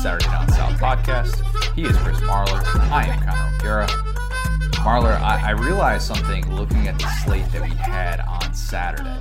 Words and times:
Saturday 0.00 0.24
Down 0.24 0.48
South 0.48 0.80
podcast. 0.80 1.74
He 1.74 1.82
is 1.82 1.94
Chris 1.98 2.18
Marler. 2.20 2.64
I 2.90 3.04
am 3.04 3.20
Connor 3.20 3.54
O'Gara. 3.56 3.86
Marler, 4.76 5.20
I, 5.20 5.48
I 5.48 5.50
realized 5.50 6.06
something 6.06 6.50
looking 6.54 6.88
at 6.88 6.98
the 6.98 7.06
slate 7.22 7.44
that 7.52 7.60
we 7.60 7.68
had 7.68 8.20
on 8.20 8.54
Saturday. 8.54 9.20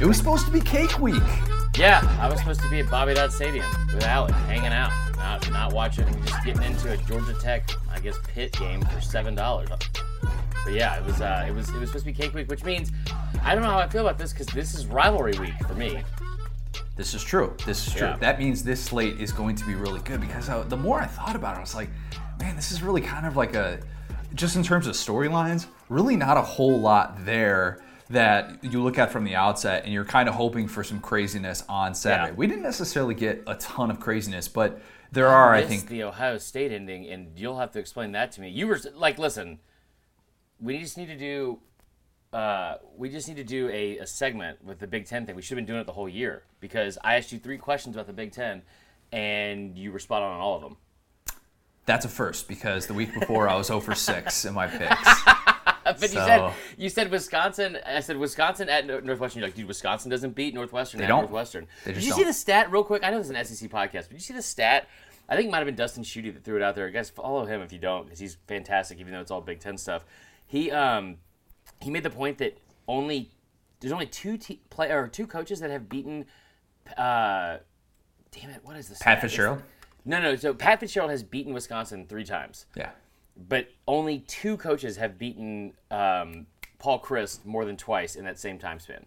It 0.00 0.06
was 0.06 0.16
supposed 0.16 0.46
to 0.46 0.52
be 0.52 0.60
cake 0.60 1.00
week. 1.00 1.24
Yeah, 1.76 2.00
I 2.20 2.28
was 2.30 2.38
supposed 2.38 2.60
to 2.60 2.70
be 2.70 2.78
at 2.78 2.88
Bobby 2.88 3.14
Dodd 3.14 3.32
Stadium 3.32 3.66
with 3.92 4.04
Alec, 4.04 4.32
hanging 4.46 4.66
out, 4.66 4.92
not 5.16 5.50
not 5.50 5.72
watching, 5.72 6.06
just 6.24 6.44
getting 6.44 6.62
into 6.62 6.92
a 6.92 6.96
Georgia 6.98 7.34
Tech, 7.40 7.68
I 7.90 7.98
guess, 7.98 8.16
pit 8.28 8.52
game 8.52 8.82
for 8.82 9.00
seven 9.00 9.34
dollars. 9.34 9.70
But 9.70 10.72
yeah, 10.72 11.00
it 11.00 11.04
was 11.04 11.20
uh, 11.20 11.44
it 11.48 11.52
was 11.52 11.68
it 11.70 11.80
was 11.80 11.88
supposed 11.88 12.04
to 12.06 12.12
be 12.12 12.16
cake 12.16 12.32
week, 12.32 12.48
which 12.48 12.62
means 12.62 12.92
I 13.42 13.56
don't 13.56 13.64
know 13.64 13.70
how 13.70 13.78
I 13.78 13.88
feel 13.88 14.06
about 14.06 14.18
this 14.18 14.32
because 14.32 14.46
this 14.46 14.76
is 14.76 14.86
rivalry 14.86 15.36
week 15.40 15.58
for 15.66 15.74
me. 15.74 16.00
This 16.96 17.14
is 17.14 17.24
true. 17.24 17.56
This 17.64 17.86
is 17.86 17.94
true. 17.94 18.08
Yeah. 18.08 18.16
That 18.16 18.38
means 18.38 18.62
this 18.62 18.82
slate 18.82 19.18
is 19.20 19.32
going 19.32 19.56
to 19.56 19.64
be 19.64 19.74
really 19.74 20.00
good 20.00 20.20
because 20.20 20.48
I, 20.48 20.62
the 20.62 20.76
more 20.76 21.00
I 21.00 21.06
thought 21.06 21.36
about 21.36 21.54
it, 21.54 21.58
I 21.58 21.60
was 21.60 21.74
like, 21.74 21.88
man, 22.38 22.54
this 22.54 22.70
is 22.70 22.82
really 22.82 23.00
kind 23.00 23.26
of 23.26 23.36
like 23.36 23.54
a, 23.54 23.80
just 24.34 24.56
in 24.56 24.62
terms 24.62 24.86
of 24.86 24.94
storylines, 24.94 25.66
really 25.88 26.16
not 26.16 26.36
a 26.36 26.42
whole 26.42 26.78
lot 26.78 27.24
there 27.24 27.82
that 28.10 28.62
you 28.62 28.82
look 28.82 28.98
at 28.98 29.10
from 29.10 29.24
the 29.24 29.34
outset 29.34 29.84
and 29.84 29.92
you're 29.92 30.04
kind 30.04 30.28
of 30.28 30.34
hoping 30.34 30.68
for 30.68 30.84
some 30.84 31.00
craziness 31.00 31.64
on 31.68 31.94
Saturday. 31.94 32.32
Yeah. 32.32 32.36
We 32.36 32.46
didn't 32.46 32.62
necessarily 32.62 33.14
get 33.14 33.42
a 33.46 33.54
ton 33.54 33.90
of 33.90 33.98
craziness, 33.98 34.48
but 34.48 34.82
there 35.12 35.28
are, 35.28 35.54
I 35.54 35.60
missed 35.60 35.68
think, 35.70 35.88
the 35.88 36.02
Ohio 36.04 36.38
State 36.38 36.72
ending, 36.72 37.06
and 37.06 37.38
you'll 37.38 37.58
have 37.58 37.70
to 37.72 37.78
explain 37.78 38.12
that 38.12 38.32
to 38.32 38.40
me. 38.40 38.50
You 38.50 38.66
were 38.66 38.80
like, 38.94 39.18
listen, 39.18 39.60
we 40.60 40.78
just 40.78 40.96
need 40.98 41.08
to 41.08 41.18
do, 41.18 41.60
uh, 42.32 42.76
we 42.96 43.08
just 43.10 43.28
need 43.28 43.36
to 43.36 43.44
do 43.44 43.68
a, 43.68 43.98
a 43.98 44.06
segment 44.06 44.64
with 44.64 44.78
the 44.78 44.86
Big 44.86 45.06
Ten 45.06 45.26
thing. 45.26 45.36
We 45.36 45.42
should 45.42 45.56
have 45.58 45.66
been 45.66 45.72
doing 45.72 45.80
it 45.80 45.86
the 45.86 45.92
whole 45.92 46.08
year 46.08 46.44
because 46.60 46.98
I 47.04 47.16
asked 47.16 47.32
you 47.32 47.38
three 47.38 47.58
questions 47.58 47.96
about 47.96 48.06
the 48.06 48.12
Big 48.12 48.32
Ten, 48.32 48.62
and 49.12 49.76
you 49.76 49.92
were 49.92 49.98
spot 49.98 50.22
on 50.22 50.32
on 50.32 50.40
all 50.40 50.56
of 50.56 50.62
them. 50.62 50.76
that's 51.84 52.04
a 52.04 52.08
first 52.08 52.48
because 52.48 52.86
the 52.86 52.94
week 52.94 53.12
before 53.12 53.48
I 53.48 53.56
was 53.56 53.66
0 53.66 53.80
for 53.80 53.94
6 53.94 54.44
in 54.46 54.54
my 54.54 54.66
picks. 54.66 55.22
But 55.84 56.00
you 56.02 56.08
said 56.08 56.52
you 56.78 56.88
said 56.88 57.10
Wisconsin. 57.10 57.76
I 57.84 58.00
said 58.00 58.16
Wisconsin 58.16 58.68
at 58.68 58.86
Northwestern. 58.86 59.40
You're 59.40 59.48
like, 59.48 59.56
dude, 59.56 59.66
Wisconsin 59.66 60.10
doesn't 60.10 60.34
beat 60.34 60.54
Northwestern 60.54 60.98
They 60.98 61.04
at 61.04 61.08
don't. 61.08 61.22
Northwestern. 61.22 61.66
They 61.84 61.92
did 61.92 62.02
you 62.04 62.12
see 62.12 62.20
don't. 62.20 62.28
the 62.28 62.32
stat 62.32 62.70
real 62.70 62.84
quick? 62.84 63.02
I 63.04 63.10
know 63.10 63.18
it's 63.18 63.30
an 63.30 63.44
SEC 63.44 63.68
podcast, 63.68 63.92
but 64.04 64.10
did 64.10 64.14
you 64.14 64.20
see 64.20 64.34
the 64.34 64.42
stat? 64.42 64.88
I 65.28 65.36
think 65.36 65.48
it 65.48 65.50
might 65.50 65.58
have 65.58 65.66
been 65.66 65.74
Dustin 65.74 66.02
Schutte 66.04 66.32
that 66.34 66.44
threw 66.44 66.56
it 66.56 66.62
out 66.62 66.76
there. 66.76 66.88
Guys, 66.90 67.10
follow 67.10 67.44
him 67.46 67.62
if 67.62 67.72
you 67.72 67.78
don't, 67.78 68.04
because 68.04 68.18
he's 68.20 68.36
fantastic. 68.46 68.98
Even 69.00 69.12
though 69.12 69.20
it's 69.20 69.30
all 69.30 69.40
Big 69.40 69.58
Ten 69.60 69.76
stuff, 69.76 70.04
he 70.46 70.70
um 70.70 71.16
he 71.82 71.90
made 71.90 72.02
the 72.02 72.10
point 72.10 72.38
that 72.38 72.58
only 72.88 73.30
there's 73.80 73.92
only 73.92 74.06
two 74.06 74.36
te- 74.38 74.60
play 74.70 74.90
or 74.90 75.08
two 75.08 75.26
coaches 75.26 75.60
that 75.60 75.70
have 75.70 75.88
beaten. 75.88 76.24
Uh, 76.96 77.58
damn 78.30 78.50
it, 78.50 78.60
what 78.64 78.76
is 78.76 78.88
this? 78.88 78.98
Pat 79.00 79.20
Fitzgerald? 79.20 79.62
No, 80.04 80.20
no. 80.20 80.36
So 80.36 80.54
Pat 80.54 80.80
Fitzgerald 80.80 81.10
has 81.10 81.22
beaten 81.22 81.52
Wisconsin 81.52 82.06
three 82.08 82.24
times 82.24 82.66
Yeah. 82.76 82.90
but 83.36 83.68
only 83.86 84.20
two 84.20 84.56
coaches 84.56 84.96
have 84.96 85.18
beaten 85.18 85.74
um, 85.90 86.46
Paul 86.78 87.00
Chryst 87.00 87.44
more 87.44 87.64
than 87.64 87.76
twice 87.76 88.16
in 88.16 88.24
that 88.24 88.38
same 88.38 88.58
time 88.58 88.78
span. 88.80 89.06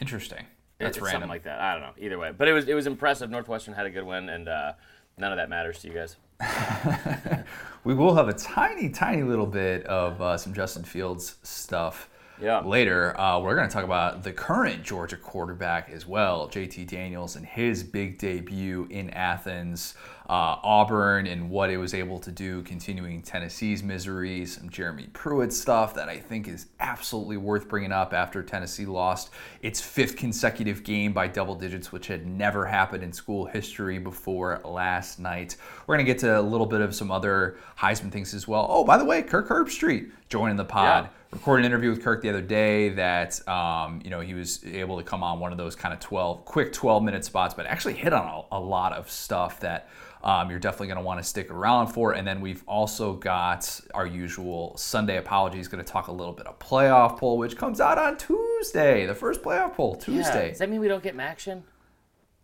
Interesting. 0.00 0.46
That's 0.78 0.96
it's 0.96 1.02
random. 1.04 1.12
something 1.22 1.28
like 1.30 1.42
that. 1.44 1.60
I 1.60 1.72
don't 1.74 1.82
know. 1.82 1.92
Either 1.98 2.18
way, 2.18 2.32
but 2.36 2.48
it 2.48 2.52
was 2.52 2.66
it 2.68 2.74
was 2.74 2.86
impressive. 2.86 3.28
Northwestern 3.30 3.74
had 3.74 3.84
a 3.86 3.90
good 3.90 4.04
win, 4.04 4.28
and 4.30 4.48
uh, 4.48 4.72
none 5.18 5.30
of 5.32 5.36
that 5.36 5.50
matters 5.50 5.78
to 5.80 5.88
you 5.88 5.94
guys. 5.94 6.16
We 7.82 7.94
will 7.94 8.14
have 8.14 8.28
a 8.28 8.34
tiny, 8.34 8.90
tiny 8.90 9.22
little 9.22 9.46
bit 9.46 9.86
of 9.86 10.20
uh, 10.20 10.36
some 10.36 10.52
Justin 10.52 10.84
Fields 10.84 11.36
stuff 11.42 12.10
Yeah. 12.38 12.60
later. 12.60 13.18
Uh, 13.18 13.40
we're 13.40 13.56
going 13.56 13.68
to 13.68 13.72
talk 13.72 13.84
about 13.84 14.22
the 14.22 14.32
current 14.34 14.82
Georgia 14.82 15.16
quarterback 15.16 15.88
as 15.90 16.06
well, 16.06 16.46
JT 16.50 16.86
Daniels, 16.88 17.36
and 17.36 17.46
his 17.46 17.82
big 17.82 18.18
debut 18.18 18.86
in 18.90 19.08
Athens, 19.10 19.94
uh, 20.30 20.60
Auburn, 20.62 21.26
and 21.26 21.50
what 21.50 21.70
it 21.70 21.76
was 21.76 21.92
able 21.92 22.20
to 22.20 22.30
do, 22.30 22.62
continuing 22.62 23.20
Tennessee's 23.20 23.82
misery, 23.82 24.46
some 24.46 24.70
Jeremy 24.70 25.08
Pruitt 25.12 25.52
stuff 25.52 25.92
that 25.94 26.08
I 26.08 26.18
think 26.18 26.46
is 26.46 26.66
absolutely 26.78 27.36
worth 27.36 27.68
bringing 27.68 27.90
up 27.90 28.14
after 28.14 28.40
Tennessee 28.40 28.86
lost 28.86 29.30
its 29.60 29.80
fifth 29.80 30.14
consecutive 30.14 30.84
game 30.84 31.12
by 31.12 31.26
double 31.26 31.56
digits, 31.56 31.90
which 31.90 32.06
had 32.06 32.28
never 32.28 32.64
happened 32.64 33.02
in 33.02 33.12
school 33.12 33.44
history 33.44 33.98
before 33.98 34.60
last 34.64 35.18
night. 35.18 35.56
We're 35.88 35.96
going 35.96 36.06
to 36.06 36.12
get 36.12 36.20
to 36.20 36.38
a 36.38 36.40
little 36.40 36.66
bit 36.66 36.80
of 36.80 36.94
some 36.94 37.10
other 37.10 37.56
Heisman 37.76 38.12
things 38.12 38.32
as 38.32 38.46
well. 38.46 38.68
Oh, 38.70 38.84
by 38.84 38.98
the 38.98 39.04
way, 39.04 39.22
Kirk 39.22 39.48
Herbstreit 39.48 40.12
joining 40.28 40.56
the 40.56 40.64
pod. 40.64 41.06
Yeah. 41.06 41.10
Recorded 41.32 41.64
an 41.64 41.70
interview 41.70 41.90
with 41.90 42.02
Kirk 42.02 42.22
the 42.22 42.28
other 42.28 42.42
day 42.42 42.88
that 42.88 43.46
um, 43.48 44.00
you 44.02 44.10
know 44.10 44.18
he 44.18 44.34
was 44.34 44.64
able 44.64 44.98
to 44.98 45.04
come 45.04 45.22
on 45.22 45.38
one 45.38 45.52
of 45.52 45.58
those 45.58 45.76
kind 45.76 45.94
of 45.94 46.00
12 46.00 46.44
quick 46.44 46.72
12 46.72 47.04
minute 47.04 47.24
spots, 47.24 47.54
but 47.54 47.66
actually 47.66 47.94
hit 47.94 48.12
on 48.12 48.44
a, 48.50 48.56
a 48.56 48.58
lot 48.60 48.92
of 48.92 49.08
stuff 49.08 49.60
that 49.60 49.88
um, 50.24 50.50
you're 50.50 50.58
definitely 50.58 50.88
going 50.88 50.98
to 50.98 51.04
want 51.04 51.20
to 51.20 51.24
stick 51.24 51.48
around 51.52 51.86
for. 51.86 52.12
And 52.14 52.26
then 52.26 52.40
we've 52.40 52.64
also 52.66 53.14
got 53.14 53.80
our 53.94 54.06
usual 54.06 54.76
Sunday 54.76 55.18
apologies. 55.18 55.68
Going 55.68 55.84
to 55.84 55.88
talk 55.90 56.08
a 56.08 56.12
little 56.12 56.32
bit 56.32 56.48
of 56.48 56.58
playoff 56.58 57.18
poll, 57.18 57.38
which 57.38 57.56
comes 57.56 57.80
out 57.80 57.96
on 57.96 58.18
Tuesday. 58.18 59.06
The 59.06 59.14
first 59.14 59.40
playoff 59.40 59.74
poll 59.74 59.94
Yeah. 60.00 60.04
Tuesday. 60.04 60.48
Does 60.50 60.58
that 60.58 60.68
mean 60.68 60.80
we 60.80 60.88
don't 60.88 61.02
get 61.02 61.16
Maction? 61.16 61.62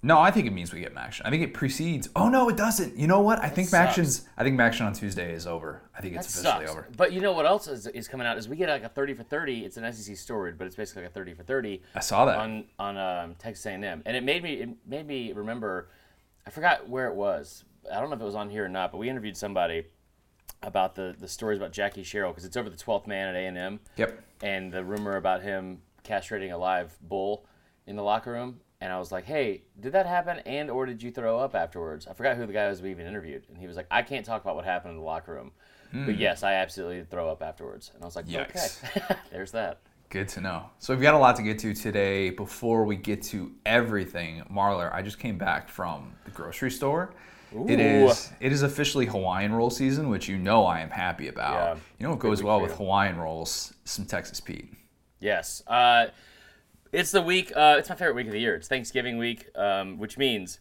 No, 0.02 0.20
I 0.20 0.30
think 0.30 0.46
it 0.46 0.52
means 0.52 0.72
we 0.72 0.80
get 0.80 0.94
Maction. 0.94 1.22
I 1.24 1.30
think 1.30 1.42
it 1.42 1.54
precedes. 1.54 2.08
Oh 2.14 2.28
no, 2.28 2.48
it 2.48 2.56
doesn't. 2.56 2.96
You 2.96 3.06
know 3.06 3.20
what? 3.20 3.42
I 3.42 3.48
think 3.48 3.68
sucks. 3.68 3.96
Maction's. 3.96 4.28
I 4.36 4.44
think 4.44 4.56
Maction 4.58 4.82
on 4.86 4.92
Tuesday 4.92 5.32
is 5.32 5.46
over. 5.46 5.82
I 5.96 6.00
think 6.00 6.14
it's 6.14 6.26
That 6.42 6.48
officially 6.60 6.66
sucks. 6.66 6.70
over. 6.70 6.88
But 6.96 7.12
you 7.12 7.20
know 7.20 7.32
what 7.32 7.46
else 7.46 7.66
is, 7.66 7.86
is 7.88 8.06
coming 8.06 8.26
out 8.26 8.36
is 8.38 8.48
we 8.48 8.56
get 8.56 8.68
like 8.68 8.84
a 8.84 8.88
thirty 8.88 9.14
for 9.14 9.22
thirty. 9.24 9.64
It's 9.64 9.78
an 9.78 9.90
SEC 9.92 10.16
story, 10.16 10.52
but 10.52 10.66
it's 10.66 10.76
basically 10.76 11.02
like 11.02 11.10
a 11.10 11.14
thirty 11.14 11.34
for 11.34 11.42
thirty. 11.42 11.82
I 11.94 12.00
saw 12.00 12.24
that. 12.26 12.36
on 12.38 12.64
on 12.78 12.96
um, 12.98 13.34
Texas 13.36 13.64
A&M, 13.66 14.02
and 14.04 14.16
it 14.16 14.22
made 14.22 14.42
me 14.42 14.54
it 14.54 14.68
made 14.86 15.06
me 15.06 15.32
remember. 15.32 15.88
I 16.46 16.50
forgot 16.50 16.88
where 16.88 17.08
it 17.08 17.14
was. 17.14 17.64
I 17.92 17.98
don't 17.98 18.10
know 18.10 18.16
if 18.16 18.22
it 18.22 18.24
was 18.24 18.34
on 18.36 18.50
here 18.50 18.66
or 18.66 18.68
not, 18.68 18.92
but 18.92 18.98
we 18.98 19.08
interviewed 19.08 19.36
somebody 19.36 19.86
about 20.62 20.94
the 20.94 21.16
the 21.18 21.26
stories 21.26 21.58
about 21.58 21.72
Jackie 21.72 22.02
Sherrill 22.04 22.30
because 22.30 22.44
it's 22.44 22.56
over 22.56 22.68
the 22.70 22.76
twelfth 22.76 23.06
man 23.06 23.34
at 23.34 23.34
A&M. 23.34 23.80
Yep. 23.96 24.22
and 24.42 24.70
the 24.72 24.84
rumor 24.84 25.16
about 25.16 25.42
him 25.42 25.78
castrating 26.04 26.52
a 26.52 26.56
live 26.56 26.96
bull 27.00 27.46
in 27.86 27.96
the 27.96 28.02
locker 28.02 28.30
room. 28.30 28.60
And 28.80 28.92
I 28.92 28.98
was 28.98 29.10
like, 29.10 29.24
"Hey, 29.24 29.62
did 29.80 29.92
that 29.92 30.06
happen? 30.06 30.38
And 30.40 30.70
or 30.70 30.86
did 30.86 31.02
you 31.02 31.10
throw 31.10 31.38
up 31.38 31.54
afterwards?" 31.54 32.06
I 32.06 32.12
forgot 32.12 32.36
who 32.36 32.46
the 32.46 32.52
guy 32.52 32.68
was 32.68 32.82
we 32.82 32.90
even 32.90 33.06
interviewed, 33.06 33.44
and 33.48 33.56
he 33.56 33.66
was 33.66 33.76
like, 33.76 33.86
"I 33.90 34.02
can't 34.02 34.24
talk 34.24 34.42
about 34.42 34.56
what 34.56 34.64
happened 34.64 34.92
in 34.92 34.98
the 34.98 35.04
locker 35.04 35.32
room, 35.32 35.52
but 35.92 36.18
yes, 36.18 36.42
I 36.42 36.54
absolutely 36.54 36.96
did 36.96 37.10
throw 37.10 37.30
up 37.30 37.42
afterwards." 37.42 37.90
And 37.94 38.02
I 38.02 38.06
was 38.06 38.16
like, 38.16 38.26
Yikes. 38.26 38.84
"Okay, 38.96 39.16
there's 39.30 39.52
that." 39.52 39.78
Good 40.08 40.28
to 40.28 40.40
know. 40.40 40.70
So 40.78 40.94
we've 40.94 41.02
got 41.02 41.14
a 41.14 41.18
lot 41.18 41.36
to 41.36 41.42
get 41.42 41.58
to 41.60 41.74
today. 41.74 42.30
Before 42.30 42.84
we 42.84 42.96
get 42.96 43.22
to 43.24 43.50
everything, 43.64 44.42
Marler, 44.52 44.92
I 44.94 45.02
just 45.02 45.18
came 45.18 45.36
back 45.36 45.68
from 45.68 46.12
the 46.24 46.30
grocery 46.30 46.70
store. 46.70 47.12
It 47.52 47.80
Ooh. 47.80 48.08
is 48.08 48.32
it 48.40 48.52
is 48.52 48.62
officially 48.62 49.06
Hawaiian 49.06 49.52
roll 49.52 49.70
season, 49.70 50.08
which 50.08 50.28
you 50.28 50.36
know 50.36 50.66
I 50.66 50.80
am 50.80 50.90
happy 50.90 51.28
about. 51.28 51.54
Yeah. 51.54 51.74
You 51.98 52.04
know 52.04 52.10
what 52.10 52.18
goes 52.18 52.42
well 52.42 52.60
with. 52.60 52.72
Hawaiian 52.72 53.16
rolls? 53.16 53.72
Some 53.84 54.04
Texas 54.04 54.40
Pete. 54.40 54.72
Yes. 55.20 55.62
Uh, 55.66 56.06
it's 56.92 57.10
the 57.10 57.22
week. 57.22 57.52
Uh, 57.54 57.76
it's 57.78 57.88
my 57.88 57.94
favorite 57.94 58.14
week 58.14 58.26
of 58.26 58.32
the 58.32 58.40
year. 58.40 58.54
It's 58.54 58.68
Thanksgiving 58.68 59.18
week, 59.18 59.48
um, 59.56 59.98
which 59.98 60.16
means, 60.18 60.60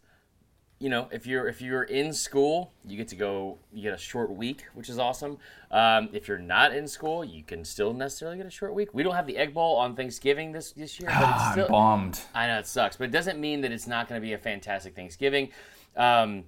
you 0.79 0.89
know, 0.89 1.07
if 1.11 1.25
you're 1.25 1.47
if 1.47 1.61
you're 1.61 1.83
in 1.83 2.11
school, 2.13 2.73
you 2.85 2.97
get 2.97 3.07
to 3.09 3.15
go. 3.15 3.59
You 3.73 3.81
get 3.83 3.93
a 3.93 3.97
short 3.97 4.31
week, 4.31 4.65
which 4.73 4.89
is 4.89 4.99
awesome. 4.99 5.37
Um, 5.71 6.09
if 6.13 6.27
you're 6.27 6.37
not 6.39 6.75
in 6.75 6.87
school, 6.87 7.23
you 7.23 7.43
can 7.43 7.63
still 7.63 7.93
necessarily 7.93 8.37
get 8.37 8.45
a 8.45 8.49
short 8.51 8.73
week. 8.73 8.93
We 8.93 9.01
don't 9.03 9.15
have 9.15 9.27
the 9.27 9.37
Egg 9.37 9.53
Bowl 9.53 9.75
on 9.77 9.95
Thanksgiving 9.95 10.51
this 10.51 10.71
this 10.73 10.99
year, 10.99 11.09
but 11.09 11.17
it's 11.21 11.27
Ah, 11.31 11.47
I'm 11.47 11.51
still. 11.53 11.67
bummed. 11.69 12.19
I 12.33 12.47
know 12.47 12.59
it 12.59 12.67
sucks, 12.67 12.97
but 12.97 13.05
it 13.05 13.11
doesn't 13.11 13.39
mean 13.39 13.61
that 13.61 13.71
it's 13.71 13.87
not 13.87 14.07
going 14.09 14.19
to 14.21 14.25
be 14.25 14.33
a 14.33 14.37
fantastic 14.37 14.95
Thanksgiving. 14.95 15.49
Um, 15.95 16.43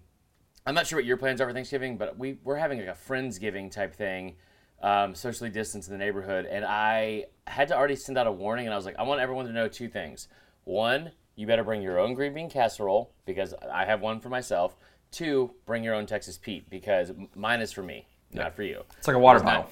I'm 0.65 0.75
not 0.75 0.85
sure 0.85 0.97
what 0.97 1.05
your 1.05 1.15
plans 1.17 1.39
are 1.39 1.47
for 1.47 1.53
Thanksgiving, 1.53 1.97
but 1.97 2.17
we 2.17 2.38
we're 2.44 2.57
having 2.57 2.79
like 2.79 2.89
a 2.89 2.91
friendsgiving 3.09 3.71
type 3.71 3.95
thing, 3.95 4.35
um, 4.81 5.15
socially 5.15 5.49
distanced 5.49 5.89
in 5.89 5.97
the 5.97 6.03
neighborhood, 6.03 6.45
and 6.45 6.63
I 6.65 7.25
had 7.45 7.69
to 7.69 7.75
already 7.75 7.95
send 7.95 8.18
out 8.18 8.27
a 8.27 8.31
warning, 8.31 8.65
and 8.65 8.74
I 8.74 8.77
was 8.77 8.85
like, 8.85 8.97
I 9.00 9.03
want 9.03 9.21
everyone 9.21 9.45
to 9.45 9.53
know 9.53 9.68
two 9.68 9.88
things. 9.88 10.27
One, 10.65 11.12
you 11.35 11.47
better 11.47 11.63
bring 11.63 11.81
your 11.81 12.00
own 12.00 12.13
green 12.13 12.33
bean 12.33 12.50
casserole 12.50 13.12
because 13.25 13.53
I 13.71 13.85
have 13.85 14.01
one 14.01 14.19
for 14.19 14.29
myself. 14.29 14.75
Two, 15.12 15.51
bring 15.65 15.83
your 15.83 15.95
own 15.95 16.06
Texas 16.06 16.38
Pete 16.38 16.69
because 16.69 17.12
mine 17.35 17.62
is 17.62 17.71
for 17.71 17.83
me, 17.83 18.07
not 18.33 18.56
for 18.56 18.63
you. 18.63 18.83
It's 18.97 19.07
like 19.07 19.15
a 19.15 19.19
water 19.19 19.39
bottle. 19.39 19.69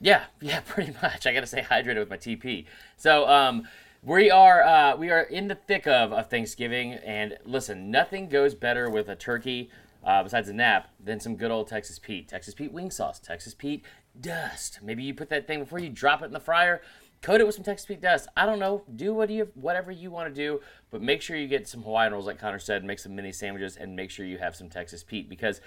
Yeah, 0.00 0.24
yeah, 0.40 0.60
pretty 0.66 0.92
much. 1.02 1.26
I 1.26 1.32
got 1.32 1.40
to 1.40 1.46
stay 1.46 1.62
hydrated 1.62 1.98
with 1.98 2.10
my 2.10 2.16
TP. 2.16 2.66
So, 2.96 3.28
um, 3.28 3.68
we 4.02 4.30
are 4.30 4.62
uh, 4.62 4.96
we 4.96 5.10
are 5.10 5.22
in 5.22 5.48
the 5.48 5.54
thick 5.54 5.86
of, 5.86 6.12
of 6.12 6.28
Thanksgiving, 6.28 6.92
and 6.92 7.38
listen, 7.46 7.90
nothing 7.90 8.28
goes 8.28 8.54
better 8.54 8.90
with 8.90 9.08
a 9.08 9.16
turkey 9.16 9.70
uh, 10.04 10.22
besides 10.22 10.48
a 10.48 10.52
nap 10.52 10.88
than 11.02 11.20
some 11.20 11.36
good 11.36 11.50
old 11.50 11.68
Texas 11.68 11.98
Pete, 11.98 12.28
Texas 12.28 12.54
Pete 12.54 12.72
wing 12.72 12.90
sauce, 12.90 13.18
Texas 13.18 13.54
Pete 13.54 13.84
dust. 14.20 14.80
Maybe 14.82 15.02
you 15.02 15.14
put 15.14 15.30
that 15.30 15.46
thing 15.46 15.60
before 15.60 15.78
you 15.78 15.88
drop 15.88 16.22
it 16.22 16.26
in 16.26 16.32
the 16.32 16.40
fryer, 16.40 16.82
coat 17.22 17.40
it 17.40 17.46
with 17.46 17.54
some 17.54 17.64
Texas 17.64 17.86
Pete 17.86 18.00
dust. 18.00 18.28
I 18.36 18.46
don't 18.46 18.58
know, 18.58 18.82
do 18.94 19.14
what 19.14 19.30
you 19.30 19.48
whatever 19.54 19.90
you 19.90 20.10
want 20.10 20.34
to 20.34 20.34
do, 20.34 20.60
but 20.90 21.02
make 21.02 21.22
sure 21.22 21.36
you 21.36 21.48
get 21.48 21.66
some 21.66 21.82
Hawaiian 21.82 22.12
rolls, 22.12 22.26
like 22.26 22.38
Connor 22.38 22.58
said, 22.58 22.84
make 22.84 22.98
some 22.98 23.14
mini 23.14 23.32
sandwiches, 23.32 23.76
and 23.76 23.96
make 23.96 24.10
sure 24.10 24.26
you 24.26 24.38
have 24.38 24.54
some 24.54 24.68
Texas 24.68 25.02
Pete 25.02 25.28
because 25.28 25.60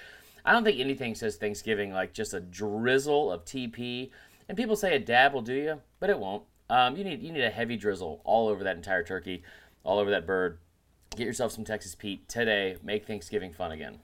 I 0.46 0.54
don't 0.54 0.64
think 0.64 0.80
anything 0.80 1.16
says 1.16 1.36
Thanksgiving 1.36 1.92
like 1.92 2.14
just 2.14 2.34
a 2.34 2.40
drizzle 2.40 3.32
of 3.32 3.44
TP. 3.44 4.12
And 4.48 4.58
people 4.58 4.78
say 4.78 4.96
a 4.96 5.00
dab 5.00 5.34
will 5.34 5.42
do 5.42 5.54
you, 5.54 5.82
but 6.00 6.10
it 6.10 6.20
won't. 6.20 6.44
Um, 6.70 6.96
you 6.96 7.04
need 7.04 7.22
you 7.22 7.32
need 7.32 7.44
a 7.44 7.50
heavy 7.50 7.76
drizzle 7.76 8.22
all 8.24 8.48
over 8.48 8.64
that 8.64 8.78
entire 8.78 9.04
turkey, 9.04 9.44
all 9.84 10.00
over 10.00 10.10
that 10.12 10.26
bird. 10.26 10.60
Get 11.16 11.26
yourself 11.26 11.52
some 11.52 11.66
Texas 11.66 11.96
Pete 11.96 12.30
today. 12.30 12.78
Make 12.84 13.08
Thanksgiving 13.08 13.52
fun 13.52 13.72
again. 13.72 14.00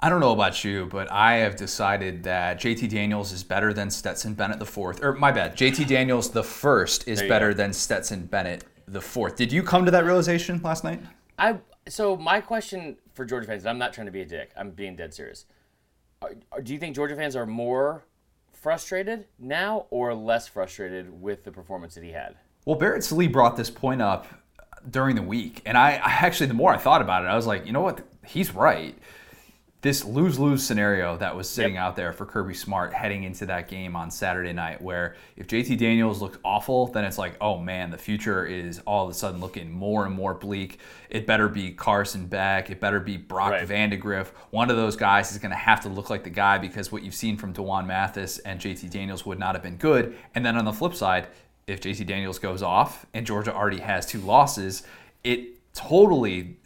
I 0.00 0.10
don't 0.10 0.20
know 0.20 0.32
about 0.32 0.62
you, 0.62 0.86
but 0.86 1.10
I 1.10 1.36
have 1.36 1.56
decided 1.56 2.22
that 2.24 2.60
JT 2.60 2.90
Daniels 2.90 3.32
is 3.32 3.42
better 3.42 3.72
than 3.72 3.90
Stetson 3.90 4.34
Bennett 4.34 4.58
the 4.58 4.66
fourth. 4.66 5.02
Or 5.02 5.14
my 5.14 5.32
bad, 5.32 5.56
JT 5.56 5.86
Daniels 5.86 6.30
the 6.30 6.42
first 6.42 7.08
is 7.08 7.22
better 7.22 7.52
go. 7.52 7.56
than 7.56 7.72
Stetson 7.72 8.26
Bennett 8.26 8.64
the 8.86 9.00
fourth. 9.00 9.36
Did 9.36 9.50
you 9.50 9.62
come 9.62 9.86
to 9.86 9.90
that 9.90 10.04
realization 10.04 10.60
last 10.62 10.84
night? 10.84 11.00
I 11.38 11.58
so 11.88 12.16
my 12.16 12.40
question 12.40 12.96
for 13.14 13.24
Georgia 13.24 13.46
fans, 13.46 13.64
I'm 13.64 13.78
not 13.78 13.94
trying 13.94 14.06
to 14.06 14.12
be 14.12 14.20
a 14.20 14.26
dick. 14.26 14.50
I'm 14.56 14.70
being 14.70 14.96
dead 14.96 15.14
serious. 15.14 15.46
Are, 16.20 16.60
do 16.62 16.72
you 16.74 16.78
think 16.78 16.94
Georgia 16.94 17.16
fans 17.16 17.34
are 17.34 17.46
more 17.46 18.04
frustrated 18.52 19.26
now 19.38 19.86
or 19.90 20.14
less 20.14 20.46
frustrated 20.46 21.22
with 21.22 21.44
the 21.44 21.52
performance 21.52 21.94
that 21.94 22.04
he 22.04 22.12
had? 22.12 22.36
Well, 22.66 22.76
Barrett 22.76 23.04
Sallee 23.04 23.28
brought 23.28 23.56
this 23.56 23.70
point 23.70 24.02
up 24.02 24.26
during 24.90 25.14
the 25.14 25.22
week, 25.22 25.62
and 25.64 25.78
I, 25.78 25.92
I 25.92 26.10
actually, 26.10 26.46
the 26.46 26.54
more 26.54 26.72
I 26.72 26.76
thought 26.76 27.00
about 27.00 27.24
it, 27.24 27.28
I 27.28 27.36
was 27.36 27.46
like, 27.46 27.64
you 27.64 27.72
know 27.72 27.80
what? 27.80 28.00
He's 28.26 28.52
right 28.54 28.96
this 29.86 30.04
lose 30.04 30.38
lose 30.38 30.64
scenario 30.64 31.16
that 31.16 31.36
was 31.36 31.48
sitting 31.48 31.74
yep. 31.74 31.82
out 31.82 31.96
there 31.96 32.12
for 32.12 32.26
Kirby 32.26 32.54
Smart 32.54 32.92
heading 32.92 33.22
into 33.22 33.46
that 33.46 33.68
game 33.68 33.94
on 33.94 34.10
Saturday 34.10 34.52
night, 34.52 34.82
where 34.82 35.14
if 35.36 35.46
JT 35.46 35.78
Daniels 35.78 36.20
looks 36.20 36.38
awful, 36.44 36.88
then 36.88 37.04
it's 37.04 37.18
like, 37.18 37.36
oh 37.40 37.58
man, 37.58 37.90
the 37.90 37.98
future 37.98 38.44
is 38.44 38.80
all 38.80 39.04
of 39.04 39.10
a 39.10 39.14
sudden 39.14 39.40
looking 39.40 39.70
more 39.70 40.04
and 40.04 40.12
more 40.12 40.34
bleak. 40.34 40.80
It 41.08 41.24
better 41.24 41.48
be 41.48 41.70
Carson 41.70 42.26
Beck. 42.26 42.68
It 42.68 42.80
better 42.80 42.98
be 42.98 43.16
Brock 43.16 43.52
right. 43.52 43.68
Vandagriff. 43.68 44.28
One 44.50 44.70
of 44.70 44.76
those 44.76 44.96
guys 44.96 45.30
is 45.30 45.38
going 45.38 45.52
to 45.52 45.56
have 45.56 45.80
to 45.82 45.88
look 45.88 46.10
like 46.10 46.24
the 46.24 46.30
guy 46.30 46.58
because 46.58 46.90
what 46.90 47.04
you've 47.04 47.14
seen 47.14 47.36
from 47.36 47.52
D'Wan 47.52 47.86
Mathis 47.86 48.38
and 48.40 48.60
JT 48.60 48.90
Daniels 48.90 49.24
would 49.24 49.38
not 49.38 49.54
have 49.54 49.62
been 49.62 49.76
good. 49.76 50.16
And 50.34 50.44
then 50.44 50.56
on 50.56 50.64
the 50.64 50.72
flip 50.72 50.94
side, 50.94 51.28
if 51.68 51.80
JT 51.80 52.06
Daniels 52.06 52.40
goes 52.40 52.62
off 52.62 53.06
and 53.14 53.24
Georgia 53.24 53.54
already 53.54 53.80
has 53.80 54.04
two 54.04 54.20
losses, 54.20 54.82
it 55.22 55.74
totally 55.74 56.56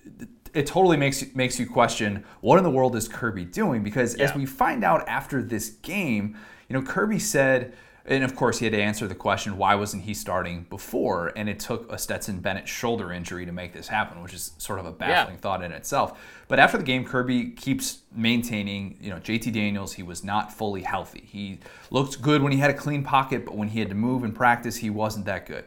it 0.55 0.67
totally 0.67 0.97
makes 0.97 1.25
makes 1.35 1.58
you 1.58 1.67
question 1.67 2.25
what 2.41 2.58
in 2.58 2.64
the 2.64 2.70
world 2.70 2.97
is 2.97 3.08
Kirby 3.08 3.44
doing? 3.44 3.82
Because 3.82 4.17
yeah. 4.17 4.25
as 4.25 4.35
we 4.35 4.47
find 4.47 4.85
out 4.85 5.08
after 5.08 5.43
this 5.43 5.70
game, 5.82 6.37
you 6.69 6.75
know, 6.75 6.82
Kirby 6.82 7.19
said, 7.19 7.75
and 8.06 8.25
of 8.25 8.35
course 8.35 8.58
he 8.58 8.67
had 8.67 8.73
to 8.73 8.81
answer 8.82 9.06
the 9.06 9.14
question, 9.14 9.56
why 9.56 9.75
wasn't 9.75 10.02
he 10.05 10.14
starting 10.14 10.67
before? 10.70 11.32
And 11.37 11.49
it 11.49 11.61
took 11.61 11.91
a 11.93 11.99
Stetson 11.99 12.41
Bennett 12.41 12.67
shoulder 12.67 13.12
injury 13.12 13.47
to 13.47 13.52
make 13.52 13.73
this 13.73 13.88
happen, 13.88 14.23
which 14.23 14.35
is 14.35 14.52
sort 14.58 14.79
of 14.81 14.87
a 14.87 14.93
baffling 14.93 15.37
yeah. 15.37 15.41
thought 15.41 15.62
in 15.62 15.73
itself. 15.73 16.19
But 16.49 16.58
after 16.58 16.79
the 16.79 16.85
game, 16.85 17.05
Kirby 17.05 17.50
keeps 17.50 18.00
maintaining, 18.12 18.97
you 19.00 19.11
know, 19.11 19.17
JT 19.17 19.52
Daniels, 19.52 19.93
he 19.93 20.02
was 20.02 20.25
not 20.25 20.52
fully 20.52 20.82
healthy. 20.82 21.25
He 21.26 21.61
looked 21.91 22.20
good 22.20 22.43
when 22.43 22.52
he 22.52 22.58
had 22.58 22.70
a 22.70 22.75
clean 22.75 23.05
pocket, 23.05 23.44
but 23.44 23.56
when 23.56 23.69
he 23.69 23.79
had 23.79 23.88
to 23.91 23.94
move 23.94 24.25
in 24.25 24.32
practice, 24.32 24.76
he 24.76 24.91
wasn't 24.91 25.26
that 25.26 25.47
good. 25.47 25.64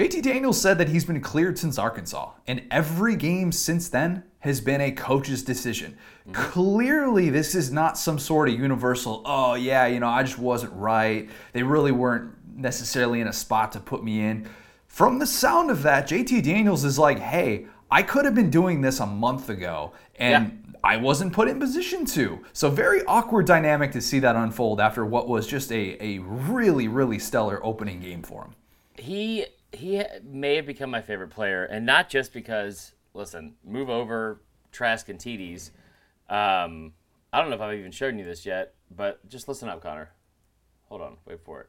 JT 0.00 0.22
Daniels 0.22 0.58
said 0.58 0.78
that 0.78 0.88
he's 0.88 1.04
been 1.04 1.20
cleared 1.20 1.58
since 1.58 1.78
Arkansas, 1.78 2.30
and 2.46 2.62
every 2.70 3.16
game 3.16 3.52
since 3.52 3.90
then 3.90 4.22
has 4.38 4.58
been 4.58 4.80
a 4.80 4.92
coach's 4.92 5.42
decision. 5.42 5.98
Mm-hmm. 6.22 6.32
Clearly, 6.32 7.28
this 7.28 7.54
is 7.54 7.70
not 7.70 7.98
some 7.98 8.18
sort 8.18 8.48
of 8.48 8.58
universal, 8.58 9.20
oh, 9.26 9.56
yeah, 9.56 9.84
you 9.84 10.00
know, 10.00 10.08
I 10.08 10.22
just 10.22 10.38
wasn't 10.38 10.72
right. 10.72 11.28
They 11.52 11.62
really 11.62 11.92
weren't 11.92 12.32
necessarily 12.56 13.20
in 13.20 13.26
a 13.26 13.32
spot 13.34 13.72
to 13.72 13.80
put 13.80 14.02
me 14.02 14.22
in. 14.22 14.48
From 14.86 15.18
the 15.18 15.26
sound 15.26 15.70
of 15.70 15.82
that, 15.82 16.08
JT 16.08 16.44
Daniels 16.44 16.82
is 16.82 16.98
like, 16.98 17.18
hey, 17.18 17.66
I 17.90 18.02
could 18.02 18.24
have 18.24 18.34
been 18.34 18.48
doing 18.48 18.80
this 18.80 19.00
a 19.00 19.06
month 19.06 19.50
ago, 19.50 19.92
and 20.16 20.62
yeah. 20.64 20.78
I 20.82 20.96
wasn't 20.96 21.34
put 21.34 21.46
in 21.46 21.60
position 21.60 22.06
to. 22.06 22.42
So, 22.54 22.70
very 22.70 23.04
awkward 23.04 23.44
dynamic 23.44 23.92
to 23.92 24.00
see 24.00 24.20
that 24.20 24.34
unfold 24.34 24.80
after 24.80 25.04
what 25.04 25.28
was 25.28 25.46
just 25.46 25.70
a, 25.70 26.02
a 26.02 26.20
really, 26.20 26.88
really 26.88 27.18
stellar 27.18 27.62
opening 27.62 28.00
game 28.00 28.22
for 28.22 28.44
him. 28.44 28.54
He 28.96 29.44
he 29.72 30.02
may 30.24 30.56
have 30.56 30.66
become 30.66 30.90
my 30.90 31.02
favorite 31.02 31.30
player, 31.30 31.64
and 31.64 31.86
not 31.86 32.08
just 32.08 32.32
because. 32.32 32.92
Listen, 33.12 33.54
move 33.64 33.90
over 33.90 34.40
Trask 34.70 35.08
and 35.08 35.18
TDs. 35.18 35.70
Um, 36.28 36.92
I 37.32 37.40
don't 37.40 37.50
know 37.50 37.56
if 37.56 37.60
I've 37.60 37.76
even 37.76 37.90
shown 37.90 38.18
you 38.18 38.24
this 38.24 38.46
yet, 38.46 38.74
but 38.94 39.28
just 39.28 39.48
listen 39.48 39.68
up, 39.68 39.82
Connor. 39.82 40.10
Hold 40.88 41.00
on, 41.00 41.16
wait 41.26 41.40
for 41.44 41.60
it. 41.62 41.68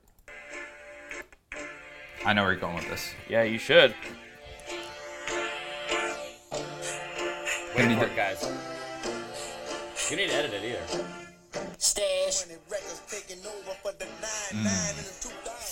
I 2.24 2.34
know 2.34 2.44
where 2.44 2.52
you're 2.52 2.62
going 2.62 2.76
with 2.76 2.90
this. 2.90 3.12
Yeah, 3.28 3.42
you 3.42 3.58
should. 3.58 3.96
Wait 7.76 7.98
for 7.98 8.06
it, 8.06 8.16
guys. 8.16 8.52
You 10.12 10.18
need 10.18 10.30
to 10.30 10.36
edit 10.36 10.54
it 10.54 10.64
either. 10.64 11.06
Stash. 11.78 12.46
Mm. 14.52 15.21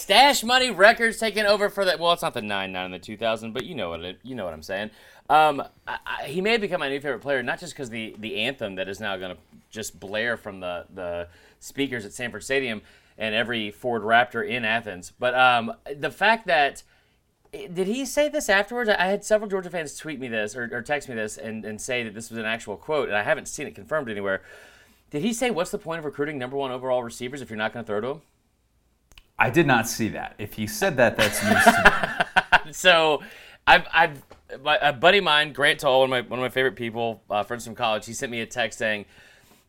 Stash 0.09 0.43
Money 0.43 0.71
Records 0.71 1.19
taking 1.19 1.45
over 1.45 1.69
for 1.69 1.85
that. 1.85 1.99
Well, 1.99 2.11
it's 2.13 2.23
not 2.23 2.33
the 2.33 2.41
nine 2.41 2.71
nine 2.71 2.85
in 2.85 2.91
the 2.91 2.97
two 2.97 3.15
thousand, 3.15 3.53
but 3.53 3.63
you 3.63 3.75
know 3.75 3.91
what 3.91 3.99
it, 3.99 4.19
you 4.23 4.33
know 4.33 4.43
what 4.43 4.55
I'm 4.55 4.63
saying. 4.63 4.89
Um, 5.29 5.61
I, 5.87 5.99
I, 6.03 6.23
he 6.23 6.41
may 6.41 6.53
have 6.53 6.61
become 6.61 6.79
my 6.79 6.89
new 6.89 6.99
favorite 6.99 7.19
player, 7.19 7.43
not 7.43 7.59
just 7.59 7.73
because 7.73 7.91
the 7.91 8.15
the 8.17 8.37
anthem 8.37 8.73
that 8.73 8.89
is 8.89 8.99
now 8.99 9.15
going 9.17 9.35
to 9.35 9.41
just 9.69 9.99
blare 9.99 10.35
from 10.35 10.61
the 10.61 10.87
the 10.95 11.27
speakers 11.59 12.05
at 12.05 12.13
Sanford 12.13 12.43
Stadium 12.43 12.81
and 13.19 13.35
every 13.35 13.69
Ford 13.69 14.01
Raptor 14.01 14.49
in 14.49 14.65
Athens, 14.65 15.13
but 15.19 15.35
um, 15.35 15.73
the 15.95 16.09
fact 16.09 16.47
that 16.47 16.81
did 17.51 17.85
he 17.85 18.03
say 18.03 18.29
this 18.29 18.49
afterwards? 18.49 18.89
I 18.89 19.05
had 19.05 19.23
several 19.23 19.47
Georgia 19.47 19.69
fans 19.69 19.95
tweet 19.95 20.19
me 20.19 20.27
this 20.27 20.55
or, 20.55 20.71
or 20.71 20.81
text 20.81 21.07
me 21.07 21.13
this 21.13 21.37
and, 21.37 21.63
and 21.63 21.79
say 21.79 22.01
that 22.01 22.15
this 22.15 22.31
was 22.31 22.39
an 22.39 22.45
actual 22.45 22.77
quote, 22.77 23.09
and 23.09 23.15
I 23.15 23.21
haven't 23.21 23.47
seen 23.47 23.67
it 23.67 23.75
confirmed 23.75 24.09
anywhere. 24.09 24.41
Did 25.11 25.21
he 25.21 25.33
say 25.33 25.51
what's 25.51 25.69
the 25.69 25.77
point 25.77 25.99
of 25.99 26.05
recruiting 26.05 26.39
number 26.39 26.57
one 26.57 26.71
overall 26.71 27.03
receivers 27.03 27.43
if 27.43 27.51
you're 27.51 27.57
not 27.57 27.73
going 27.73 27.85
to 27.85 27.87
throw 27.87 28.01
to 28.01 28.07
them? 28.07 28.21
I 29.39 29.49
did 29.49 29.65
not 29.65 29.87
see 29.87 30.09
that. 30.09 30.35
If 30.37 30.53
he 30.53 30.67
said 30.67 30.97
that, 30.97 31.17
that's 31.17 31.43
news 31.43 31.63
to 31.63 32.61
me. 32.65 32.71
so, 32.73 33.23
I've, 33.65 33.87
I've 33.93 34.23
a 34.81 34.93
buddy 34.93 35.19
of 35.19 35.23
mine, 35.23 35.53
Grant 35.53 35.79
Toll, 35.79 36.01
one 36.01 36.11
of 36.11 36.25
my 36.25 36.29
one 36.29 36.39
of 36.39 36.43
my 36.43 36.49
favorite 36.49 36.75
people, 36.75 37.23
uh, 37.29 37.43
friends 37.43 37.65
from 37.65 37.75
college. 37.75 38.05
He 38.05 38.13
sent 38.13 38.31
me 38.31 38.41
a 38.41 38.45
text 38.45 38.79
saying 38.79 39.05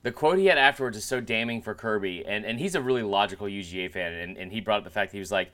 the 0.02 0.10
quote 0.10 0.38
he 0.38 0.46
had 0.46 0.58
afterwards 0.58 0.96
is 0.96 1.04
so 1.04 1.20
damning 1.20 1.62
for 1.62 1.74
Kirby, 1.74 2.24
and 2.26 2.44
and 2.44 2.58
he's 2.58 2.74
a 2.74 2.80
really 2.80 3.02
logical 3.02 3.46
UGA 3.46 3.92
fan, 3.92 4.12
and, 4.12 4.36
and 4.36 4.52
he 4.52 4.60
brought 4.60 4.78
up 4.78 4.84
the 4.84 4.90
fact 4.90 5.12
that 5.12 5.16
he 5.16 5.20
was 5.20 5.32
like, 5.32 5.52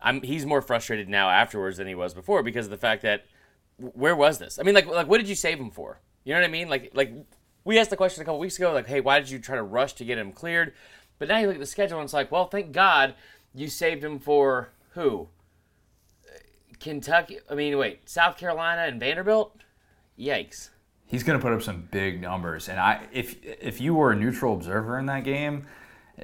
I'm 0.00 0.22
he's 0.22 0.44
more 0.44 0.60
frustrated 0.60 1.08
now 1.08 1.30
afterwards 1.30 1.78
than 1.78 1.86
he 1.86 1.94
was 1.94 2.14
before 2.14 2.42
because 2.42 2.66
of 2.66 2.70
the 2.70 2.78
fact 2.78 3.02
that 3.02 3.26
where 3.76 4.16
was 4.16 4.38
this? 4.38 4.58
I 4.58 4.62
mean, 4.62 4.74
like 4.74 4.86
like 4.86 5.06
what 5.06 5.18
did 5.18 5.28
you 5.28 5.36
save 5.36 5.58
him 5.58 5.70
for? 5.70 6.00
You 6.24 6.34
know 6.34 6.40
what 6.40 6.46
I 6.46 6.50
mean? 6.50 6.68
Like 6.68 6.90
like 6.94 7.12
we 7.64 7.78
asked 7.78 7.90
the 7.90 7.96
question 7.96 8.22
a 8.22 8.24
couple 8.24 8.40
weeks 8.40 8.58
ago, 8.58 8.72
like, 8.72 8.86
hey, 8.86 9.00
why 9.00 9.20
did 9.20 9.30
you 9.30 9.38
try 9.38 9.56
to 9.56 9.62
rush 9.62 9.94
to 9.94 10.04
get 10.04 10.18
him 10.18 10.32
cleared? 10.32 10.74
But 11.18 11.28
now 11.28 11.38
you 11.38 11.46
look 11.46 11.56
at 11.56 11.60
the 11.60 11.66
schedule 11.66 11.98
and 11.98 12.04
it's 12.04 12.12
like, 12.12 12.32
well, 12.32 12.46
thank 12.46 12.72
God 12.72 13.14
you 13.54 13.68
saved 13.68 14.02
him 14.02 14.18
for 14.18 14.70
who? 14.90 15.28
Kentucky. 16.80 17.38
I 17.50 17.54
mean, 17.54 17.78
wait, 17.78 18.08
South 18.08 18.36
Carolina 18.36 18.82
and 18.82 19.00
Vanderbilt. 19.00 19.56
Yikes. 20.18 20.70
He's 21.06 21.22
going 21.22 21.38
to 21.38 21.42
put 21.42 21.52
up 21.52 21.62
some 21.62 21.88
big 21.90 22.20
numbers, 22.20 22.68
and 22.68 22.80
I, 22.80 23.06
if 23.12 23.36
if 23.44 23.80
you 23.80 23.94
were 23.94 24.12
a 24.12 24.16
neutral 24.16 24.54
observer 24.54 24.98
in 24.98 25.06
that 25.06 25.24
game, 25.24 25.66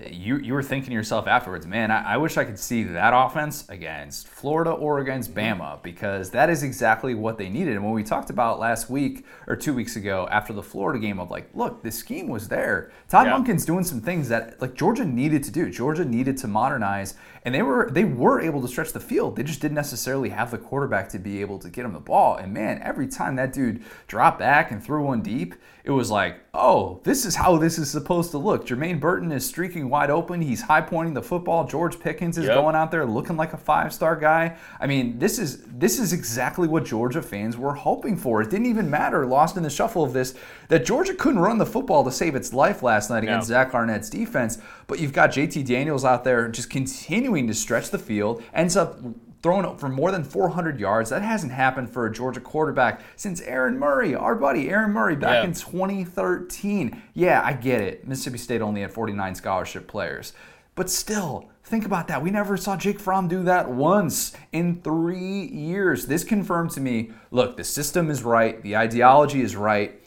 you 0.09 0.37
you 0.39 0.55
were 0.55 0.63
thinking 0.63 0.91
to 0.91 0.95
yourself 0.95 1.27
afterwards, 1.27 1.67
man, 1.67 1.91
I, 1.91 2.15
I, 2.15 2.17
wish 2.17 2.37
I 2.37 2.45
could 2.45 2.59
see 2.59 2.85
that 2.85 3.13
offense 3.13 3.69
against 3.69 4.29
Florida 4.29 4.71
or 4.71 5.01
against 5.01 5.35
Bama 5.35 5.83
because 5.83 6.31
that 6.31 6.49
is 6.49 6.63
exactly 6.63 7.15
what 7.15 7.39
they 7.39 7.49
needed. 7.49 7.75
And 7.75 7.85
when 7.85 7.93
we 7.93 8.05
talked 8.05 8.31
about 8.31 8.61
last 8.61 8.89
week 8.89 9.27
or 9.49 9.57
two 9.57 9.75
weeks 9.75 9.97
ago 9.97 10.29
after 10.31 10.53
the 10.53 10.63
Florida 10.63 11.01
game 11.01 11.19
of 11.19 11.31
like, 11.31 11.51
look, 11.55 11.83
the 11.83 11.91
scheme 11.91 12.29
was 12.29 12.47
there. 12.47 12.93
Todd 13.09 13.27
yeah. 13.27 13.33
Monken's 13.33 13.65
doing 13.65 13.83
some 13.83 14.01
things 14.01 14.29
that 14.29 14.61
like 14.61 14.75
Georgia 14.75 15.05
needed 15.05 15.43
to 15.45 15.51
do. 15.51 15.69
Georgia 15.69 16.05
needed 16.05 16.37
to 16.39 16.47
modernize, 16.47 17.15
and 17.45 17.55
they 17.55 17.63
were 17.63 17.91
they 17.91 18.05
were 18.05 18.41
able 18.41 18.61
to 18.61 18.69
stretch 18.69 18.93
the 18.93 19.01
field. 19.01 19.37
They 19.37 19.43
just 19.43 19.61
didn't 19.61 19.75
necessarily 19.75 20.29
have 20.29 20.51
the 20.51 20.59
quarterback 20.59 21.09
to 21.11 21.19
be 21.19 21.41
able 21.41 21.59
to 21.61 21.71
get 21.71 21.85
him 21.85 21.93
the 21.93 22.01
ball. 22.01 22.37
And 22.37 22.53
man, 22.53 22.81
every 22.83 23.09
time 23.09 23.37
that 23.37 23.53
dude 23.53 23.83
dropped 24.07 24.39
back 24.39 24.71
and 24.71 24.83
threw 24.83 25.05
one 25.05 25.23
deep, 25.23 25.55
it 25.83 25.91
was 25.91 26.11
like, 26.11 26.41
oh, 26.53 27.01
this 27.05 27.25
is 27.25 27.37
how 27.37 27.57
this 27.57 27.79
is 27.79 27.91
supposed 27.91 28.33
to 28.33 28.39
look. 28.39 28.67
Jermaine 28.67 29.01
Burton 29.01 29.33
is 29.33 29.47
streaking 29.47 29.89
wide 29.89 30.11
open. 30.11 30.43
He's 30.43 30.61
high 30.61 30.83
pointing 30.83 31.15
the 31.15 31.23
football. 31.23 31.67
George 31.67 31.99
Pickens 31.99 32.37
is 32.37 32.45
yep. 32.45 32.55
going 32.55 32.77
out 32.77 32.91
there 32.91 33.07
looking 33.07 33.37
like 33.37 33.55
a 33.55 33.57
five 33.57 33.95
star 33.95 34.17
guy. 34.17 34.57
I 34.79 34.87
mean, 34.87 35.19
this 35.19 35.39
is 35.39 35.63
this 35.65 35.99
is 35.99 36.13
exactly 36.13 36.69
what 36.69 36.85
Georgia 36.85 37.23
fans 37.23 37.57
were 37.57 37.75
hoping 37.75 38.17
for. 38.17 38.43
It 38.43 38.51
didn't 38.51 38.67
even 38.67 38.91
matter, 38.91 39.25
lost 39.25 39.57
in 39.57 39.63
the 39.63 39.71
shuffle 39.71 40.05
of 40.05 40.13
this, 40.13 40.35
that 40.69 40.85
Georgia 40.85 41.15
couldn't 41.15 41.41
run 41.41 41.57
the 41.57 41.67
football 41.67 42.05
to 42.05 42.13
save 42.13 42.35
its 42.35 42.53
life 42.53 42.83
last 42.83 43.09
night 43.09 43.23
against 43.23 43.49
no. 43.49 43.55
Zach 43.55 43.75
Arnett's 43.75 44.11
defense. 44.11 44.59
But 44.87 44.99
you've 44.99 45.13
got 45.13 45.31
JT 45.31 45.65
Daniels 45.67 46.05
out 46.05 46.25
there 46.25 46.49
just 46.49 46.69
continuing 46.69 47.30
to 47.35 47.55
stretch 47.55 47.91
the 47.91 47.99
field, 47.99 48.43
ends 48.53 48.77
up 48.77 48.99
thrown 49.43 49.77
for 49.79 49.89
more 49.89 50.11
than 50.11 50.25
400 50.25 50.79
yards. 50.79 51.11
That 51.11 51.23
hasn't 51.23 51.53
happened 51.53 51.91
for 51.91 52.07
a 52.07 52.13
Georgia 52.13 52.41
quarterback 52.41 53.03
since 53.17 53.41
Aaron 53.43 53.79
Murray, 53.79 54.15
our 54.15 54.35
buddy 54.35 54.69
Aaron 54.69 54.93
Murray, 54.93 55.17
back 55.17 55.43
yeah. 55.43 55.45
in 55.45 55.55
2013. 55.55 57.03
Yeah, 57.15 57.41
I 57.43 57.55
get 57.55 57.81
it. 57.81 58.07
Mississippi 58.07 58.39
State 58.39 58.61
only 58.61 58.83
had 58.83 58.93
49 58.93 59.35
scholarship 59.35 59.89
players. 59.89 60.33
But 60.75 60.91
still, 60.91 61.51
think 61.65 61.85
about 61.85 62.09
that. 62.09 62.23
We 62.23 62.31
never 62.31 62.57
saw 62.57 62.77
Jake 62.77 63.01
Fromm 63.01 63.29
do 63.29 63.43
that 63.45 63.71
once 63.71 64.35
in 64.53 64.81
three 64.83 65.47
years. 65.47 66.07
This 66.07 66.25
confirmed 66.25 66.71
to 66.73 66.81
me 66.81 67.11
look, 67.31 67.57
the 67.57 67.65
system 67.65 68.11
is 68.11 68.23
right, 68.23 68.63
the 68.63 68.77
ideology 68.77 69.41
is 69.41 69.57
right. 69.57 70.01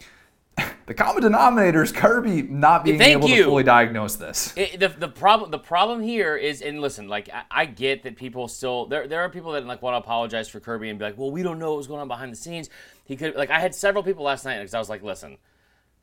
The 0.86 0.94
common 0.94 1.24
denominator 1.24 1.82
is 1.82 1.94
Kirby 1.94 2.42
not 2.42 2.84
being 2.84 2.98
Thank 2.98 3.20
able 3.20 3.30
you. 3.30 3.38
to 3.38 3.44
fully 3.46 3.64
diagnose 3.64 4.18
this. 4.18 4.54
It, 4.58 4.82
the, 4.82 4.90
the 4.90 5.08
problem 5.08 5.50
the 5.50 5.58
problem 5.58 6.02
here 6.02 6.36
is 6.36 6.62
and 6.62 6.82
listen 6.82 7.08
like 7.08 7.30
I, 7.34 7.44
I 7.50 7.66
get 7.66 8.04
that 8.04 8.18
people 8.18 8.50
still 8.50 8.86
there 8.88 9.08
there 9.08 9.22
are 9.22 9.30
people 9.30 9.54
that 9.54 9.66
like 9.66 9.82
want 9.82 9.94
to 9.94 10.00
apologize 10.00 10.50
for 10.50 10.60
Kirby 10.60 10.90
and 10.90 11.00
be 11.00 11.06
like 11.06 11.18
well 11.18 11.32
we 11.32 11.42
don't 11.42 11.58
know 11.58 11.70
what 11.70 11.78
was 11.78 11.88
going 11.88 12.02
on 12.02 12.10
behind 12.10 12.34
the 12.34 12.36
scenes. 12.36 12.70
He 13.06 13.16
could 13.16 13.36
like 13.36 13.50
I 13.50 13.60
had 13.60 13.74
several 13.74 14.04
people 14.04 14.26
last 14.26 14.44
night 14.44 14.60
because 14.60 14.74
I 14.74 14.80
was 14.80 14.90
like 14.90 15.04
listen 15.04 15.38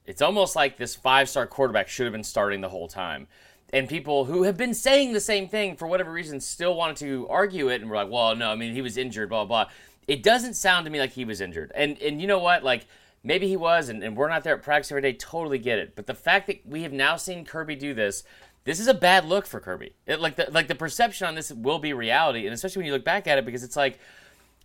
it's 0.07 0.23
almost 0.23 0.57
like 0.57 0.79
this 0.79 0.95
five 0.95 1.29
star 1.29 1.47
quarterback 1.47 1.89
should 1.89 2.07
have 2.07 2.13
been 2.13 2.25
starting 2.25 2.63
the 2.63 2.69
whole 2.71 2.89
time. 2.89 3.29
And 3.73 3.89
people 3.89 4.25
who 4.25 4.45
have 4.45 4.57
been 4.57 4.75
saying 4.75 5.13
the 5.13 5.21
same 5.21 5.47
thing 5.47 5.77
for 5.77 5.87
whatever 5.87 6.11
reason 6.11 6.41
still 6.41 6.75
wanted 6.75 6.97
to 6.97 7.29
argue 7.29 7.69
it 7.69 7.83
and 7.83 7.91
were 7.91 7.97
like 7.97 8.11
well 8.11 8.35
no 8.35 8.51
I 8.51 8.55
mean 8.55 8.73
he 8.73 8.81
was 8.81 8.97
injured 8.97 9.29
blah 9.29 9.45
blah. 9.45 9.67
It 10.09 10.23
doesn't 10.23 10.55
sound 10.55 10.87
to 10.87 10.91
me 10.91 10.99
like 10.99 11.13
he 11.13 11.27
was 11.27 11.43
injured. 11.43 11.71
And 11.75 12.01
and 12.01 12.19
you 12.19 12.27
know 12.27 12.39
what? 12.39 12.65
Like 12.65 12.87
maybe 13.23 13.47
he 13.49 13.57
was 13.57 13.89
and, 13.89 14.03
and 14.03 14.17
we're 14.17 14.29
not 14.29 14.45
there 14.45 14.55
at 14.57 14.63
practice 14.63 14.91
every 14.91 15.03
day 15.03 15.13
totally 15.13 15.59
get 15.59 15.79
it 15.79 15.95
but 15.95 16.07
the 16.07 16.15
fact 16.15 16.47
that 16.47 16.61
we 16.67 16.83
have 16.83 16.93
now 16.93 17.17
seen 17.17 17.45
kirby 17.45 17.75
do 17.77 17.93
this 17.95 18.25
this 18.65 18.79
is 18.81 18.87
a 18.87 18.95
bad 18.95 19.25
look 19.25 19.47
for 19.47 19.61
kirby 19.61 19.95
it, 20.07 20.21
like 20.21 20.37
the 20.37 20.49
like 20.51 20.69
the 20.69 20.75
perception 20.75 21.27
on 21.27 21.35
this 21.35 21.53
will 21.53 21.79
be 21.79 21.93
reality 21.93 22.47
and 22.47 22.55
especially 22.55 22.81
when 22.81 22.87
you 22.87 22.93
look 22.93 23.05
back 23.05 23.27
at 23.27 23.39
it 23.39 23.45
because 23.45 23.63
it's 23.65 23.77
like 23.77 23.99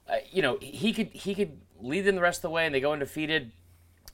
uh, 0.10 0.16
you 0.32 0.42
know 0.42 0.58
he 0.62 0.94
could 0.94 1.08
he 1.08 1.36
could 1.36 1.60
lead 1.82 2.02
them 2.02 2.16
the 2.16 2.22
rest 2.22 2.40
of 2.40 2.44
the 2.44 2.50
way 2.50 2.66
and 2.66 2.74
they 2.74 2.80
go 2.80 2.94
undefeated 2.94 3.52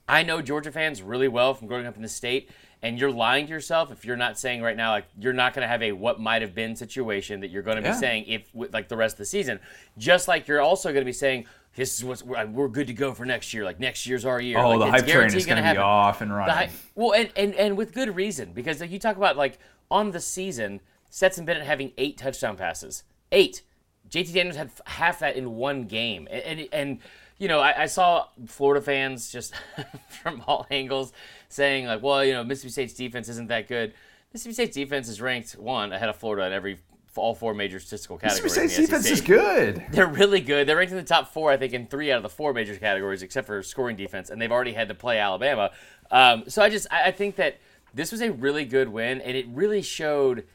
I 0.10 0.24
know 0.24 0.42
Georgia 0.42 0.72
fans 0.72 1.02
really 1.02 1.30
well 1.30 1.54
from 1.54 1.68
growing 1.68 1.86
up 1.86 1.96
in 1.96 2.02
the 2.02 2.10
state, 2.10 2.50
and 2.82 3.00
you're 3.00 3.12
lying 3.12 3.46
to 3.46 3.52
yourself 3.52 3.92
if 3.92 4.04
you're 4.04 4.18
not 4.18 4.38
saying 4.38 4.62
right 4.62 4.76
now 4.76 4.92
like 4.92 5.06
you're 5.18 5.32
not 5.32 5.54
going 5.54 5.62
to 5.62 5.70
have 5.70 5.82
a 5.82 5.94
what 5.94 6.20
might 6.20 6.42
have 6.42 6.54
been 6.54 6.76
situation 6.76 7.40
that 7.42 7.50
you're 7.50 7.62
going 7.62 7.78
to 7.78 7.84
Yeah. 7.84 7.94
be 7.94 7.98
saying 7.98 8.26
if 8.28 8.50
like 8.54 8.90
the 8.90 8.98
rest 8.98 9.14
of 9.14 9.20
the 9.20 9.26
season. 9.26 9.62
Just 9.98 10.28
like 10.28 10.50
you're 10.50 10.60
also 10.60 10.90
going 10.90 11.02
to 11.02 11.06
be 11.06 11.14
saying 11.14 11.46
this 11.76 11.98
is 11.98 12.04
what's 12.04 12.24
we're, 12.24 12.46
we're 12.48 12.68
good 12.68 12.88
to 12.88 12.94
go 12.94 13.14
for 13.14 13.26
next 13.26 13.54
year. 13.54 13.64
Like 13.64 13.80
next 13.80 14.06
year's 14.06 14.26
our 14.26 14.42
year. 14.42 14.58
Oh, 14.58 14.72
like, 14.72 14.80
the 14.80 14.92
hype 14.92 15.08
train 15.08 15.34
is 15.34 15.46
going 15.46 15.64
to 15.64 15.72
be 15.72 15.78
off 15.78 16.22
and 16.22 16.34
running. 16.34 16.70
well, 16.96 17.14
and, 17.14 17.30
and 17.36 17.56
and 17.56 17.78
with 17.78 17.94
good 17.94 18.16
reason 18.16 18.52
because 18.54 18.82
like, 18.82 18.92
you 18.92 19.00
talk 19.00 19.16
about 19.18 19.38
like 19.38 19.58
on 19.90 20.12
the 20.12 20.20
season, 20.20 20.82
Stetson 21.10 21.46
Bennett 21.46 21.64
having 21.64 21.92
eight 21.98 22.18
touchdown 22.18 22.58
passes, 22.58 23.04
eight. 23.32 23.62
JT 24.10 24.34
Daniels 24.34 24.58
had 24.58 24.70
half 24.86 25.20
that 25.20 25.38
in 25.38 25.56
one 25.56 25.84
game, 25.84 26.28
and 26.30 26.42
and, 26.44 26.70
and 26.74 27.00
you 27.38 27.48
know 27.48 27.62
I, 27.62 27.84
I 27.84 27.86
saw 27.86 28.26
Florida 28.46 28.84
fans 28.84 29.32
just 29.32 29.54
from 30.22 30.44
all 30.48 30.68
angles 30.70 31.14
saying 31.48 31.86
like, 31.86 32.04
well, 32.04 32.26
you 32.26 32.34
know 32.34 32.44
Mississippi 32.44 32.72
State's 32.72 32.94
defense 32.94 33.30
isn't 33.30 33.48
that 33.48 33.70
good. 33.70 33.94
Mississippi 34.34 34.54
State's 34.54 34.76
defense 34.76 35.08
is 35.08 35.22
ranked 35.22 35.54
one 35.54 35.94
ahead 35.94 36.10
of 36.10 36.18
Florida 36.18 36.48
in 36.48 36.52
every 36.54 36.80
all 37.18 37.36
four 37.36 37.54
major 37.54 37.80
statistical 37.80 38.18
categories. 38.18 38.44
Mississippi 38.58 38.68
State's 38.70 38.90
defense 38.90 39.04
SEC. 39.06 39.14
is 39.14 39.22
good. 39.22 39.86
They're 39.92 40.08
really 40.08 40.40
good. 40.42 40.68
They're 40.68 40.78
ranked 40.78 40.92
in 40.92 40.98
the 40.98 41.04
top 41.04 41.34
four, 41.34 41.52
I 41.52 41.58
think, 41.58 41.74
in 41.74 41.88
three 41.88 42.12
out 42.12 42.18
of 42.18 42.24
the 42.24 42.30
four 42.30 42.54
major 42.54 42.76
categories, 42.76 43.22
except 43.24 43.48
for 43.48 43.62
scoring 43.64 43.96
defense, 43.96 44.30
and 44.30 44.42
they've 44.42 44.52
already 44.52 44.74
had 44.74 44.88
to 44.88 44.96
play 44.96 45.20
Alabama. 45.20 45.72
Um, 46.10 46.44
so 46.48 46.62
I 46.62 46.70
just 46.70 46.88
I, 46.92 47.06
I 47.08 47.12
think 47.12 47.36
that 47.38 47.58
this 47.94 48.12
was 48.12 48.22
a 48.22 48.32
really 48.32 48.66
good 48.66 48.90
win, 48.90 49.22
and 49.22 49.36
it 49.36 49.46
really 49.50 49.82
showed. 49.82 50.46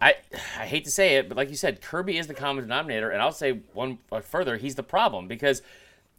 I 0.00 0.14
I 0.58 0.64
hate 0.66 0.84
to 0.84 0.90
say 0.90 1.16
it, 1.16 1.28
but 1.28 1.36
like 1.36 1.50
you 1.50 1.56
said, 1.56 1.82
Kirby 1.82 2.16
is 2.18 2.26
the 2.28 2.34
common 2.34 2.64
denominator, 2.64 3.10
and 3.10 3.20
I'll 3.20 3.32
say 3.32 3.60
one 3.72 3.98
uh, 4.10 4.20
further, 4.20 4.56
he's 4.56 4.74
the 4.74 4.82
problem 4.82 5.28
because 5.28 5.60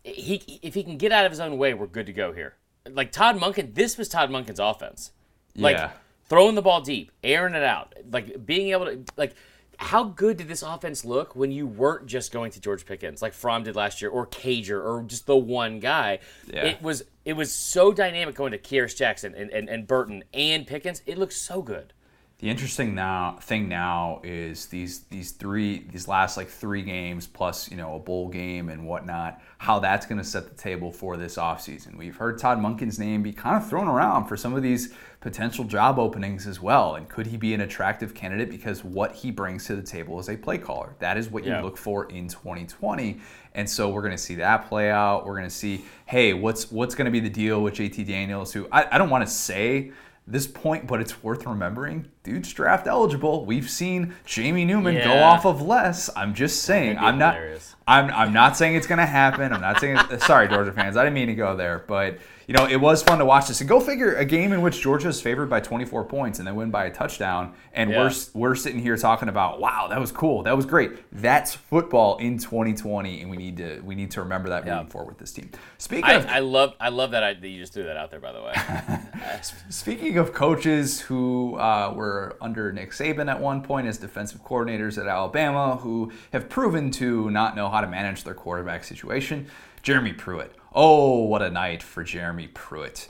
he 0.04 0.60
if 0.62 0.74
he 0.74 0.84
can 0.84 0.98
get 0.98 1.12
out 1.12 1.26
of 1.26 1.32
his 1.32 1.40
own 1.40 1.58
way, 1.58 1.74
we're 1.74 1.88
good 1.88 2.06
to 2.06 2.14
go 2.14 2.34
here. 2.34 2.56
Like 2.90 3.12
Todd 3.12 3.38
Monken, 3.40 3.74
this 3.74 3.98
was 3.98 4.10
Todd 4.10 4.30
Monken's 4.30 4.60
offense. 4.60 5.12
Like 5.56 5.76
Yeah. 5.76 5.92
throwing 6.30 6.56
the 6.56 6.62
ball 6.62 6.82
deep, 6.82 7.12
airing 7.24 7.56
it 7.56 7.64
out, 7.64 7.94
like 8.12 8.46
being 8.46 8.70
able 8.72 8.86
to 8.86 9.04
like. 9.18 9.34
How 9.78 10.04
good 10.04 10.38
did 10.38 10.48
this 10.48 10.64
offense 10.64 11.06
look 11.06 11.36
when 11.36 11.52
you 11.52 11.68
weren't 11.68 12.08
just 12.08 12.32
going 12.32 12.52
to 12.52 12.60
George 12.60 12.86
Pickens 12.86 13.22
like 13.22 13.34
Fromm 13.34 13.64
did 13.64 13.76
last 13.76 14.02
year, 14.02 14.10
or 14.10 14.26
Cager, 14.26 14.84
or 14.84 15.04
just 15.06 15.28
the 15.28 15.38
one 15.38 15.80
guy? 15.80 16.20
Yeah. 16.52 16.66
It 16.66 16.82
was 16.82 17.04
it 17.26 17.34
was 17.34 17.54
so 17.54 17.94
dynamic 17.94 18.36
going 18.36 18.52
to 18.52 18.58
Kearis 18.58 18.96
Jackson 18.96 19.36
and, 19.36 19.52
and, 19.52 19.70
and 19.70 19.86
Burton 19.86 20.24
and 20.34 20.66
Pickens. 20.66 21.02
It 21.06 21.18
looked 21.18 21.34
so 21.34 21.62
good. 21.62 21.94
The 22.40 22.52
interesting 22.52 22.94
now 22.94 23.38
thing 23.42 23.68
now 23.68 24.22
is 24.24 24.68
these 24.68 25.02
these 25.06 25.32
three 25.32 25.88
these 25.92 26.08
last 26.08 26.38
like 26.38 26.50
three 26.50 26.84
games 26.84 27.26
plus 27.26 27.72
you 27.72 27.78
know 27.78 27.96
a 27.96 28.00
bowl 28.00 28.30
game 28.30 28.70
and 28.70 28.86
whatnot. 28.86 29.42
How 29.58 29.80
that's 29.80 30.06
going 30.06 30.20
to 30.20 30.24
set 30.24 30.48
the 30.48 30.56
table 30.56 30.92
for 30.92 31.18
this 31.18 31.38
offseason. 31.38 31.98
We've 31.98 32.16
heard 32.16 32.38
Todd 32.38 32.60
Monken's 32.60 33.00
name 33.00 33.24
be 33.24 33.34
kind 33.34 33.58
of 33.58 33.68
thrown 33.68 33.88
around 33.88 34.28
for 34.28 34.38
some 34.38 34.54
of 34.54 34.62
these 34.62 34.94
potential 35.20 35.64
job 35.64 35.98
openings 35.98 36.46
as 36.46 36.62
well. 36.62 36.96
And 36.96 37.10
could 37.10 37.26
he 37.28 37.38
be 37.38 37.54
an 37.54 37.62
attractive 37.62 38.14
candidate 38.14 38.50
because 38.50 38.84
what 38.84 39.14
he 39.14 39.32
brings 39.32 39.66
to 39.66 39.76
the 39.76 39.82
table 39.82 40.20
is 40.20 40.30
a 40.30 40.38
play 40.38 40.58
caller. 40.58 40.96
That 41.00 41.18
is 41.18 41.30
what 41.30 41.44
Yeah. 41.44 41.58
you 41.60 41.66
look 41.66 41.78
for 41.78 42.06
in 42.12 42.28
2020. 42.28 43.20
And 43.56 43.68
so 43.70 43.90
we're 43.90 44.02
going 44.04 44.12
to 44.14 44.18
see 44.18 44.36
that 44.36 44.68
play 44.70 44.92
out. 44.92 45.26
We're 45.26 45.38
going 45.38 45.50
to 45.50 45.56
see, 45.56 45.84
hey, 46.06 46.34
what's 46.34 46.72
what's 46.72 46.94
going 46.96 47.06
to 47.06 47.12
be 47.12 47.20
the 47.20 47.30
deal 47.30 47.62
with 47.64 47.74
JT 47.74 48.06
Daniels? 48.08 48.54
Who 48.54 48.68
I, 48.72 48.88
I 48.96 48.98
don't 49.00 49.10
want 49.10 49.26
to 49.26 49.32
say 49.32 49.92
this 50.28 50.46
point, 50.46 50.86
but 50.86 51.02
it's 51.02 51.24
worth 51.24 51.46
remembering. 51.46 52.06
Dude's 52.28 52.52
draft 52.52 52.88
eligible. 52.88 53.46
We've 53.46 53.70
seen 53.70 54.14
Jamie 54.26 54.66
Newman 54.66 54.96
go 54.96 55.24
off 55.24 55.46
of 55.46 55.62
less. 55.62 56.10
I'm 56.14 56.34
just 56.34 56.64
saying. 56.64 56.98
I'm 56.98 57.18
not. 57.18 57.36
hilarious. 57.36 57.74
I'm, 57.88 58.10
I'm 58.12 58.34
not 58.34 58.58
saying 58.58 58.76
it's 58.76 58.86
going 58.86 59.00
to 59.00 59.06
happen. 59.06 59.54
I'm 59.54 59.62
not 59.62 59.80
saying. 59.80 59.98
sorry, 60.20 60.50
Georgia 60.50 60.74
fans. 60.74 60.98
I 60.98 61.04
didn't 61.06 61.14
mean 61.14 61.28
to 61.28 61.36
go 61.36 61.56
there, 61.56 61.86
but 61.88 62.18
you 62.46 62.54
know 62.54 62.66
it 62.66 62.76
was 62.82 63.02
fun 63.02 63.20
to 63.20 63.26
watch 63.26 63.48
this. 63.48 63.62
And 63.62 63.70
go 63.70 63.80
figure, 63.80 64.14
a 64.16 64.26
game 64.26 64.52
in 64.52 64.62
which 64.62 64.82
Georgia 64.82 65.08
is 65.08 65.22
favored 65.22 65.50
by 65.50 65.62
24 65.62 66.04
points 66.04 66.40
and 66.40 66.48
they 66.48 66.52
win 66.52 66.70
by 66.70 66.86
a 66.86 66.92
touchdown, 66.92 67.54
and 67.74 67.90
Yeah. 67.90 68.04
we're 68.04 68.12
we're 68.34 68.56
sitting 68.56 68.80
here 68.82 68.98
talking 68.98 69.30
about, 69.30 69.62
wow, 69.62 69.88
that 69.90 70.02
was 70.02 70.12
cool, 70.12 70.44
that 70.44 70.56
was 70.56 70.66
great. 70.66 70.92
That's 71.14 71.56
football 71.56 72.18
in 72.18 72.40
2020, 72.40 73.22
and 73.22 73.32
we 73.32 73.38
need 73.38 73.56
to 73.58 73.80
we 73.86 73.96
need 73.96 74.12
to 74.12 74.22
remember 74.22 74.50
that 74.50 74.66
moving 74.66 74.88
forward 74.88 75.12
with 75.12 75.20
this 75.20 75.32
team. 75.32 75.50
Speaking 75.78 76.04
I, 76.04 76.14
of 76.16 76.26
I 76.28 76.40
love 76.40 76.74
I 76.82 76.90
love 76.90 77.12
that 77.12 77.24
I, 77.24 77.36
that 77.36 77.48
you 77.48 77.62
just 77.62 77.74
threw 77.74 77.84
that 77.86 77.96
out 77.96 78.12
there. 78.12 78.20
By 78.20 78.34
the 78.34 78.42
way, 78.42 78.54
Speaking 79.70 80.18
of 80.18 80.34
coaches 80.34 81.00
who 81.00 81.56
uh, 81.56 81.94
were 81.96 82.17
under 82.42 82.72
Nick 82.72 82.92
Saban 82.92 83.30
at 83.30 83.40
one 83.40 83.62
point 83.62 83.88
as 83.88 83.98
defensive 83.98 84.44
coordinators 84.44 84.98
at 84.98 85.08
Alabama, 85.08 85.78
who 85.78 86.12
have 86.34 86.50
proven 86.50 86.92
to 86.92 87.30
not 87.32 87.56
know 87.56 87.70
how 87.70 87.82
to 87.82 87.88
manage 87.88 88.24
their 88.24 88.34
quarterback 88.34 88.84
situation, 88.84 89.48
Jeremy 89.84 90.14
Pruitt. 90.14 90.54
Oh, 90.74 91.24
what 91.24 91.42
a 91.42 91.50
night 91.50 91.82
for 91.84 92.04
Jeremy 92.04 92.48
Pruitt. 92.48 93.08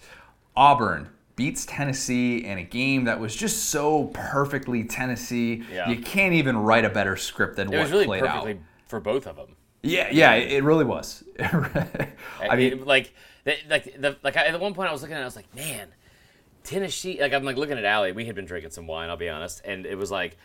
Auburn 0.56 1.10
beats 1.36 1.66
Tennessee 1.66 2.38
in 2.44 2.58
a 2.58 2.64
game 2.64 3.04
that 3.06 3.20
was 3.20 3.36
just 3.36 3.66
so 3.66 4.06
perfectly 4.14 4.84
Tennessee. 4.84 5.64
Yeah. 5.72 5.90
You 5.90 5.98
can't 6.02 6.34
even 6.34 6.58
write 6.58 6.84
a 6.86 6.90
better 6.90 7.16
script 7.16 7.56
than 7.58 7.68
it 7.68 7.76
what 7.76 7.84
was 7.84 7.92
really 7.92 8.06
played 8.06 8.22
perfectly 8.24 8.52
out. 8.54 8.58
for 8.88 9.00
both 9.00 9.28
of 9.28 9.36
them. 9.36 9.56
Yeah, 9.84 10.10
yeah, 10.12 10.34
it 10.34 10.64
really 10.64 10.84
was. 10.86 11.24
I 11.40 12.56
mean, 12.56 12.74
It- 12.74 12.88
like, 12.88 13.14
like, 13.70 13.84
the, 14.02 14.18
like 14.24 14.36
I, 14.36 14.48
at 14.48 14.60
one 14.60 14.74
point 14.74 14.90
I 14.90 14.92
was 14.92 15.02
looking 15.02 15.16
at, 15.16 15.20
it, 15.20 15.22
I 15.22 15.26
was 15.26 15.36
like, 15.36 15.54
man, 15.56 15.88
Tennessee. 16.68 17.18
Like 17.20 17.34
I'm 17.34 17.44
like 17.44 17.56
looking 17.56 17.78
at 17.78 17.86
Allie. 17.86 18.12
We 18.12 18.26
had 18.26 18.36
been 18.36 18.46
drinking 18.46 18.72
some 18.72 18.88
wine. 18.88 19.10
I'll 19.10 19.18
be 19.18 19.30
honest, 19.30 19.62
and 19.64 19.86
it 19.86 19.98
was 19.98 20.12
like, 20.12 20.38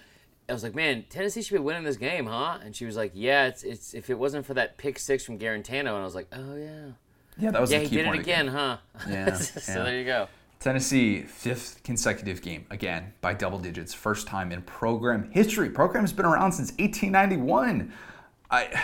I 0.48 0.52
was 0.52 0.62
like, 0.62 0.74
man, 0.74 1.04
Tennessee 1.10 1.42
should 1.42 1.54
be 1.54 1.60
winning 1.60 1.82
this 1.82 1.96
game, 1.96 2.26
huh? 2.26 2.58
And 2.64 2.74
she 2.74 2.84
was 2.84 2.96
like, 2.96 3.10
yeah, 3.12 3.46
it's 3.46 3.64
it's 3.64 3.92
if 3.92 4.08
it 4.08 4.16
wasn't 4.16 4.46
for 4.46 4.54
that 4.54 4.78
pick 4.78 5.00
six 5.00 5.24
from 5.24 5.36
Guarantano, 5.38 5.78
and 5.78 5.88
I 5.88 6.04
was 6.04 6.14
like, 6.14 6.28
oh 6.32 6.56
yeah, 6.56 6.92
yeah, 7.38 7.50
that 7.50 7.60
was 7.60 7.72
yeah, 7.72 7.80
the 7.80 7.84
he 7.88 7.96
did 7.96 8.02
it 8.02 8.04
point 8.06 8.20
of 8.20 8.24
the 8.24 8.32
again, 8.32 8.46
huh? 8.46 8.76
Yeah, 9.08 9.34
so 9.34 9.72
yeah. 9.72 9.84
there 9.84 9.98
you 9.98 10.04
go. 10.04 10.28
Tennessee, 10.60 11.22
fifth 11.22 11.82
consecutive 11.82 12.40
game, 12.40 12.66
again, 12.70 13.12
by 13.20 13.34
double 13.34 13.58
digits. 13.58 13.92
First 13.92 14.28
time 14.28 14.52
in 14.52 14.62
program 14.62 15.28
history. 15.32 15.68
Program's 15.68 16.12
been 16.12 16.24
around 16.24 16.52
since 16.52 16.70
1891. 16.78 17.92
I, 18.48 18.80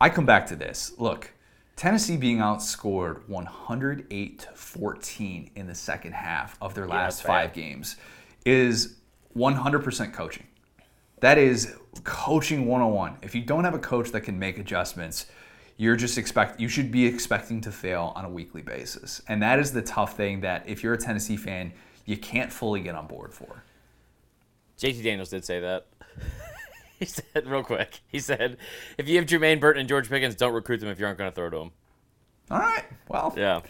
I 0.00 0.10
come 0.10 0.26
back 0.26 0.46
to 0.46 0.54
this. 0.54 0.92
Look, 0.96 1.32
Tennessee 1.80 2.18
being 2.18 2.40
outscored 2.40 3.26
108 3.26 4.38
to 4.38 4.48
14 4.48 5.50
in 5.54 5.66
the 5.66 5.74
second 5.74 6.12
half 6.12 6.58
of 6.60 6.74
their 6.74 6.86
last 6.86 7.16
that's 7.16 7.26
five 7.26 7.54
games 7.54 7.96
is 8.44 8.98
100% 9.34 10.12
coaching. 10.12 10.46
That 11.20 11.38
is 11.38 11.74
coaching 12.04 12.66
101. 12.66 13.16
If 13.22 13.34
you 13.34 13.40
don't 13.40 13.64
have 13.64 13.72
a 13.72 13.78
coach 13.78 14.12
that 14.12 14.20
can 14.20 14.38
make 14.38 14.58
adjustments, 14.58 15.24
you're 15.78 15.96
just 15.96 16.18
expect 16.18 16.60
you 16.60 16.68
should 16.68 16.92
be 16.92 17.06
expecting 17.06 17.62
to 17.62 17.72
fail 17.72 18.12
on 18.14 18.26
a 18.26 18.30
weekly 18.30 18.60
basis. 18.60 19.22
And 19.26 19.42
that 19.42 19.58
is 19.58 19.72
the 19.72 19.80
tough 19.80 20.18
thing 20.18 20.42
that 20.42 20.68
if 20.68 20.82
you're 20.82 20.92
a 20.92 20.98
Tennessee 20.98 21.38
fan, 21.38 21.72
you 22.04 22.18
can't 22.18 22.52
fully 22.52 22.82
get 22.82 22.94
on 22.94 23.06
board 23.06 23.32
for. 23.32 23.64
JT 24.78 25.02
Daniels 25.02 25.30
did 25.30 25.46
say 25.46 25.60
that. 25.60 25.86
he 27.04 27.06
said 27.06 27.46
real 27.46 27.62
quick. 27.64 28.00
He 28.08 28.18
said, 28.20 28.58
if 28.98 29.08
you 29.08 29.16
have 29.16 29.26
Jermaine 29.26 29.58
Burton 29.58 29.80
and 29.80 29.88
George 29.88 30.08
Pickens, 30.08 30.34
don't 30.36 30.52
recruit 30.52 30.78
them 30.78 30.88
if 30.90 31.00
you 31.00 31.06
aren't 31.06 31.18
going 31.18 31.30
to 31.30 31.34
throw 31.34 31.50
to 31.50 31.56
them. 31.58 31.72
All 32.50 32.58
right. 32.58 32.84
Well, 33.08 33.34
Yeah. 33.36 33.60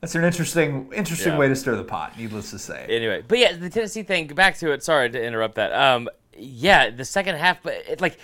that's 0.00 0.14
an 0.14 0.24
interesting 0.24 0.90
interesting 0.94 1.32
Yeah. 1.32 1.38
way 1.38 1.48
to 1.48 1.56
stir 1.56 1.76
the 1.76 1.84
pot, 1.84 2.18
needless 2.18 2.50
to 2.50 2.58
say. 2.58 2.86
anyway, 2.88 3.22
but 3.26 3.38
yeah, 3.38 3.52
the 3.52 3.70
Tennessee 3.70 4.02
thing. 4.02 4.26
Back 4.28 4.56
to 4.58 4.72
it. 4.72 4.82
Sorry 4.82 5.08
to 5.10 5.22
interrupt 5.22 5.54
that. 5.54 5.72
Um, 5.72 6.08
yeah, 6.36 6.90
the 6.90 7.04
second 7.04 7.36
half, 7.36 7.62
but 7.62 7.74
it, 7.88 8.00
like, 8.00 8.18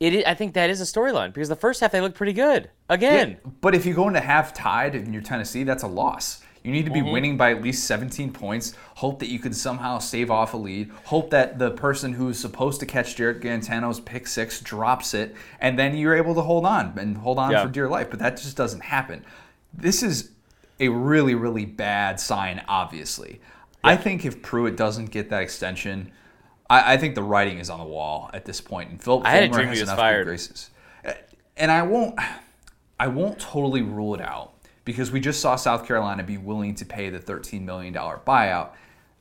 It, 0.00 0.26
I 0.26 0.32
think 0.34 0.54
that 0.54 0.70
is 0.70 0.80
a 0.80 0.84
storyline 0.84 1.32
because 1.32 1.48
the 1.50 1.56
first 1.56 1.80
half 1.80 1.92
they 1.92 2.00
looked 2.00 2.16
pretty 2.16 2.32
good 2.32 2.70
again. 2.88 3.36
But 3.60 3.74
if 3.74 3.84
you 3.84 3.92
go 3.94 4.08
into 4.08 4.20
half 4.20 4.54
tied 4.54 4.94
and 4.94 5.12
you're 5.12 5.22
Tennessee, 5.22 5.62
that's 5.62 5.82
a 5.82 5.86
loss. 5.86 6.42
You 6.62 6.72
need 6.72 6.84
to 6.84 6.90
be 6.90 7.00
mm-hmm. 7.00 7.10
winning 7.10 7.36
by 7.38 7.52
at 7.52 7.62
least 7.62 7.84
17 7.84 8.32
points. 8.32 8.74
Hope 8.96 9.18
that 9.20 9.28
you 9.28 9.38
can 9.38 9.54
somehow 9.54 9.98
save 9.98 10.30
off 10.30 10.52
a 10.52 10.58
lead. 10.58 10.90
Hope 11.04 11.30
that 11.30 11.58
the 11.58 11.70
person 11.70 12.12
who's 12.12 12.38
supposed 12.38 12.80
to 12.80 12.86
catch 12.86 13.16
Jarrett 13.16 13.40
Guarantano's 13.40 13.98
pick 13.98 14.26
six 14.26 14.60
drops 14.60 15.14
it, 15.14 15.34
and 15.60 15.78
then 15.78 15.96
you're 15.96 16.14
able 16.14 16.34
to 16.34 16.42
hold 16.42 16.66
on 16.66 16.98
and 16.98 17.16
hold 17.16 17.38
on 17.38 17.50
Yeah. 17.50 17.64
for 17.64 17.70
dear 17.70 17.88
life. 17.88 18.10
But 18.10 18.18
that 18.18 18.36
just 18.36 18.56
doesn't 18.56 18.82
happen. 18.82 19.24
This 19.72 20.02
is 20.02 20.32
a 20.78 20.88
really, 20.88 21.34
really 21.34 21.64
bad 21.64 22.20
sign, 22.20 22.62
obviously. 22.68 23.40
I 23.82 23.96
think 23.96 24.26
if 24.26 24.42
Pruitt 24.42 24.76
doesn't 24.76 25.10
get 25.10 25.30
that 25.30 25.42
extension, 25.42 26.12
I, 26.68 26.94
I 26.94 26.96
think 26.98 27.14
the 27.14 27.22
writing 27.22 27.58
is 27.58 27.70
on 27.70 27.78
the 27.78 27.86
wall 27.86 28.30
at 28.34 28.44
this 28.44 28.60
point. 28.60 28.90
And 28.90 29.02
Phillip 29.02 29.26
I 29.26 29.30
had 29.30 29.44
a 29.44 29.46
Fulmer 29.46 29.56
dream 29.56 29.68
has 29.68 29.78
he 29.78 29.82
was 29.82 29.88
enough 29.88 29.96
good 29.96 30.02
fired. 30.02 30.26
graces. 30.26 30.70
And 31.56 31.70
I 31.70 31.82
won't 31.82 32.18
I 32.98 33.08
won't 33.08 33.38
totally 33.38 33.82
rule 33.82 34.14
it 34.14 34.20
out 34.20 34.54
because 34.90 35.12
we 35.12 35.20
just 35.20 35.40
saw 35.40 35.54
South 35.54 35.86
Carolina 35.86 36.24
be 36.24 36.36
willing 36.36 36.74
to 36.74 36.84
pay 36.84 37.10
the 37.10 37.20
$13 37.20 37.62
million 37.62 37.94
buyout. 37.94 38.70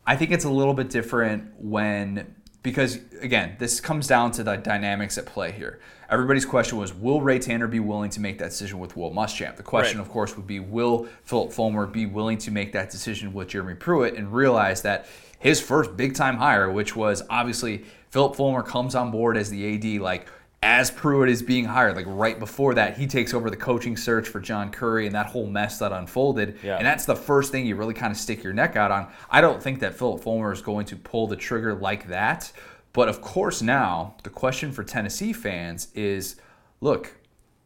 I 0.03 0.15
think 0.15 0.31
it's 0.31 0.45
a 0.45 0.49
little 0.49 0.73
bit 0.73 0.89
different 0.89 1.53
when 1.59 2.33
because 2.63 2.97
again, 3.21 3.55
this 3.59 3.79
comes 3.79 4.07
down 4.07 4.31
to 4.31 4.43
the 4.43 4.55
dynamics 4.55 5.19
at 5.19 5.27
play 5.27 5.51
here. 5.51 5.79
Everybody's 6.09 6.43
question 6.45 6.79
was, 6.79 6.91
will 6.91 7.21
Ray 7.21 7.37
Tanner 7.37 7.67
be 7.67 7.79
willing 7.79 8.09
to 8.09 8.19
make 8.19 8.39
that 8.39 8.49
decision 8.49 8.79
with 8.79 8.97
Will 8.97 9.11
Muschamp? 9.11 9.57
The 9.57 9.63
question, 9.63 9.99
Right. 9.99 10.07
of 10.07 10.11
course, 10.11 10.35
would 10.35 10.47
be, 10.47 10.59
will 10.59 11.07
Phillip 11.23 11.53
Fulmer 11.53 11.85
be 11.85 12.07
willing 12.07 12.39
to 12.39 12.51
make 12.51 12.71
that 12.71 12.89
decision 12.89 13.31
with 13.31 13.49
Jeremy 13.49 13.75
Pruitt 13.75 14.15
and 14.15 14.33
realize 14.33 14.81
that 14.81 15.05
his 15.37 15.61
first 15.61 15.95
big 15.95 16.15
time 16.15 16.37
hire, 16.37 16.69
which 16.71 16.95
was 16.95 17.21
obviously 17.29 17.85
Phillip 18.09 18.35
Fulmer 18.35 18.63
comes 18.63 18.95
on 18.95 19.11
board 19.11 19.37
as 19.37 19.51
the 19.51 19.75
AD, 19.75 20.01
like 20.01 20.27
as 20.61 20.91
Pruitt 20.91 21.29
is 21.29 21.41
being 21.41 21.65
hired, 21.65 21.95
like 21.95 22.05
right 22.07 22.37
before 22.37 22.73
that, 22.73 22.97
he 22.97 23.07
takes 23.07 23.33
over 23.33 23.49
the 23.49 23.57
coaching 23.57 23.95
search 23.95 24.27
for 24.27 24.39
John 24.41 24.71
Currie 24.71 25.05
and 25.05 25.15
that 25.15 25.27
whole 25.27 25.47
mess 25.47 25.79
that 25.79 25.93
unfolded. 25.93 26.59
Yeah. 26.61 26.75
And 26.75 26.85
that's 26.85 27.05
the 27.05 27.15
first 27.15 27.51
thing 27.51 27.65
you 27.65 27.75
really 27.75 27.93
kind 27.93 28.11
of 28.11 28.17
stick 28.17 28.43
your 28.43 28.51
neck 28.51 28.75
out 28.75 28.91
on. 28.91 29.07
I 29.29 29.39
don't 29.39 29.63
think 29.63 29.79
that 29.79 29.95
Phillip 29.95 30.21
Fulmer 30.21 30.51
is 30.51 30.61
going 30.61 30.85
to 30.87 30.97
pull 30.97 31.27
the 31.27 31.37
trigger 31.37 31.75
like 31.75 32.09
that. 32.09 32.51
But 32.91 33.07
of 33.07 33.21
course, 33.21 33.61
now 33.61 34.15
the 34.23 34.29
question 34.29 34.71
for 34.71 34.83
Tennessee 34.83 35.31
fans 35.31 35.89
is 35.95 36.35
look, 36.81 37.15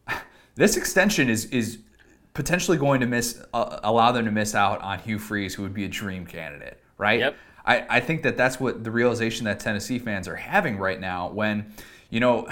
this 0.56 0.78
extension 0.78 1.30
is 1.30 1.46
is 1.46 1.80
potentially 2.34 2.78
going 2.78 3.00
to 3.00 3.08
miss 3.08 3.42
uh, 3.54 3.80
allow 3.84 4.12
them 4.12 4.26
to 4.26 4.32
miss 4.32 4.54
out 4.54 4.82
on 4.82 5.00
Hugh 5.00 5.20
Freeze, 5.20 5.56
who 5.56 5.64
would 5.64 5.74
be 5.74 5.86
a 5.86 5.90
dream 5.90 6.28
candidate, 6.28 6.80
right? 6.98 7.20
Yep. 7.20 7.38
I, 7.66 7.86
I 7.90 8.00
think 8.02 8.24
that 8.24 8.36
that's 8.36 8.60
what 8.60 8.84
the 8.84 8.92
realization 8.92 9.46
that 9.46 9.60
Tennessee 9.60 9.98
fans 9.98 10.28
are 10.28 10.36
having 10.36 10.78
right 10.78 11.00
now 11.00 11.30
when, 11.30 11.74
you 12.10 12.20
know, 12.20 12.48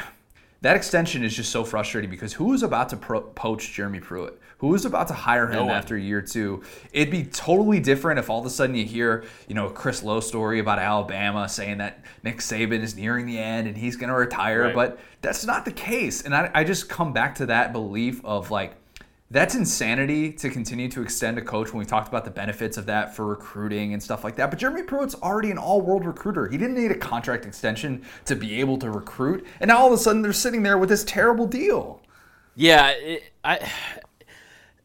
that 0.62 0.76
extension 0.76 1.24
is 1.24 1.36
just 1.36 1.52
so 1.52 1.64
frustrating 1.64 2.10
because 2.10 2.34
who 2.34 2.54
is 2.54 2.62
about 2.62 2.90
to 2.90 2.98
pro- 2.98 3.22
poach 3.22 3.72
Jeremy 3.74 4.00
Pruitt? 4.00 4.40
Who 4.60 4.76
is 4.76 4.86
about 4.86 5.08
to 5.08 5.16
hire 5.16 5.48
him 5.48 5.66
one. 5.66 5.76
after 5.76 5.98
year 5.98 6.22
two? 6.22 6.62
It'd 6.94 7.10
be 7.10 7.24
totally 7.24 7.80
different 7.80 8.20
if 8.20 8.30
all 8.30 8.40
of 8.42 8.46
a 8.46 8.50
sudden 8.52 8.76
you 8.76 8.86
hear, 8.86 9.24
you 9.48 9.56
know, 9.56 9.68
a 9.68 9.72
Chris 9.72 10.04
Low 10.04 10.20
story 10.20 10.60
about 10.60 10.78
Alabama 10.78 11.50
saying 11.50 11.80
that 11.80 12.06
Nick 12.24 12.38
Saban 12.38 12.82
is 12.82 12.96
nearing 12.96 13.26
the 13.26 13.40
end 13.40 13.68
and 13.68 13.76
he's 13.76 13.96
going 13.96 14.10
to 14.10 14.16
retire, 14.16 14.66
Right. 14.66 14.76
but 14.76 15.00
that's 15.22 15.46
not 15.46 15.66
the 15.66 15.72
case. 15.72 16.22
And 16.22 16.36
I, 16.36 16.52
I 16.54 16.64
just 16.64 16.88
come 16.90 17.12
back 17.12 17.34
to 17.36 17.48
that 17.48 17.74
belief 17.74 18.24
of 18.24 18.52
like, 18.52 18.76
that's 19.32 19.56
insanity 19.56 20.34
to 20.34 20.50
continue 20.50 20.90
to 20.90 21.02
extend 21.02 21.38
a 21.38 21.42
coach 21.42 21.72
when 21.72 21.80
we 21.80 21.86
talked 21.86 22.10
about 22.10 22.26
the 22.26 22.32
benefits 22.32 22.76
of 22.78 22.86
that 22.88 23.16
for 23.16 23.26
recruiting 23.26 23.94
and 23.94 24.04
stuff 24.04 24.26
like 24.26 24.36
that. 24.36 24.50
But 24.50 24.60
Jeremy 24.60 24.84
Pruitt's 24.84 25.16
already 25.16 25.52
an 25.52 25.58
all-world 25.58 26.06
recruiter. 26.06 26.50
He 26.50 26.58
didn't 26.58 26.76
need 26.76 26.92
a 26.92 26.98
contract 26.98 27.46
extension 27.46 28.04
to 28.26 28.36
be 28.36 28.60
able 28.60 28.78
to 28.80 28.92
recruit, 28.92 29.48
and 29.62 29.70
now 29.70 29.80
all 29.80 29.88
of 29.88 29.94
a 29.94 29.98
sudden 29.98 30.22
they're 30.22 30.34
sitting 30.34 30.64
there 30.64 30.78
with 30.78 30.90
this 30.90 31.06
terrible 31.06 31.48
deal. 31.48 32.02
Yeah, 32.56 32.90
it, 32.90 33.24
I 33.44 33.72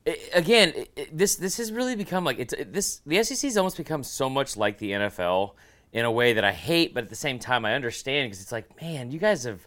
it, 0.05 0.31
again, 0.33 0.73
it, 0.95 1.17
this 1.17 1.35
this 1.35 1.57
has 1.57 1.73
really 1.73 1.97
become 1.97 2.25
like 2.25 2.39
it's 2.39 2.53
it, 2.53 2.73
this 2.73 3.01
the 3.05 3.23
SEC 3.25 3.49
has 3.49 3.57
almost 3.57 3.77
become 3.77 4.05
so 4.05 4.31
much 4.31 4.57
like 4.57 4.79
the 4.79 4.93
NFL 4.93 5.55
in 5.93 6.05
a 6.05 6.11
way 6.11 6.33
that 6.33 6.45
I 6.45 6.53
hate, 6.53 6.95
but 6.95 7.03
at 7.03 7.11
the 7.11 7.17
same 7.17 7.41
time 7.41 7.65
I 7.65 7.75
understand 7.75 8.27
because 8.31 8.41
it's 8.41 8.53
like, 8.53 8.81
man, 8.81 9.11
you 9.11 9.19
guys 9.19 9.43
have 9.43 9.67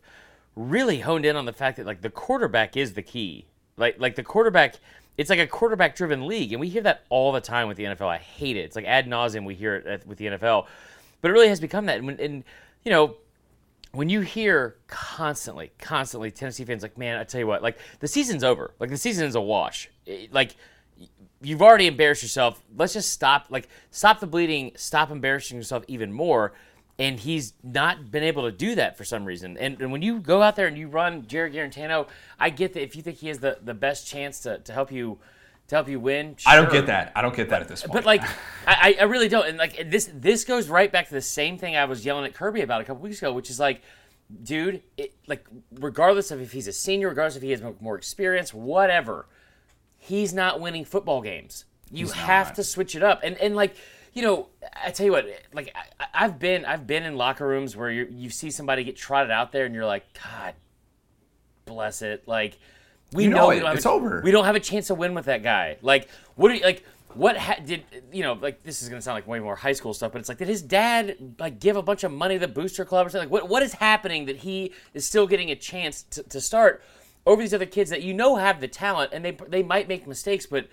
really 0.55 0.99
honed 0.99 1.25
in 1.25 1.35
on 1.35 1.45
the 1.45 1.53
fact 1.53 1.77
that 1.77 1.85
like 1.85 2.01
the 2.01 2.09
quarterback 2.09 2.77
is 2.77 2.93
the 2.93 3.01
key. 3.01 3.48
Like 3.79 3.99
like 3.99 4.15
the 4.15 4.23
quarterback, 4.23 4.75
it's 5.17 5.29
like 5.29 5.39
a 5.39 5.47
quarterback 5.47 5.95
driven 5.95 6.27
league, 6.27 6.51
and 6.53 6.59
we 6.59 6.69
hear 6.69 6.81
that 6.83 7.03
all 7.09 7.31
the 7.31 7.41
time 7.41 7.67
with 7.67 7.77
the 7.77 7.85
NFL. 7.85 8.07
I 8.07 8.17
hate 8.17 8.57
it. 8.57 8.61
It's 8.61 8.75
like 8.75 8.85
ad 8.85 9.07
nauseum 9.07 9.45
we 9.45 9.55
hear 9.55 9.75
it 9.75 10.05
with 10.05 10.17
the 10.17 10.25
NFL, 10.25 10.67
but 11.21 11.29
it 11.29 11.31
really 11.31 11.49
has 11.49 11.59
become 11.59 11.85
that. 11.87 11.99
And, 11.99 12.19
and 12.19 12.43
you 12.83 12.91
know, 12.91 13.15
when 13.91 14.09
you 14.09 14.21
hear 14.21 14.75
constantly, 14.87 15.71
constantly 15.79 16.31
Tennessee 16.31 16.65
fans 16.65 16.83
like, 16.83 16.97
man, 16.97 17.17
I 17.17 17.23
tell 17.23 17.39
you 17.39 17.47
what, 17.47 17.63
like 17.63 17.77
the 17.99 18.07
season's 18.07 18.43
over. 18.43 18.73
Like 18.79 18.89
the 18.89 18.97
season 18.97 19.27
is 19.27 19.35
a 19.35 19.41
wash. 19.41 19.89
It- 20.05 20.33
like 20.33 20.55
you've 21.41 21.61
already 21.61 21.87
embarrassed 21.87 22.21
yourself. 22.21 22.61
Let's 22.75 22.93
just 22.93 23.11
stop. 23.11 23.47
Like 23.49 23.67
stop 23.91 24.19
the 24.19 24.27
bleeding. 24.27 24.73
Stop 24.75 25.09
embarrassing 25.11 25.57
yourself 25.57 25.83
even 25.87 26.11
more. 26.11 26.53
And 26.99 27.19
he's 27.19 27.53
not 27.63 28.11
been 28.11 28.23
able 28.23 28.43
to 28.43 28.51
do 28.51 28.75
that 28.75 28.97
for 28.97 29.05
some 29.05 29.23
reason. 29.23 29.57
And, 29.57 29.81
and 29.81 29.91
when 29.91 30.01
you 30.01 30.19
go 30.19 30.41
out 30.41 30.57
there 30.57 30.67
and 30.67 30.77
you 30.77 30.89
run 30.89 31.25
Jarrett 31.27 31.53
Guarantano, 31.53 32.07
I 32.37 32.49
get 32.49 32.73
that 32.73 32.83
if 32.83 32.95
you 32.95 33.01
think 33.01 33.17
he 33.17 33.29
has 33.29 33.39
the, 33.39 33.57
the 33.63 33.73
best 33.73 34.05
chance 34.05 34.41
to, 34.41 34.59
to 34.59 34.73
help 34.73 34.91
you 34.91 35.17
to 35.69 35.75
help 35.75 35.87
you 35.87 35.99
win. 35.99 36.35
I 36.45 36.55
don't 36.55 36.71
get 36.71 36.87
that. 36.87 37.11
I 37.15 37.21
don't 37.21 37.35
get 37.35 37.49
that 37.49 37.61
at 37.61 37.67
this 37.67 37.83
point. 37.83 37.93
But 37.93 38.05
like, 38.05 38.23
I, 38.67 38.97
I 38.99 39.03
really 39.03 39.29
don't. 39.29 39.47
And 39.47 39.57
like 39.57 39.89
this, 39.89 40.09
this 40.13 40.43
goes 40.43 40.67
right 40.67 40.91
back 40.91 41.07
to 41.07 41.13
the 41.13 41.21
same 41.21 41.57
thing 41.57 41.77
I 41.77 41.85
was 41.85 42.03
yelling 42.03 42.25
at 42.25 42.33
Kirby 42.33 42.61
about 42.61 42.81
a 42.81 42.83
couple 42.83 43.03
weeks 43.03 43.19
ago, 43.19 43.31
which 43.31 43.51
is 43.51 43.59
like, 43.59 43.81
dude, 44.43 44.81
it, 44.97 45.13
like 45.27 45.45
regardless 45.79 46.31
of 46.31 46.41
if 46.41 46.51
he's 46.51 46.67
a 46.67 46.73
senior, 46.73 47.09
regardless 47.09 47.35
if 47.35 47.43
he 47.43 47.51
has 47.51 47.61
more 47.79 47.95
experience, 47.95 48.51
whatever, 48.51 49.27
he's 49.97 50.33
not 50.33 50.59
winning 50.59 50.85
football 50.85 51.21
games. 51.21 51.65
You 51.91 52.05
He's 52.05 52.13
have 52.13 52.47
not. 52.47 52.55
to 52.55 52.63
switch 52.63 52.95
it 52.95 53.03
up. 53.03 53.21
And 53.23 53.37
and 53.37 53.55
like, 53.55 53.75
you 54.13 54.21
know, 54.21 54.47
I 54.83 54.91
tell 54.91 55.05
you 55.05 55.11
what, 55.11 55.27
like 55.53 55.73
I, 55.99 56.05
I've 56.25 56.39
been 56.39 56.65
I've 56.65 56.85
been 56.87 57.03
in 57.03 57.15
locker 57.15 57.47
rooms 57.47 57.75
where 57.75 57.89
you 57.91 58.07
you 58.11 58.29
see 58.29 58.51
somebody 58.51 58.83
get 58.83 58.95
trotted 58.95 59.31
out 59.31 59.51
there, 59.51 59.65
and 59.65 59.73
you're 59.75 59.85
like, 59.85 60.05
God, 60.23 60.53
bless 61.65 62.01
it, 62.01 62.27
like. 62.27 62.57
We 63.11 63.23
You 63.23 63.31
know 63.31 63.37
know, 63.37 63.49
it. 63.49 63.55
we 63.55 63.59
don't 63.61 63.67
have 63.69 63.77
It's 63.77 63.85
a, 63.87 63.89
over. 63.89 64.21
We 64.23 64.29
don't 64.29 64.45
have 64.45 64.55
a 64.55 64.59
chance 64.59 64.85
to 64.87 64.93
win 64.93 65.15
with 65.15 65.25
that 65.25 65.41
guy. 65.41 65.77
Like, 65.81 66.09
what 66.35 66.51
are 66.51 66.53
you 66.53 66.61
like? 66.63 66.85
What 67.15 67.35
ha- 67.37 67.57
did 67.65 67.83
you 68.11 68.21
know? 68.21 68.33
Like, 68.33 68.61
this 68.61 68.83
is 68.83 68.89
gonna 68.89 69.01
sound 69.01 69.15
like 69.15 69.25
way 69.25 69.39
more 69.39 69.55
high 69.55 69.71
school 69.73 69.95
stuff, 69.95 70.11
but 70.11 70.19
it's 70.19 70.29
like, 70.29 70.37
did 70.37 70.47
his 70.47 70.61
dad 70.61 71.17
like 71.39 71.59
give 71.59 71.75
a 71.75 71.81
bunch 71.81 72.03
of 72.03 72.11
money 72.11 72.35
to 72.35 72.39
the 72.39 72.47
booster 72.47 72.85
club 72.85 73.07
or 73.07 73.09
something? 73.09 73.27
Like, 73.27 73.33
what 73.41 73.49
what 73.49 73.63
is 73.63 73.73
happening 73.73 74.27
that 74.27 74.35
he 74.37 74.73
is 74.93 75.07
still 75.07 75.25
getting 75.25 75.49
a 75.49 75.55
chance 75.55 76.03
to, 76.11 76.21
to 76.21 76.39
start 76.39 76.83
over 77.25 77.41
these 77.41 77.51
other 77.51 77.65
kids 77.65 77.89
that 77.89 78.03
you 78.03 78.13
know 78.13 78.35
have 78.35 78.61
the 78.61 78.67
talent 78.67 79.11
and 79.11 79.25
they 79.25 79.31
they 79.47 79.63
might 79.63 79.87
make 79.87 80.05
mistakes, 80.05 80.45
but 80.45 80.67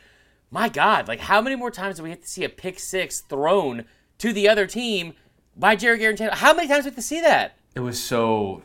my 0.50 0.68
God, 0.68 1.09
like, 1.09 1.20
how 1.20 1.40
many 1.40 1.56
more 1.56 1.70
times 1.70 1.96
do 1.96 2.02
we 2.02 2.11
have 2.11 2.20
to 2.20 2.28
see 2.28 2.44
a 2.44 2.48
pick 2.48 2.78
six 2.78 3.20
thrown 3.20 3.85
to 4.18 4.32
the 4.32 4.48
other 4.48 4.66
team 4.66 5.14
by 5.56 5.76
Jarrett 5.76 6.00
Guarantano? 6.00 6.32
How 6.32 6.54
many 6.54 6.68
times 6.68 6.85
do 6.85 6.90
we 6.90 6.90
have 6.90 6.96
to 6.96 7.02
see 7.02 7.20
that? 7.20 7.56
it 7.76 7.80
was 7.80 8.02
so. 8.02 8.62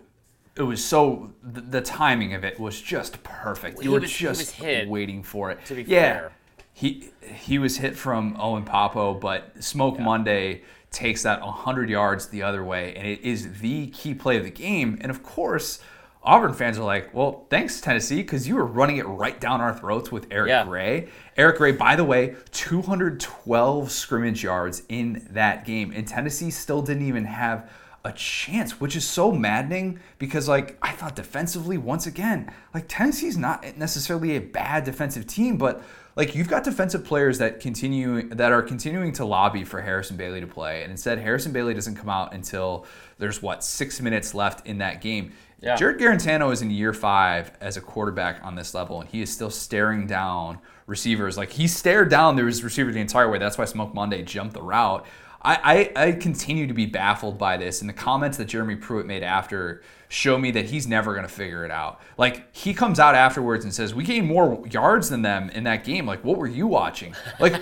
It 0.56 0.64
was 0.64 0.84
so. 0.84 1.34
The, 1.44 1.62
the 1.62 1.82
timing 1.82 2.34
of 2.34 2.44
it 2.44 2.60
was 2.60 2.82
just 2.82 3.22
perfect. 3.24 3.84
You 3.84 3.92
were 3.92 4.00
was- 4.00 4.12
just 4.12 4.52
hit, 4.52 4.88
waiting 4.88 5.22
for 5.22 5.52
it. 5.52 5.64
to 5.66 5.76
be 5.76 5.84
yeah. 5.84 6.14
fair. 6.14 6.32
He 6.74 7.10
he 7.22 7.60
was 7.60 7.78
hit 7.78 7.96
from 7.96 8.36
Owen 8.40 8.64
Pappoe, 8.64 9.14
but 9.14 9.62
Smoke 9.62 10.00
Monday 10.00 10.64
takes 10.90 11.24
that 11.24 11.42
100 11.42 11.90
yards 11.90 12.28
the 12.28 12.44
other 12.44 12.64
way, 12.64 12.94
and 12.96 13.08
it 13.08 13.22
is 13.22 13.60
the 13.60 13.88
key 13.88 14.14
play 14.14 14.38
of 14.38 14.44
the 14.44 14.52
game. 14.52 14.98
And 15.02 15.10
of 15.10 15.22
course, 15.24 15.80
Auburn 16.24 16.54
fans 16.54 16.78
are 16.78 16.84
like, 16.84 17.14
"Well, 17.14 17.46
thanks 17.50 17.82
Tennessee, 17.82 18.18
because 18.18 18.48
you 18.48 18.56
were 18.56 18.66
running 18.66 18.98
it 18.98 19.08
right 19.08 19.40
down 19.40 19.60
our 19.60 19.74
throats 19.74 20.12
with 20.12 20.28
Eric 20.30 20.50
Yeah. 20.50 20.66
Gray." 20.66 21.08
Eric 21.36 21.58
Gray, 21.58 21.72
by 21.72 21.96
the 21.96 22.04
way, 22.04 22.36
212 22.52 23.92
scrimmage 23.92 24.44
yards 24.44 24.84
in 24.90 25.28
that 25.32 25.66
game, 25.66 25.92
and 25.96 26.08
Tennessee 26.08 26.52
still 26.52 26.82
didn't 26.82 27.08
even 27.08 27.26
have 27.26 27.70
a 28.04 28.12
chance, 28.12 28.80
which 28.80 28.96
is 28.96 29.08
so 29.08 29.32
maddening 29.32 30.00
because, 30.18 30.48
like, 30.48 30.78
I 30.82 30.92
thought 30.92 31.16
defensively, 31.16 31.78
once 31.78 32.08
again, 32.08 32.52
like 32.74 32.86
Tennessee's 32.88 33.38
not 33.38 33.78
necessarily 33.78 34.36
a 34.36 34.42
bad 34.42 34.84
defensive 34.86 35.28
team, 35.28 35.58
but 35.58 35.84
like 36.16 36.36
you've 36.36 36.50
got 36.50 36.64
defensive 36.64 37.06
players 37.06 37.38
that 37.38 37.60
continue 37.60 38.28
that 38.30 38.52
are 38.52 38.62
continuing 38.62 39.14
to 39.14 39.24
lobby 39.24 39.64
for 39.64 39.82
Harrison 39.82 40.18
Bailey 40.18 40.42
to 40.42 40.48
play, 40.48 40.82
and 40.82 40.92
instead 40.92 41.20
Harrison 41.20 41.52
Bailey 41.54 41.74
doesn't 41.74 41.96
come 41.96 42.10
out 42.10 42.34
until 42.34 42.86
there's 43.22 43.40
what 43.40 43.64
six 43.64 44.02
minutes 44.02 44.34
left 44.34 44.66
in 44.66 44.80
that 44.80 45.00
game. 45.00 45.32
Yeah. 45.62 45.76
Jarrett 45.76 46.00
Guarantano 46.00 46.52
is 46.52 46.64
in 46.64 46.72
year 46.72 46.92
five 46.92 47.52
as 47.62 47.78
a 47.78 47.82
quarterback 47.82 48.44
on 48.44 48.56
this 48.56 48.74
level, 48.74 49.00
and 49.00 49.08
he 49.08 49.22
is 49.22 49.32
still 49.32 49.52
staring 49.52 50.08
down 50.08 50.58
receivers. 50.88 51.38
Like 51.38 51.52
he 51.52 51.68
stared 51.68 52.10
down 52.10 52.36
there 52.36 52.46
was 52.46 52.64
receiver 52.64 52.92
the 52.92 53.00
entire 53.00 53.30
way. 53.30 53.38
That's 53.38 53.60
why 53.60 53.66
Smoke 53.66 53.94
Monday 53.94 54.24
jumped 54.24 54.56
the 54.56 54.64
route. 54.64 55.06
I, 55.44 55.92
I, 55.96 56.08
I 56.08 56.12
continue 56.14 56.66
to 56.66 56.74
be 56.74 56.88
baffled 56.88 57.38
by 57.38 57.58
this, 57.58 57.82
and 57.82 57.90
the 57.90 57.94
comments 57.94 58.40
that 58.40 58.46
Jeremy 58.46 58.76
Pruitt 58.76 59.06
made 59.06 59.22
after 59.22 59.84
show 60.08 60.38
me 60.40 60.50
that 60.52 60.66
he's 60.66 60.88
never 60.88 61.14
going 61.14 61.26
to 61.26 61.34
figure 61.34 61.64
it 61.64 61.72
out. 61.72 62.02
Like 62.18 62.56
he 62.56 62.74
comes 62.74 63.00
out 63.00 63.14
afterwards 63.14 63.64
and 63.64 63.72
says, 63.72 63.94
"We 63.94 64.04
gained 64.04 64.28
more 64.28 64.66
yards 64.68 65.10
than 65.10 65.22
them 65.22 65.52
in 65.52 65.64
that 65.66 65.84
game." 65.84 66.08
Like, 66.08 66.24
what 66.24 66.40
were 66.40 66.48
you 66.48 66.66
watching? 66.66 67.16
Like, 67.40 67.62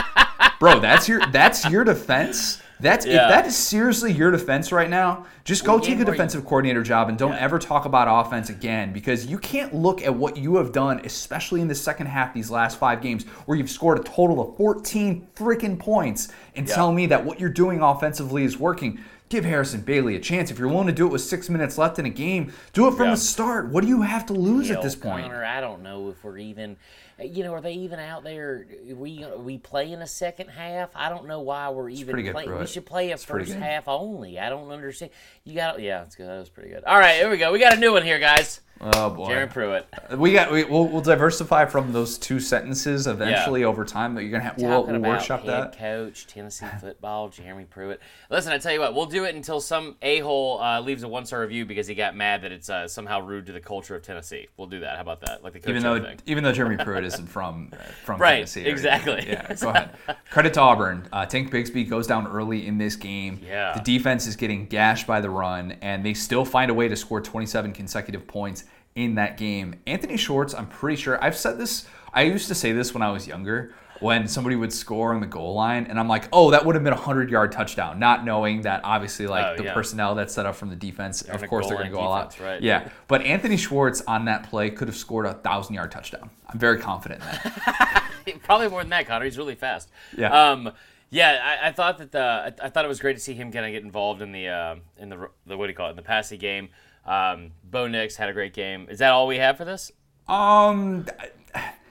bro, 0.60 0.80
that's 0.80 1.10
your 1.10 1.20
that's 1.26 1.68
your 1.68 1.84
defense. 1.84 2.62
That's 2.80 3.06
Yeah. 3.06 3.24
if 3.24 3.30
that 3.30 3.46
is 3.46 3.56
seriously 3.56 4.12
your 4.12 4.30
defense 4.30 4.72
right 4.72 4.90
now. 4.90 5.26
Just 5.44 5.64
go 5.64 5.78
take 5.78 6.00
a 6.00 6.04
defensive 6.04 6.44
coordinator 6.44 6.82
job 6.82 7.08
and 7.08 7.16
don't 7.16 7.34
ever 7.34 7.58
talk 7.58 7.84
about 7.84 8.08
offense 8.26 8.50
again 8.50 8.92
because 8.92 9.26
you 9.26 9.38
can't 9.38 9.74
look 9.74 10.02
at 10.02 10.14
what 10.14 10.36
you 10.36 10.56
have 10.56 10.72
done, 10.72 11.00
especially 11.04 11.60
in 11.60 11.68
the 11.68 11.74
second 11.74 12.06
half 12.06 12.34
these 12.34 12.50
last 12.50 12.78
five 12.78 13.00
games 13.00 13.24
where 13.46 13.56
you've 13.56 13.70
scored 13.70 13.98
a 13.98 14.02
total 14.02 14.40
of 14.40 14.56
14 14.56 15.26
freaking 15.36 15.78
points 15.78 16.28
and 16.56 16.66
tell 16.66 16.92
me 16.92 17.06
that 17.06 17.24
what 17.24 17.38
you're 17.40 17.48
doing 17.50 17.80
offensively 17.80 18.44
is 18.44 18.58
working. 18.58 18.98
give 19.30 19.44
Harrison 19.46 19.80
Bailey 19.80 20.14
a 20.14 20.20
chance. 20.20 20.50
If 20.50 20.58
you're 20.60 20.68
willing 20.68 20.86
to 20.86 20.92
do 20.92 21.06
it 21.06 21.10
with 21.10 21.22
six 21.22 21.48
minutes 21.48 21.76
left 21.78 21.98
in 21.98 22.04
a 22.06 22.10
game, 22.10 22.52
do 22.72 22.86
it 22.86 22.92
from 22.94 23.06
Yeah. 23.06 23.10
the 23.12 23.16
start. 23.16 23.68
What 23.70 23.80
do 23.82 23.88
you 23.88 24.02
have 24.02 24.26
to 24.26 24.32
lose 24.34 24.70
at 24.70 24.80
this 24.82 24.94
point? 24.94 25.24
Connor, 25.26 25.44
I 25.44 25.60
don't 25.60 25.82
know 25.82 26.10
if 26.10 26.22
we're 26.22 26.38
even. 26.38 26.76
You 27.22 27.44
know, 27.44 27.54
are 27.54 27.60
they 27.60 27.74
even 27.74 28.00
out 28.00 28.24
there? 28.24 28.66
We 28.92 29.24
we 29.36 29.58
play 29.58 29.92
in 29.92 30.02
a 30.02 30.06
second 30.06 30.48
half. 30.48 30.90
I 30.94 31.08
don't 31.08 31.26
know 31.26 31.40
why 31.40 31.70
we're 31.70 31.88
even 31.90 32.12
pretty 32.12 32.24
good, 32.24 32.32
playing. 32.32 32.58
We 32.58 32.66
should 32.66 32.86
play 32.86 33.10
a 33.10 33.14
It's 33.14 33.24
first 33.24 33.52
half 33.52 33.86
only. 33.86 34.38
I 34.38 34.48
don't 34.48 34.70
understand. 34.70 35.12
You 35.44 35.54
got 35.54 35.80
yeah, 35.80 36.02
it's 36.02 36.16
good. 36.16 36.28
That 36.28 36.38
was 36.38 36.48
pretty 36.48 36.70
good. 36.70 36.82
All 36.84 36.98
right, 36.98 37.16
here 37.16 37.30
we 37.30 37.36
go. 37.36 37.52
We 37.52 37.60
got 37.60 37.74
a 37.74 37.78
new 37.78 37.92
one 37.92 38.02
here, 38.02 38.18
guys. 38.18 38.60
Oh 38.80 39.08
boy. 39.10 39.28
Jeremy 39.28 39.50
Pruitt. 39.52 39.86
We 40.18 40.32
got 40.32 40.50
we, 40.50 40.64
we'll, 40.64 40.86
we'll 40.88 41.00
diversify 41.00 41.64
from 41.64 41.92
those 41.92 42.18
two 42.18 42.40
sentences 42.40 43.06
eventually 43.06 43.64
over 43.64 43.84
time 43.84 44.14
that 44.14 44.22
you're 44.22 44.32
gonna 44.32 44.44
have. 44.44 44.58
We'll, 44.58 44.68
Talking 44.82 44.86
we'll 44.92 45.00
about 45.00 45.18
workshop 45.18 45.40
head 45.42 45.48
that. 45.50 45.78
coach, 45.78 46.26
Tennessee 46.26 46.66
football, 46.80 47.28
Jeremy 47.28 47.64
Pruitt. 47.64 48.00
Listen, 48.30 48.52
I 48.52 48.58
tell 48.58 48.72
you 48.72 48.80
what, 48.80 48.94
we'll 48.94 49.06
do 49.06 49.24
it 49.24 49.34
until 49.34 49.60
some 49.60 49.96
a 50.02 50.18
hole 50.18 50.60
uh, 50.60 50.80
leaves 50.80 51.02
a 51.02 51.08
one 51.08 51.24
star 51.24 51.40
review 51.40 51.64
because 51.64 51.86
he 51.86 51.94
got 51.94 52.14
mad 52.16 52.42
that 52.42 52.52
it's 52.52 52.68
uh, 52.68 52.86
somehow 52.88 53.20
rude 53.20 53.46
to 53.46 53.52
the 53.52 53.60
culture 53.60 53.94
of 53.94 54.02
Tennessee. 54.02 54.48
We'll 54.56 54.66
do 54.68 54.80
that. 54.80 54.96
How 54.96 55.02
about 55.02 55.20
that? 55.22 55.42
Like 55.42 55.52
the 55.62 55.70
Even 55.70 55.82
though 55.82 56.02
thing. 56.02 56.18
even 56.26 56.44
though 56.44 56.52
Jeremy 56.52 56.76
Pruitt 56.82 57.04
isn't 57.04 57.26
from 57.26 57.70
from 58.04 58.20
Right, 58.20 58.34
Tennessee, 58.36 58.66
or 58.66 58.70
exactly. 58.70 59.24
Yeah, 59.26 59.54
go 59.54 59.68
ahead. 59.70 59.90
Credit 60.30 60.52
to 60.54 60.60
Auburn. 60.60 61.08
Uh, 61.12 61.24
Tank 61.24 61.50
Bigsby 61.50 61.88
goes 61.88 62.06
down 62.06 62.26
early 62.26 62.66
in 62.66 62.76
this 62.76 62.96
game. 62.96 63.40
Yeah. 63.42 63.72
The 63.74 63.80
defense 63.80 64.26
is 64.26 64.36
getting 64.36 64.66
gashed 64.66 65.06
by 65.06 65.20
the 65.20 65.30
run, 65.30 65.76
and 65.80 66.04
they 66.04 66.12
still 66.12 66.44
find 66.44 66.70
a 66.70 66.74
way 66.74 66.88
to 66.88 66.96
score 66.96 67.20
27 67.20 67.72
consecutive 67.72 68.26
points 68.26 68.64
in 68.94 69.16
that 69.16 69.36
game. 69.36 69.74
Anthony 69.86 70.16
Schwartz, 70.16 70.54
I'm 70.54 70.66
pretty 70.68 70.96
sure 71.00 71.22
I've 71.22 71.36
said 71.36 71.58
this. 71.58 71.86
I 72.12 72.22
used 72.22 72.48
to 72.48 72.54
say 72.54 72.72
this 72.72 72.94
when 72.94 73.02
I 73.02 73.10
was 73.10 73.26
younger. 73.26 73.74
When 74.00 74.26
somebody 74.26 74.56
would 74.56 74.72
score 74.72 75.14
on 75.14 75.20
the 75.20 75.26
goal 75.26 75.54
line, 75.54 75.86
and 75.86 76.00
I'm 76.00 76.08
like, 76.08 76.28
oh, 76.32 76.50
that 76.50 76.66
would 76.66 76.74
have 76.74 76.82
been 76.82 76.92
a 76.92 76.96
hundred 76.96 77.30
yard 77.30 77.52
touchdown, 77.52 77.98
not 78.00 78.24
knowing 78.24 78.62
that 78.62 78.80
obviously 78.82 79.28
like 79.28 79.44
Oh, 79.46 79.56
the 79.56 79.64
yeah. 79.64 79.72
personnel 79.72 80.16
that's 80.16 80.34
set 80.34 80.46
up 80.46 80.56
from 80.56 80.68
the 80.68 80.76
defense, 80.76 81.22
in 81.22 81.30
of 81.30 81.48
course 81.48 81.68
they're 81.68 81.76
going 81.76 81.90
to 81.90 81.94
go 81.96 82.00
all 82.00 82.12
out. 82.12 82.38
right. 82.40 82.60
Yeah, 82.60 82.88
but 83.06 83.22
Anthony 83.22 83.56
Schwartz 83.56 84.02
on 84.02 84.24
that 84.24 84.50
play 84.50 84.68
could 84.70 84.88
have 84.88 84.96
scored 84.96 85.26
a 85.26 85.34
thousand 85.34 85.76
yard 85.76 85.92
touchdown. 85.92 86.28
I'm 86.48 86.58
very 86.58 86.78
confident 86.78 87.22
in 87.22 87.26
that. 87.28 88.10
Probably 88.42 88.68
more 88.68 88.80
than 88.82 88.90
that, 88.90 89.06
Connor. 89.06 89.24
He's 89.26 89.38
really 89.38 89.54
fast. 89.54 89.88
Yeah. 90.18 90.50
Um, 90.50 90.72
yeah, 91.10 91.58
I, 91.62 91.68
I 91.68 91.72
thought 91.72 91.98
that 91.98 92.10
the 92.10 92.20
I, 92.62 92.66
I 92.66 92.68
thought 92.70 92.84
it 92.84 92.88
was 92.88 93.00
great 93.00 93.14
to 93.14 93.22
see 93.22 93.34
him 93.34 93.52
kind 93.52 93.64
of 93.64 93.70
get 93.70 93.84
involved 93.84 94.22
in 94.22 94.32
the 94.32 94.48
uh, 94.48 94.76
in 94.98 95.08
the 95.08 95.30
the 95.46 95.56
what 95.56 95.66
do 95.66 95.70
you 95.70 95.76
call 95.76 95.86
it 95.86 95.90
in 95.90 95.96
the 95.96 96.02
passing 96.02 96.40
game. 96.40 96.68
Um, 97.06 97.52
Bo 97.62 97.86
Nix 97.86 98.16
had 98.16 98.28
a 98.28 98.32
great 98.32 98.54
game. 98.54 98.86
Is 98.90 98.98
that 99.00 99.10
all 99.10 99.26
we 99.26 99.36
have 99.38 99.56
for 99.56 99.64
this? 99.64 99.92
Um, 100.28 101.06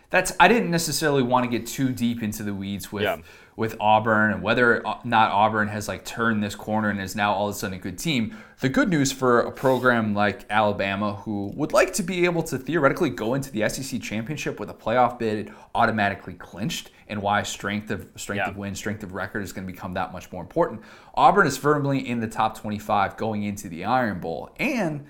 that's 0.10 0.34
I 0.39 0.47
didn't 0.47 0.71
necessarily 0.71 1.23
want 1.23 1.49
to 1.49 1.58
get 1.58 1.67
too 1.67 1.91
deep 1.91 2.23
into 2.23 2.43
the 2.43 2.54
weeds 2.54 2.91
with 2.91 3.04
Yeah. 3.04 3.17
With 3.55 3.75
Auburn 3.79 4.31
and 4.33 4.41
whether 4.41 4.85
or 4.85 4.99
not 5.03 5.31
Auburn 5.31 5.67
has 5.67 5.87
like 5.87 6.03
turned 6.05 6.43
this 6.43 6.55
corner 6.55 6.89
and 6.89 6.99
is 6.99 7.15
now 7.15 7.33
all 7.33 7.49
of 7.49 7.55
a 7.55 7.57
sudden 7.57 7.77
a 7.77 7.79
good 7.79 7.97
team. 7.97 8.35
The 8.61 8.69
good 8.69 8.89
news 8.89 9.11
for 9.11 9.41
a 9.41 9.51
program 9.51 10.13
like 10.15 10.45
Alabama, 10.49 11.15
who 11.15 11.51
would 11.55 11.73
like 11.73 11.93
to 11.93 12.03
be 12.03 12.25
able 12.25 12.43
to 12.43 12.57
theoretically 12.57 13.09
go 13.09 13.33
into 13.33 13.51
the 13.51 13.67
SEC 13.69 14.01
championship 14.01 14.59
with 14.59 14.69
a 14.69 14.73
playoff 14.73 15.19
bid 15.19 15.51
automatically 15.75 16.33
clinched, 16.33 16.89
and 17.07 17.21
why 17.21 17.43
strength 17.43 17.91
of 17.91 18.07
strength 18.15 18.39
Yeah. 18.45 18.49
of 18.49 18.57
win, 18.57 18.73
strength 18.73 19.03
of 19.03 19.13
record 19.13 19.43
is 19.43 19.51
going 19.53 19.67
to 19.67 19.71
become 19.71 19.93
that 19.95 20.13
much 20.13 20.31
more 20.31 20.41
important. 20.41 20.81
Auburn 21.13 21.45
is 21.45 21.57
firmly 21.57 22.07
in 22.07 22.21
the 22.21 22.27
top 22.27 22.57
25 22.57 23.17
going 23.17 23.43
into 23.43 23.67
the 23.67 23.83
Iron 23.85 24.19
Bowl, 24.19 24.49
and 24.57 25.05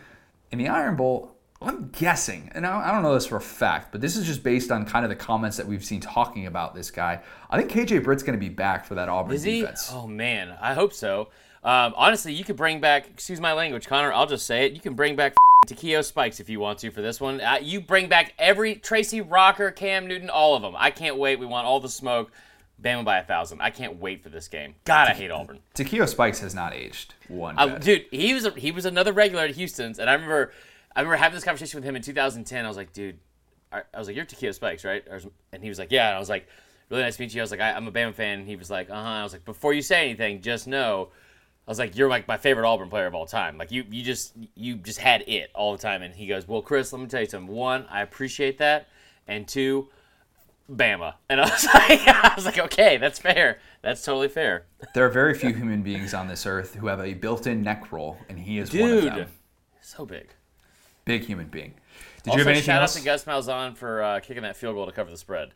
in 0.51 0.57
the 0.57 0.67
Iron 0.67 0.95
Bowl. 0.95 1.32
I'm 1.63 1.89
guessing, 1.89 2.49
and 2.53 2.65
I 2.65 2.91
don't 2.91 3.03
know 3.03 3.13
this 3.13 3.25
for 3.25 3.37
a 3.37 3.41
fact, 3.41 3.91
but 3.91 4.01
this 4.01 4.15
is 4.17 4.25
just 4.25 4.43
based 4.43 4.71
on 4.71 4.85
kind 4.85 5.05
of 5.05 5.09
the 5.09 5.15
comments 5.15 5.57
that 5.57 5.67
we've 5.67 5.83
seen 5.83 5.99
talking 6.01 6.45
about 6.47 6.75
this 6.75 6.91
guy. 6.91 7.21
I 7.49 7.57
think 7.61 7.71
KJ 7.71 8.03
Britt's 8.03 8.23
going 8.23 8.37
to 8.37 8.43
be 8.43 8.49
back 8.49 8.85
for 8.85 8.95
that 8.95 9.09
Auburn 9.09 9.33
Is 9.33 9.43
he? 9.43 9.61
defense. 9.61 9.89
Oh 9.93 10.07
man, 10.07 10.55
I 10.59 10.73
hope 10.73 10.93
so. 10.93 11.29
Um, 11.63 11.93
honestly, 11.95 12.33
you 12.33 12.43
could 12.43 12.57
bring 12.57 12.81
back. 12.81 13.07
Excuse 13.07 13.39
my 13.39 13.53
language, 13.53 13.87
Connor. 13.87 14.11
I'll 14.11 14.27
just 14.27 14.45
say 14.45 14.65
it. 14.65 14.73
You 14.73 14.81
can 14.81 14.95
bring 14.95 15.15
back 15.15 15.33
Takeo 15.67 16.01
Spikes 16.01 16.39
if 16.41 16.49
you 16.49 16.59
want 16.59 16.79
to 16.79 16.91
for 16.91 17.01
this 17.01 17.21
one. 17.21 17.39
Uh, 17.39 17.59
you 17.61 17.79
bring 17.79 18.09
back 18.09 18.33
every 18.37 18.75
Tracy 18.75 19.21
Rocker, 19.21 19.71
Cam 19.71 20.07
Newton, 20.07 20.29
all 20.29 20.55
of 20.55 20.61
them. 20.61 20.75
I 20.77 20.91
can't 20.91 21.17
wait. 21.17 21.39
We 21.39 21.45
want 21.45 21.65
all 21.65 21.79
the 21.79 21.89
smoke. 21.89 22.31
Bama 22.81 23.05
by 23.05 23.19
a 23.19 23.23
thousand. 23.23 23.61
I 23.61 23.69
can't 23.69 23.97
wait 23.97 24.21
for 24.23 24.29
this 24.29 24.49
game. 24.49 24.75
God, 24.83 25.07
I 25.07 25.13
hate 25.13 25.31
Auburn. 25.31 25.59
Takeo 25.73 26.05
Spikes 26.05 26.39
has 26.41 26.53
not 26.53 26.73
aged 26.73 27.13
one 27.29 27.55
bit. 27.55 27.81
dude, 27.81 28.05
he 28.11 28.33
was 28.33 28.45
a, 28.45 28.51
he 28.51 28.71
was 28.71 28.85
another 28.85 29.13
regular 29.13 29.43
at 29.45 29.51
Houston's, 29.51 29.99
and 29.99 30.09
I 30.09 30.13
remember 30.13 30.51
I 30.95 31.01
remember 31.01 31.17
having 31.17 31.35
this 31.35 31.43
conversation 31.43 31.77
with 31.79 31.83
him 31.85 31.95
in 31.95 32.01
2010. 32.01 32.65
I 32.65 32.67
was 32.67 32.77
like, 32.77 32.93
dude, 32.93 33.19
I, 33.71 33.81
I 33.93 33.99
was 33.99 34.07
like, 34.07 34.15
you're 34.15 34.25
Takeo 34.25 34.51
Spikes, 34.51 34.85
right? 34.85 35.03
Or- 35.09 35.21
And 35.51 35.63
he 35.63 35.69
was 35.69 35.79
like, 35.79 35.91
yeah. 35.91 36.09
And 36.09 36.15
I 36.15 36.19
was 36.19 36.29
like, 36.29 36.47
really 36.89 37.03
nice 37.03 37.15
to 37.17 37.21
meet 37.23 37.33
you. 37.33 37.41
I 37.41 37.43
was 37.43 37.51
like, 37.51 37.59
I, 37.61 37.71
I'm 37.71 37.87
a 37.87 37.91
Bama 37.91 38.13
fan. 38.13 38.39
And 38.39 38.47
he 38.47 38.55
was 38.55 38.69
like, 38.69 38.89
uh 38.89 38.93
huh. 38.95 38.99
I 38.99 39.23
was 39.23 39.33
like, 39.33 39.45
before 39.45 39.73
you 39.73 39.81
say 39.81 40.05
anything, 40.05 40.41
just 40.41 40.67
know. 40.67 41.09
I 41.65 41.71
was 41.71 41.79
like, 41.79 41.95
you're 41.97 42.09
like 42.09 42.27
my 42.27 42.35
favorite 42.37 42.67
Auburn 42.67 42.89
player 42.89 43.05
of 43.07 43.15
all 43.15 43.25
time. 43.25 43.57
Like 43.57 43.71
you, 43.71 43.85
you 43.89 44.03
just 44.03 44.33
you 44.55 44.75
just 44.75 44.99
had 44.99 45.23
it 45.27 45.49
all 45.55 45.71
the 45.71 45.77
time. 45.81 46.01
And 46.01 46.13
he 46.13 46.27
goes, 46.27 46.45
well, 46.47 46.61
Chris, 46.61 46.91
let 46.91 47.01
me 47.01 47.07
tell 47.07 47.21
you 47.21 47.25
something. 47.27 47.53
One, 47.55 47.85
I 47.89 48.01
appreciate 48.01 48.57
that, 48.57 48.89
and 49.29 49.47
two, 49.47 49.87
Bama. 50.69 51.13
And 51.29 51.39
I 51.39 51.45
was 51.49 51.63
like, 51.73 52.01
I 52.05 52.33
was 52.35 52.43
like, 52.45 52.59
okay, 52.59 52.97
that's 52.97 53.17
fair. 53.17 53.59
That's 53.81 54.03
totally 54.03 54.27
fair. 54.27 54.65
There 54.93 55.05
are 55.05 55.09
very 55.09 55.33
few 55.35 55.53
human 55.53 55.83
beings 55.83 56.13
on 56.13 56.27
this 56.27 56.45
earth 56.45 56.75
who 56.75 56.87
have 56.87 56.99
a 56.99 57.13
built-in 57.13 57.61
neck 57.61 57.93
roll, 57.93 58.17
and 58.27 58.37
he 58.37 58.59
is 58.59 58.73
one 58.73 58.91
of 58.91 59.01
Dude, 59.01 59.13
them. 59.13 59.29
so 59.79 60.05
big. 60.05 60.27
Big 61.05 61.23
human 61.23 61.47
being. 61.47 61.73
Did 62.23 62.31
also, 62.31 62.37
you 62.37 62.39
have 62.39 62.47
anything 62.47 62.65
shout 62.65 62.81
else? 62.81 62.95
out 62.95 62.99
to 62.99 63.05
Gus 63.05 63.25
Malzahn 63.25 63.75
for 63.75 64.01
uh, 64.01 64.19
kicking 64.21 64.43
that 64.43 64.55
field 64.55 64.75
goal 64.75 64.85
to 64.85 64.91
cover 64.91 65.11
the 65.11 65.17
spread. 65.17 65.51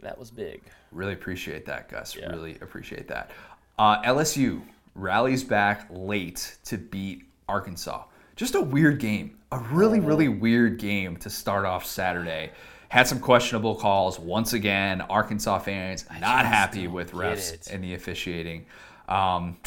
That 0.00 0.18
was 0.18 0.30
big. 0.30 0.62
Really 0.92 1.12
appreciate 1.12 1.66
that, 1.66 1.88
Gus. 1.88 2.16
Yeah. 2.16 2.30
Really 2.30 2.56
appreciate 2.60 3.06
that. 3.08 3.30
Uh, 3.78 4.02
LSU 4.02 4.62
rallies 4.94 5.44
back 5.44 5.86
late 5.90 6.56
to 6.64 6.78
beat 6.78 7.24
Arkansas. 7.48 8.04
Just 8.36 8.54
a 8.54 8.60
weird 8.60 8.98
game. 8.98 9.36
A 9.52 9.58
really, 9.58 10.00
really 10.00 10.28
weird 10.28 10.78
game 10.78 11.16
to 11.18 11.30
start 11.30 11.64
off 11.64 11.84
Saturday. 11.84 12.50
Had 12.88 13.06
some 13.06 13.20
questionable 13.20 13.74
calls 13.76 14.18
once 14.18 14.52
again. 14.52 15.00
Arkansas 15.02 15.58
fans 15.60 16.06
not 16.20 16.46
happy 16.46 16.88
with 16.88 17.12
refs 17.12 17.52
it. 17.52 17.68
and 17.70 17.84
the 17.84 17.94
officiating. 17.94 18.66
Um, 19.08 19.58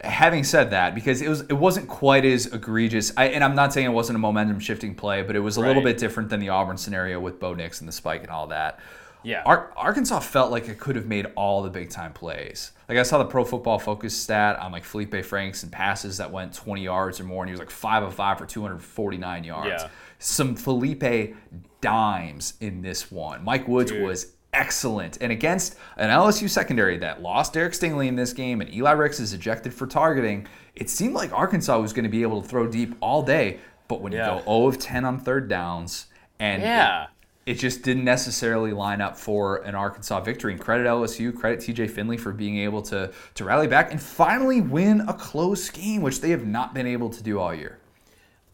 having 0.00 0.44
said 0.44 0.70
that, 0.70 0.94
because 0.94 1.22
it 1.22 1.28
was 1.28 1.42
it 1.42 1.54
wasn't 1.54 1.88
quite 1.88 2.24
as 2.24 2.46
egregious, 2.46 3.12
I, 3.16 3.26
and 3.28 3.42
I'm 3.42 3.54
not 3.54 3.72
saying 3.72 3.86
it 3.86 3.90
wasn't 3.90 4.16
a 4.16 4.20
momentum 4.20 4.60
shifting 4.60 4.94
play, 4.94 5.22
but 5.22 5.36
it 5.36 5.40
was 5.40 5.56
a 5.56 5.60
little 5.60 5.82
bit 5.82 5.98
different 5.98 6.28
than 6.28 6.40
the 6.40 6.50
Auburn 6.50 6.76
scenario 6.76 7.20
with 7.20 7.40
Bo 7.40 7.54
Nix 7.54 7.80
and 7.80 7.88
the 7.88 7.92
spike 7.92 8.22
and 8.22 8.30
all 8.30 8.48
that. 8.48 8.80
Yeah. 9.22 9.42
Ar- 9.44 9.72
Arkansas 9.76 10.20
felt 10.20 10.52
like 10.52 10.68
it 10.68 10.78
could 10.78 10.94
have 10.94 11.06
made 11.06 11.26
all 11.34 11.62
the 11.62 11.70
big 11.70 11.90
time 11.90 12.12
plays. 12.12 12.70
Like 12.88 12.96
I 12.98 13.02
saw 13.02 13.18
the 13.18 13.24
Pro 13.24 13.44
Football 13.44 13.80
Focus 13.80 14.16
stat 14.16 14.56
on 14.60 14.70
like 14.70 14.84
Felipe 14.84 15.24
Franks 15.24 15.64
and 15.64 15.72
passes 15.72 16.18
that 16.18 16.30
went 16.30 16.54
20 16.54 16.84
yards 16.84 17.18
or 17.18 17.24
more, 17.24 17.42
and 17.42 17.48
he 17.48 17.52
was 17.52 17.58
like 17.58 17.70
five 17.70 18.04
of 18.04 18.14
five 18.14 18.38
for 18.38 18.46
249 18.46 19.42
yards. 19.42 19.82
Yeah. 19.82 19.88
Some 20.20 20.54
Felipe 20.54 21.34
dimes 21.80 22.54
in 22.60 22.82
this 22.82 23.10
one. 23.10 23.42
Mike 23.42 23.66
Woods 23.66 23.90
Dude. 23.90 24.04
was 24.04 24.32
excellent, 24.52 25.18
and 25.20 25.30
against 25.32 25.76
an 25.96 26.10
LSU 26.10 26.48
secondary 26.48 26.96
that 26.98 27.22
lost 27.22 27.52
Derek 27.52 27.72
Stingley 27.74 28.08
in 28.08 28.16
this 28.16 28.32
game, 28.32 28.60
and 28.60 28.72
Eli 28.72 28.92
Ricks 28.92 29.20
is 29.20 29.32
ejected 29.32 29.74
for 29.74 29.86
targeting. 29.86 30.46
It 30.74 30.90
seemed 30.90 31.14
like 31.14 31.32
Arkansas 31.32 31.78
was 31.78 31.92
going 31.92 32.04
to 32.04 32.10
be 32.10 32.22
able 32.22 32.42
to 32.42 32.48
throw 32.48 32.66
deep 32.66 32.94
all 33.00 33.22
day, 33.22 33.58
but 33.88 34.00
when 34.00 34.12
Yeah. 34.12 34.36
you 34.36 34.40
go 34.40 34.44
0 34.46 34.66
of 34.68 34.78
10 34.78 35.04
on 35.04 35.18
third 35.20 35.48
downs, 35.48 36.06
and 36.38 36.62
it- 36.62 36.66
Yeah. 36.66 37.06
it 37.46 37.54
just 37.54 37.82
didn't 37.82 38.04
necessarily 38.04 38.72
line 38.72 39.00
up 39.00 39.16
for 39.16 39.56
an 39.58 39.74
Arkansas 39.74 40.20
victory. 40.20 40.52
And 40.52 40.60
credit 40.60 40.86
LSU, 40.86 41.32
credit 41.32 41.60
TJ 41.60 41.86
Finley 41.86 42.16
for 42.16 42.32
being 42.32 42.58
able 42.58 42.82
to 42.82 43.10
to 43.34 43.44
rally 43.44 43.66
back 43.68 43.90
and 43.92 44.00
finally 44.02 44.60
win 44.60 45.02
a 45.08 45.14
close 45.14 45.70
game, 45.70 46.02
which 46.02 46.20
they 46.20 46.30
have 46.30 46.46
not 46.46 46.74
been 46.74 46.86
able 46.86 47.08
to 47.10 47.22
do 47.22 47.38
all 47.38 47.54
year. 47.54 47.78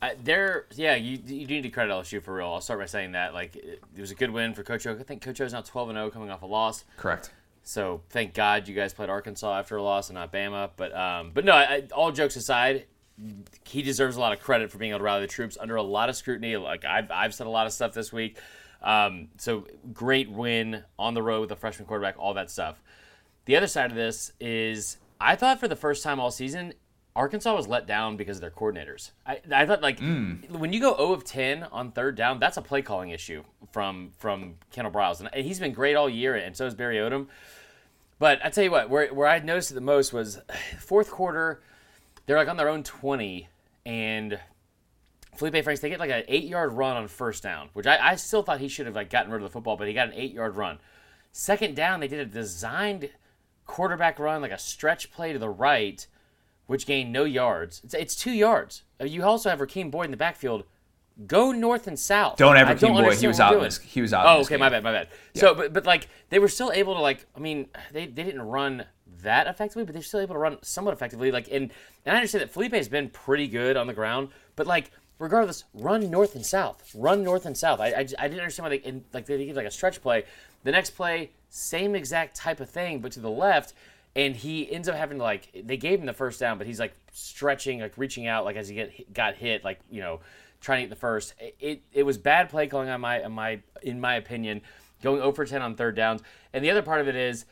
I, 0.02 0.16
there, 0.22 0.66
yeah, 0.74 0.96
you, 0.96 1.18
you 1.24 1.46
need 1.46 1.62
to 1.62 1.68
credit 1.68 1.92
LSU 1.92 2.20
for 2.20 2.34
real. 2.34 2.48
I'll 2.48 2.60
start 2.60 2.80
by 2.80 2.86
saying 2.86 3.12
that. 3.12 3.32
Like, 3.32 3.54
it, 3.54 3.80
it 3.96 4.00
was 4.00 4.10
a 4.10 4.16
good 4.16 4.30
win 4.30 4.52
for 4.52 4.64
Coach 4.64 4.84
O. 4.86 4.92
I 4.98 5.02
think 5.04 5.22
Coach 5.22 5.40
O's 5.40 5.52
now 5.52 5.60
12 5.60 5.90
and 5.90 5.96
0 5.96 6.10
coming 6.10 6.28
off 6.28 6.42
a 6.42 6.46
loss. 6.46 6.84
Correct. 6.96 7.30
So 7.62 8.02
thank 8.10 8.34
God 8.34 8.66
you 8.66 8.74
guys 8.74 8.92
played 8.92 9.08
Arkansas 9.08 9.60
after 9.60 9.76
a 9.76 9.82
loss 9.82 10.08
and 10.08 10.16
not 10.16 10.32
Bama. 10.32 10.70
But 10.76 10.94
um, 10.96 11.30
but 11.32 11.44
no, 11.44 11.52
I, 11.52 11.84
all 11.94 12.10
jokes 12.10 12.34
aside, 12.34 12.86
he 13.64 13.82
deserves 13.82 14.16
a 14.16 14.20
lot 14.20 14.32
of 14.32 14.40
credit 14.40 14.70
for 14.70 14.78
being 14.78 14.90
able 14.90 14.98
to 14.98 15.04
rally 15.04 15.20
the 15.20 15.28
troops 15.28 15.56
under 15.60 15.76
a 15.76 15.82
lot 15.82 16.08
of 16.08 16.16
scrutiny. 16.16 16.56
Like 16.56 16.84
I've, 16.84 17.10
I've 17.10 17.34
said 17.34 17.46
a 17.46 17.50
lot 17.50 17.66
of 17.66 17.72
stuff 17.72 17.92
this 17.92 18.12
week. 18.12 18.38
Um, 18.82 19.28
so 19.38 19.66
great 19.92 20.28
win 20.28 20.82
on 20.98 21.14
the 21.14 21.22
road 21.22 21.42
with 21.42 21.52
a 21.52 21.56
freshman 21.56 21.86
quarterback, 21.86 22.16
all 22.18 22.34
that 22.34 22.50
stuff. 22.50 22.82
The 23.44 23.56
other 23.56 23.68
side 23.68 23.90
of 23.90 23.96
this 23.96 24.32
is 24.40 24.96
I 25.20 25.36
thought 25.36 25.60
for 25.60 25.68
the 25.68 25.76
first 25.76 26.02
time 26.02 26.18
all 26.18 26.32
season, 26.32 26.74
Arkansas 27.14 27.54
was 27.54 27.68
let 27.68 27.86
down 27.86 28.16
because 28.16 28.38
of 28.38 28.40
their 28.40 28.50
coordinators. 28.50 29.10
I, 29.26 29.40
I 29.52 29.66
thought 29.66 29.82
like 29.82 30.00
mm. 30.00 30.48
when 30.50 30.72
you 30.72 30.80
go 30.80 30.96
0 30.96 31.12
of 31.12 31.24
10 31.24 31.64
on 31.64 31.92
third 31.92 32.16
down, 32.16 32.38
that's 32.38 32.56
a 32.56 32.62
play 32.62 32.80
calling 32.80 33.10
issue 33.10 33.44
from 33.70 34.12
from 34.18 34.54
Kendal 34.72 34.92
Briles, 34.92 35.20
and 35.20 35.28
he's 35.44 35.60
been 35.60 35.72
great 35.72 35.94
all 35.94 36.08
year, 36.08 36.34
and 36.34 36.56
so 36.56 36.66
is 36.66 36.74
Barry 36.74 36.96
Odom. 36.96 37.26
But 38.18 38.44
I 38.44 38.50
tell 38.50 38.64
you 38.64 38.70
what, 38.70 38.88
where 38.88 39.08
where 39.12 39.28
I 39.28 39.38
noticed 39.40 39.70
it 39.70 39.74
the 39.74 39.80
most 39.80 40.12
was 40.12 40.40
fourth 40.78 41.10
quarter. 41.10 41.60
They're 42.26 42.36
like 42.36 42.48
on 42.48 42.56
their 42.56 42.68
own 42.68 42.82
20, 42.82 43.48
and 43.84 44.38
Felipe 45.36 45.64
Franks 45.64 45.80
they 45.80 45.90
get 45.90 46.00
like 46.00 46.10
an 46.10 46.24
eight 46.28 46.44
yard 46.44 46.72
run 46.72 46.96
on 46.96 47.08
first 47.08 47.42
down, 47.42 47.68
which 47.72 47.86
I, 47.86 48.12
I 48.12 48.16
still 48.16 48.42
thought 48.42 48.60
he 48.60 48.68
should 48.68 48.86
have 48.86 48.94
like 48.94 49.10
gotten 49.10 49.30
rid 49.30 49.42
of 49.42 49.42
the 49.42 49.52
football, 49.52 49.76
but 49.76 49.88
he 49.88 49.92
got 49.92 50.08
an 50.08 50.14
eight 50.14 50.32
yard 50.32 50.56
run. 50.56 50.78
Second 51.32 51.74
down, 51.76 52.00
they 52.00 52.08
did 52.08 52.20
a 52.20 52.26
designed 52.26 53.10
quarterback 53.66 54.18
run, 54.18 54.42
like 54.42 54.50
a 54.50 54.58
stretch 54.58 55.10
play 55.10 55.32
to 55.32 55.38
the 55.38 55.48
right, 55.48 56.06
which 56.72 56.86
gained 56.86 57.12
no 57.12 57.24
yards. 57.24 57.80
It's, 57.84 57.94
it's 57.94 58.16
two 58.16 58.32
yards. 58.32 58.82
Uh, 59.00 59.04
You 59.04 59.22
also 59.22 59.48
have 59.50 59.60
Rakeem 59.60 59.90
Boyd 59.90 60.06
in 60.06 60.10
the 60.10 60.16
backfield. 60.16 60.64
Go 61.26 61.52
north 61.52 61.86
and 61.86 61.98
south. 61.98 62.38
Don't 62.38 62.56
ever 62.56 62.74
Rakeem 62.74 62.94
Boyd. 63.04 63.18
He 63.18 63.26
was 63.28 63.38
out 63.38 63.60
this- 63.60 63.78
he 63.78 64.00
was 64.00 64.12
out 64.14 64.24
Oh, 64.26 64.40
okay, 64.40 64.56
my 64.56 64.70
bad, 64.70 64.82
my 64.82 64.90
bad. 64.92 65.08
So, 65.34 65.54
but 65.54 65.72
but 65.72 65.84
like 65.86 66.08
they 66.30 66.38
were 66.38 66.48
still 66.48 66.72
able 66.72 66.94
to 66.94 67.00
like. 67.00 67.26
I 67.36 67.40
mean, 67.40 67.68
they, 67.92 68.06
they 68.06 68.24
didn't 68.24 68.42
run 68.42 68.86
that 69.22 69.46
effectively, 69.46 69.84
but 69.84 69.92
they're 69.92 70.02
still 70.02 70.20
able 70.20 70.34
to 70.34 70.38
run 70.38 70.56
somewhat 70.62 70.94
effectively. 70.94 71.30
Like, 71.30 71.46
and 71.52 71.70
and 72.06 72.14
I 72.16 72.16
understand 72.16 72.42
that 72.42 72.50
Felipe 72.50 72.72
has 72.72 72.88
been 72.88 73.10
pretty 73.10 73.46
good 73.46 73.76
on 73.76 73.86
the 73.86 73.92
ground, 73.92 74.30
but 74.56 74.66
like 74.66 74.90
regardless, 75.18 75.64
run 75.74 76.10
north 76.10 76.34
and 76.34 76.44
south. 76.46 76.90
Run 76.94 77.22
north 77.22 77.44
and 77.44 77.56
south. 77.56 77.78
I 77.78 77.88
I, 77.88 77.98
I 77.98 78.28
didn't 78.28 78.40
understand 78.40 78.64
why 78.64 78.70
they 78.70 78.82
in, 78.82 79.04
like 79.12 79.26
they 79.26 79.36
did 79.36 79.54
like 79.54 79.66
a 79.66 79.70
stretch 79.70 80.00
play. 80.00 80.24
The 80.64 80.72
next 80.72 80.90
play, 80.90 81.30
same 81.50 81.94
exact 81.94 82.36
type 82.36 82.58
of 82.58 82.70
thing, 82.70 83.00
but 83.00 83.12
to 83.12 83.20
the 83.20 83.30
left. 83.30 83.74
And 84.14 84.36
he 84.36 84.70
ends 84.70 84.88
up 84.88 84.96
having 84.96 85.18
to 85.18 85.24
like 85.24 85.48
they 85.64 85.76
gave 85.76 86.00
him 86.00 86.06
the 86.06 86.12
first 86.12 86.38
down, 86.38 86.58
but 86.58 86.66
he's 86.66 86.78
like 86.78 86.92
stretching, 87.12 87.80
like 87.80 87.96
reaching 87.96 88.26
out, 88.26 88.44
like 88.44 88.56
as 88.56 88.68
he 88.68 88.74
get 88.74 89.14
got 89.14 89.34
hit, 89.34 89.64
like 89.64 89.80
you 89.90 90.00
know, 90.00 90.20
trying 90.60 90.78
to 90.78 90.82
get 90.84 90.90
the 90.90 91.00
first. 91.00 91.34
It, 91.58 91.82
it, 91.92 92.04
was 92.04 92.18
bad 92.18 92.48
play 92.48 92.66
calling 92.66 92.88
on 92.88 93.00
my 93.00 93.22
on 93.22 93.32
my 93.32 93.60
in 93.82 94.00
my 94.00 94.14
opinion, 94.14 94.62
going 95.02 95.20
over 95.20 95.44
10 95.44 95.62
on 95.62 95.74
third 95.74 95.96
downs. 95.96 96.22
And 96.52 96.64
the 96.64 96.70
other 96.70 96.82
part 96.82 97.00
of 97.00 97.08
it 97.08 97.16
is, 97.16 97.44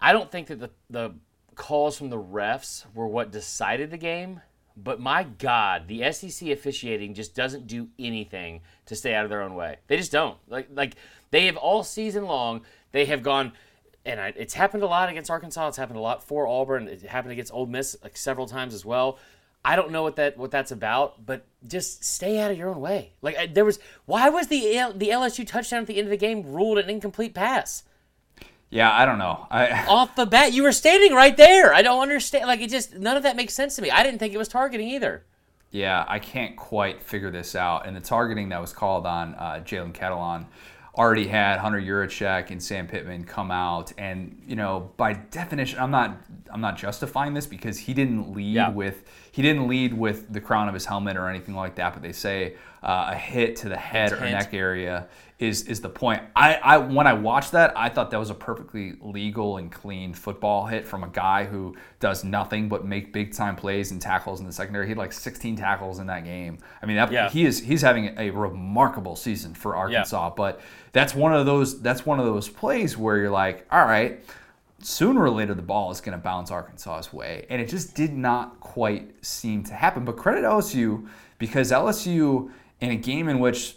I 0.00 0.12
don't 0.12 0.30
think 0.30 0.48
that 0.48 0.60
the 0.60 0.70
the 0.90 1.14
calls 1.54 1.96
from 1.96 2.10
the 2.10 2.20
refs 2.20 2.84
were 2.94 3.06
what 3.06 3.30
decided 3.30 3.90
the 3.90 3.96
game. 3.96 4.40
But 4.76 5.00
my 5.00 5.22
God, 5.22 5.86
the 5.86 6.10
SEC 6.10 6.48
officiating 6.48 7.14
just 7.14 7.34
doesn't 7.34 7.68
do 7.68 7.88
anything 7.96 8.62
to 8.86 8.96
stay 8.96 9.14
out 9.14 9.24
of 9.24 9.30
their 9.30 9.42
own 9.42 9.54
way. 9.54 9.76
They 9.86 9.96
just 9.96 10.12
don't. 10.12 10.36
Like 10.48 10.68
like 10.74 10.94
they 11.30 11.46
have 11.46 11.56
all 11.56 11.82
season 11.82 12.24
long. 12.26 12.62
They 12.92 13.06
have 13.06 13.22
gone 13.22 13.52
and 14.04 14.20
I, 14.20 14.32
it's 14.36 14.54
happened 14.54 14.82
a 14.82 14.86
lot 14.86 15.08
against 15.08 15.30
Arkansas. 15.30 15.68
It's 15.68 15.76
happened 15.76 15.98
a 15.98 16.02
lot 16.02 16.22
for 16.22 16.46
Auburn. 16.46 16.88
It 16.88 17.02
happened 17.02 17.32
against 17.32 17.52
Ole 17.52 17.66
Miss 17.66 17.96
like 18.02 18.16
several 18.16 18.46
times 18.46 18.74
as 18.74 18.84
well. 18.84 19.18
I 19.64 19.76
don't 19.76 19.90
know 19.90 20.02
what 20.02 20.16
that 20.16 20.36
what 20.36 20.50
that's 20.50 20.72
about, 20.72 21.24
but 21.24 21.46
just 21.66 22.04
stay 22.04 22.38
out 22.38 22.50
of 22.50 22.58
your 22.58 22.68
own 22.68 22.80
way. 22.80 23.12
Like 23.22 23.38
I, 23.38 23.46
there 23.46 23.64
was, 23.64 23.78
why 24.04 24.28
was 24.28 24.48
the 24.48 24.76
L, 24.76 24.92
the 24.92 25.08
LSU 25.08 25.46
touchdown 25.46 25.80
at 25.80 25.86
the 25.86 25.96
end 25.96 26.06
of 26.06 26.10
the 26.10 26.18
game 26.18 26.42
ruled 26.42 26.78
an 26.78 26.90
incomplete 26.90 27.34
pass 27.34 27.84
Yeah, 28.68 28.92
I 28.92 29.06
don't 29.06 29.18
know. 29.18 29.46
I 29.50 29.86
off 29.88 30.16
the 30.16 30.26
bat? 30.26 30.52
You 30.52 30.64
were 30.64 30.72
standing 30.72 31.14
right 31.14 31.36
there. 31.36 31.72
I 31.72 31.80
don't 31.80 32.02
understand. 32.02 32.46
Like 32.46 32.60
it 32.60 32.68
just 32.68 32.94
none 32.94 33.16
of 33.16 33.22
that 33.22 33.36
makes 33.36 33.54
sense 33.54 33.74
to 33.76 33.82
me. 33.82 33.90
I 33.90 34.02
didn't 34.02 34.18
think 34.18 34.34
it 34.34 34.38
was 34.38 34.48
targeting 34.48 34.88
either. 34.88 35.24
Yeah, 35.70 36.04
I 36.06 36.18
can't 36.20 36.56
quite 36.56 37.02
figure 37.02 37.30
this 37.30 37.56
out. 37.56 37.86
And 37.86 37.96
the 37.96 38.00
targeting 38.00 38.50
that 38.50 38.60
was 38.60 38.72
called 38.72 39.06
on 39.06 39.34
uh, 39.34 39.62
Jalen 39.64 39.92
Catalon 39.92 40.46
already 40.96 41.26
had 41.26 41.58
Hunter 41.58 41.80
Yurachek 41.80 42.50
and 42.50 42.62
Sam 42.62 42.86
Pittman 42.86 43.24
come 43.24 43.50
out, 43.50 43.92
and 43.98 44.40
you 44.46 44.56
know, 44.56 44.90
by 44.96 45.12
definition, 45.14 45.78
I'm 45.78 45.90
not 45.90 46.16
I'm 46.50 46.60
not 46.60 46.76
justifying 46.76 47.34
this 47.34 47.46
because 47.46 47.78
he 47.78 47.94
didn't 47.94 48.32
lead 48.32 48.54
Yeah. 48.54 48.70
with 48.70 49.04
he 49.34 49.42
didn't 49.42 49.66
lead 49.66 49.92
with 49.92 50.32
the 50.32 50.40
crown 50.40 50.68
of 50.68 50.74
his 50.74 50.86
helmet 50.86 51.16
or 51.16 51.28
anything 51.28 51.56
like 51.56 51.74
that. 51.74 51.92
But 51.92 52.02
they 52.02 52.12
say 52.12 52.54
uh, 52.84 53.08
a 53.10 53.16
hit 53.16 53.56
to 53.56 53.68
the 53.68 53.76
head 53.76 54.12
or 54.12 54.20
neck 54.20 54.54
area 54.54 55.08
is 55.40 55.62
is 55.66 55.80
the 55.80 55.88
point. 55.88 56.22
I, 56.36 56.54
I 56.54 56.78
when 56.78 57.08
I 57.08 57.14
watched 57.14 57.50
that, 57.50 57.76
I 57.76 57.88
thought 57.88 58.12
that 58.12 58.20
was 58.20 58.30
a 58.30 58.34
perfectly 58.34 58.92
legal 59.00 59.56
and 59.56 59.72
clean 59.72 60.14
football 60.14 60.66
hit 60.66 60.86
from 60.86 61.02
a 61.02 61.08
guy 61.08 61.46
who 61.46 61.74
does 61.98 62.22
nothing 62.22 62.68
but 62.68 62.84
make 62.84 63.12
big 63.12 63.32
time 63.34 63.56
plays 63.56 63.90
and 63.90 64.00
tackles 64.00 64.38
in 64.38 64.46
the 64.46 64.52
secondary. 64.52 64.86
He 64.86 64.90
had 64.90 64.98
like 64.98 65.12
16 65.12 65.56
tackles 65.56 65.98
in 65.98 66.06
that 66.06 66.22
game. 66.22 66.58
I 66.80 66.86
mean, 66.86 66.94
that, 66.94 67.10
Yeah. 67.10 67.28
he 67.28 67.44
is 67.44 67.58
he's 67.58 67.82
having 67.82 68.14
a 68.16 68.30
remarkable 68.30 69.16
season 69.16 69.52
for 69.54 69.74
Arkansas. 69.74 70.30
But 70.36 70.60
that's 70.92 71.12
one 71.12 71.34
of 71.34 71.44
those 71.44 71.80
that's 71.82 72.06
one 72.06 72.20
of 72.20 72.24
those 72.24 72.48
plays 72.48 72.96
where 72.96 73.16
you're 73.16 73.30
like, 73.30 73.66
all 73.72 73.84
right. 73.84 74.24
Sooner 74.84 75.22
or 75.22 75.30
later, 75.30 75.54
the 75.54 75.62
ball 75.62 75.90
is 75.90 76.00
going 76.00 76.16
to 76.16 76.22
bounce 76.22 76.50
Arkansas's 76.50 77.12
way, 77.12 77.46
and 77.48 77.60
it 77.60 77.68
just 77.68 77.94
did 77.94 78.12
not 78.12 78.60
quite 78.60 79.24
seem 79.24 79.62
to 79.64 79.74
happen. 79.74 80.04
But 80.04 80.16
credit 80.16 80.44
LSU 80.44 81.06
because 81.38 81.72
LSU, 81.72 82.50
in 82.80 82.90
a 82.90 82.96
game 82.96 83.28
in 83.28 83.38
which 83.38 83.76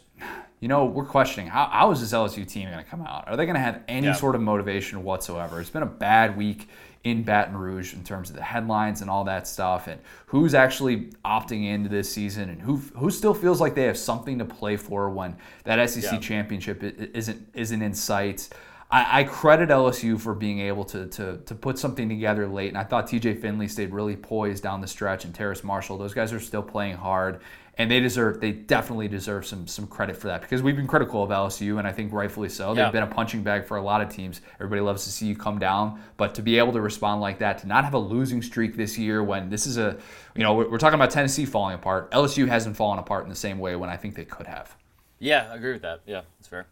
you 0.60 0.68
know, 0.68 0.86
we're 0.86 1.06
questioning 1.06 1.48
how, 1.48 1.66
how 1.72 1.92
is 1.92 2.02
this 2.02 2.14
LSU 2.14 2.46
team 2.48 2.68
going 2.68 2.84
to 2.84 2.90
come 2.90 3.04
out? 3.04 3.28
Are 3.28 3.38
they 3.38 3.46
going 3.46 3.54
to 3.56 3.62
have 3.62 3.82
any 3.88 4.08
Yeah. 4.08 4.14
sort 4.14 4.34
of 4.34 4.42
motivation 4.42 5.04
whatsoever? 5.04 5.62
It's 5.62 5.70
been 5.70 5.84
a 5.84 5.86
bad 5.86 6.36
week 6.36 6.68
in 7.04 7.22
Baton 7.22 7.56
Rouge 7.56 7.94
in 7.94 8.04
terms 8.04 8.32
of 8.32 8.36
the 8.36 8.42
headlines 8.42 9.02
and 9.02 9.10
all 9.10 9.24
that 9.26 9.48
stuff, 9.48 9.86
and 9.88 10.02
who's 10.26 10.56
actually 10.56 11.12
opting 11.24 11.64
into 11.68 11.90
this 11.90 12.12
season, 12.12 12.50
and 12.50 12.60
who 12.60 12.78
who 12.98 13.12
still 13.12 13.36
feels 13.36 13.62
like 13.62 13.76
they 13.76 13.84
have 13.84 13.98
something 14.00 14.40
to 14.40 14.46
play 14.46 14.76
for 14.78 15.10
when 15.12 15.38
that 15.64 15.78
SEC 15.90 16.12
Yeah. 16.14 16.20
championship 16.20 16.82
isn't 16.84 17.48
isn't 17.54 17.82
in 17.84 17.94
sight. 17.94 18.50
I, 18.90 19.20
I 19.20 19.24
credit 19.26 19.70
LSU 19.70 20.20
for 20.20 20.34
being 20.34 20.60
able 20.60 20.86
to, 20.86 21.08
to 21.08 21.38
to 21.38 21.56
put 21.56 21.78
something 21.78 22.08
together 22.08 22.48
late, 22.48 22.70
and 22.70 22.78
I 22.78 22.84
thought 22.84 23.08
TJ 23.08 23.42
Finley 23.42 23.68
stayed 23.68 23.92
really 23.92 24.16
poised 24.16 24.64
down 24.64 24.80
the 24.80 24.88
stretch, 24.88 25.26
and 25.26 25.36
Terrace 25.36 25.64
Marshall. 25.64 25.98
Those 25.98 26.14
guys 26.14 26.32
are 26.32 26.40
still 26.40 26.64
playing 26.64 26.96
hard, 26.96 27.42
and 27.78 27.92
they 27.92 28.00
deserve 28.00 28.40
they 28.40 28.54
definitely 28.54 29.10
deserve 29.10 29.46
some 29.46 29.68
some 29.68 29.88
credit 29.88 30.16
for 30.16 30.28
that 30.28 30.40
because 30.40 30.64
we've 30.64 30.78
been 30.78 30.88
critical 30.88 31.22
of 31.22 31.32
LSU, 31.32 31.80
and 31.80 31.88
I 31.88 31.92
think 31.92 32.14
rightfully 32.14 32.48
so. 32.48 32.74
Yeah. 32.74 32.84
They've 32.84 32.94
been 32.94 33.04
a 33.04 33.08
punching 33.08 33.44
bag 33.44 33.66
for 33.66 33.76
a 33.76 33.82
lot 33.82 34.00
of 34.00 34.08
teams. 34.08 34.40
Everybody 34.56 34.80
loves 34.80 35.04
to 35.04 35.12
see 35.12 35.26
you 35.26 35.36
come 35.36 35.60
down, 35.60 36.02
but 36.16 36.34
to 36.36 36.42
be 36.42 36.58
able 36.58 36.72
to 36.72 36.82
respond 36.82 37.20
like 37.20 37.40
that, 37.40 37.58
to 37.60 37.68
not 37.68 37.84
have 37.84 37.94
a 37.94 38.00
losing 38.00 38.42
streak 38.42 38.78
this 38.78 38.98
year 38.98 39.22
when 39.22 39.50
this 39.50 39.68
is 39.68 39.78
a 39.78 39.98
you 40.34 40.44
know 40.44 40.54
we're, 40.54 40.70
we're 40.70 40.78
talking 40.78 40.96
about 40.96 41.12
Tennessee 41.12 41.46
falling 41.46 41.76
apart. 41.76 42.10
LSU 42.12 42.48
hasn't 42.48 42.78
fallen 42.78 43.00
apart 43.00 43.24
in 43.24 43.30
the 43.30 43.36
same 43.36 43.60
way 43.60 43.76
when 43.76 43.90
I 43.90 43.98
think 43.98 44.16
they 44.16 44.26
could 44.26 44.48
have. 44.48 44.78
Yeah, 45.20 45.50
I 45.52 45.56
agree 45.56 45.74
with 45.74 45.82
that. 45.82 46.02
Yeah, 46.06 46.22
that's 46.40 46.48
fair. 46.48 46.68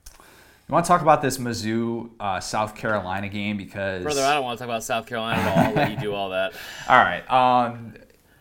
You 0.68 0.74
want 0.74 0.84
to 0.86 0.90
talk 0.90 1.02
about 1.02 1.22
this 1.22 1.38
Mizzou 1.38 2.10
uh, 2.20 2.40
South 2.40 2.74
Carolina 2.76 3.30
game 3.30 3.56
because 3.56 4.02
Brother, 4.02 4.24
I 4.24 4.34
don't 4.34 4.44
want 4.44 4.58
to 4.58 4.64
talk 4.64 4.70
about 4.70 4.84
South 4.84 5.06
Carolina 5.06 5.40
at 5.40 5.58
all. 5.58 5.66
I'll 5.66 5.74
let 5.76 5.92
you 5.92 5.98
do 5.98 6.14
all 6.14 6.30
that. 6.32 6.54
all 6.90 6.98
right, 6.98 7.22
um, 7.32 7.94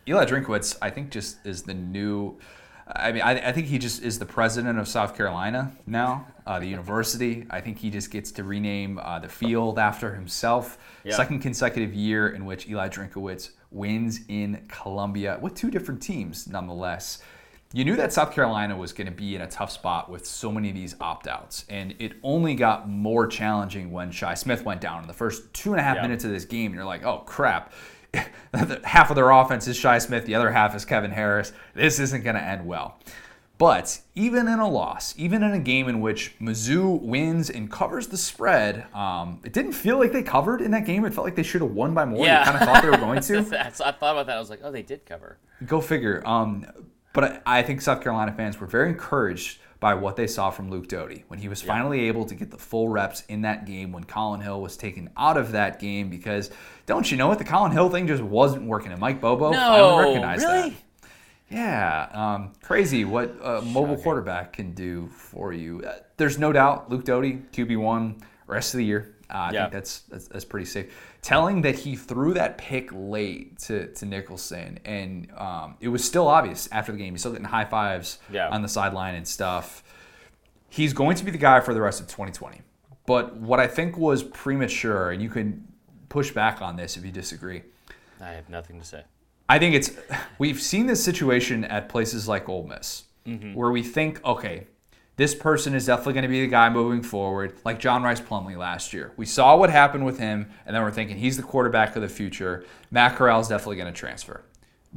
Eli 0.08 0.24
Drinkwitz 0.24 0.78
I 0.80 0.88
think 0.88 1.10
just 1.10 1.44
is 1.44 1.64
the 1.64 1.74
new. 1.74 2.38
I 2.86 3.12
mean, 3.12 3.22
I, 3.22 3.48
I 3.48 3.52
think 3.52 3.66
he 3.66 3.78
just 3.78 4.02
is 4.02 4.18
the 4.18 4.26
president 4.26 4.78
of 4.78 4.88
South 4.88 5.14
Carolina 5.14 5.76
now, 5.86 6.26
uh, 6.46 6.58
the 6.60 6.66
university. 6.66 7.46
I 7.50 7.60
think 7.60 7.78
he 7.78 7.90
just 7.90 8.10
gets 8.10 8.32
to 8.32 8.44
rename 8.44 8.98
uh, 8.98 9.18
the 9.18 9.28
field 9.28 9.78
after 9.78 10.14
himself. 10.14 10.78
Yeah. 11.02 11.16
Second 11.16 11.40
consecutive 11.40 11.92
year 11.92 12.28
in 12.28 12.46
which 12.46 12.68
Eli 12.68 12.88
Drinkowitz 12.88 13.50
wins 13.70 14.20
in 14.28 14.64
Columbia 14.68 15.38
with 15.42 15.54
two 15.54 15.70
different 15.70 16.00
teams, 16.00 16.46
nonetheless. 16.46 17.22
You 17.74 17.84
knew 17.84 17.96
that 17.96 18.12
South 18.12 18.32
Carolina 18.32 18.76
was 18.76 18.92
going 18.92 19.08
to 19.08 19.12
be 19.12 19.34
in 19.34 19.40
a 19.42 19.48
tough 19.48 19.70
spot 19.72 20.08
with 20.08 20.24
so 20.24 20.52
many 20.52 20.68
of 20.68 20.76
these 20.76 20.94
opt 21.00 21.26
outs, 21.26 21.64
and 21.68 21.94
it 21.98 22.12
only 22.22 22.54
got 22.54 22.88
more 22.88 23.26
challenging 23.26 23.90
when 23.90 24.12
Shi 24.12 24.36
Smith 24.36 24.64
went 24.64 24.80
down 24.80 25.02
in 25.02 25.08
the 25.08 25.12
first 25.12 25.52
two 25.52 25.72
and 25.72 25.80
a 25.80 25.82
half 25.82 25.96
Yeah. 25.96 26.02
minutes 26.02 26.24
of 26.24 26.30
this 26.30 26.44
game. 26.44 26.66
And 26.66 26.76
you're 26.76 26.84
like, 26.84 27.04
oh 27.04 27.18
crap. 27.26 27.72
half 28.84 29.10
of 29.10 29.16
their 29.16 29.30
offense 29.30 29.66
is 29.66 29.76
Shi 29.76 29.98
Smith, 29.98 30.24
the 30.24 30.36
other 30.36 30.52
half 30.52 30.74
is 30.76 30.84
Kevin 30.84 31.10
Harris. 31.10 31.52
This 31.74 31.98
isn't 31.98 32.22
going 32.22 32.36
to 32.36 32.42
end 32.42 32.64
well. 32.64 32.98
But 33.58 34.00
even 34.14 34.46
in 34.48 34.58
a 34.58 34.68
loss, 34.68 35.14
even 35.16 35.42
in 35.42 35.52
a 35.52 35.58
game 35.60 35.88
in 35.88 36.00
which 36.00 36.36
Mizzou 36.40 37.00
wins 37.02 37.50
and 37.50 37.70
covers 37.70 38.08
the 38.08 38.16
spread, 38.16 38.86
um, 38.94 39.40
it 39.44 39.52
didn't 39.52 39.72
feel 39.72 39.98
like 39.98 40.12
they 40.12 40.22
covered 40.24 40.60
in 40.60 40.72
that 40.72 40.84
game. 40.86 41.04
It 41.04 41.14
felt 41.14 41.24
like 41.24 41.36
they 41.36 41.44
should 41.44 41.60
have 41.62 41.70
won 41.70 41.94
by 41.94 42.04
more. 42.04 42.24
Yeah. 42.24 42.40
They 42.44 42.50
kind 42.50 42.62
of 42.62 42.68
thought 42.68 42.82
they 42.82 42.90
were 42.90 42.96
going 42.96 43.20
to. 43.22 43.38
I 43.60 43.70
thought 43.70 43.96
about 44.00 44.26
that. 44.26 44.36
I 44.36 44.40
was 44.40 44.50
like, 44.50 44.60
oh, 44.64 44.72
they 44.72 44.82
did 44.82 45.06
cover. 45.06 45.38
Go 45.66 45.80
figure. 45.80 46.20
Um, 46.26 46.66
but 47.14 47.42
I, 47.46 47.60
I 47.60 47.62
think 47.62 47.80
South 47.80 48.02
Carolina 48.02 48.32
fans 48.32 48.60
were 48.60 48.66
very 48.66 48.90
encouraged 48.90 49.60
by 49.80 49.94
what 49.94 50.16
they 50.16 50.26
saw 50.26 50.50
from 50.50 50.70
Luke 50.70 50.88
Doty 50.88 51.24
when 51.28 51.38
he 51.38 51.48
was 51.48 51.60
finally 51.60 52.08
able 52.08 52.24
to 52.26 52.34
get 52.34 52.50
the 52.50 52.56
full 52.56 52.88
reps 52.88 53.22
in 53.28 53.42
that 53.42 53.66
game 53.66 53.92
when 53.92 54.04
Collin 54.04 54.40
Hill 54.40 54.62
was 54.62 54.76
taken 54.78 55.10
out 55.16 55.36
of 55.36 55.52
that 55.52 55.78
game 55.78 56.08
because 56.08 56.50
don't 56.86 57.10
you 57.10 57.16
know 57.18 57.28
what 57.28 57.38
the 57.38 57.44
Collin 57.44 57.72
Hill 57.72 57.90
thing 57.90 58.06
just 58.06 58.22
wasn't 58.22 58.64
working 58.64 58.92
and 58.92 59.00
Mike 59.00 59.20
Bobo 59.20 59.50
No, 59.50 59.58
finally 59.58 60.04
recognized 60.06 60.44
really? 60.44 60.70
that. 60.70 60.78
Yeah, 61.50 62.08
um, 62.12 62.52
crazy 62.62 63.04
what 63.04 63.36
a 63.42 63.60
mobile 63.60 63.98
quarterback 63.98 64.54
can 64.54 64.72
do 64.72 65.08
for 65.08 65.52
you. 65.52 65.82
Uh, 65.82 65.96
there's 66.16 66.38
no 66.38 66.52
doubt 66.52 66.90
Luke 66.90 67.04
Doty, 67.04 67.42
QB 67.52 67.76
one, 67.78 68.22
rest 68.46 68.72
of 68.74 68.78
the 68.78 68.84
year. 68.84 69.13
Uh, 69.34 69.36
I 69.36 69.50
Yeah. 69.52 69.60
think 69.62 69.72
that's, 69.72 70.00
that's 70.02 70.28
that's 70.28 70.44
pretty 70.44 70.66
safe. 70.66 70.94
Telling 71.20 71.62
that 71.62 71.74
he 71.74 71.96
threw 71.96 72.34
that 72.34 72.56
pick 72.56 72.90
late 72.92 73.58
to, 73.60 73.88
to 73.94 74.06
Nicholson, 74.06 74.78
and 74.84 75.28
um, 75.36 75.76
it 75.80 75.88
was 75.88 76.04
still 76.04 76.28
obvious 76.28 76.68
after 76.70 76.92
the 76.92 76.98
game. 76.98 77.14
He's 77.14 77.20
still 77.22 77.32
getting 77.32 77.46
high 77.46 77.64
fives 77.64 78.18
Yeah. 78.30 78.48
on 78.50 78.62
the 78.62 78.68
sideline 78.68 79.16
and 79.16 79.26
stuff. 79.26 79.82
He's 80.68 80.92
going 80.92 81.16
to 81.16 81.24
be 81.24 81.30
the 81.32 81.38
guy 81.38 81.60
for 81.60 81.74
the 81.74 81.80
rest 81.80 82.00
of 82.00 82.06
2020. 82.06 82.60
But 83.06 83.36
what 83.36 83.60
I 83.60 83.66
think 83.66 83.98
was 83.98 84.22
premature, 84.22 85.10
and 85.10 85.20
you 85.20 85.28
can 85.28 85.66
push 86.08 86.30
back 86.30 86.62
on 86.62 86.76
this 86.76 86.96
if 86.96 87.04
you 87.04 87.10
disagree. 87.12 87.62
I 88.20 88.30
have 88.30 88.48
nothing 88.48 88.78
to 88.80 88.86
say. 88.86 89.02
I 89.48 89.58
think 89.58 89.74
it's 89.74 89.90
we've 90.38 90.60
seen 90.60 90.86
this 90.86 91.02
situation 91.04 91.64
at 91.64 91.88
places 91.88 92.26
like 92.28 92.48
Ole 92.48 92.66
Miss, 92.66 93.04
where 93.52 93.70
we 93.70 93.82
think, 93.82 94.24
okay, 94.24 94.66
this 95.16 95.34
person 95.34 95.74
is 95.74 95.86
definitely 95.86 96.14
going 96.14 96.22
to 96.22 96.28
be 96.28 96.40
the 96.40 96.46
guy 96.48 96.68
moving 96.70 97.02
forward, 97.02 97.54
like 97.64 97.78
John 97.78 98.02
Rhys 98.02 98.20
Plumlee 98.20 98.56
last 98.56 98.92
year. 98.92 99.12
We 99.16 99.26
saw 99.26 99.56
what 99.56 99.70
happened 99.70 100.04
with 100.04 100.18
him, 100.18 100.50
and 100.66 100.74
then 100.74 100.82
we're 100.82 100.90
thinking 100.90 101.16
he's 101.18 101.36
the 101.36 101.42
quarterback 101.44 101.94
of 101.94 102.02
the 102.02 102.08
future. 102.08 102.64
Matt 102.90 103.14
Corral 103.16 103.40
is 103.40 103.48
definitely 103.48 103.76
going 103.76 103.92
to 103.92 103.98
transfer. 103.98 104.42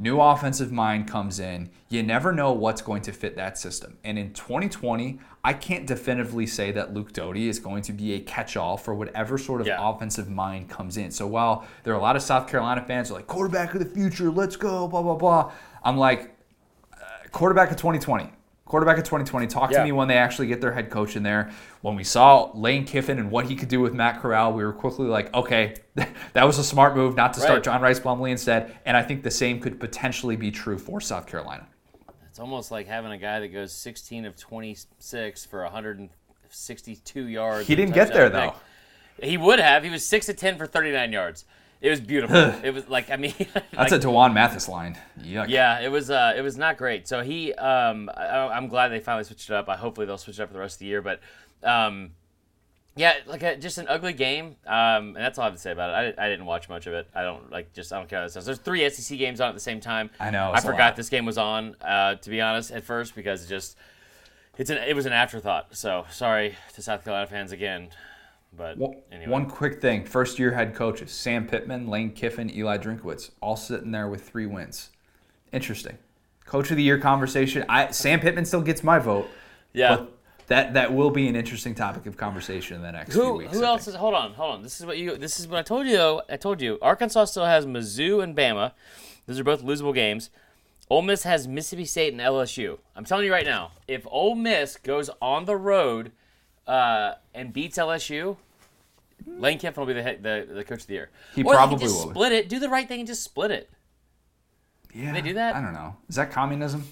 New 0.00 0.20
offensive 0.20 0.70
mind 0.70 1.08
comes 1.08 1.40
in. 1.40 1.70
You 1.88 2.02
never 2.04 2.32
know 2.32 2.52
what's 2.52 2.82
going 2.82 3.02
to 3.02 3.12
fit 3.12 3.34
that 3.36 3.58
system. 3.58 3.98
And 4.04 4.16
in 4.16 4.32
2020, 4.32 5.18
I 5.42 5.52
can't 5.52 5.86
definitively 5.88 6.46
say 6.46 6.70
that 6.72 6.94
Luke 6.94 7.12
Doty 7.12 7.48
is 7.48 7.58
going 7.58 7.82
to 7.82 7.92
be 7.92 8.14
a 8.14 8.20
catch-all 8.20 8.76
for 8.76 8.94
whatever 8.94 9.38
sort 9.38 9.60
of 9.60 9.66
Yeah. 9.66 9.78
offensive 9.80 10.28
mind 10.28 10.68
comes 10.68 10.96
in. 10.96 11.10
So 11.10 11.26
while 11.26 11.66
there 11.82 11.92
are 11.94 11.96
a 11.96 12.00
lot 12.02 12.14
of 12.14 12.22
South 12.22 12.46
Carolina 12.48 12.84
fans 12.86 13.08
who 13.08 13.14
are 13.14 13.18
like 13.18 13.26
quarterback 13.26 13.74
of 13.74 13.80
the 13.80 13.86
future, 13.86 14.30
let's 14.30 14.54
go, 14.56 14.86
blah 14.86 15.02
blah 15.02 15.16
blah. 15.16 15.52
I'm 15.82 15.96
like 15.96 16.32
uh, 16.92 16.96
quarterback 17.32 17.70
of 17.72 17.76
2020. 17.76 18.30
Quarterback 18.68 18.98
of 18.98 19.04
2020. 19.04 19.46
Talk 19.46 19.70
Yeah. 19.70 19.78
to 19.78 19.84
me 19.84 19.92
when 19.92 20.08
they 20.08 20.18
actually 20.18 20.46
get 20.46 20.60
their 20.60 20.72
head 20.72 20.90
coach 20.90 21.16
in 21.16 21.22
there. 21.22 21.50
When 21.80 21.96
we 21.96 22.04
saw 22.04 22.50
Lane 22.52 22.84
Kiffin 22.84 23.18
and 23.18 23.30
what 23.30 23.46
he 23.46 23.56
could 23.56 23.68
do 23.70 23.80
with 23.80 23.94
Matt 23.94 24.20
Corral, 24.20 24.52
we 24.52 24.62
were 24.62 24.74
quickly 24.74 25.06
like, 25.06 25.32
okay, 25.34 25.74
that 26.34 26.44
was 26.46 26.58
a 26.58 26.64
smart 26.64 26.94
move 26.94 27.16
not 27.16 27.32
to 27.34 27.40
start 27.40 27.64
John 27.64 27.80
Rhys 27.80 27.98
Plumlee 27.98 28.30
instead. 28.30 28.76
And 28.84 28.94
I 28.94 29.02
think 29.02 29.22
the 29.22 29.30
same 29.30 29.58
could 29.58 29.80
potentially 29.80 30.36
be 30.36 30.50
true 30.50 30.78
for 30.78 31.00
South 31.00 31.26
Carolina. 31.26 31.66
It's 32.28 32.38
almost 32.38 32.70
like 32.70 32.86
having 32.86 33.10
a 33.10 33.16
guy 33.18 33.40
that 33.40 33.48
goes 33.48 33.72
16 33.72 34.26
of 34.26 34.36
26 34.36 35.46
for 35.46 35.62
162 35.64 37.22
yards. 37.26 37.66
He 37.66 37.74
didn't 37.74 37.94
get 37.94 38.12
there, 38.12 38.28
pick. 38.30 38.52
He 39.22 39.38
would 39.38 39.60
have. 39.60 39.82
He 39.82 39.88
was 39.90 40.04
6 40.04 40.28
of 40.28 40.36
10 40.36 40.58
for 40.58 40.66
39 40.66 41.10
yards. 41.10 41.46
It 41.80 41.90
was 41.90 42.00
beautiful. 42.00 42.36
it 42.64 42.74
was 42.74 42.88
like 42.88 43.10
I 43.10 43.16
mean, 43.16 43.34
That's 43.54 43.74
like, 43.76 43.92
a 43.92 43.98
D'Wan 43.98 44.34
Mathis 44.34 44.68
line. 44.68 44.98
Yuck. 45.20 45.48
Yeah, 45.48 45.80
it 45.80 45.90
was 45.90 46.10
uh, 46.10 46.34
it 46.36 46.42
was 46.42 46.56
not 46.56 46.76
great. 46.76 47.06
So 47.06 47.22
he, 47.22 47.52
um, 47.54 48.10
I, 48.14 48.48
I'm 48.48 48.68
glad 48.68 48.88
they 48.88 49.00
finally 49.00 49.24
switched 49.24 49.50
it 49.50 49.54
up. 49.54 49.68
I 49.68 49.76
hopefully 49.76 50.06
they'll 50.06 50.18
switch 50.18 50.38
it 50.38 50.42
up 50.42 50.48
for 50.48 50.54
the 50.54 50.60
rest 50.60 50.76
of 50.76 50.80
the 50.80 50.86
year. 50.86 51.02
But, 51.02 51.20
um, 51.62 52.10
yeah, 52.96 53.14
like 53.26 53.44
a, 53.44 53.56
just 53.56 53.78
an 53.78 53.86
ugly 53.88 54.12
game. 54.12 54.56
Um, 54.66 55.14
and 55.14 55.16
that's 55.16 55.38
all 55.38 55.42
I 55.42 55.46
have 55.46 55.54
to 55.54 55.60
say 55.60 55.70
about 55.70 56.04
it. 56.04 56.16
I, 56.18 56.26
I 56.26 56.28
didn't 56.28 56.46
watch 56.46 56.68
much 56.68 56.86
of 56.88 56.94
it. 56.94 57.08
I 57.14 57.22
don't 57.22 57.50
like 57.50 57.72
just 57.72 57.92
I 57.92 57.98
don't 57.98 58.08
care. 58.08 58.24
It 58.24 58.32
says. 58.32 58.44
There's 58.44 58.58
three 58.58 58.88
SEC 58.90 59.16
games 59.16 59.40
on 59.40 59.48
at 59.48 59.54
the 59.54 59.60
same 59.60 59.80
time. 59.80 60.10
I 60.18 60.30
know, 60.30 60.50
I 60.52 60.60
forgot 60.60 60.96
this 60.96 61.08
game 61.08 61.24
was 61.24 61.38
on. 61.38 61.76
Uh, 61.80 62.16
to 62.16 62.30
be 62.30 62.40
honest, 62.40 62.72
at 62.72 62.82
first 62.82 63.14
because 63.14 63.44
it 63.44 63.48
just 63.48 63.76
it's 64.56 64.70
an 64.70 64.78
it 64.78 64.96
was 64.96 65.06
an 65.06 65.12
afterthought. 65.12 65.76
So 65.76 66.06
sorry 66.10 66.56
to 66.74 66.82
South 66.82 67.04
Carolina 67.04 67.28
fans 67.28 67.52
again. 67.52 67.90
But 68.56 68.76
One- 68.78 68.96
anyway, 69.12 69.30
One 69.30 69.46
quick 69.48 69.80
thing: 69.80 70.04
first 70.04 70.38
year 70.38 70.52
head 70.52 70.74
coaches 70.74 71.12
Sam 71.12 71.46
Pittman, 71.46 71.88
Lane 71.88 72.10
Kiffin, 72.12 72.50
Eli 72.50 72.78
Drinkwitz, 72.78 73.30
all 73.40 73.56
sitting 73.56 73.92
there 73.92 74.08
with 74.08 74.28
three 74.28 74.46
wins. 74.46 74.90
Interesting. 75.52 75.98
Coach 76.44 76.70
of 76.70 76.76
the 76.76 76.82
year 76.82 76.98
conversation. 76.98 77.64
I 77.68 77.90
Sam 77.90 78.20
Pittman 78.20 78.44
still 78.46 78.62
gets 78.62 78.82
my 78.82 78.98
vote. 78.98 79.28
yeah. 79.72 79.96
But 79.96 80.12
that 80.48 80.74
that 80.74 80.94
will 80.94 81.10
be 81.10 81.28
an 81.28 81.36
interesting 81.36 81.74
topic 81.74 82.06
of 82.06 82.16
conversation 82.16 82.76
in 82.76 82.82
the 82.82 82.90
next 82.92 83.12
few 83.12 83.22
Who 83.22 83.32
weeks. 83.34 83.52
who 83.52 83.62
I 83.62 83.66
else 83.68 83.84
think. 83.84 83.94
is? 83.96 84.00
Hold 84.00 84.14
on, 84.14 84.32
hold 84.32 84.54
on. 84.54 84.62
This 84.62 84.80
is 84.80 84.86
what 84.86 84.96
you. 84.98 85.16
This 85.16 85.38
is 85.38 85.46
what 85.46 85.58
I 85.58 85.62
told 85.62 85.86
you. 85.86 85.96
though. 85.96 86.22
I 86.28 86.36
told 86.38 86.60
you. 86.62 86.78
Arkansas 86.80 87.26
still 87.26 87.44
has 87.44 87.66
Mizzou 87.66 88.22
and 88.22 88.34
Bama. 88.36 88.72
Those 89.26 89.38
are 89.38 89.44
both 89.44 89.62
losable 89.62 89.94
games. 89.94 90.30
Ole 90.90 91.02
Miss 91.02 91.24
has 91.24 91.46
Mississippi 91.46 91.84
State 91.84 92.14
and 92.14 92.22
LSU. 92.22 92.78
I'm 92.96 93.04
telling 93.04 93.26
you 93.26 93.32
right 93.32 93.44
now, 93.44 93.72
if 93.86 94.06
Ole 94.10 94.34
Miss 94.34 94.78
goes 94.78 95.10
on 95.20 95.44
the 95.44 95.54
road 95.54 96.12
uh, 96.68 97.14
and 97.34 97.52
beats 97.52 97.78
LSU, 97.78 98.36
Lane 99.26 99.58
Kiffin 99.58 99.80
will 99.80 99.86
be 99.86 99.94
the, 99.94 100.02
head, 100.02 100.22
the 100.22 100.46
the 100.48 100.64
coach 100.64 100.82
of 100.82 100.86
the 100.86 100.94
year. 100.94 101.10
He 101.34 101.42
or 101.42 101.54
probably 101.54 101.78
can 101.78 101.86
just 101.86 102.04
will 102.04 102.10
split 102.12 102.32
it. 102.32 102.48
Do 102.48 102.58
the 102.58 102.68
right 102.68 102.86
thing 102.86 103.00
and 103.00 103.06
just 103.06 103.22
split 103.24 103.50
it. 103.50 103.70
Yeah, 104.94 105.12
they 105.12 105.20
do 105.20 105.34
that? 105.34 105.54
I 105.54 105.60
don't 105.60 105.72
know. 105.72 105.96
Is 106.08 106.16
that 106.16 106.30
communism? 106.30 106.84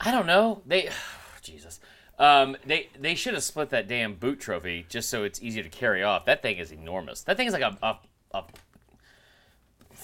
I 0.00 0.10
don't 0.10 0.26
know. 0.26 0.62
They, 0.66 0.90
Jesus. 1.42 1.80
Um, 2.18 2.56
they 2.64 2.88
they 2.98 3.16
should 3.16 3.34
have 3.34 3.42
split 3.42 3.70
that 3.70 3.88
damn 3.88 4.14
boot 4.14 4.38
trophy 4.38 4.86
just 4.88 5.10
so 5.10 5.24
it's 5.24 5.42
easier 5.42 5.64
to 5.64 5.68
carry 5.68 6.02
off. 6.02 6.26
That 6.26 6.42
thing 6.42 6.58
is 6.58 6.70
enormous. 6.70 7.22
That 7.22 7.36
thing 7.36 7.48
is 7.48 7.52
like 7.52 7.62
a, 7.62 7.76
a, 7.82 7.96
a 8.34 8.44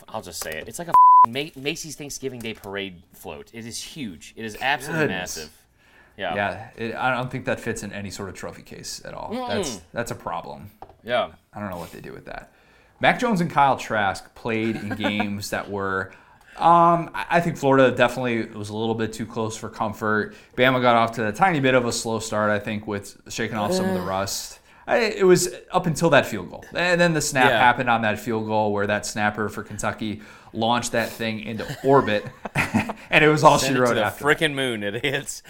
I'll 0.08 0.22
just 0.22 0.42
say 0.42 0.50
it. 0.50 0.66
It's 0.68 0.78
like 0.78 0.88
a 0.88 0.92
Macy's 1.28 1.94
Thanksgiving 1.94 2.40
Day 2.40 2.54
parade 2.54 3.02
float. 3.12 3.50
It 3.52 3.64
is 3.64 3.80
huge. 3.80 4.34
It 4.36 4.44
is 4.44 4.56
absolutely 4.60 5.06
Goodness. 5.06 5.36
massive. 5.36 5.59
Yeah. 6.20 6.34
Yeah, 6.34 6.68
it, 6.76 6.94
I 6.94 7.14
don't 7.14 7.30
think 7.30 7.46
that 7.46 7.58
fits 7.58 7.82
in 7.82 7.92
any 7.92 8.10
sort 8.10 8.28
of 8.28 8.34
trophy 8.34 8.62
case 8.62 9.00
at 9.06 9.14
all. 9.14 9.30
That's 9.48 9.80
that's 9.92 10.10
a 10.10 10.14
problem. 10.14 10.70
Yeah. 11.02 11.30
I 11.54 11.60
don't 11.60 11.70
know 11.70 11.78
what 11.78 11.92
they 11.92 12.00
do 12.00 12.12
with 12.12 12.26
that. 12.26 12.52
Mac 13.00 13.18
Jones 13.18 13.40
and 13.40 13.50
Kyle 13.50 13.78
Trask 13.78 14.34
played 14.34 14.76
in 14.76 14.88
games 14.96 15.48
that 15.50 15.70
were. 15.70 16.12
Um, 16.58 17.10
I 17.14 17.26
I 17.30 17.40
think 17.40 17.56
Florida 17.56 17.90
definitely 17.90 18.42
was 18.56 18.68
a 18.68 18.76
little 18.76 18.94
bit 18.94 19.14
too 19.14 19.24
close 19.24 19.56
for 19.56 19.70
comfort. 19.70 20.34
Bama 20.58 20.82
got 20.82 20.94
off 20.94 21.12
to 21.12 21.26
a 21.26 21.32
tiny 21.32 21.58
bit 21.58 21.74
of 21.74 21.86
a 21.86 21.92
slow 21.92 22.18
start, 22.18 22.50
I 22.50 22.58
think, 22.58 22.86
with 22.86 23.16
shaking 23.30 23.56
off 23.56 23.72
some 23.72 23.86
of 23.88 23.94
the 23.94 24.02
rust. 24.02 24.59
I, 24.90 24.98
it 24.98 25.24
was 25.26 25.48
up 25.70 25.86
until 25.86 26.10
that 26.10 26.26
field 26.26 26.50
goal, 26.50 26.64
and 26.74 27.00
then 27.00 27.14
the 27.14 27.20
snap 27.20 27.50
Yeah. 27.50 27.58
happened 27.58 27.88
on 27.90 28.02
that 28.02 28.18
field 28.18 28.46
goal 28.46 28.72
where 28.72 28.86
that 28.86 29.06
snapper 29.06 29.48
for 29.48 29.62
Kentucky 29.62 30.22
launched 30.52 30.92
that 30.92 31.08
thing 31.10 31.40
into 31.40 31.64
orbit, 31.84 32.24
and 32.54 33.24
it 33.24 33.28
was 33.28 33.44
all 33.44 33.58
she 33.58 33.66
Send 33.66 33.76
it 33.76 33.80
wrote 33.80 33.88
to 33.90 33.94
the 33.94 34.04
after. 34.04 34.24
that. 34.24 34.38
freaking 34.38 34.54
moon. 34.54 34.82
It. 34.82 35.00
Goodness. 35.02 35.42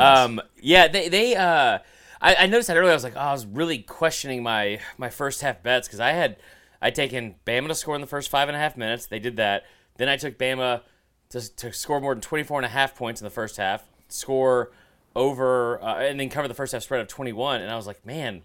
Um, 0.00 0.40
yeah, 0.60 0.88
they 0.88 1.08
they 1.08 1.34
uh, 1.36 1.78
I, 2.20 2.34
I 2.36 2.46
noticed 2.46 2.68
that 2.68 2.76
earlier. 2.76 2.90
I 2.92 2.94
was 2.94 3.04
like, 3.04 3.16
oh, 3.16 3.20
I 3.20 3.32
was 3.32 3.44
really 3.46 3.78
questioning 3.78 4.42
my 4.42 4.80
my 4.98 5.10
first 5.10 5.42
half 5.42 5.62
bets 5.62 5.86
because 5.88 6.00
I 6.00 6.12
had 6.12 6.36
I 6.80 6.90
taken 6.90 7.34
Bama 7.46 7.68
to 7.68 7.74
score 7.74 7.94
in 7.94 8.00
the 8.00 8.06
first 8.06 8.30
five 8.30 8.48
and 8.48 8.56
a 8.56 8.58
half 8.60 8.76
minutes. 8.76 9.06
They 9.06 9.18
did 9.18 9.36
that. 9.36 9.64
Then 9.98 10.08
I 10.08 10.16
took 10.16 10.38
Bama 10.38 10.82
to, 11.30 11.56
to 11.56 11.72
score 11.72 12.00
more 12.00 12.14
than 12.14 12.20
24 12.20 12.58
and 12.60 12.66
a 12.66 12.68
half 12.68 12.94
points 12.94 13.20
in 13.20 13.24
the 13.24 13.30
first 13.30 13.56
half, 13.56 13.82
score 14.08 14.70
over, 15.14 15.82
uh, 15.82 15.96
and 15.98 16.20
then 16.20 16.28
cover 16.28 16.46
the 16.48 16.54
first 16.54 16.72
half 16.72 16.82
spread 16.82 17.00
of 17.00 17.08
21. 17.08 17.62
And 17.62 17.70
I 17.70 17.76
was 17.76 17.86
like, 17.86 18.04
man, 18.04 18.42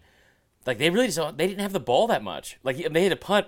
like 0.65 0.77
they 0.77 0.89
really 0.89 1.07
just 1.07 1.17
don't, 1.17 1.37
they 1.37 1.47
didn't 1.47 1.61
have 1.61 1.73
the 1.73 1.79
ball 1.79 2.07
that 2.07 2.23
much. 2.23 2.57
Like 2.63 2.77
they 2.91 3.03
had 3.03 3.11
a 3.11 3.17
punt 3.17 3.47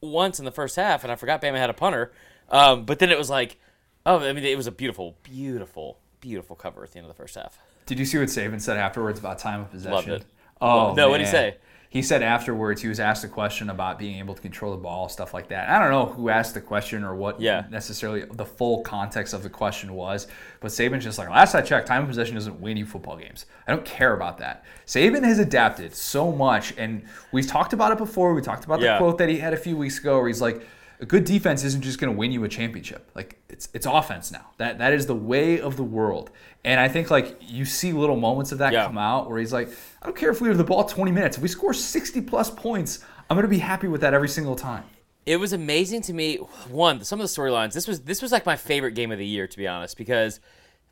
once 0.00 0.38
in 0.38 0.44
the 0.44 0.50
first 0.50 0.76
half, 0.76 1.02
and 1.02 1.12
I 1.12 1.16
forgot 1.16 1.40
Bama 1.42 1.56
had 1.56 1.70
a 1.70 1.74
punter. 1.74 2.12
Um, 2.50 2.84
but 2.84 2.98
then 2.98 3.10
it 3.10 3.18
was 3.18 3.30
like, 3.30 3.58
oh, 4.04 4.18
I 4.18 4.32
mean, 4.32 4.44
it 4.44 4.56
was 4.56 4.66
a 4.66 4.72
beautiful, 4.72 5.16
beautiful, 5.22 5.98
beautiful 6.20 6.56
cover 6.56 6.84
at 6.84 6.92
the 6.92 6.98
end 6.98 7.06
of 7.06 7.14
the 7.14 7.20
first 7.20 7.34
half. 7.34 7.58
Did 7.86 7.98
you 7.98 8.04
see 8.04 8.18
what 8.18 8.28
Saban 8.28 8.60
said 8.60 8.76
afterwards 8.76 9.18
about 9.18 9.38
time 9.38 9.60
of 9.60 9.70
possession? 9.70 9.94
Loved 9.94 10.08
it. 10.08 10.24
Oh 10.60 10.94
No, 10.94 11.08
what 11.10 11.18
did 11.18 11.26
he 11.26 11.30
say? 11.30 11.56
He 11.92 12.00
said 12.00 12.22
afterwards 12.22 12.80
he 12.80 12.88
was 12.88 12.98
asked 12.98 13.22
a 13.22 13.28
question 13.28 13.68
about 13.68 13.98
being 13.98 14.18
able 14.18 14.34
to 14.34 14.40
control 14.40 14.70
the 14.72 14.78
ball, 14.78 15.10
stuff 15.10 15.34
like 15.34 15.48
that. 15.48 15.68
I 15.68 15.78
don't 15.78 15.90
know 15.90 16.06
who 16.06 16.30
asked 16.30 16.54
the 16.54 16.62
question 16.62 17.04
or 17.04 17.14
what 17.14 17.38
Yeah. 17.38 17.64
necessarily 17.70 18.24
the 18.32 18.46
full 18.46 18.80
context 18.80 19.34
of 19.34 19.42
the 19.42 19.50
question 19.50 19.92
was, 19.92 20.26
but 20.60 20.70
Saban's 20.70 21.04
just 21.04 21.18
like, 21.18 21.28
last 21.28 21.54
I 21.54 21.60
checked, 21.60 21.86
time 21.88 22.00
of 22.04 22.08
possession 22.08 22.34
doesn't 22.34 22.58
win 22.62 22.78
you 22.78 22.86
football 22.86 23.18
games. 23.18 23.44
I 23.68 23.72
don't 23.72 23.84
care 23.84 24.14
about 24.14 24.38
that. 24.38 24.64
Saban 24.86 25.22
has 25.22 25.38
adapted 25.38 25.94
so 25.94 26.32
much, 26.32 26.72
and 26.78 27.02
we've 27.30 27.46
talked 27.46 27.74
about 27.74 27.92
it 27.92 27.98
before. 27.98 28.32
We 28.32 28.40
talked 28.40 28.64
about 28.64 28.80
the 28.80 28.86
Yeah. 28.86 28.96
quote 28.96 29.18
that 29.18 29.28
he 29.28 29.36
had 29.40 29.52
a 29.52 29.58
few 29.58 29.76
weeks 29.76 29.98
ago 29.98 30.16
where 30.18 30.28
he's 30.28 30.40
like, 30.40 30.66
a 31.00 31.06
good 31.06 31.24
defense 31.24 31.64
isn't 31.64 31.82
just 31.82 31.98
going 31.98 32.12
to 32.12 32.16
win 32.18 32.30
you 32.32 32.44
a 32.44 32.48
championship. 32.48 33.10
Like 33.14 33.40
it's 33.48 33.68
it's 33.74 33.86
offense 33.86 34.30
now. 34.30 34.50
That 34.58 34.78
that 34.78 34.92
is 34.92 35.06
the 35.06 35.14
way 35.14 35.60
of 35.60 35.76
the 35.76 35.82
world. 35.84 36.30
And 36.64 36.78
I 36.80 36.88
think 36.88 37.10
like 37.10 37.36
you 37.40 37.64
see 37.64 37.92
little 37.92 38.16
moments 38.16 38.52
of 38.52 38.58
that 38.58 38.72
Yeah. 38.72 38.86
come 38.86 38.98
out 38.98 39.28
where 39.28 39.38
he's 39.40 39.52
like, 39.52 39.68
I 40.00 40.06
don't 40.06 40.16
care 40.16 40.30
if 40.30 40.40
we 40.40 40.48
have 40.48 40.58
the 40.58 40.64
ball 40.64 40.84
20 40.84 41.10
minutes. 41.10 41.36
If 41.36 41.42
we 41.42 41.48
score 41.48 41.74
60 41.74 42.20
plus 42.22 42.50
points, 42.50 43.04
I'm 43.28 43.36
going 43.36 43.42
to 43.42 43.48
be 43.48 43.58
happy 43.58 43.88
with 43.88 44.00
that 44.02 44.14
every 44.14 44.28
single 44.28 44.54
time. 44.54 44.84
it 45.26 45.36
was 45.38 45.52
amazing 45.52 46.02
to 46.02 46.12
me. 46.12 46.36
One, 46.68 47.02
some 47.04 47.20
of 47.20 47.28
the 47.28 47.32
storylines. 47.42 47.72
This 47.72 47.86
was 47.88 48.00
this 48.02 48.20
was 48.22 48.30
like 48.32 48.46
my 48.46 48.56
favorite 48.56 48.92
game 48.94 49.10
of 49.12 49.18
the 49.18 49.26
year, 49.26 49.46
to 49.46 49.56
be 49.56 49.66
honest, 49.68 49.96
because 49.96 50.40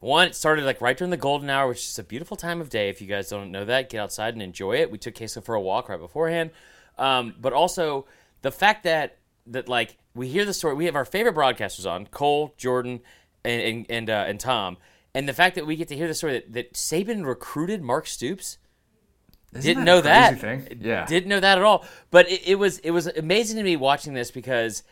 one, 0.01 0.29
it 0.29 0.35
started 0.35 0.65
like 0.65 0.81
right 0.81 0.97
during 0.97 1.11
the 1.11 1.17
golden 1.19 1.51
hour, 1.51 1.69
which 1.69 1.85
is 1.87 1.99
a 1.99 2.03
beautiful 2.05 2.37
time 2.37 2.61
of 2.61 2.69
day. 2.71 2.89
If 2.89 3.01
you 3.03 3.07
guys 3.07 3.29
don't 3.29 3.51
know 3.53 3.65
that, 3.67 3.91
get 3.91 3.99
outside 4.01 4.33
and 4.35 4.43
enjoy 4.43 4.77
it. 4.77 4.91
We 4.91 4.99
took 4.99 5.15
Queso 5.15 5.41
for 5.41 5.55
a 5.55 5.61
walk 5.61 5.89
right 5.91 5.99
beforehand, 6.01 6.51
um, 6.99 7.35
but 7.41 7.53
also 7.53 8.07
the 8.43 8.51
fact 8.51 8.85
that 8.85 9.19
that 9.51 9.69
like 9.69 9.99
we 10.15 10.29
hear 10.29 10.45
the 10.45 10.55
story. 10.55 10.75
We 10.75 10.87
have 10.87 10.97
our 10.97 11.05
favorite 11.05 11.35
broadcasters 11.35 11.91
on 11.91 12.07
Cole, 12.07 12.55
Jordan, 12.57 13.01
and 13.45 13.63
and 13.63 13.87
and, 13.89 14.11
uh, 14.11 14.25
and 14.27 14.41
Tom, 14.41 14.77
and 15.15 15.29
the 15.29 15.33
fact 15.33 15.55
that 15.57 15.67
we 15.67 15.77
get 15.77 15.89
to 15.89 15.97
hear 15.97 16.09
the 16.09 16.15
story 16.15 16.35
that, 16.35 16.53
that 16.53 16.73
Saban 16.75 17.27
recruited 17.27 17.83
Mark 17.83 18.07
Stoops 18.07 18.59
Isn't 19.53 19.63
didn't 19.63 19.85
that 19.85 19.85
know 19.85 20.01
that. 20.01 20.39
Thing? 20.39 20.79
Yeah. 20.81 21.07
Didn't 21.07 21.29
know 21.29 21.41
that 21.41 21.59
at 21.59 21.65
all. 21.65 21.85
But 22.11 22.31
it, 22.31 22.49
it 22.49 22.55
was 22.57 22.79
it 22.79 22.91
was 22.91 23.07
amazing 23.07 23.57
to 23.57 23.63
me 23.63 23.77
watching 23.77 24.15
this 24.15 24.31
because 24.31 24.83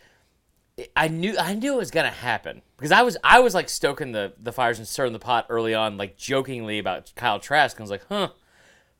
I 0.96 1.08
knew 1.08 1.36
I 1.38 1.54
knew 1.54 1.74
it 1.74 1.78
was 1.78 1.90
gonna 1.90 2.10
happen 2.10 2.62
because 2.76 2.92
I 2.92 3.02
was 3.02 3.16
I 3.24 3.40
was 3.40 3.54
like 3.54 3.68
stoking 3.68 4.12
the 4.12 4.34
the 4.40 4.52
fires 4.52 4.78
and 4.78 4.86
stirring 4.86 5.12
the 5.12 5.18
pot 5.18 5.46
early 5.48 5.74
on, 5.74 5.96
like 5.96 6.16
jokingly 6.16 6.78
about 6.78 7.12
Kyle 7.16 7.40
Trask. 7.40 7.76
And 7.76 7.82
I 7.82 7.84
was 7.84 7.90
like, 7.90 8.06
huh, 8.08 8.28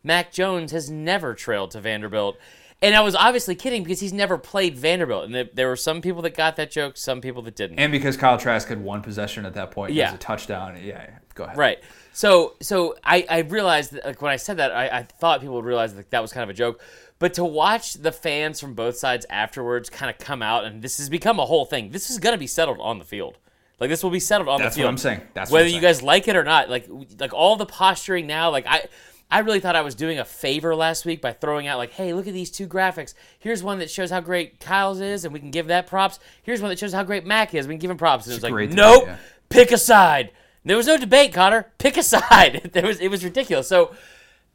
Mac 0.02 0.32
Jones 0.32 0.72
has 0.72 0.90
never 0.90 1.34
trailed 1.34 1.72
to 1.72 1.80
Vanderbilt. 1.80 2.38
And 2.80 2.94
I 2.94 3.00
was 3.00 3.16
obviously 3.16 3.56
kidding 3.56 3.82
because 3.82 3.98
he's 3.98 4.12
never 4.12 4.38
played 4.38 4.76
Vanderbilt. 4.78 5.24
And 5.24 5.34
there, 5.34 5.48
there 5.52 5.66
were 5.68 5.74
some 5.76 6.00
people 6.00 6.22
that 6.22 6.36
got 6.36 6.54
that 6.56 6.70
joke, 6.70 6.96
some 6.96 7.20
people 7.20 7.42
that 7.42 7.56
didn't. 7.56 7.78
and 7.80 7.90
because 7.90 8.16
Kyle 8.16 8.38
Trask 8.38 8.68
had 8.68 8.80
one 8.80 9.02
possession 9.02 9.44
at 9.44 9.54
that 9.54 9.72
point, 9.72 9.90
it 9.90 9.94
Yeah. 9.94 10.12
was 10.12 10.14
a 10.14 10.18
touchdown. 10.18 10.78
Yeah, 10.82 11.10
go 11.34 11.44
ahead. 11.44 11.56
Right. 11.56 11.78
So 12.12 12.54
so 12.62 12.96
I, 13.02 13.26
I 13.28 13.38
realized 13.40 13.92
that, 13.92 14.04
like 14.04 14.22
when 14.22 14.30
I 14.30 14.36
said 14.36 14.58
that 14.58 14.70
I, 14.72 14.86
I 14.88 15.02
thought 15.02 15.40
people 15.40 15.56
would 15.56 15.64
realize 15.64 15.94
that 15.96 16.10
that 16.10 16.22
was 16.22 16.32
kind 16.32 16.44
of 16.44 16.50
a 16.50 16.54
joke. 16.54 16.80
But 17.18 17.34
to 17.34 17.44
watch 17.44 17.94
the 17.94 18.12
fans 18.12 18.60
from 18.60 18.74
both 18.74 18.96
sides 18.96 19.26
afterwards 19.28 19.90
kind 19.90 20.08
of 20.08 20.18
come 20.18 20.40
out 20.40 20.64
and 20.64 20.80
this 20.80 20.98
has 20.98 21.08
become 21.08 21.40
a 21.40 21.46
whole 21.46 21.64
thing. 21.64 21.90
This 21.90 22.10
is 22.10 22.18
gonna 22.18 22.38
be 22.38 22.46
settled 22.46 22.78
on 22.80 23.00
the 23.00 23.04
field. 23.04 23.38
Like 23.80 23.90
this 23.90 24.04
will 24.04 24.10
be 24.10 24.20
settled 24.20 24.48
on 24.48 24.60
That's 24.60 24.76
the 24.76 24.82
field. 24.82 24.94
That's 24.94 25.04
what. 25.04 25.10
I'm 25.10 25.16
saying. 25.18 25.28
That's 25.34 25.50
what 25.50 25.58
whether 25.58 25.68
you 25.68 25.80
guys 25.80 26.00
like 26.02 26.28
it 26.28 26.36
or 26.36 26.44
not. 26.44 26.70
Like 26.70 26.88
like 27.18 27.34
all 27.34 27.56
the 27.56 27.66
posturing 27.66 28.28
now. 28.28 28.50
Like 28.50 28.66
I 28.68 28.86
I 29.30 29.40
really 29.40 29.60
thought 29.60 29.76
I 29.76 29.82
was 29.82 29.94
doing 29.94 30.18
a 30.18 30.24
favor 30.24 30.74
last 30.74 31.04
week 31.04 31.20
by 31.20 31.32
throwing 31.32 31.66
out 31.66 31.76
like, 31.76 31.92
hey, 31.92 32.14
look 32.14 32.26
at 32.26 32.32
these 32.32 32.50
two 32.50 32.66
graphics. 32.66 33.12
Here's 33.38 33.62
one 33.62 33.78
that 33.80 33.90
shows 33.90 34.10
how 34.10 34.20
great 34.20 34.58
Kyle's 34.58 35.00
is, 35.00 35.24
and 35.24 35.34
we 35.34 35.40
can 35.40 35.50
give 35.50 35.66
that 35.66 35.86
props. 35.86 36.18
Here's 36.42 36.62
one 36.62 36.70
that 36.70 36.78
shows 36.78 36.94
how 36.94 37.02
great 37.02 37.26
Mac 37.26 37.54
is. 37.54 37.66
We 37.66 37.74
can 37.74 37.80
give 37.80 37.90
him 37.90 37.98
props. 37.98 38.24
And 38.24 38.32
it 38.32 38.36
was 38.36 38.42
like, 38.42 38.52
great 38.52 38.70
nope, 38.70 39.02
debate, 39.02 39.16
yeah. 39.16 39.28
pick 39.50 39.70
a 39.70 39.78
side. 39.78 40.30
There 40.64 40.76
was 40.76 40.86
no 40.86 40.98
debate, 40.98 41.32
Connor. 41.32 41.72
Pick 41.78 41.96
a 41.96 42.02
side. 42.02 42.70
there 42.74 42.86
was 42.86 43.00
it 43.00 43.08
was 43.08 43.24
ridiculous. 43.24 43.68
So 43.68 43.94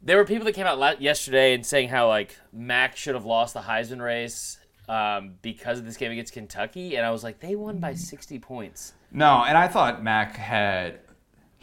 there 0.00 0.16
were 0.16 0.24
people 0.24 0.44
that 0.44 0.52
came 0.52 0.66
out 0.66 1.00
yesterday 1.00 1.54
and 1.54 1.66
saying 1.66 1.88
how 1.88 2.06
like 2.06 2.36
Mac 2.52 2.96
should 2.96 3.14
have 3.14 3.24
lost 3.24 3.54
the 3.54 3.60
Heisman 3.60 4.00
race 4.00 4.58
um, 4.88 5.34
because 5.42 5.78
of 5.78 5.86
this 5.86 5.96
game 5.96 6.12
against 6.12 6.32
Kentucky, 6.32 6.96
and 6.96 7.04
I 7.04 7.10
was 7.10 7.24
like, 7.24 7.40
they 7.40 7.56
won 7.56 7.78
by 7.78 7.94
60 7.94 8.38
points. 8.38 8.92
No, 9.10 9.42
and 9.44 9.56
I 9.56 9.66
thought 9.66 10.02
Mac 10.04 10.36
had 10.36 11.00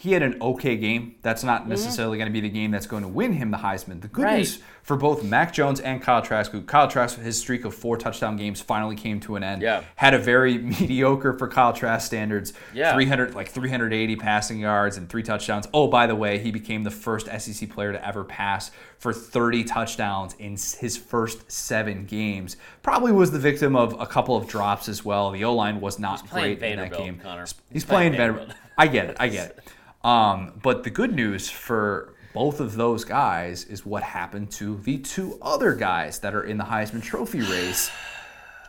he 0.02 0.14
had 0.14 0.24
an 0.24 0.36
okay 0.41 0.76
game. 0.78 1.14
That's 1.22 1.41
Mm-hmm. 1.41 1.47
not 1.47 1.68
necessarily 1.68 2.18
going 2.18 2.26
to 2.28 2.34
be 2.34 2.41
the 2.41 2.49
game 2.49 2.72
that's 2.72 2.88
going 2.88 3.04
to 3.04 3.08
win 3.08 3.34
him 3.34 3.52
the 3.52 3.58
Heisman. 3.58 4.02
The 4.02 4.08
good 4.08 4.26
Right. 4.26 4.38
news 4.38 4.58
for 4.82 4.97
both 4.97 5.24
Mac 5.24 5.54
Jones 5.54 5.80
and 5.80 6.02
Kyle 6.02 6.24
Trask, 6.24 6.52
who 6.52 6.64
Kyle 6.64 6.88
Trask, 6.88 7.20
his 7.20 7.38
streak 7.38 7.66
of 7.66 7.76
four 7.76 7.97
touchdown 7.97 8.36
games 8.36 8.60
finally 8.62 8.95
came 8.95 9.20
to 9.20 9.36
an 9.36 9.43
end. 9.43 9.62
Yeah. 9.62 9.84
Had 9.97 10.16
a 10.16 10.18
very 10.18 10.58
mediocre 10.80 11.34
for 11.34 11.47
Kyle 11.47 11.72
Trask 11.72 12.08
standards. 12.08 12.54
Yeah. 12.74 12.93
300 12.95 13.36
like 13.36 13.49
380 13.49 14.16
passing 14.16 14.60
yards 14.60 14.97
and 14.97 15.08
three 15.08 15.22
touchdowns. 15.22 15.68
Oh, 15.72 15.88
by 15.88 16.08
the 16.08 16.16
way, 16.16 16.39
he 16.39 16.49
became 16.52 16.82
the 16.84 16.89
first 16.89 17.28
SEC 17.39 17.70
player 17.70 17.91
to 17.91 18.04
ever 18.08 18.24
pass 18.24 18.72
for 18.97 19.14
30 19.14 19.66
touchdowns 19.66 20.34
in 20.39 20.54
his 20.54 20.97
first 20.97 21.52
seven 21.52 22.06
games. 22.06 22.58
Probably 22.82 23.12
was 23.12 23.30
the 23.30 23.38
victim 23.39 23.76
of 23.76 23.99
a 23.99 24.08
couple 24.08 24.36
of 24.36 24.47
drops 24.47 24.89
as 24.89 25.06
well. 25.06 25.30
The 25.30 25.43
O 25.43 25.54
line 25.54 25.80
was 25.80 25.99
not 25.99 26.28
great 26.32 26.64
in 26.64 26.78
that 26.80 26.91
game. 26.97 27.20
Connor. 27.20 27.41
He's, 27.41 27.54
He's 27.72 27.86
playing, 27.86 28.16
playing. 28.16 28.34
Vanderbilt. 28.34 28.58
I 28.80 28.88
get 28.88 29.12
it. 29.12 29.18
I 29.20 29.28
get 29.28 29.49
it. 29.52 29.60
Um, 30.04 30.54
but 30.62 30.84
the 30.84 30.89
good 30.89 31.14
news 31.16 31.49
for 31.49 32.16
both 32.34 32.60
of 32.60 32.76
those 32.76 33.04
guys 33.04 33.66
is 33.66 33.86
what 33.86 34.04
happened 34.04 34.52
to 34.52 34.78
the 34.78 34.97
two 34.99 35.38
other 35.41 35.74
guys 35.76 36.20
that 36.20 36.34
are 36.34 36.43
in 36.43 36.58
the 36.58 36.64
Heisman 36.64 37.04
Trophy 37.04 37.41
race. 37.52 37.91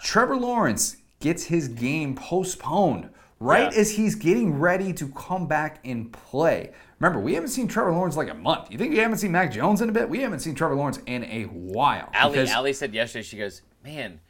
Trevor 0.03 0.37
Lawrence 0.37 0.97
gets 1.21 1.45
his 1.45 1.69
game 1.69 2.15
postponed 2.15 3.09
right 3.39 3.73
Yeah. 3.73 3.79
as 3.81 3.93
he's 3.93 4.15
getting 4.15 4.59
ready 4.59 4.93
to 4.95 5.09
come 5.09 5.47
back 5.47 5.79
and 5.85 6.13
play. 6.13 6.73
Remember, 6.99 7.21
we 7.21 7.35
haven't 7.35 7.51
seen 7.51 7.67
Trevor 7.69 7.93
Lawrence 7.93 8.17
like 8.17 8.29
a 8.31 8.35
month. 8.35 8.71
You 8.71 8.79
think 8.79 8.93
we 8.93 8.99
haven't 8.99 9.19
seen 9.19 9.33
Mac 9.33 9.53
Jones 9.53 9.81
in 9.81 9.89
a 9.89 9.93
bit? 9.93 10.09
We 10.09 10.21
haven't 10.21 10.41
seen 10.41 10.55
Trevor 10.55 10.75
Lawrence 10.77 10.99
in 11.07 11.25
a 11.25 11.45
while. 11.45 12.11
Ali, 12.21 12.33
because- 12.33 12.53
Ali 12.53 12.73
said 12.73 12.93
yesterday, 12.95 13.23
she 13.23 13.37
goes, 13.39 13.63
man, 13.85 14.21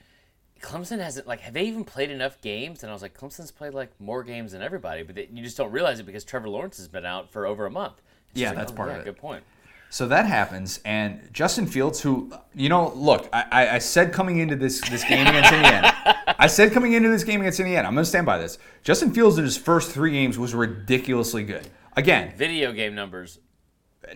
Clemson 0.62 1.00
hasn't 1.00 1.26
like 1.26 1.40
have 1.40 1.52
they 1.54 1.64
even 1.64 1.84
played 1.84 2.10
enough 2.10 2.40
games? 2.40 2.82
And 2.82 2.90
I 2.90 2.92
was 2.94 3.02
like, 3.02 3.16
Clemson's 3.18 3.50
played 3.50 3.74
like 3.74 3.90
more 4.00 4.22
games 4.22 4.52
than 4.52 4.62
everybody, 4.62 5.02
but 5.02 5.14
they, 5.16 5.28
you 5.32 5.42
just 5.42 5.56
don't 5.56 5.72
realize 5.72 5.98
it 6.00 6.06
because 6.06 6.24
Trevor 6.24 6.48
Lawrence 6.48 6.78
has 6.78 6.88
been 6.88 7.04
out 7.04 7.30
for 7.30 7.44
over 7.46 7.66
a 7.66 7.70
month. 7.70 8.00
It's 8.30 8.40
Yeah, 8.40 8.50
like, 8.50 8.58
that's 8.58 8.72
oh, 8.72 8.76
part 8.76 8.88
yeah, 8.88 8.94
of 8.94 9.00
it. 9.02 9.04
Good 9.04 9.18
point. 9.18 9.44
So 9.90 10.08
that 10.08 10.24
happens, 10.24 10.80
and 10.86 11.28
Justin 11.34 11.66
Fields, 11.66 12.00
who 12.00 12.32
you 12.54 12.70
know, 12.70 12.94
look, 12.94 13.28
I, 13.30 13.68
I- 13.74 13.78
said 13.78 14.10
coming 14.10 14.38
into 14.38 14.56
this 14.56 14.80
this 14.88 15.04
game 15.04 15.26
against 15.26 15.52
Indiana, 15.52 16.16
I 16.38 16.46
said 16.46 16.72
coming 16.72 16.94
into 16.94 17.10
this 17.10 17.24
game 17.24 17.40
against 17.42 17.60
Indiana, 17.60 17.88
I'm 17.88 17.94
going 17.94 18.04
to 18.04 18.08
stand 18.08 18.24
by 18.24 18.38
this. 18.38 18.56
Justin 18.82 19.12
Fields 19.12 19.36
in 19.36 19.44
his 19.44 19.58
first 19.58 19.90
three 19.92 20.12
games 20.12 20.38
was 20.38 20.54
ridiculously 20.54 21.42
good. 21.44 21.68
Again, 21.94 22.32
Video 22.38 22.72
game 22.72 22.94
numbers. 22.94 23.38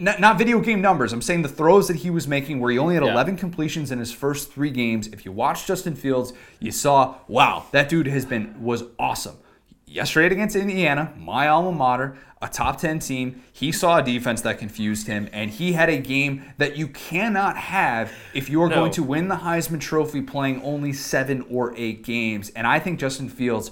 Not, 0.01 0.21
not 0.21 0.39
video 0.39 0.61
game 0.61 0.81
numbers. 0.81 1.13
I'm 1.13 1.23
saying 1.23 1.43
the 1.43 1.49
throws 1.49 1.89
that 1.89 1.97
he 1.97 2.11
was 2.11 2.27
making, 2.29 2.61
where 2.61 2.71
he 2.71 2.79
only 2.79 2.95
had 2.95 3.05
Yeah. 3.05 3.13
11 3.13 3.37
completions 3.37 3.91
in 3.91 3.99
his 3.99 4.13
first 4.13 4.53
three 4.53 4.71
games. 4.71 5.07
If 5.09 5.25
you 5.25 5.33
watched 5.33 5.67
Justin 5.67 5.95
Fields, 5.95 6.33
you 6.61 6.71
saw, 6.73 7.17
wow, 7.29 7.65
that 7.73 7.89
dude 7.89 8.07
has 8.09 8.25
been 8.25 8.55
was 8.63 8.85
awesome. 8.99 9.37
Yesterday 9.87 10.35
against 10.35 10.57
Indiana, 10.57 11.13
my 11.17 11.47
alma 11.49 11.71
mater, 11.73 12.17
a 12.43 12.49
top 12.49 12.79
10 12.81 12.99
team, 12.99 13.43
he 13.53 13.71
saw 13.73 13.99
a 13.99 14.03
defense 14.03 14.41
that 14.43 14.59
confused 14.59 15.07
him, 15.07 15.29
and 15.33 15.51
he 15.51 15.73
had 15.73 15.89
a 15.89 15.97
game 15.99 16.43
that 16.59 16.77
you 16.77 16.89
cannot 16.89 17.57
have 17.57 18.13
if 18.35 18.51
you 18.51 18.61
are 18.63 18.69
No. 18.69 18.75
going 18.75 18.91
to 18.93 19.03
win 19.05 19.29
the 19.29 19.37
Heisman 19.37 19.81
Trophy 19.81 20.21
playing 20.21 20.61
only 20.63 20.93
seven 20.93 21.45
or 21.49 21.73
eight 21.77 22.05
games. 22.05 22.51
And 22.57 22.67
I 22.67 22.79
think 22.81 22.99
Justin 22.99 23.29
Fields 23.29 23.71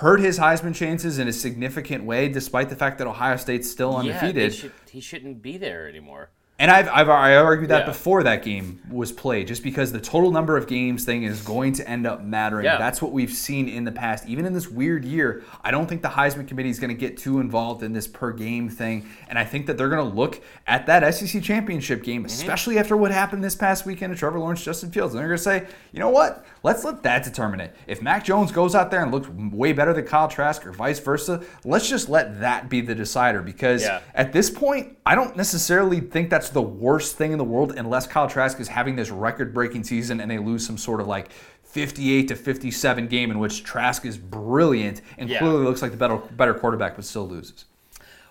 hurt 0.00 0.20
his 0.20 0.38
Heisman 0.38 0.74
chances 0.74 1.18
in 1.18 1.28
a 1.28 1.32
significant 1.32 2.04
way, 2.04 2.28
despite 2.28 2.68
the 2.70 2.76
fact 2.76 2.98
that 2.98 3.06
Ohio 3.06 3.36
State's 3.36 3.70
still 3.70 3.92
Yeah, 3.92 3.98
undefeated. 4.16 4.54
should, 4.54 4.72
he 4.90 5.00
shouldn't 5.00 5.42
be 5.42 5.56
there 5.58 5.88
anymore. 5.88 6.30
And 6.58 6.70
I've, 6.70 6.90
I've 6.90 7.08
I 7.08 7.36
argued 7.36 7.70
that 7.70 7.80
Yeah. 7.80 7.86
before 7.86 8.22
that 8.24 8.42
game 8.42 8.80
was 8.90 9.12
played, 9.12 9.46
just 9.48 9.62
because 9.62 9.92
the 9.92 10.00
total 10.00 10.30
number 10.30 10.58
of 10.58 10.66
games 10.66 11.06
thing 11.06 11.22
is 11.22 11.40
going 11.40 11.72
to 11.74 11.88
end 11.88 12.06
up 12.06 12.22
mattering. 12.22 12.66
Yeah. 12.66 12.76
That's 12.76 13.00
what 13.00 13.12
we've 13.12 13.32
seen 13.32 13.66
in 13.66 13.84
the 13.84 13.92
past. 13.92 14.26
Even 14.28 14.44
in 14.44 14.52
this 14.52 14.68
weird 14.68 15.02
year, 15.02 15.42
I 15.64 15.70
don't 15.70 15.86
think 15.86 16.02
the 16.02 16.08
Heisman 16.10 16.46
Committee 16.46 16.68
is 16.68 16.78
going 16.78 16.90
to 16.90 16.94
get 16.94 17.16
too 17.16 17.40
involved 17.40 17.82
in 17.82 17.94
this 17.94 18.06
per 18.06 18.30
game 18.32 18.68
thing. 18.68 19.08
And 19.28 19.38
I 19.38 19.44
think 19.46 19.68
that 19.68 19.78
they're 19.78 19.88
going 19.88 20.06
to 20.06 20.14
look 20.14 20.42
at 20.66 20.84
that 20.84 21.14
SEC 21.14 21.42
championship 21.42 22.02
game, 22.02 22.24
Mm-hmm. 22.24 22.26
especially 22.26 22.78
after 22.78 22.94
what 22.94 23.10
happened 23.10 23.42
this 23.42 23.54
past 23.56 23.86
weekend 23.86 24.12
to 24.12 24.18
Trevor 24.18 24.38
Lawrence, 24.38 24.62
Justin 24.62 24.90
Fields. 24.90 25.14
And 25.14 25.20
they're 25.22 25.28
going 25.28 25.38
to 25.38 25.42
say, 25.42 25.66
you 25.92 25.98
know 25.98 26.10
what? 26.10 26.44
Let's 26.62 26.84
let 26.84 27.02
that 27.04 27.24
determine 27.24 27.60
it. 27.60 27.74
If 27.86 28.02
Mac 28.02 28.24
Jones 28.24 28.52
goes 28.52 28.74
out 28.74 28.90
there 28.90 29.02
and 29.02 29.10
looks 29.10 29.28
way 29.28 29.72
better 29.72 29.92
than 29.94 30.04
Kyle 30.04 30.28
Trask 30.28 30.66
or 30.66 30.72
vice 30.72 30.98
versa, 30.98 31.42
let's 31.64 31.88
just 31.88 32.08
let 32.08 32.40
that 32.40 32.68
be 32.68 32.80
the 32.82 32.94
decider 32.94 33.40
because 33.42 33.82
Yeah. 33.82 34.00
at 34.14 34.32
this 34.32 34.50
point, 34.50 34.98
I 35.06 35.14
don't 35.14 35.36
necessarily 35.36 36.00
think 36.00 36.28
that's 36.28 36.50
the 36.50 36.60
worst 36.62 37.16
thing 37.16 37.32
in 37.32 37.38
the 37.38 37.44
world 37.44 37.72
unless 37.76 38.06
Kyle 38.06 38.28
Trask 38.28 38.60
is 38.60 38.68
having 38.68 38.96
this 38.96 39.10
record 39.10 39.54
breaking 39.54 39.84
season 39.84 40.20
and 40.20 40.30
they 40.30 40.38
lose 40.38 40.66
some 40.66 40.76
sort 40.76 41.00
of 41.00 41.06
like 41.06 41.30
58 41.62 42.28
to 42.28 42.36
57 42.36 43.06
game 43.06 43.30
in 43.30 43.38
which 43.38 43.64
Trask 43.64 44.04
is 44.04 44.18
brilliant 44.18 45.00
and 45.16 45.30
Yeah. 45.30 45.38
clearly 45.38 45.64
looks 45.64 45.80
like 45.82 45.92
the 45.92 45.96
better, 45.96 46.16
better 46.16 46.52
quarterback 46.52 46.96
but 46.96 47.04
still 47.06 47.26
loses. 47.28 47.64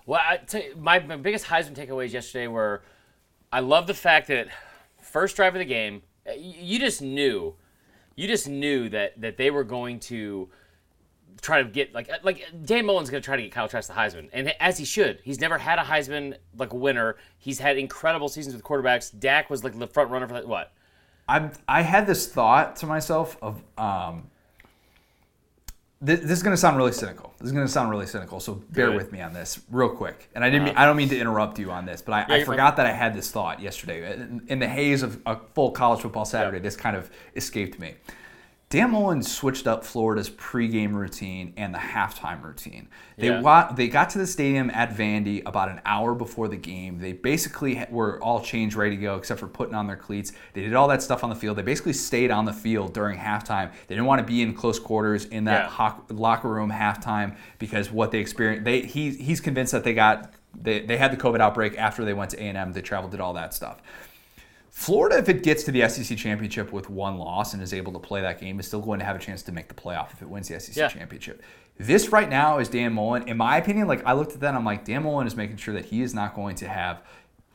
Well, 0.06 0.20
you, 0.52 0.74
my, 0.78 0.98
my 1.00 1.16
biggest 1.16 1.46
Heisman 1.46 1.74
takeaways 1.74 2.12
yesterday 2.12 2.46
were 2.46 2.82
I 3.52 3.58
love 3.60 3.86
the 3.88 3.94
fact 3.94 4.28
that 4.28 4.46
first 5.00 5.34
drive 5.34 5.54
of 5.56 5.58
the 5.58 5.64
game, 5.64 6.02
you 6.38 6.78
just 6.78 7.02
knew, 7.02 7.54
you 8.16 8.26
just 8.26 8.48
knew 8.48 8.88
that 8.90 9.20
that 9.20 9.36
they 9.36 9.50
were 9.50 9.64
going 9.64 10.00
to 10.00 10.48
try 11.40 11.62
to 11.62 11.68
get 11.68 11.94
like 11.94 12.10
like 12.22 12.46
Dan 12.64 12.86
Mullen's 12.86 13.10
going 13.10 13.22
to 13.22 13.24
try 13.24 13.36
to 13.36 13.42
get 13.42 13.52
Kyle 13.52 13.68
Trask 13.68 13.88
the 13.88 13.94
Heisman, 13.94 14.28
and 14.32 14.54
as 14.60 14.78
he 14.78 14.84
should. 14.84 15.20
He's 15.24 15.40
never 15.40 15.58
had 15.58 15.78
a 15.78 15.82
Heisman 15.82 16.36
like 16.56 16.72
winner. 16.72 17.16
He's 17.38 17.58
had 17.58 17.78
incredible 17.78 18.28
seasons 18.28 18.54
with 18.54 18.64
quarterbacks. 18.64 19.18
Dak 19.18 19.50
was 19.50 19.64
like 19.64 19.78
the 19.78 19.86
front 19.86 20.10
runner 20.10 20.28
for 20.28 20.34
that. 20.34 20.46
What? 20.46 20.72
I 21.28 21.50
I 21.68 21.82
had 21.82 22.06
this 22.06 22.26
thought 22.26 22.76
to 22.76 22.86
myself 22.86 23.36
of 23.42 23.62
um, 23.78 24.29
this, 26.00 26.20
this 26.20 26.30
is 26.30 26.42
going 26.42 26.54
to 26.54 26.60
sound 26.60 26.76
really 26.76 26.92
cynical. 26.92 27.34
This 27.38 27.46
is 27.46 27.52
going 27.52 27.66
to 27.66 27.72
sound 27.72 27.90
really 27.90 28.06
cynical. 28.06 28.40
So 28.40 28.54
bear 28.70 28.86
Good. 28.86 28.96
with 28.96 29.12
me 29.12 29.20
on 29.20 29.34
this 29.34 29.60
real 29.70 29.90
quick. 29.90 30.30
And 30.34 30.42
I 30.42 30.48
didn't. 30.48 30.64
mean, 30.64 30.74
uh-huh. 30.74 30.82
I 30.82 30.86
don't 30.86 30.96
mean 30.96 31.10
to 31.10 31.18
interrupt 31.18 31.58
you 31.58 31.70
on 31.70 31.84
this, 31.84 32.00
but 32.00 32.12
I, 32.12 32.34
I 32.34 32.36
you're 32.38 32.46
forgot 32.46 32.76
that 32.76 32.86
I 32.86 32.92
had 32.92 33.14
this 33.14 33.30
thought 33.30 33.60
yesterday 33.60 34.14
in, 34.14 34.42
in 34.48 34.58
the 34.58 34.68
haze 34.68 35.02
of 35.02 35.20
a 35.26 35.36
full 35.54 35.72
college 35.72 36.00
football 36.00 36.24
Saturday. 36.24 36.58
This 36.58 36.76
kind 36.76 36.96
of 36.96 37.10
escaped 37.36 37.78
me. 37.78 37.94
Dan 38.70 38.92
Mullen 38.92 39.20
switched 39.24 39.66
up 39.66 39.84
Florida's 39.84 40.30
pregame 40.30 40.92
routine 40.94 41.52
and 41.56 41.74
the 41.74 41.78
halftime 41.78 42.40
routine. 42.40 42.86
They 43.18 43.26
Yeah. 43.26 43.40
wa- 43.40 43.72
they 43.72 43.88
got 43.88 44.10
to 44.10 44.18
the 44.18 44.28
stadium 44.28 44.70
at 44.70 44.94
Vandy 44.96 45.42
about 45.44 45.70
an 45.70 45.80
hour 45.84 46.14
before 46.14 46.46
the 46.46 46.56
game. 46.56 47.00
They 47.00 47.12
basically 47.12 47.84
were 47.90 48.22
all 48.22 48.40
changed, 48.40 48.76
ready 48.76 48.94
to 48.94 49.02
go, 49.02 49.16
except 49.16 49.40
for 49.40 49.48
putting 49.48 49.74
on 49.74 49.88
their 49.88 49.96
cleats. 49.96 50.32
They 50.52 50.60
did 50.60 50.74
all 50.74 50.86
that 50.86 51.02
stuff 51.02 51.24
on 51.24 51.30
the 51.30 51.36
field. 51.36 51.58
They 51.58 51.62
basically 51.62 51.94
stayed 51.94 52.30
on 52.30 52.44
the 52.44 52.52
field 52.52 52.94
during 52.94 53.18
halftime. 53.18 53.72
They 53.88 53.96
didn't 53.96 54.06
want 54.06 54.20
to 54.20 54.24
be 54.24 54.40
in 54.40 54.54
close 54.54 54.78
quarters 54.78 55.24
in 55.24 55.44
that 55.46 55.64
Yeah. 55.64 55.68
hoc- 55.68 56.04
locker 56.08 56.48
room 56.48 56.70
halftime 56.70 57.34
because 57.58 57.90
what 57.90 58.12
they 58.12 58.20
experienced. 58.20 58.64
They 58.64 58.82
he 58.82 59.10
he's 59.10 59.40
convinced 59.40 59.72
that 59.72 59.82
they 59.82 59.94
got 59.94 60.30
they, 60.62 60.80
they 60.80 60.96
had 60.96 61.12
the 61.12 61.16
COVID 61.16 61.40
outbreak 61.40 61.76
after 61.78 62.04
they 62.04 62.12
went 62.12 62.30
to 62.32 62.36
A 62.40 62.46
and 62.48 62.58
M. 62.58 62.72
They 62.72 62.82
traveled, 62.82 63.10
did 63.12 63.20
all 63.20 63.32
that 63.34 63.52
stuff. 63.54 63.78
Florida, 64.70 65.18
if 65.18 65.28
it 65.28 65.42
gets 65.42 65.64
to 65.64 65.72
the 65.72 65.86
SEC 65.88 66.16
championship 66.16 66.72
with 66.72 66.88
one 66.88 67.18
loss 67.18 67.54
and 67.54 67.62
is 67.62 67.74
able 67.74 67.92
to 67.92 67.98
play 67.98 68.20
that 68.20 68.40
game, 68.40 68.60
is 68.60 68.66
still 68.66 68.80
going 68.80 69.00
to 69.00 69.04
have 69.04 69.16
a 69.16 69.18
chance 69.18 69.42
to 69.42 69.52
make 69.52 69.68
the 69.68 69.74
playoff 69.74 70.12
if 70.12 70.22
it 70.22 70.28
wins 70.28 70.48
the 70.48 70.58
SEC 70.60 70.76
Yeah. 70.76 70.88
championship. 70.88 71.42
This 71.76 72.10
right 72.10 72.28
now 72.28 72.58
is 72.58 72.68
Dan 72.68 72.92
Mullen. 72.92 73.26
In 73.26 73.36
my 73.36 73.56
opinion, 73.56 73.88
like 73.88 74.04
I 74.06 74.12
looked 74.12 74.32
at 74.32 74.40
that, 74.40 74.48
and 74.48 74.56
I'm 74.56 74.64
like, 74.64 74.84
Dan 74.84 75.02
Mullen 75.02 75.26
is 75.26 75.34
making 75.36 75.56
sure 75.56 75.74
that 75.74 75.86
he 75.86 76.02
is 76.02 76.14
not 76.14 76.34
going 76.34 76.54
to 76.56 76.68
have 76.68 77.02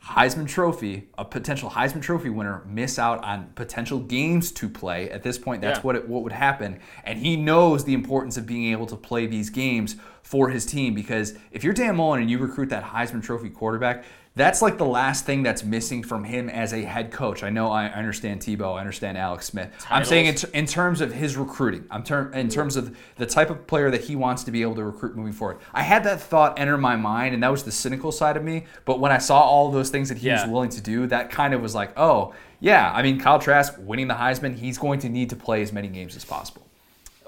Heisman 0.04 0.46
Trophy, 0.46 1.08
a 1.18 1.24
potential 1.24 1.70
Heisman 1.70 2.02
Trophy 2.02 2.28
winner, 2.30 2.62
miss 2.66 2.96
out 2.98 3.24
on 3.24 3.46
potential 3.56 3.98
games 3.98 4.52
to 4.52 4.68
play. 4.68 5.10
At 5.10 5.22
this 5.24 5.36
point, 5.38 5.62
that's 5.62 5.78
Yeah. 5.78 5.82
what 5.82 5.96
it, 5.96 6.08
what 6.08 6.22
would 6.22 6.32
happen, 6.32 6.78
and 7.02 7.18
he 7.18 7.34
knows 7.36 7.84
the 7.84 7.94
importance 7.94 8.36
of 8.36 8.46
being 8.46 8.70
able 8.72 8.86
to 8.86 8.94
play 8.96 9.26
these 9.26 9.48
games 9.50 9.96
for 10.22 10.50
his 10.50 10.66
team 10.66 10.92
because 10.94 11.34
if 11.50 11.64
you're 11.64 11.72
Dan 11.72 11.96
Mullen 11.96 12.20
and 12.20 12.30
you 12.30 12.38
recruit 12.38 12.68
that 12.68 12.84
Heisman 12.84 13.22
Trophy 13.22 13.48
quarterback, 13.48 14.04
that's 14.36 14.62
like 14.62 14.78
the 14.78 14.84
last 14.86 15.24
thing 15.26 15.42
that's 15.42 15.64
missing 15.64 16.02
from 16.04 16.22
him 16.22 16.48
as 16.48 16.72
a 16.72 16.82
head 16.82 17.10
coach. 17.10 17.42
I 17.42 17.50
know 17.50 17.72
I 17.72 17.86
understand 17.86 18.40
Tebow, 18.40 18.76
I 18.76 18.80
understand 18.80 19.18
Alex 19.18 19.46
Smith. 19.46 19.70
I'm 19.90 20.04
saying 20.04 20.26
in, 20.26 20.34
Titles. 20.34 20.52
in 20.52 20.66
terms 20.66 21.00
of 21.00 21.12
his 21.12 21.36
recruiting, 21.36 21.86
I'm 21.90 22.04
ter- 22.04 22.30
in 22.32 22.48
terms 22.48 22.76
of 22.76 22.96
the 23.16 23.26
type 23.26 23.50
of 23.50 23.66
player 23.66 23.90
that 23.90 24.02
he 24.04 24.14
wants 24.14 24.44
to 24.44 24.50
be 24.50 24.62
able 24.62 24.74
to 24.76 24.84
recruit 24.84 25.16
moving 25.16 25.32
forward. 25.32 25.58
I 25.74 25.82
had 25.82 26.04
that 26.04 26.20
thought 26.20 26.58
enter 26.58 26.76
my 26.78 26.94
mind, 26.96 27.34
and 27.34 27.42
that 27.42 27.50
was 27.50 27.64
the 27.64 27.72
cynical 27.72 28.12
side 28.12 28.36
of 28.36 28.44
me. 28.44 28.66
But 28.84 29.00
when 29.00 29.10
I 29.10 29.18
saw 29.18 29.40
all 29.40 29.70
those 29.70 29.88
things 29.90 30.08
that 30.10 30.18
he 30.18 30.26
Yeah. 30.28 30.42
was 30.42 30.50
willing 30.52 30.70
to 30.70 30.80
do, 30.80 31.06
that 31.08 31.30
kind 31.30 31.54
of 31.54 31.62
was 31.62 31.74
like, 31.74 31.92
oh 31.98 32.34
yeah. 32.60 32.92
I 32.94 33.02
mean, 33.02 33.18
Kyle 33.18 33.38
Trask 33.38 33.74
winning 33.78 34.08
the 34.08 34.14
Heisman, 34.14 34.56
he's 34.56 34.76
going 34.78 35.00
to 35.00 35.08
need 35.08 35.30
to 35.30 35.36
play 35.36 35.62
as 35.62 35.72
many 35.72 35.88
games 35.88 36.14
as 36.14 36.24
possible. 36.24 36.65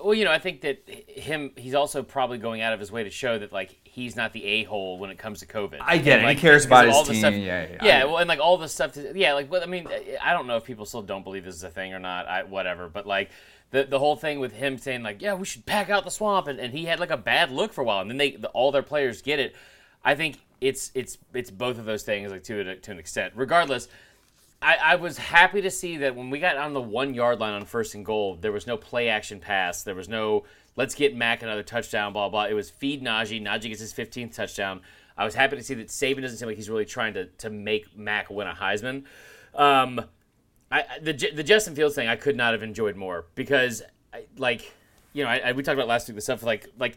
Well, 0.02 0.14
you 0.14 0.24
know, 0.24 0.30
I 0.32 0.38
think 0.38 0.60
that 0.60 0.88
him, 0.88 1.52
he's 1.56 1.74
also 1.74 2.02
probably 2.02 2.38
going 2.38 2.60
out 2.60 2.72
of 2.72 2.80
his 2.80 2.92
way 2.92 3.04
to 3.04 3.10
show 3.10 3.38
that 3.38 3.52
like 3.52 3.78
he's 3.84 4.14
not 4.16 4.32
the 4.32 4.44
a 4.44 4.64
hole 4.64 4.98
when 4.98 5.10
it 5.10 5.18
comes 5.18 5.40
to 5.40 5.46
COVID. 5.46 5.78
I 5.80 5.98
get 5.98 6.18
And, 6.18 6.22
it. 6.22 6.26
like, 6.26 6.36
he 6.36 6.40
cares 6.40 6.64
about 6.66 6.86
his 6.86 6.94
all 6.94 7.04
team. 7.04 7.16
stuff- 7.16 7.34
yeah, 7.34 7.66
yeah. 7.70 7.78
yeah, 7.82 8.04
well, 8.04 8.18
and 8.18 8.28
like 8.28 8.38
all 8.40 8.58
the 8.58 8.68
stuff. 8.68 8.92
To, 8.92 9.12
yeah, 9.18 9.32
like, 9.34 9.50
but 9.50 9.62
I 9.62 9.66
mean, 9.66 9.88
I 10.22 10.32
don't 10.32 10.46
know 10.46 10.56
if 10.56 10.64
people 10.64 10.86
still 10.86 11.02
don't 11.02 11.24
believe 11.24 11.44
this 11.44 11.54
is 11.56 11.64
a 11.64 11.70
thing 11.70 11.92
or 11.94 11.98
not. 11.98 12.26
I, 12.28 12.44
whatever, 12.44 12.88
but 12.88 13.06
like 13.06 13.30
the 13.70 13.84
the 13.84 13.98
whole 13.98 14.16
thing 14.16 14.38
with 14.40 14.52
him 14.52 14.78
saying 14.78 15.02
like, 15.02 15.20
yeah, 15.20 15.34
we 15.34 15.44
should 15.44 15.66
pack 15.66 15.90
out 15.90 16.04
the 16.04 16.10
swamp, 16.10 16.46
and, 16.46 16.58
and 16.60 16.72
he 16.72 16.84
had 16.84 17.00
like 17.00 17.10
a 17.10 17.16
bad 17.16 17.50
look 17.50 17.72
for 17.72 17.80
a 17.80 17.84
while, 17.84 18.00
and 18.00 18.10
then 18.10 18.16
they 18.18 18.30
the, 18.32 18.48
all 18.50 18.70
their 18.70 18.82
players 18.82 19.20
get 19.22 19.38
it. 19.40 19.54
I 20.04 20.14
think 20.14 20.38
it's 20.60 20.92
it's 20.94 21.18
it's 21.34 21.50
both 21.50 21.78
of 21.78 21.84
those 21.84 22.02
things 22.04 22.30
like 22.30 22.44
to 22.44 22.60
a, 22.60 22.76
to 22.76 22.90
an 22.92 22.98
extent. 22.98 23.32
Regardless, 23.36 23.88
I, 24.60 24.76
I 24.76 24.94
was 24.96 25.18
happy 25.18 25.62
to 25.62 25.70
see 25.70 25.98
that 25.98 26.16
when 26.16 26.30
we 26.30 26.40
got 26.40 26.56
on 26.56 26.72
the 26.72 26.80
one 26.80 27.14
yard 27.14 27.38
line 27.38 27.54
on 27.54 27.64
first 27.64 27.94
and 27.94 28.04
goal, 28.04 28.36
there 28.36 28.52
was 28.52 28.66
no 28.66 28.76
play 28.76 29.08
action 29.08 29.38
pass. 29.38 29.84
There 29.84 29.94
was 29.94 30.08
no 30.08 30.44
let's 30.74 30.94
get 30.94 31.14
Mac 31.14 31.42
another 31.42 31.62
touchdown, 31.62 32.12
blah 32.12 32.28
blah. 32.28 32.46
It 32.46 32.54
was 32.54 32.70
feed 32.70 33.02
Najee. 33.02 33.42
Najee 33.42 33.68
gets 33.68 33.80
his 33.80 33.92
15th 33.92 34.34
touchdown. 34.34 34.80
I 35.16 35.24
was 35.24 35.34
happy 35.34 35.56
to 35.56 35.62
see 35.62 35.74
that 35.74 35.88
Saban 35.88 36.22
doesn't 36.22 36.38
seem 36.38 36.48
like 36.48 36.56
he's 36.56 36.70
really 36.70 36.84
trying 36.84 37.14
to, 37.14 37.26
to 37.26 37.50
make 37.50 37.96
Mac 37.96 38.30
win 38.30 38.46
a 38.46 38.54
Heisman. 38.54 39.04
Um, 39.54 40.00
I, 40.70 40.84
the 41.00 41.12
the 41.12 41.42
Justin 41.42 41.74
Fields 41.74 41.94
thing 41.94 42.08
I 42.08 42.16
could 42.16 42.36
not 42.36 42.52
have 42.52 42.62
enjoyed 42.62 42.96
more 42.96 43.26
because 43.34 43.82
I, 44.12 44.24
like 44.36 44.72
you 45.12 45.24
know 45.24 45.30
I, 45.30 45.38
I, 45.38 45.52
we 45.52 45.62
talked 45.62 45.74
about 45.74 45.88
last 45.88 46.08
week 46.08 46.14
the 46.16 46.20
stuff 46.20 46.42
like 46.42 46.66
like 46.78 46.96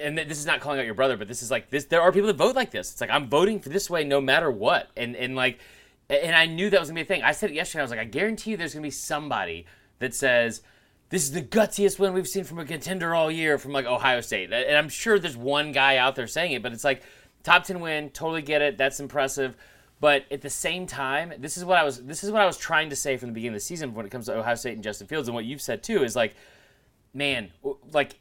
and 0.00 0.18
this 0.18 0.38
is 0.38 0.46
not 0.46 0.60
calling 0.60 0.78
out 0.80 0.84
your 0.84 0.94
brother 0.94 1.16
but 1.16 1.28
this 1.28 1.42
is 1.42 1.50
like 1.50 1.70
this 1.70 1.86
there 1.86 2.02
are 2.02 2.12
people 2.12 2.26
that 2.26 2.36
vote 2.36 2.54
like 2.54 2.72
this 2.72 2.92
it's 2.92 3.00
like 3.00 3.10
I'm 3.10 3.28
voting 3.28 3.60
for 3.60 3.68
this 3.70 3.88
way 3.88 4.04
no 4.04 4.20
matter 4.20 4.50
what 4.50 4.90
and 4.96 5.16
and 5.16 5.34
like 5.34 5.60
and 6.08 6.34
I 6.36 6.46
knew 6.46 6.70
that 6.70 6.80
was 6.80 6.88
gonna 6.88 6.98
be 6.98 7.02
a 7.02 7.04
thing. 7.04 7.22
I 7.22 7.32
said 7.32 7.50
it 7.50 7.54
yesterday 7.54 7.80
I 7.80 7.84
was 7.84 7.90
like 7.90 8.00
I 8.00 8.04
guarantee 8.04 8.52
you 8.52 8.56
there's 8.56 8.74
gonna 8.74 8.82
be 8.82 8.90
somebody 8.90 9.66
that 9.98 10.14
says 10.14 10.62
this 11.08 11.22
is 11.22 11.32
the 11.32 11.42
gutsiest 11.42 11.98
win 11.98 12.12
we've 12.12 12.28
seen 12.28 12.44
from 12.44 12.58
a 12.58 12.64
contender 12.64 13.14
all 13.14 13.30
year 13.30 13.58
from 13.58 13.72
like 13.72 13.86
Ohio 13.86 14.20
State. 14.20 14.52
And 14.52 14.76
I'm 14.76 14.88
sure 14.88 15.18
there's 15.18 15.36
one 15.36 15.72
guy 15.72 15.96
out 15.96 16.16
there 16.16 16.26
saying 16.26 16.52
it 16.52 16.62
but 16.62 16.72
it's 16.72 16.84
like 16.84 17.02
top 17.42 17.64
10 17.64 17.80
win 17.80 18.10
totally 18.10 18.42
get 18.42 18.62
it 18.62 18.76
that's 18.78 19.00
impressive. 19.00 19.56
But 19.98 20.26
at 20.30 20.42
the 20.42 20.50
same 20.50 20.86
time, 20.86 21.32
this 21.38 21.56
is 21.56 21.64
what 21.64 21.78
I 21.78 21.84
was 21.84 22.02
this 22.02 22.22
is 22.22 22.30
what 22.30 22.42
I 22.42 22.46
was 22.46 22.58
trying 22.58 22.90
to 22.90 22.96
say 22.96 23.16
from 23.16 23.30
the 23.30 23.32
beginning 23.32 23.54
of 23.54 23.60
the 23.60 23.66
season 23.66 23.94
when 23.94 24.04
it 24.04 24.10
comes 24.10 24.26
to 24.26 24.36
Ohio 24.36 24.54
State 24.54 24.74
and 24.74 24.82
Justin 24.82 25.06
Fields, 25.06 25.28
and 25.28 25.34
what 25.34 25.44
you've 25.44 25.62
said 25.62 25.82
too 25.82 26.04
is 26.04 26.14
like, 26.14 26.34
man, 27.14 27.50
like, 27.92 28.18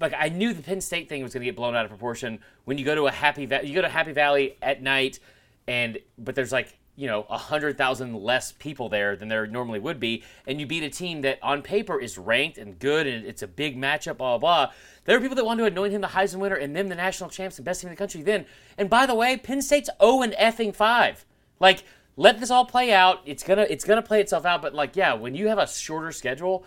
like 0.00 0.12
I 0.18 0.28
knew 0.28 0.52
the 0.52 0.62
Penn 0.62 0.80
State 0.80 1.08
thing 1.08 1.22
was 1.22 1.32
going 1.32 1.42
to 1.42 1.44
get 1.44 1.54
blown 1.54 1.76
out 1.76 1.84
of 1.84 1.90
proportion. 1.90 2.40
When 2.64 2.78
you 2.78 2.84
go 2.84 2.96
to 2.96 3.06
a 3.06 3.12
Happy 3.12 3.46
Va- 3.46 3.64
you 3.64 3.74
go 3.74 3.82
to 3.82 3.88
Happy 3.88 4.10
Valley 4.10 4.56
at 4.60 4.82
night, 4.82 5.20
and 5.68 5.98
but 6.18 6.34
there's 6.34 6.50
like 6.50 6.76
you 6.96 7.06
know 7.06 7.26
a 7.28 7.38
hundred 7.38 7.76
thousand 7.76 8.14
less 8.14 8.52
people 8.52 8.88
there 8.88 9.16
than 9.16 9.28
there 9.28 9.46
normally 9.46 9.78
would 9.78 9.98
be, 9.98 10.22
and 10.46 10.60
you 10.60 10.66
beat 10.66 10.82
a 10.82 10.90
team 10.90 11.22
that 11.22 11.38
on 11.42 11.62
paper 11.62 12.00
is 12.00 12.18
ranked 12.18 12.58
and 12.58 12.78
good, 12.78 13.06
and 13.06 13.26
it's 13.26 13.42
a 13.42 13.46
big 13.46 13.76
matchup, 13.76 14.18
blah 14.18 14.38
blah. 14.38 14.66
blah. 14.66 14.74
There 15.04 15.16
are 15.16 15.20
people 15.20 15.36
that 15.36 15.44
want 15.44 15.58
to 15.58 15.66
anoint 15.66 15.92
him 15.92 16.00
the 16.00 16.08
Heisman 16.08 16.38
winner 16.38 16.54
and 16.54 16.74
them 16.74 16.88
the 16.88 16.94
national 16.94 17.30
champs 17.30 17.58
and 17.58 17.64
best 17.64 17.80
team 17.80 17.88
in 17.88 17.94
the 17.94 17.98
country. 17.98 18.22
Then, 18.22 18.46
and 18.78 18.88
by 18.88 19.06
the 19.06 19.14
way, 19.14 19.36
Penn 19.36 19.60
State's 19.60 19.90
0 20.00 20.22
and 20.22 20.32
effing 20.34 20.74
five. 20.74 21.24
Like, 21.60 21.84
let 22.16 22.40
this 22.40 22.50
all 22.50 22.64
play 22.64 22.92
out. 22.92 23.20
It's 23.24 23.42
gonna 23.42 23.66
it's 23.68 23.84
gonna 23.84 24.02
play 24.02 24.20
itself 24.20 24.44
out. 24.44 24.62
But 24.62 24.74
like, 24.74 24.96
yeah, 24.96 25.14
when 25.14 25.34
you 25.34 25.48
have 25.48 25.58
a 25.58 25.66
shorter 25.66 26.12
schedule, 26.12 26.64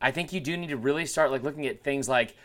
I 0.00 0.10
think 0.10 0.32
you 0.32 0.40
do 0.40 0.56
need 0.56 0.70
to 0.70 0.76
really 0.76 1.06
start 1.06 1.30
like 1.30 1.42
looking 1.42 1.66
at 1.66 1.82
things 1.82 2.08
like. 2.08 2.36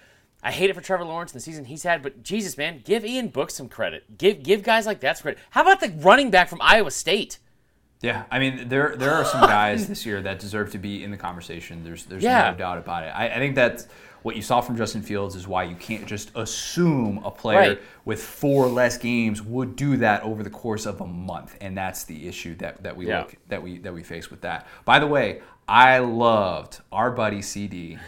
I 0.42 0.52
hate 0.52 0.70
it 0.70 0.74
for 0.74 0.82
Trevor 0.82 1.04
Lawrence 1.04 1.34
and 1.34 1.42
the 1.42 1.44
season 1.44 1.66
he's 1.66 1.84
had, 1.84 2.02
but 2.02 2.24
Jesus, 2.24 2.58
man, 2.58 2.82
give 2.86 3.04
Ian 3.06 3.28
Book 3.28 3.52
some 3.52 3.68
credit. 3.68 4.18
Give 4.18 4.42
give 4.42 4.64
guys 4.64 4.86
like 4.86 5.02
that 5.02 5.18
some 5.18 5.24
credit. 5.24 5.40
How 5.50 5.62
about 5.62 5.80
the 5.82 5.90
running 6.00 6.30
back 6.32 6.48
from 6.50 6.60
Iowa 6.62 6.92
State? 6.92 7.40
Yeah, 8.02 8.24
I 8.32 8.40
mean 8.40 8.70
there 8.70 8.96
there 8.96 9.14
are 9.14 9.26
some 9.26 9.42
guys 9.42 9.88
this 9.90 10.06
year 10.06 10.22
that 10.22 10.40
deserve 10.40 10.72
to 10.72 10.78
be 10.78 11.04
in 11.04 11.12
the 11.12 11.18
conversation. 11.18 11.84
There's 11.84 12.06
there's 12.06 12.24
Yeah. 12.24 12.52
no 12.52 12.58
doubt 12.58 12.78
about 12.78 13.04
it. 13.04 13.08
I, 13.08 13.28
I 13.28 13.36
think 13.36 13.56
that's 13.56 13.88
what 14.22 14.36
you 14.38 14.42
saw 14.42 14.60
from 14.62 14.76
Justin 14.78 15.02
Fields 15.02 15.36
is 15.36 15.48
why 15.48 15.64
you 15.64 15.76
can't 15.76 16.06
just 16.06 16.32
assume 16.36 17.22
a 17.24 17.32
player 17.32 17.58
Right. 17.58 17.82
with 18.06 18.22
four 18.22 18.68
less 18.68 18.98
games 18.98 19.42
would 19.42 19.76
do 19.78 19.96
that 19.98 20.24
over 20.24 20.44
the 20.44 20.50
course 20.50 20.86
of 20.86 21.00
a 21.00 21.08
month, 21.08 21.58
and 21.62 21.78
that's 21.78 22.04
the 22.04 22.28
issue 22.28 22.54
that, 22.56 22.84
that 22.84 22.96
we 22.98 23.08
Yeah. 23.08 23.20
look 23.20 23.36
that 23.50 23.62
we 23.64 23.78
that 23.80 23.94
we 23.94 24.04
face 24.04 24.30
with 24.32 24.42
that. 24.42 24.66
By 24.86 25.00
the 25.00 25.08
way, 25.08 25.42
I 25.70 26.00
loved 26.00 26.80
our 26.92 27.12
buddy 27.12 27.44
CD, 27.44 28.00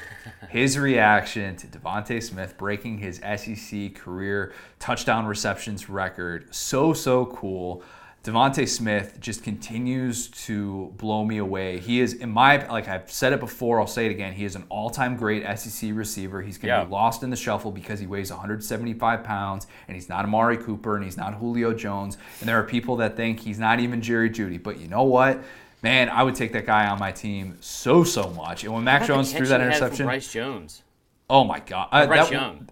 his 0.50 0.80
reaction 0.80 1.56
to 1.58 1.68
DeVonta 1.68 2.22
Smith 2.24 2.58
breaking 2.58 2.98
his 2.98 3.18
SEC 3.18 3.94
career 3.94 4.52
touchdown 4.80 5.28
receptions 5.28 5.88
record. 5.88 6.54
So 6.56 6.94
so 6.94 7.28
cool. 7.28 7.84
DeVonta 8.24 8.68
Smith 8.68 9.18
just 9.20 9.44
continues 9.44 10.28
to 10.30 10.92
blow 10.98 11.24
me 11.24 11.38
away. 11.38 11.78
He 11.80 12.00
is, 12.02 12.14
in 12.14 12.32
my 12.32 12.68
like 12.68 12.88
I've 12.88 13.12
said 13.12 13.32
it 13.32 13.40
before, 13.40 13.80
I'll 13.80 13.86
say 13.88 14.08
it 14.08 14.12
again. 14.12 14.34
He 14.34 14.46
is 14.46 14.56
an 14.56 14.64
all-time 14.70 15.16
great 15.16 15.44
SEC 15.58 15.92
receiver. 15.94 16.42
He's 16.42 16.58
going 16.58 16.72
to 16.72 16.80
Yeah. 16.80 16.84
be 16.86 16.92
lost 16.92 17.22
in 17.22 17.30
the 17.30 17.36
shuffle 17.36 17.72
because 17.72 18.00
he 18.00 18.08
weighs 18.08 18.32
175 18.32 19.24
pounds 19.24 19.68
and 19.88 19.96
he's 19.96 20.10
not 20.10 20.26
Amari 20.26 20.58
Cooper 20.58 20.96
and 20.96 21.06
he's 21.06 21.18
not 21.18 21.36
Julio 21.36 21.74
Jones. 21.74 22.18
And 22.40 22.50
there 22.50 22.60
are 22.60 22.64
people 22.64 22.96
that 22.98 23.16
think 23.16 23.40
he's 23.40 23.60
not 23.60 23.80
even 23.80 24.02
Jerry 24.02 24.30
Jeudy. 24.32 24.62
But 24.62 24.80
you 24.80 24.88
know 24.88 25.04
what? 25.04 25.44
Man, 25.84 26.10
I 26.10 26.22
would 26.24 26.36
take 26.36 26.54
that 26.54 26.66
guy 26.66 26.88
on 26.88 27.00
my 27.00 27.12
team 27.12 27.58
so 27.60 28.04
so 28.04 28.30
much. 28.30 28.64
And 28.64 28.74
when 28.74 28.84
Mac 28.84 29.02
How 29.02 29.06
about 29.06 29.08
the 29.08 29.14
Jones 29.16 29.34
threw 29.34 29.48
that 29.48 29.62
he 29.62 29.66
had 29.66 29.74
from 29.76 29.84
interception, 29.86 30.06
Bryce 30.06 30.32
Jones. 30.32 30.84
oh 31.30 31.44
my 31.44 31.60
god, 31.60 31.90
Uh, 31.92 32.06
Bryce 32.06 32.30
that- 32.30 32.32
Young. 32.32 32.70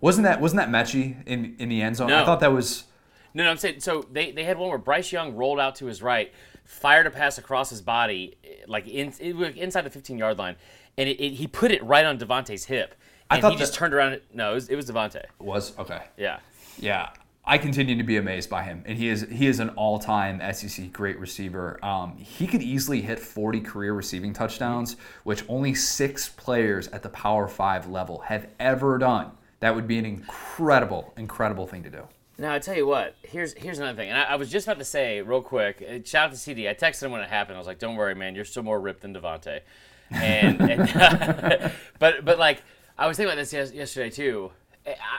wasn't 0.00 0.24
that 0.24 0.40
wasn't 0.40 0.60
that 0.60 0.68
Metchie 0.68 1.26
in 1.26 1.56
in 1.58 1.68
the 1.68 1.82
end 1.82 1.96
zone? 1.96 2.12
I 2.12 2.24
thought 2.24 2.40
that 2.40 2.52
was. 2.52 2.84
No, 3.34 3.44
no, 3.44 3.50
I'm 3.50 3.56
saying 3.56 3.80
so 3.80 4.06
they, 4.12 4.30
they 4.30 4.44
had 4.44 4.58
one 4.58 4.68
where 4.68 4.78
Bryce 4.78 5.10
Young 5.10 5.34
rolled 5.34 5.58
out 5.58 5.74
to 5.76 5.86
his 5.86 6.02
right, 6.02 6.32
fired 6.64 7.06
a 7.06 7.10
pass 7.10 7.38
across 7.38 7.70
his 7.70 7.80
body, 7.80 8.36
like 8.68 8.86
in, 8.86 9.12
it 9.18 9.56
inside 9.56 9.82
the 9.82 9.90
15 9.90 10.18
yard 10.18 10.38
line, 10.38 10.56
and 10.98 11.08
it, 11.08 11.18
it, 11.18 11.30
he 11.34 11.46
put 11.46 11.72
it 11.72 11.82
right 11.82 12.04
on 12.04 12.18
DeVonta's 12.18 12.66
hip. 12.66 12.94
I 13.30 13.40
thought 13.40 13.52
he 13.52 13.58
just 13.58 13.72
turned 13.74 13.94
around. 13.94 14.20
No, 14.34 14.50
it 14.52 14.54
was, 14.54 14.68
it 14.68 14.76
was 14.76 14.84
DeVonta. 14.90 15.24
Was 15.38 15.76
okay. 15.78 16.02
Yeah. 16.18 16.40
Yeah, 16.78 17.08
I 17.44 17.58
continue 17.58 17.96
to 17.96 18.04
be 18.04 18.16
amazed 18.18 18.48
by 18.48 18.62
him, 18.62 18.84
and 18.86 18.96
he 18.96 19.08
is 19.08 19.26
he 19.28 19.48
is 19.48 19.58
an 19.58 19.70
all-time 19.70 20.40
SEC 20.54 20.92
great 20.92 21.18
receiver. 21.18 21.84
Um, 21.84 22.16
he 22.16 22.46
could 22.46 22.62
easily 22.62 23.00
hit 23.00 23.18
40 23.18 23.60
career 23.60 23.94
receiving 23.94 24.32
touchdowns, 24.32 24.94
which 25.24 25.44
only 25.48 25.74
six 25.74 26.28
players 26.28 26.86
at 26.88 27.02
the 27.02 27.08
Power 27.08 27.48
Five 27.48 27.88
level 27.88 28.20
have 28.20 28.46
ever 28.60 28.96
done. 28.96 29.32
That 29.58 29.74
would 29.74 29.88
be 29.88 29.98
an 29.98 30.06
incredible, 30.06 31.12
incredible 31.16 31.66
thing 31.66 31.82
to 31.82 31.90
do. 31.90 32.02
Now 32.38 32.54
I 32.54 32.60
tell 32.60 32.76
you 32.76 32.86
what. 32.86 33.16
Here's 33.22 33.54
here's 33.54 33.78
another 33.78 33.96
thing, 33.96 34.10
and 34.10 34.18
I, 34.18 34.22
I 34.22 34.34
was 34.36 34.48
just 34.48 34.68
about 34.68 34.78
to 34.78 34.84
say 34.84 35.20
real 35.20 35.42
quick. 35.42 35.82
uh, 35.82 35.98
Shout 36.04 36.26
out 36.26 36.30
to 36.30 36.36
CD. 36.38 36.68
I 36.68 36.74
texted 36.74 37.02
him 37.02 37.10
when 37.10 37.22
it 37.22 37.28
happened. 37.28 37.56
I 37.56 37.58
was 37.58 37.66
like, 37.66 37.80
"Don't 37.80 37.96
worry, 37.96 38.14
man. 38.14 38.36
You're 38.36 38.44
still 38.44 38.62
more 38.62 38.80
ripped 38.80 39.02
than 39.02 39.14
DeVonta." 39.14 39.60
And, 40.12 40.60
and 40.70 41.72
but 41.98 42.24
but 42.24 42.38
like 42.38 42.62
I 42.96 43.08
was 43.08 43.16
thinking 43.16 43.32
about 43.32 43.44
this 43.44 43.52
yesterday 43.52 44.10
too. 44.10 44.52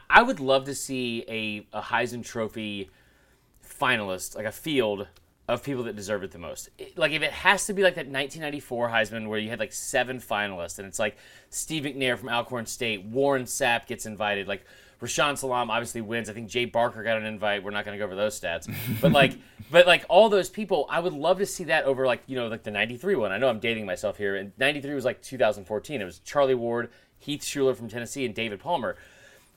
I, 0.09 0.21
would 0.21 0.39
love 0.39 0.65
to 0.65 0.75
see 0.75 1.23
a, 1.27 1.77
a 1.77 1.81
Heisman 1.81 2.25
Trophy 2.25 2.89
finalist, 3.65 4.35
like 4.35 4.45
a 4.45 4.51
field 4.51 5.07
of 5.47 5.63
people 5.63 5.83
that 5.83 5.95
deserve 5.95 6.23
it 6.23 6.31
the 6.31 6.37
most. 6.39 6.69
It- 6.77 6.97
like 6.97 7.11
if 7.11 7.21
it 7.21 7.31
has 7.31 7.65
to 7.67 7.73
be 7.73 7.83
like 7.83 7.95
that 7.95 8.07
1994 8.07 8.89
Heisman 8.89 9.27
where 9.27 9.39
you 9.39 9.49
had 9.49 9.59
like 9.59 9.73
seven 9.73 10.19
finalists 10.19 10.79
and 10.79 10.87
it's 10.87 10.99
like 10.99 11.17
Steve 11.49 11.83
McNair 11.83 12.17
from 12.17 12.29
Alcorn 12.29 12.65
State, 12.65 13.03
Warren 13.05 13.43
Sapp 13.43 13.87
gets 13.87 14.05
invited, 14.05 14.47
like 14.47 14.63
Rashaan 15.03 15.37
Salaam 15.37 15.69
obviously 15.69 16.01
wins. 16.01 16.29
I 16.29 16.33
think 16.33 16.47
Jay 16.49 16.63
Barker 16.65 17.03
got 17.03 17.17
an 17.17 17.25
invite. 17.25 17.61
We're 17.63 17.71
not 17.71 17.83
going 17.83 17.97
to 17.97 17.99
go 17.99 18.05
over 18.05 18.15
those 18.15 18.39
stats, 18.39 18.73
but 19.01 19.11
like, 19.11 19.33
but 19.71 19.85
like 19.85 20.05
all 20.07 20.29
those 20.29 20.49
people, 20.49 20.87
I 20.89 21.01
would 21.01 21.11
love 21.13 21.39
to 21.39 21.45
see 21.45 21.65
that 21.65 21.83
over 21.83 22.05
like 22.05 22.23
you 22.25 22.37
know 22.37 22.47
like 22.47 22.63
the 22.63 22.71
'93 22.71 23.15
one. 23.15 23.31
I 23.33 23.37
know 23.37 23.49
I'm 23.49 23.59
dating 23.59 23.85
myself 23.85 24.17
here, 24.17 24.37
and 24.37 24.53
'93 24.57 24.93
was 24.93 25.03
like 25.03 25.21
2014. 25.21 26.01
It 26.01 26.05
was 26.05 26.19
Charlie 26.19 26.55
Ward, 26.55 26.89
Heath 27.19 27.41
Shuler 27.41 27.75
from 27.75 27.89
Tennessee, 27.89 28.25
and 28.25 28.33
David 28.33 28.61
Palmer. 28.61 28.95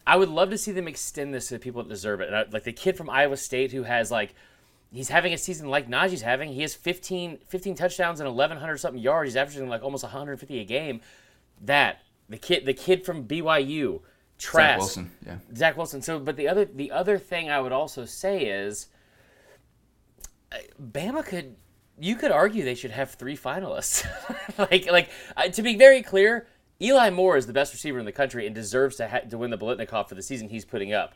I 0.07 0.17
would 0.17 0.29
love 0.29 0.51
to 0.51 0.59
see 0.59 0.73
them 0.73 0.87
extend 0.87 1.35
this 1.35 1.49
to 1.49 1.55
the 1.55 1.61
people 1.61 1.83
that 1.83 1.89
deserve 1.89 2.21
it. 2.21 2.29
And 2.29 2.37
I, 2.37 2.45
like 2.51 2.65
the 2.65 2.73
kid 2.73 2.97
from 2.97 3.11
Iowa 3.11 3.37
State 3.37 3.73
who 3.73 3.83
has 3.83 4.11
like 4.11 4.35
he's 4.93 5.09
having 5.09 5.33
a 5.33 5.39
season 5.39 5.69
like 5.69 5.89
Najee's 5.89 6.23
having. 6.23 6.53
He 6.53 6.63
has 6.63 6.75
15, 6.75 7.39
15 7.47 7.75
touchdowns 7.75 8.21
and 8.21 8.29
1100 8.29 8.79
something 8.79 9.03
yards. 9.03 9.31
He's 9.31 9.37
averaging 9.37 9.69
like 9.69 9.83
almost 9.83 10.05
150 10.05 10.61
a 10.61 10.65
game. 10.65 11.01
That 11.63 12.03
the 12.29 12.39
kid 12.39 12.67
the 12.67 12.75
kid 12.75 13.05
from 13.05 13.27
BYU 13.27 14.01
Trask, 14.39 14.69
Zach 14.69 14.79
Wilson, 14.79 15.11
yeah. 15.25 15.39
Zach 15.55 15.77
Wilson. 15.77 16.03
So, 16.03 16.19
but 16.19 16.37
the 16.37 16.49
other 16.49 16.67
the 16.67 16.93
other 16.93 17.19
thing 17.19 17.51
I 17.51 17.61
would 17.61 17.73
also 17.73 18.05
say 18.05 18.45
is, 18.45 18.89
uh, 20.53 20.59
Bama 20.81 21.25
could 21.25 21.57
you 21.99 22.17
could 22.17 22.31
argue 22.31 22.63
they 22.63 22.75
should 22.75 22.91
have 22.91 23.13
three 23.13 23.37
finalists. 23.37 24.07
like 24.59 24.91
like 24.91 25.09
uh, 25.37 25.49
to 25.49 25.63
be 25.63 25.77
very 25.77 26.03
clear, 26.03 26.47
Eli 26.81 27.11
Moore 27.11 27.37
is 27.37 27.47
the 27.47 27.53
best 27.53 27.73
receiver 27.73 27.99
in 27.99 28.05
the 28.05 28.13
country 28.13 28.47
and 28.47 28.55
deserves 28.55 28.97
to 28.97 29.09
ha- 29.09 29.21
to 29.31 29.39
win 29.39 29.51
the 29.51 29.59
Biletnikoff 29.59 30.09
for 30.09 30.15
the 30.15 30.23
season 30.23 30.49
he's 30.49 30.65
putting 30.65 30.93
up. 30.93 31.15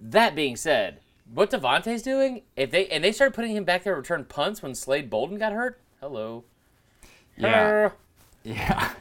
That 0.00 0.34
being 0.34 0.56
said, 0.56 1.00
what 1.32 1.50
DeVonta's 1.50 2.02
doing, 2.02 2.42
if 2.56 2.70
they 2.70 2.86
and 2.88 3.02
they 3.04 3.12
started 3.12 3.34
putting 3.34 3.56
him 3.56 3.64
back 3.64 3.84
there 3.84 3.94
to 3.94 4.00
return 4.00 4.24
punts 4.24 4.62
when 4.62 4.74
Slade 4.74 5.08
Bolden 5.08 5.38
got 5.38 5.52
hurt. 5.52 5.80
Hello. 6.00 6.44
Yeah. 7.36 7.90
Yeah. 8.44 8.92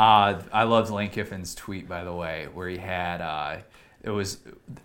Uh, 0.00 0.42
I 0.52 0.64
loved 0.64 0.90
Lane 0.90 1.10
Kiffin's 1.10 1.54
tweet, 1.54 1.88
by 1.88 2.02
the 2.02 2.12
way, 2.12 2.48
where 2.52 2.68
he 2.68 2.76
had 2.76 3.20
uh, 3.20 3.58
it 4.02 4.10
was 4.10 4.38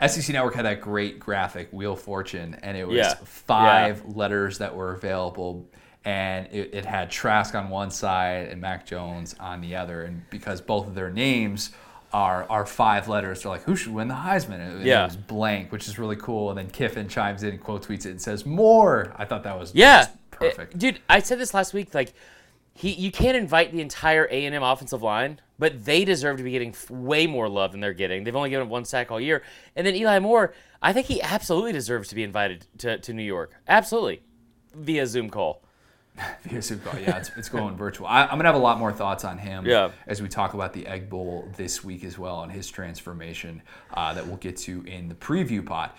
SEC 0.05 0.31
Network 0.31 0.53
had 0.53 0.65
that 0.65 0.79
great 0.79 1.19
graphic 1.19 1.69
Wheel 1.71 1.95
Fortune, 1.95 2.55
and 2.61 2.77
it 2.77 2.87
was 2.87 2.97
Yeah. 2.97 3.15
five 3.23 4.05
letters 4.15 4.59
that 4.59 4.75
were 4.75 4.93
available, 4.93 5.65
and 6.05 6.47
it, 6.51 6.69
it, 6.73 6.85
had 6.85 7.09
Trask 7.09 7.55
on 7.55 7.69
one 7.69 7.89
side 7.89 8.49
and 8.49 8.61
Mac 8.61 8.85
Jones 8.85 9.35
on 9.39 9.59
the 9.59 9.75
other. 9.75 10.03
And 10.03 10.21
because 10.29 10.61
both 10.61 10.85
of 10.85 10.93
their 10.93 11.09
names 11.09 11.71
are 12.13 12.45
are 12.49 12.65
five 12.65 13.09
letters, 13.09 13.41
they're 13.41 13.51
like, 13.51 13.63
who 13.63 13.75
should 13.75 13.93
win 13.93 14.07
the 14.07 14.13
Heisman? 14.13 14.59
And 14.59 14.83
yeah. 14.83 15.01
it 15.01 15.07
was 15.07 15.17
blank, 15.17 15.71
which 15.71 15.87
is 15.87 15.97
really 15.97 16.15
cool. 16.15 16.51
And 16.51 16.57
then 16.57 16.69
Kiffin 16.69 17.09
chimes 17.09 17.41
in, 17.43 17.49
and 17.49 17.59
quote 17.61 17.85
tweets 17.85 18.05
it, 18.05 18.11
and 18.11 18.21
says 18.21 18.45
more. 18.45 19.13
I 19.17 19.25
thought 19.25 19.43
that 19.43 19.57
was 19.59 19.73
yeah 19.73 20.07
perfect, 20.29 20.77
dude. 20.77 20.99
I 21.09 21.19
said 21.19 21.39
this 21.39 21.53
last 21.53 21.73
week, 21.73 21.93
like. 21.93 22.13
He, 22.77 22.91
you 22.91 23.09
can't 23.09 23.37
invite 23.37 23.71
the 23.71 23.79
entire 23.79 24.27
A 24.29 24.45
and 24.45 24.53
M 24.53 24.61
offensive 24.61 25.01
line, 25.01 25.39
but 25.57 25.85
they 25.85 26.03
deserve 26.03 26.35
to 26.39 26.43
be 26.43 26.51
getting 26.51 26.75
way 26.89 27.25
more 27.25 27.47
love 27.47 27.71
than 27.71 27.79
they're 27.79 27.93
getting. 27.93 28.25
They've 28.25 28.35
only 28.35 28.49
given 28.49 28.67
one 28.67 28.83
sack 28.83 29.11
all 29.11 29.21
year, 29.21 29.43
and 29.77 29.87
then 29.87 29.95
Eli 29.95 30.19
Moore. 30.19 30.53
I 30.81 30.91
think 30.91 31.07
he 31.07 31.21
absolutely 31.21 31.71
deserves 31.71 32.09
to 32.09 32.15
be 32.15 32.23
invited 32.23 32.67
to, 32.79 32.97
to 32.97 33.13
New 33.13 33.23
York. 33.23 33.53
Absolutely, 33.65 34.23
via 34.73 35.07
Zoom 35.07 35.29
call. 35.29 35.63
Via 36.43 36.61
Zoom 36.61 36.79
call. 36.79 36.99
Yeah, 36.99 37.17
it's, 37.17 37.31
it's 37.37 37.49
going 37.49 37.75
virtual. 37.75 38.07
I, 38.07 38.23
am 38.23 38.29
gonna 38.29 38.45
have 38.45 38.55
a 38.55 38.59
lot 38.59 38.79
more 38.79 38.91
thoughts 38.91 39.23
on 39.23 39.37
him 39.37 39.65
yeah. 39.65 39.91
as 40.07 40.21
we 40.21 40.27
talk 40.27 40.53
about 40.53 40.73
the 40.73 40.87
Egg 40.87 41.09
Bowl 41.09 41.49
this 41.57 41.83
week 41.83 42.03
as 42.03 42.17
well 42.17 42.41
and 42.41 42.51
his 42.51 42.69
transformation 42.69 43.61
uh, 43.93 44.13
that 44.13 44.25
we'll 44.25 44.37
get 44.37 44.57
to 44.57 44.83
in 44.85 45.09
the 45.09 45.15
preview 45.15 45.65
pod. 45.65 45.91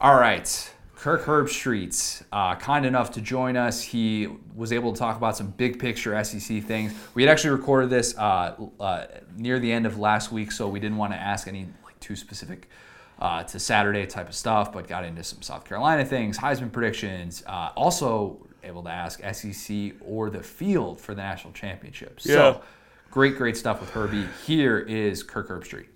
All 0.00 0.18
right. 0.18 0.72
Kirk 0.94 1.24
Herbstreit, 1.24 2.24
uh, 2.32 2.56
kind 2.56 2.84
enough 2.84 3.12
to 3.12 3.20
join 3.20 3.56
us. 3.56 3.80
He 3.82 4.28
was 4.56 4.72
able 4.72 4.92
to 4.92 4.98
talk 4.98 5.16
about 5.16 5.36
some 5.36 5.50
big 5.50 5.78
picture 5.78 6.24
SEC 6.24 6.64
things. 6.64 6.92
We 7.14 7.22
had 7.22 7.30
actually 7.30 7.50
recorded 7.50 7.88
this 7.88 8.18
uh, 8.18 8.56
uh, 8.80 9.06
near 9.36 9.60
the 9.60 9.70
end 9.70 9.86
of 9.86 9.96
last 9.96 10.32
week, 10.32 10.50
so 10.50 10.68
we 10.68 10.80
didn't 10.80 10.96
want 10.96 11.12
to 11.12 11.16
ask 11.16 11.46
any 11.46 11.68
like 11.84 11.98
too 12.00 12.16
specific 12.16 12.68
uh, 13.20 13.44
to 13.44 13.60
Saturday 13.60 14.06
type 14.06 14.28
of 14.28 14.34
stuff, 14.34 14.72
but 14.72 14.88
got 14.88 15.04
into 15.04 15.22
some 15.22 15.40
South 15.40 15.64
Carolina 15.64 16.04
things, 16.04 16.36
Heisman 16.36 16.72
predictions. 16.72 17.44
Uh, 17.46 17.70
also 17.76 18.47
able 18.62 18.82
to 18.84 18.90
ask 18.90 19.20
SEC 19.32 19.92
or 20.00 20.30
the 20.30 20.42
field 20.42 21.00
for 21.00 21.14
the 21.14 21.22
national 21.22 21.52
championship. 21.52 22.20
Yeah. 22.22 22.34
So 22.34 22.62
great, 23.10 23.36
great 23.36 23.56
stuff 23.56 23.80
with 23.80 23.90
Herbie. 23.90 24.26
Here 24.46 24.78
is 24.78 25.22
Kirk 25.22 25.48
Herbstreit. 25.48 25.86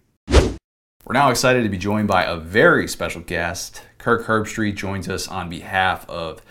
We're 1.05 1.15
now 1.15 1.31
excited 1.31 1.65
to 1.65 1.69
be 1.69 1.79
joined 1.79 2.07
by 2.07 2.25
a 2.25 2.37
very 2.37 2.87
special 2.87 3.23
guest. 3.23 3.83
Kirk 3.99 4.25
Herbstreit 4.27 4.77
joins 4.77 5.09
us 5.09 5.27
on 5.27 5.51
behalf 5.51 6.09
of 6.09 6.43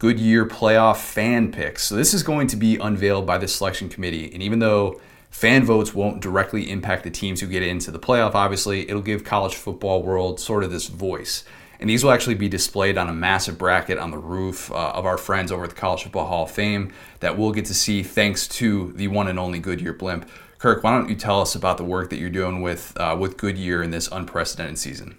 Goodyear 0.00 0.46
Playoff 0.46 0.96
Fan 0.96 1.52
Picks. 1.52 1.84
So 1.84 1.94
this 1.94 2.12
is 2.12 2.22
going 2.22 2.48
to 2.48 2.56
be 2.56 2.76
unveiled 2.76 3.24
by 3.24 3.38
the 3.38 3.46
selection 3.46 3.88
committee, 3.88 4.32
and 4.32 4.42
even 4.42 4.58
though 4.58 5.00
fan 5.30 5.64
votes 5.64 5.94
won't 5.94 6.20
directly 6.20 6.70
impact 6.70 7.04
the 7.04 7.10
teams 7.10 7.40
who 7.40 7.46
get 7.46 7.62
into 7.62 7.90
the 7.92 8.00
playoff, 8.00 8.34
obviously 8.34 8.88
it'll 8.88 9.00
give 9.00 9.22
college 9.22 9.54
football 9.54 10.02
world 10.02 10.40
sort 10.40 10.64
of 10.64 10.72
this 10.72 10.88
voice. 10.88 11.44
And 11.80 11.88
these 11.88 12.04
will 12.04 12.12
actually 12.12 12.34
be 12.34 12.48
displayed 12.48 12.98
on 12.98 13.08
a 13.08 13.12
massive 13.12 13.56
bracket 13.56 13.96
on 13.96 14.10
the 14.10 14.18
roof 14.18 14.70
uh, 14.70 14.90
of 14.90 15.06
our 15.06 15.16
friends 15.16 15.50
over 15.50 15.64
at 15.64 15.70
the 15.70 15.76
College 15.76 16.02
Football 16.02 16.26
Hall 16.26 16.44
of 16.44 16.50
Fame 16.50 16.92
that 17.20 17.38
we'll 17.38 17.52
get 17.52 17.64
to 17.66 17.74
see 17.74 18.02
thanks 18.02 18.46
to 18.48 18.92
the 18.92 19.08
one 19.08 19.28
and 19.28 19.38
only 19.38 19.58
Goodyear 19.58 19.94
blimp. 19.94 20.28
Kirk, 20.58 20.84
why 20.84 20.92
don't 20.92 21.08
you 21.08 21.16
tell 21.16 21.40
us 21.40 21.54
about 21.54 21.78
the 21.78 21.84
work 21.84 22.10
that 22.10 22.18
you're 22.18 22.28
doing 22.28 22.60
with 22.60 22.92
uh, 22.98 23.16
with 23.18 23.38
Goodyear 23.38 23.82
in 23.82 23.90
this 23.90 24.10
unprecedented 24.12 24.78
season? 24.78 25.16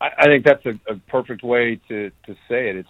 I, 0.00 0.10
I 0.16 0.24
think 0.26 0.44
that's 0.44 0.64
a, 0.64 0.78
a 0.88 0.94
perfect 1.08 1.42
way 1.42 1.80
to, 1.88 2.10
to 2.26 2.34
say 2.48 2.70
it. 2.70 2.76
It's 2.76 2.88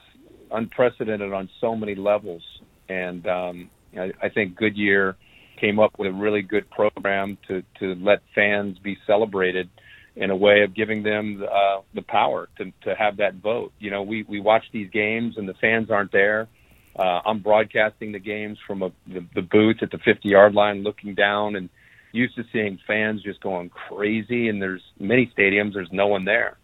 unprecedented 0.51 1.33
on 1.33 1.49
so 1.59 1.75
many 1.75 1.95
levels, 1.95 2.43
and 2.91 3.27
um, 3.27 3.71
I, 3.97 4.13
I 4.21 4.29
think 4.29 4.57
Goodyear 4.57 5.17
came 5.59 5.79
up 5.79 5.99
with 5.99 6.09
a 6.09 6.13
really 6.13 6.43
good 6.43 6.69
program 6.69 7.39
to 7.49 7.63
to 7.79 7.95
let 7.95 8.21
fans 8.35 8.79
be 8.79 8.99
celebrated 9.07 9.71
in 10.15 10.31
a 10.31 10.37
way 10.37 10.63
of 10.63 10.75
giving 10.75 11.03
them 11.03 11.43
uh, 11.43 11.81
the 11.95 12.03
power 12.03 12.49
to 12.59 12.73
to 12.83 12.95
have 12.95 13.17
that 13.19 13.35
vote. 13.35 13.73
You 13.79 13.91
know, 13.91 14.03
we 14.03 14.25
we 14.25 14.41
watch 14.41 14.65
these 14.73 14.91
games 14.91 15.37
and 15.37 15.49
the 15.49 15.55
fans 15.55 15.91
aren't 15.91 16.13
there 16.13 16.49
uh, 16.97 17.21
I'm 17.25 17.41
broadcasting 17.41 18.13
the 18.13 18.19
games 18.19 18.59
from 18.67 18.83
a, 18.83 18.91
the, 19.07 19.25
the 19.35 19.43
booth 19.43 19.77
at 19.83 19.91
the 19.91 19.99
50 19.99 20.29
yard 20.29 20.55
line, 20.55 20.83
looking 20.83 21.15
down, 21.15 21.57
and 21.57 21.69
used 22.13 22.37
to 22.37 22.45
seeing 22.53 22.79
fans 22.87 23.23
just 23.23 23.41
going 23.41 23.71
crazy. 23.71 24.49
And 24.49 24.61
there's 24.61 24.83
many 24.99 25.33
stadiums, 25.37 25.73
there's 25.75 25.93
no 25.93 26.09
one 26.09 26.25
there. 26.25 26.59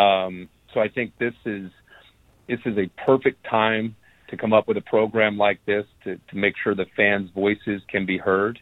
Um, 0.00 0.48
so 0.72 0.80
I 0.80 0.88
think 0.88 1.12
this 1.18 1.34
is 1.44 1.70
this 2.46 2.60
is 2.64 2.78
a 2.78 2.88
perfect 3.04 3.44
time 3.50 3.96
to 4.30 4.36
come 4.36 4.52
up 4.52 4.68
with 4.68 4.76
a 4.76 4.82
program 4.82 5.36
like 5.36 5.58
this 5.66 5.84
to, 6.04 6.16
to 6.16 6.36
make 6.36 6.54
sure 6.62 6.74
the 6.74 6.86
fans' 6.96 7.30
voices 7.34 7.82
can 7.88 8.06
be 8.06 8.16
heard. 8.16 8.58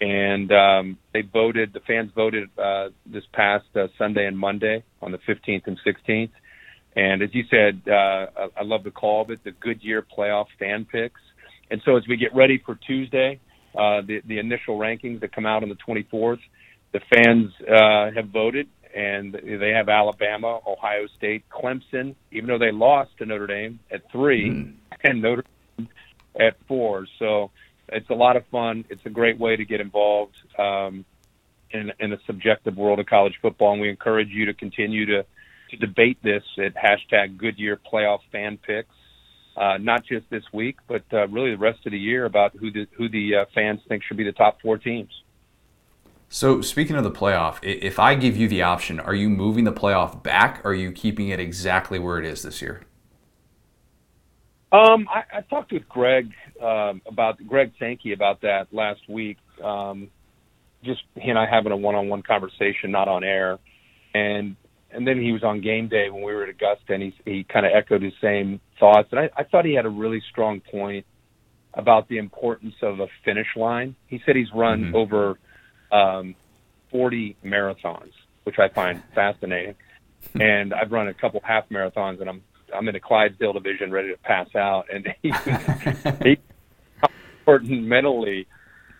And 0.00 0.52
um, 0.52 0.98
they 1.12 1.22
voted. 1.22 1.72
The 1.72 1.80
fans 1.80 2.12
voted 2.14 2.50
uh, 2.56 2.90
this 3.04 3.24
past 3.32 3.66
uh, 3.74 3.88
Sunday 3.98 4.26
and 4.26 4.38
Monday 4.38 4.84
on 5.02 5.12
the 5.12 5.18
15th 5.18 5.66
and 5.66 5.78
16th 5.84 6.30
and 6.98 7.22
as 7.22 7.30
you 7.32 7.44
said, 7.48 7.82
uh, 7.88 8.26
I 8.56 8.64
love 8.64 8.82
the 8.82 8.90
call 8.90 9.22
of 9.22 9.30
it, 9.30 9.44
the 9.44 9.52
Goodyear 9.52 10.02
playoff 10.02 10.46
fan 10.58 10.84
picks. 10.84 11.20
And 11.70 11.80
so 11.84 11.96
as 11.96 12.02
we 12.08 12.16
get 12.16 12.34
ready 12.34 12.60
for 12.64 12.74
Tuesday, 12.74 13.38
uh, 13.74 14.00
the, 14.04 14.20
the 14.26 14.40
initial 14.40 14.78
rankings 14.78 15.20
that 15.20 15.32
come 15.32 15.46
out 15.46 15.62
on 15.62 15.68
the 15.68 15.76
24th, 15.76 16.40
the 16.92 17.00
fans 17.14 17.52
uh, 17.70 18.10
have 18.10 18.30
voted, 18.30 18.66
and 18.96 19.32
they 19.32 19.70
have 19.70 19.88
Alabama, 19.88 20.58
Ohio 20.66 21.06
State, 21.16 21.44
Clemson, 21.50 22.16
even 22.32 22.48
though 22.48 22.58
they 22.58 22.72
lost 22.72 23.10
to 23.18 23.26
Notre 23.26 23.46
Dame 23.46 23.78
at 23.92 24.10
three, 24.10 24.50
mm. 24.50 24.72
and 25.04 25.22
Notre 25.22 25.44
Dame 25.76 25.88
at 26.40 26.56
four. 26.66 27.06
So 27.20 27.52
it's 27.90 28.10
a 28.10 28.14
lot 28.14 28.36
of 28.36 28.46
fun. 28.46 28.84
It's 28.88 29.04
a 29.06 29.10
great 29.10 29.38
way 29.38 29.56
to 29.56 29.64
get 29.64 29.80
involved 29.80 30.36
um, 30.58 31.04
in, 31.70 31.92
in 32.00 32.10
the 32.10 32.18
subjective 32.26 32.76
world 32.76 32.98
of 32.98 33.06
college 33.06 33.38
football, 33.40 33.72
and 33.72 33.80
we 33.80 33.88
encourage 33.88 34.28
you 34.30 34.46
to 34.46 34.54
continue 34.54 35.06
to– 35.06 35.24
to 35.70 35.76
debate 35.76 36.18
this 36.22 36.42
at 36.58 36.74
hashtag 36.74 37.36
Goodyear 37.36 37.78
Playoff 37.90 38.20
Fan 38.32 38.58
Picks. 38.58 38.94
Uh, 39.56 39.76
not 39.76 40.04
just 40.04 40.24
this 40.30 40.44
week, 40.52 40.76
but 40.86 41.02
uh, 41.12 41.26
really 41.28 41.50
the 41.50 41.58
rest 41.58 41.84
of 41.84 41.90
the 41.90 41.98
year 41.98 42.26
about 42.26 42.54
who 42.54 42.70
the 42.70 42.86
who 42.92 43.08
the 43.08 43.34
uh, 43.34 43.44
fans 43.52 43.80
think 43.88 44.04
should 44.04 44.16
be 44.16 44.22
the 44.22 44.32
top 44.32 44.60
four 44.62 44.78
teams. 44.78 45.10
So 46.28 46.60
speaking 46.60 46.94
of 46.94 47.02
the 47.02 47.10
playoff, 47.10 47.58
if 47.62 47.98
I 47.98 48.14
give 48.14 48.36
you 48.36 48.48
the 48.48 48.62
option, 48.62 49.00
are 49.00 49.14
you 49.14 49.28
moving 49.28 49.64
the 49.64 49.72
playoff 49.72 50.22
back? 50.22 50.60
Or 50.64 50.70
are 50.70 50.74
you 50.74 50.92
keeping 50.92 51.30
it 51.30 51.40
exactly 51.40 51.98
where 51.98 52.18
it 52.18 52.24
is 52.24 52.42
this 52.42 52.62
year? 52.62 52.82
Um, 54.70 55.08
I, 55.08 55.38
I 55.38 55.40
talked 55.42 55.72
with 55.72 55.88
Greg 55.88 56.30
um, 56.62 57.00
about 57.06 57.38
Greg 57.46 57.72
Sankey 57.78 58.12
about 58.12 58.42
that 58.42 58.68
last 58.72 59.00
week. 59.08 59.38
Um, 59.64 60.10
just 60.84 61.00
he 61.14 61.30
and 61.30 61.38
I 61.38 61.46
having 61.50 61.72
a 61.72 61.76
one-on-one 61.76 62.22
conversation, 62.22 62.90
not 62.90 63.08
on 63.08 63.24
air, 63.24 63.58
and 64.14 64.56
and 64.90 65.06
then 65.06 65.20
he 65.20 65.32
was 65.32 65.42
on 65.42 65.60
game 65.60 65.88
day 65.88 66.08
when 66.10 66.22
we 66.22 66.32
were 66.32 66.42
at 66.42 66.50
Augusta, 66.50 66.94
and 66.94 67.02
he 67.02 67.14
he 67.24 67.44
kind 67.44 67.66
of 67.66 67.72
echoed 67.74 68.02
his 68.02 68.12
same 68.20 68.60
thoughts. 68.78 69.08
And 69.10 69.20
I, 69.20 69.30
I 69.36 69.44
thought 69.44 69.64
he 69.64 69.74
had 69.74 69.86
a 69.86 69.90
really 69.90 70.22
strong 70.30 70.60
point 70.60 71.06
about 71.74 72.08
the 72.08 72.18
importance 72.18 72.74
of 72.82 73.00
a 73.00 73.06
finish 73.24 73.48
line. 73.56 73.96
He 74.06 74.20
said 74.24 74.36
he's 74.36 74.52
run 74.54 74.92
mm-hmm. 74.92 74.96
over 74.96 75.38
um, 75.92 76.34
40 76.90 77.36
marathons, 77.44 78.12
which 78.44 78.56
I 78.58 78.68
find 78.68 79.02
fascinating. 79.14 79.74
and 80.34 80.74
I've 80.74 80.90
run 80.90 81.08
a 81.08 81.14
couple 81.14 81.40
half 81.44 81.68
marathons, 81.68 82.20
and 82.20 82.28
I'm 82.28 82.42
I'm 82.74 82.88
in 82.88 82.94
the 82.94 83.00
Clydesdale 83.00 83.52
division, 83.54 83.90
ready 83.90 84.10
to 84.10 84.18
pass 84.18 84.48
out. 84.54 84.86
And 84.92 85.06
he, 85.22 85.32
he 86.24 86.38
important 87.40 87.82
mentally 87.84 88.46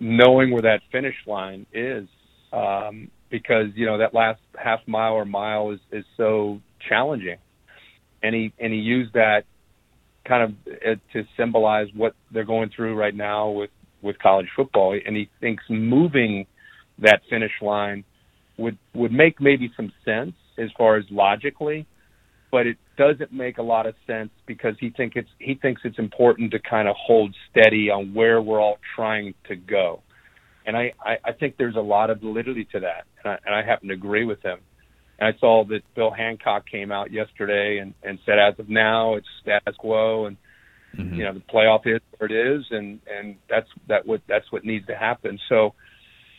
knowing 0.01 0.51
where 0.51 0.63
that 0.63 0.81
finish 0.91 1.17
line 1.27 1.67
is. 1.73 2.09
Um, 2.53 3.11
because 3.31 3.67
you 3.75 3.87
know 3.87 3.99
that 3.99 4.15
last 4.15 4.41
half 4.57 4.81
mile 4.87 5.13
or 5.13 5.25
mile 5.25 5.71
is 5.71 5.81
is 5.93 6.05
so 6.17 6.61
challenging, 6.89 7.37
and 8.23 8.35
he 8.35 8.53
and 8.59 8.73
he 8.73 8.79
used 8.79 9.13
that 9.15 9.45
kind 10.27 10.43
of 10.45 10.73
uh, 10.73 10.95
to 11.13 11.25
symbolize 11.37 11.89
what 11.95 12.15
they're 12.31 12.45
going 12.45 12.71
through 12.75 12.95
right 12.95 13.15
now 13.15 13.51
with 13.51 13.71
with 14.03 14.19
college 14.19 14.49
football, 14.55 14.99
and 15.05 15.17
he 15.17 15.29
thinks 15.41 15.65
moving 15.69 16.47
that 16.99 17.21
finish 17.29 17.53
line 17.61 18.05
would 18.57 18.79
would 18.95 19.13
make 19.13 19.41
maybe 19.41 19.71
some 19.77 19.93
sense 20.05 20.35
as 20.57 20.71
far 20.77 20.97
as 20.97 21.05
logically, 21.11 21.87
but 22.51 22.67
it 22.67 22.79
doesn't 22.97 23.33
make 23.33 23.59
a 23.59 23.63
lot 23.63 23.87
of 23.87 23.95
sense 24.07 24.31
because 24.47 24.75
he 24.81 24.91
think 24.91 25.15
it's 25.17 25.29
he 25.39 25.55
thinks 25.55 25.83
it's 25.85 25.99
important 25.99 26.51
to 26.53 26.59
kind 26.59 26.89
of 26.89 26.97
hold 26.99 27.35
steady 27.51 27.91
on 27.91 28.15
where 28.15 28.41
we're 28.41 28.61
all 28.61 28.79
trying 28.97 29.35
to 29.49 29.57
go. 29.57 30.03
And 30.67 30.77
I, 30.77 30.93
I, 31.01 31.17
I 31.25 31.33
think 31.33 31.57
there's 31.57 31.77
a 31.77 31.81
lot 31.81 32.11
of 32.11 32.21
validity 32.21 32.67
to 32.73 32.81
that, 32.81 33.05
and 33.23 33.33
I, 33.33 33.39
and 33.47 33.55
I 33.55 33.63
happen 33.63 33.89
to 33.89 33.95
agree 33.95 34.25
with 34.25 34.43
him. 34.43 34.59
And 35.19 35.35
I 35.35 35.39
saw 35.39 35.65
that 35.65 35.81
Bill 35.95 36.11
Hancock 36.11 36.67
came 36.71 36.93
out 36.93 37.11
yesterday 37.11 37.79
and, 37.79 37.95
and 38.03 38.19
said, 38.25 38.39
as 38.39 38.59
of 38.59 38.69
now, 38.69 39.15
it's 39.15 39.27
status 39.43 39.75
quo, 39.79 40.27
and 40.27 40.37
mm-hmm. 40.97 41.15
you 41.15 41.25
know 41.25 41.33
the 41.35 41.41
playoff 41.41 41.87
is 41.87 42.01
where 42.17 42.31
it 42.31 42.57
is, 42.57 42.65
and 42.71 43.01
and 43.09 43.37
that's 43.49 43.69
that 43.89 44.07
what 44.07 44.21
that's 44.29 44.51
what 44.51 44.65
needs 44.65 44.87
to 44.87 44.97
happen. 44.97 45.39
So 45.49 45.75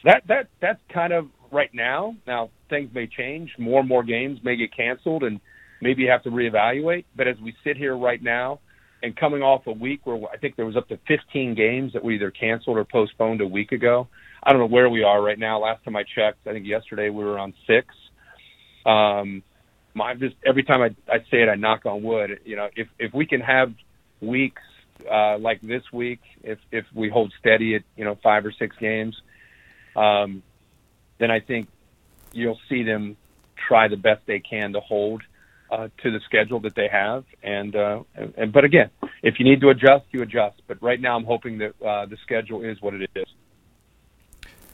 that 0.03 0.23
that 0.27 0.47
that's 0.61 0.79
kind 0.93 1.13
of 1.13 1.27
right 1.51 1.73
now. 1.73 2.15
Now 2.27 2.49
things 2.69 2.89
may 2.93 3.07
change. 3.07 3.51
More 3.57 3.79
and 3.79 3.89
more 3.89 4.03
games 4.03 4.39
may 4.43 4.55
get 4.55 4.75
canceled, 4.75 5.23
and 5.23 5.39
maybe 5.81 6.03
you 6.03 6.09
have 6.09 6.23
to 6.23 6.31
reevaluate. 6.31 7.05
But 7.15 7.27
as 7.27 7.37
we 7.39 7.55
sit 7.63 7.77
here 7.77 7.95
right 7.95 8.21
now, 8.21 8.59
and 9.01 9.15
coming 9.15 9.41
off 9.41 9.65
a 9.67 9.71
week 9.71 10.05
where 10.05 10.19
I 10.31 10.37
think 10.37 10.55
there 10.55 10.65
was 10.65 10.75
up 10.75 10.87
to 10.89 10.99
15 11.07 11.55
games 11.55 11.93
that 11.93 12.03
were 12.03 12.11
either 12.11 12.31
canceled 12.31 12.77
or 12.77 12.85
postponed 12.85 13.41
a 13.41 13.47
week 13.47 13.71
ago. 13.71 14.07
I 14.43 14.51
don't 14.51 14.59
know 14.59 14.67
where 14.67 14.89
we 14.89 15.03
are 15.03 15.21
right 15.21 15.39
now. 15.39 15.59
Last 15.59 15.83
time 15.83 15.95
I 15.95 16.03
checked, 16.03 16.47
I 16.47 16.53
think 16.53 16.65
yesterday 16.65 17.09
we 17.09 17.23
were 17.23 17.39
on 17.39 17.53
six. 17.67 17.93
Um, 18.85 19.43
my 19.93 20.15
just 20.15 20.35
every 20.45 20.63
time 20.63 20.81
I, 20.81 20.95
I 21.11 21.19
say 21.31 21.41
it, 21.41 21.49
I 21.49 21.55
knock 21.55 21.85
on 21.85 22.03
wood. 22.03 22.39
You 22.45 22.55
know, 22.55 22.69
if 22.75 22.87
if 22.97 23.13
we 23.13 23.25
can 23.25 23.41
have 23.41 23.73
weeks 24.21 24.61
uh, 25.09 25.37
like 25.37 25.61
this 25.61 25.83
week, 25.91 26.21
if 26.43 26.59
if 26.71 26.85
we 26.93 27.09
hold 27.09 27.33
steady 27.39 27.75
at 27.75 27.83
you 27.95 28.05
know 28.05 28.17
five 28.21 28.45
or 28.45 28.51
six 28.51 28.75
games, 28.77 29.19
um, 29.95 30.43
then 31.19 31.31
I 31.31 31.39
think 31.39 31.67
you'll 32.31 32.59
see 32.69 32.83
them 32.83 33.17
try 33.67 33.87
the 33.87 33.97
best 33.97 34.21
they 34.25 34.39
can 34.39 34.73
to 34.73 34.79
hold 34.79 35.21
uh, 35.71 35.87
to 36.03 36.11
the 36.11 36.19
schedule 36.25 36.59
that 36.61 36.75
they 36.75 36.87
have. 36.87 37.25
And, 37.43 37.75
uh, 37.75 38.03
and 38.37 38.51
but 38.51 38.63
again, 38.63 38.89
if 39.23 39.39
you 39.39 39.45
need 39.45 39.61
to 39.61 39.69
adjust, 39.69 40.05
you 40.11 40.21
adjust. 40.21 40.61
But 40.67 40.81
right 40.81 40.99
now, 40.99 41.15
I'm 41.15 41.25
hoping 41.25 41.57
that 41.59 41.73
uh, 41.81 42.05
the 42.05 42.17
schedule 42.23 42.63
is 42.63 42.81
what 42.81 42.93
it 42.93 43.09
is. 43.15 43.25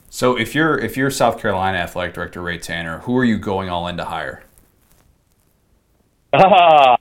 So 0.10 0.38
if 0.38 0.56
you're 0.56 0.78
if 0.78 0.96
you're 0.96 1.12
South 1.12 1.42
Carolina 1.42 1.78
athletic 1.78 2.14
director 2.14 2.42
Ray 2.42 2.58
Tanner, 2.58 3.00
who 3.00 3.18
are 3.18 3.26
you 3.26 3.38
going 3.38 3.70
all 3.70 3.86
in 3.88 3.98
to 3.98 4.06
hire? 4.06 4.44
Ah, 6.32 6.96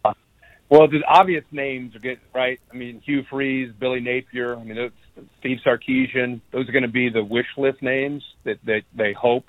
well, 0.68 0.88
the 0.88 1.02
obvious 1.06 1.44
names 1.52 1.94
are 1.94 2.00
getting 2.00 2.24
right. 2.34 2.58
I 2.72 2.76
mean, 2.76 3.00
Hugh 3.04 3.24
Freeze, 3.30 3.72
Billy 3.78 4.00
Napier. 4.00 4.56
I 4.56 4.64
mean, 4.64 4.76
those, 4.76 5.26
Steve 5.38 5.58
Sarkisian. 5.64 6.40
Those 6.50 6.68
are 6.68 6.72
going 6.72 6.82
to 6.82 6.88
be 6.88 7.08
the 7.08 7.22
wish 7.22 7.46
list 7.56 7.82
names 7.82 8.24
that 8.42 8.58
that 8.64 8.82
they 8.94 9.12
hope 9.12 9.44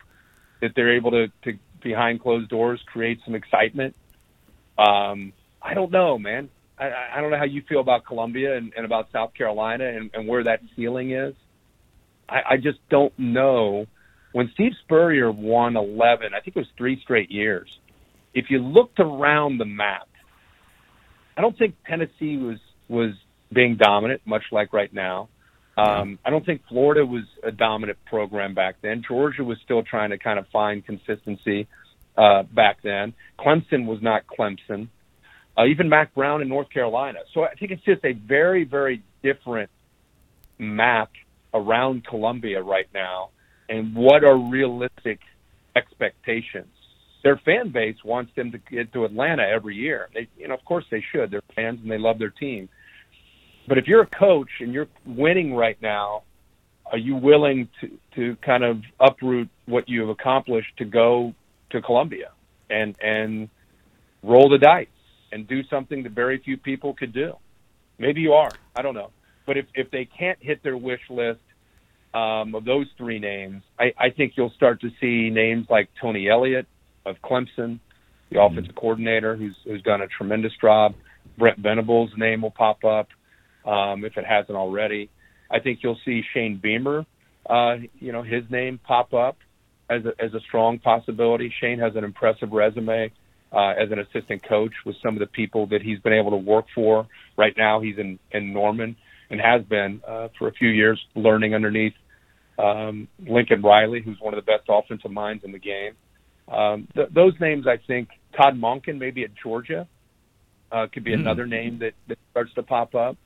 that 0.61 0.73
they're 0.75 0.95
able 0.95 1.11
to 1.11 1.27
to 1.45 1.57
behind 1.81 2.21
closed 2.21 2.49
doors 2.49 2.79
create 2.85 3.19
some 3.25 3.33
excitement. 3.33 3.95
Um, 4.77 5.33
I 5.61 5.73
don't 5.73 5.91
know, 5.91 6.17
man. 6.17 6.49
I, 6.77 6.91
I 7.15 7.21
don't 7.21 7.31
know 7.31 7.37
how 7.37 7.45
you 7.45 7.63
feel 7.67 7.79
about 7.79 8.05
Columbia 8.05 8.57
and, 8.57 8.73
and 8.75 8.85
about 8.85 9.07
South 9.11 9.33
Carolina 9.33 9.87
and, 9.87 10.11
and 10.13 10.27
where 10.27 10.43
that 10.43 10.61
ceiling 10.75 11.11
is. 11.11 11.33
I, 12.27 12.41
I 12.51 12.57
just 12.57 12.79
don't 12.89 13.17
know. 13.17 13.85
When 14.33 14.51
Steve 14.53 14.73
Spurrier 14.83 15.31
won 15.31 15.77
11, 15.77 16.33
I 16.33 16.41
think 16.41 16.57
it 16.57 16.59
was 16.59 16.67
three 16.77 16.99
straight 17.01 17.31
years. 17.31 17.69
If 18.33 18.45
you 18.49 18.59
looked 18.59 18.99
around 18.99 19.59
the 19.59 19.65
map, 19.65 20.09
I 21.37 21.41
don't 21.41 21.57
think 21.57 21.75
Tennessee 21.87 22.37
was 22.37 22.59
was 22.87 23.13
being 23.51 23.77
dominant, 23.77 24.21
much 24.25 24.43
like 24.51 24.73
right 24.73 24.93
now. 24.93 25.29
Um, 25.77 26.19
I 26.23 26.29
don't 26.29 26.45
think 26.45 26.61
Florida 26.69 27.05
was 27.05 27.23
a 27.43 27.51
dominant 27.51 27.97
program 28.05 28.53
back 28.53 28.75
then. 28.81 29.03
Georgia 29.07 29.43
was 29.43 29.57
still 29.63 29.83
trying 29.83 30.11
to 30.11 30.17
kind 30.17 30.39
of 30.39 30.45
find 30.47 30.85
consistency 30.85 31.67
uh, 32.17 32.43
back 32.43 32.77
then. 32.83 33.13
Clemson 33.39 33.85
was 33.85 34.01
not 34.01 34.23
Clemson. 34.27 34.89
Uh, 35.57 35.65
even 35.65 35.87
Mack 35.87 36.13
Brown 36.13 36.41
in 36.41 36.49
North 36.49 36.69
Carolina. 36.69 37.19
So 37.33 37.43
I 37.43 37.53
think 37.55 37.71
it's 37.71 37.83
just 37.83 38.03
a 38.03 38.11
very, 38.11 38.65
very 38.65 39.03
different 39.23 39.69
map 40.57 41.11
around 41.53 42.05
Columbia 42.05 42.61
right 42.61 42.87
now, 42.93 43.29
and 43.69 43.95
what 43.95 44.23
are 44.23 44.37
realistic 44.37 45.19
expectations? 45.75 46.67
Their 47.23 47.37
fan 47.37 47.71
base 47.71 47.95
wants 48.03 48.33
them 48.35 48.51
to 48.51 48.57
get 48.57 48.93
to 48.93 49.05
Atlanta 49.05 49.43
every 49.43 49.75
year. 49.75 50.09
They, 50.13 50.27
you 50.37 50.47
know, 50.47 50.53
of 50.53 50.63
course 50.65 50.85
they 50.91 51.03
should. 51.11 51.31
They're 51.31 51.41
fans 51.55 51.79
and 51.81 51.89
they 51.89 51.97
love 51.97 52.19
their 52.19 52.29
team. 52.29 52.69
But 53.67 53.77
if 53.77 53.87
you're 53.87 54.01
a 54.01 54.07
coach 54.07 54.49
and 54.59 54.71
you're 54.73 54.87
winning 55.05 55.55
right 55.55 55.81
now, 55.81 56.23
are 56.91 56.99
you 56.99 57.15
willing 57.15 57.67
to 57.81 57.97
to 58.15 58.35
kind 58.45 58.63
of 58.63 58.83
uproot 58.99 59.49
what 59.65 59.89
you 59.89 60.01
have 60.01 60.09
accomplished 60.09 60.77
to 60.77 60.85
go 60.85 61.33
to 61.75 61.81
Columbia 61.81 62.31
and 62.69 62.95
and 63.01 63.49
roll 64.23 64.49
the 64.49 64.57
dice 64.57 64.87
and 65.31 65.47
do 65.47 65.63
something 65.69 66.03
that 66.03 66.11
very 66.11 66.39
few 66.39 66.57
people 66.57 66.93
could 66.93 67.13
do? 67.13 67.33
Maybe 67.97 68.21
you 68.21 68.33
are. 68.33 68.51
I 68.75 68.81
don't 68.81 68.95
know. 68.95 69.11
But 69.45 69.57
if 69.57 69.65
if 69.73 69.91
they 69.91 70.05
can't 70.05 70.37
hit 70.41 70.63
their 70.63 70.77
wish 70.77 71.01
list 71.09 71.39
um, 72.13 72.55
of 72.55 72.65
those 72.65 72.87
three 72.97 73.19
names, 73.19 73.63
I, 73.79 73.93
I 73.97 74.09
think 74.09 74.33
you'll 74.35 74.51
start 74.51 74.81
to 74.81 74.89
see 74.99 75.29
names 75.29 75.67
like 75.69 75.89
Tony 76.01 76.29
Elliott 76.29 76.67
of 77.05 77.17
Clemson, 77.23 77.79
the 78.29 78.37
mm-hmm. 78.37 78.53
offensive 78.53 78.75
coordinator, 78.75 79.35
who's 79.35 79.55
who's 79.63 79.81
done 79.81 80.01
a 80.01 80.07
tremendous 80.07 80.53
job. 80.59 80.95
Brent 81.37 81.59
Venables' 81.59 82.11
name 82.17 82.41
will 82.41 82.51
pop 82.51 82.83
up 82.83 83.09
um, 83.65 84.05
if 84.05 84.17
it 84.17 84.25
hasn't 84.25 84.57
already. 84.57 85.09
I 85.51 85.59
think 85.59 85.79
you'll 85.83 85.99
see 86.05 86.23
Shane 86.33 86.59
Beamer, 86.61 87.05
uh, 87.47 87.75
you 87.99 88.11
know, 88.11 88.23
his 88.23 88.43
name 88.49 88.79
pop 88.83 89.13
up 89.13 89.37
as 89.89 90.01
a, 90.05 90.23
as 90.23 90.33
a 90.33 90.39
strong 90.41 90.79
possibility. 90.79 91.53
Shane 91.61 91.79
has 91.79 91.95
an 91.95 92.03
impressive 92.03 92.51
resume 92.51 93.11
uh, 93.51 93.69
as 93.69 93.91
an 93.91 93.99
assistant 93.99 94.47
coach 94.47 94.73
with 94.85 94.95
some 95.03 95.15
of 95.15 95.19
the 95.19 95.27
people 95.27 95.67
that 95.67 95.81
he's 95.81 95.99
been 95.99 96.13
able 96.13 96.31
to 96.31 96.37
work 96.37 96.65
for. 96.73 97.07
Right 97.37 97.53
now, 97.57 97.81
he's 97.81 97.97
in, 97.97 98.19
in 98.31 98.53
Norman 98.53 98.95
and 99.29 99.39
has 99.39 99.63
been 99.63 100.01
uh, 100.07 100.29
for 100.37 100.47
a 100.47 100.53
few 100.53 100.69
years 100.69 100.99
learning 101.15 101.55
underneath 101.55 101.93
um, 102.57 103.07
Lincoln 103.27 103.61
Riley, 103.61 104.01
who's 104.03 104.17
one 104.19 104.33
of 104.33 104.43
the 104.43 104.49
best 104.51 104.63
offensive 104.69 105.11
minds 105.11 105.43
in 105.43 105.51
the 105.51 105.59
game. 105.59 105.93
Um, 106.47 106.87
th- 106.95 107.09
those 107.13 107.33
names, 107.39 107.65
I 107.67 107.77
think, 107.85 108.09
Todd 108.37 108.55
Monken, 108.55 108.97
maybe 108.97 109.23
at 109.23 109.31
Georgia, 109.41 109.87
uh, 110.71 110.87
could 110.91 111.03
be 111.03 111.11
mm. 111.11 111.19
another 111.19 111.45
name 111.45 111.79
that, 111.79 111.93
that 112.07 112.17
starts 112.31 112.53
to 112.55 112.63
pop 112.63 112.95
up. 112.95 113.17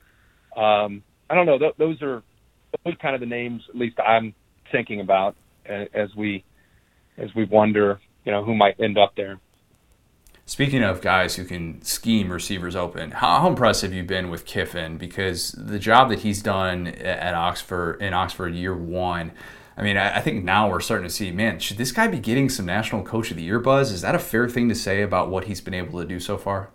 Um, 0.58 1.04
I 1.30 1.36
don't 1.36 1.46
know. 1.46 1.60
Th- 1.60 1.76
those 1.78 2.02
are 2.02 2.24
those 2.86 2.96
kind 3.02 3.16
of 3.16 3.22
the 3.22 3.28
names, 3.28 3.62
at 3.70 3.76
least 3.76 3.98
I'm 4.00 4.34
thinking 4.72 5.02
about 5.02 5.36
as 5.66 6.10
we 6.16 6.44
as 7.20 7.34
we 7.36 7.46
wonder, 7.46 8.00
you 8.26 8.32
know, 8.32 8.44
who 8.44 8.56
might 8.56 8.80
end 8.80 8.98
up 8.98 9.16
there. 9.16 9.40
Speaking 10.46 10.84
of 10.84 11.02
guys 11.02 11.36
who 11.36 11.46
can 11.46 11.80
scheme 11.84 12.32
receivers 12.32 12.76
open, 12.76 13.12
how, 13.12 13.42
how, 13.42 13.48
impressive 13.48 13.92
have 13.92 13.98
you 13.98 14.04
been 14.04 14.32
with 14.32 14.46
Kiffin? 14.46 14.98
Because 14.98 15.52
the 15.52 15.78
job 15.78 16.10
that 16.10 16.20
he's 16.20 16.42
done 16.42 16.88
at 16.88 17.36
Oxford 17.36 18.02
in 18.02 18.16
Oxford 18.16 18.56
year 18.56 18.76
one, 18.76 19.32
I 19.78 19.84
mean, 19.84 19.96
I, 19.96 20.18
I, 20.18 20.22
think 20.22 20.44
now 20.44 20.68
we're 20.68 20.80
starting 20.80 21.08
to 21.08 21.14
see, 21.14 21.30
man, 21.30 21.60
should 21.60 21.78
this 21.78 21.92
guy 21.92 22.08
be 22.08 22.18
getting 22.18 22.50
some 22.50 22.66
National 22.66 23.04
Coach 23.04 23.30
of 23.30 23.38
the 23.38 23.44
Year 23.44 23.60
buzz? 23.60 23.92
Is 23.92 24.02
that 24.02 24.16
a 24.16 24.20
fair 24.20 24.50
thing 24.50 24.70
to 24.70 24.76
say 24.76 25.04
about 25.04 25.30
what 25.30 25.44
he's 25.44 25.62
been 25.62 25.76
able 25.76 26.00
to 26.00 26.06
do 26.08 26.20
so 26.20 26.36
far? 26.36 26.72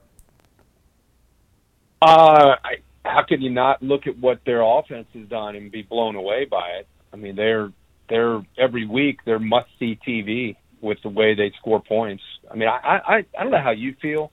Uh, 2.00 2.54
I, 2.62 2.76
how 3.04 3.24
can 3.24 3.42
you 3.42 3.50
not 3.50 3.82
look 3.82 4.06
at 4.06 4.16
what 4.18 4.38
their 4.46 4.62
offense 4.62 5.08
has 5.14 5.26
done 5.26 5.56
and 5.56 5.72
be 5.72 5.82
blown 5.82 6.14
away 6.14 6.44
by 6.44 6.68
it? 6.78 6.86
I 7.12 7.16
mean, 7.16 7.34
they're 7.34 7.72
they're 8.08 8.42
every 8.58 8.86
week 8.86 9.20
they're 9.24 9.38
must 9.38 9.68
see 9.78 9.98
TV 10.06 10.56
with 10.80 10.98
the 11.02 11.08
way 11.08 11.34
they 11.34 11.52
score 11.58 11.82
points. 11.82 12.22
I 12.50 12.56
mean, 12.56 12.68
I 12.68 13.00
I 13.06 13.16
I 13.38 13.42
don't 13.42 13.52
know 13.52 13.62
how 13.62 13.70
you 13.70 13.94
feel. 14.00 14.30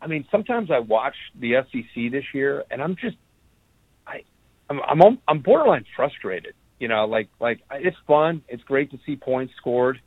I 0.00 0.06
mean, 0.06 0.26
sometimes 0.30 0.70
I 0.70 0.80
watch 0.80 1.14
the 1.38 1.54
SEC 1.70 2.12
this 2.12 2.24
year, 2.32 2.64
and 2.70 2.82
I'm 2.82 2.96
just 2.96 3.16
I 4.06 4.22
I'm 4.70 4.80
I'm 4.82 5.18
I'm 5.26 5.40
borderline 5.40 5.84
frustrated. 5.96 6.54
You 6.78 6.88
know, 6.88 7.06
like 7.06 7.28
like 7.40 7.60
it's 7.72 7.96
fun, 8.06 8.42
it's 8.48 8.62
great 8.64 8.90
to 8.90 8.98
see 9.06 9.16
points 9.16 9.54
scored, 9.56 10.00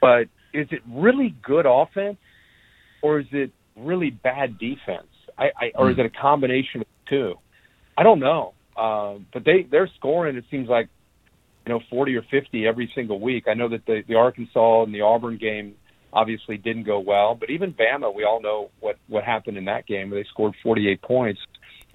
but 0.00 0.24
is 0.52 0.66
it 0.70 0.82
really 0.90 1.34
good 1.42 1.66
offense, 1.66 2.18
or 3.02 3.20
is 3.20 3.26
it 3.32 3.52
really 3.76 4.10
bad 4.10 4.58
defense? 4.58 5.06
I, 5.38 5.44
I 5.56 5.72
or 5.74 5.90
is 5.90 5.98
it 5.98 6.06
a 6.06 6.10
combination 6.10 6.82
of 6.82 6.86
two? 7.08 7.34
I 7.96 8.02
don't 8.02 8.20
know. 8.20 8.54
Uh, 8.76 9.16
but 9.32 9.44
they 9.44 9.66
they're 9.70 9.90
scoring. 9.96 10.36
It 10.36 10.44
seems 10.50 10.68
like 10.68 10.88
you 11.66 11.72
know 11.72 11.80
40 11.90 12.16
or 12.16 12.22
50 12.30 12.66
every 12.66 12.90
single 12.94 13.20
week. 13.20 13.44
I 13.48 13.54
know 13.54 13.68
that 13.68 13.86
the 13.86 14.02
the 14.06 14.14
Arkansas 14.14 14.84
and 14.84 14.94
the 14.94 15.02
Auburn 15.02 15.38
game 15.38 15.74
obviously 16.12 16.56
didn't 16.56 16.84
go 16.84 16.98
well, 16.98 17.34
but 17.34 17.50
even 17.50 17.72
Bama, 17.72 18.14
we 18.14 18.24
all 18.24 18.40
know 18.40 18.70
what 18.80 18.96
what 19.08 19.24
happened 19.24 19.56
in 19.56 19.66
that 19.66 19.86
game. 19.86 20.10
They 20.10 20.24
scored 20.30 20.54
48 20.62 21.02
points 21.02 21.40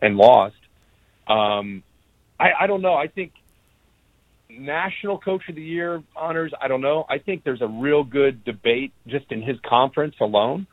and 0.01 0.15
lost. 0.15 0.55
Um, 1.27 1.83
I, 2.39 2.51
I 2.61 2.67
don't 2.67 2.81
know. 2.81 2.93
I 2.93 3.07
think 3.07 3.31
national 4.49 5.19
coach 5.19 5.41
of 5.49 5.55
the 5.55 5.61
year 5.61 6.03
honors. 6.15 6.53
I 6.61 6.67
don't 6.67 6.81
know. 6.81 7.05
I 7.09 7.17
think 7.17 7.43
there's 7.43 7.61
a 7.61 7.67
real 7.67 8.03
good 8.03 8.43
debate 8.45 8.93
just 9.07 9.31
in 9.31 9.41
his 9.41 9.57
conference 9.67 10.15
alone 10.21 10.67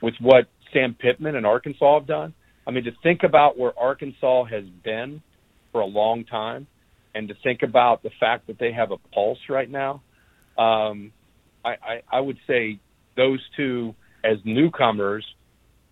with 0.00 0.14
what 0.20 0.46
Sam 0.72 0.96
Pittman 0.98 1.36
and 1.36 1.46
Arkansas 1.46 1.98
have 1.98 2.06
done. 2.06 2.34
I 2.66 2.70
mean, 2.70 2.84
to 2.84 2.92
think 3.02 3.22
about 3.22 3.58
where 3.58 3.72
Arkansas 3.78 4.44
has 4.44 4.64
been 4.84 5.22
for 5.72 5.80
a 5.80 5.86
long 5.86 6.24
time 6.24 6.66
and 7.18 7.26
to 7.26 7.34
think 7.42 7.64
about 7.64 8.04
the 8.04 8.10
fact 8.20 8.46
that 8.46 8.60
they 8.60 8.70
have 8.70 8.92
a 8.92 8.96
pulse 9.12 9.40
right 9.48 9.68
now, 9.68 10.02
um, 10.56 11.10
I, 11.64 11.70
I, 11.70 12.02
I 12.12 12.20
would 12.20 12.38
say 12.46 12.78
those 13.16 13.40
two 13.56 13.96
as 14.22 14.38
newcomers 14.44 15.26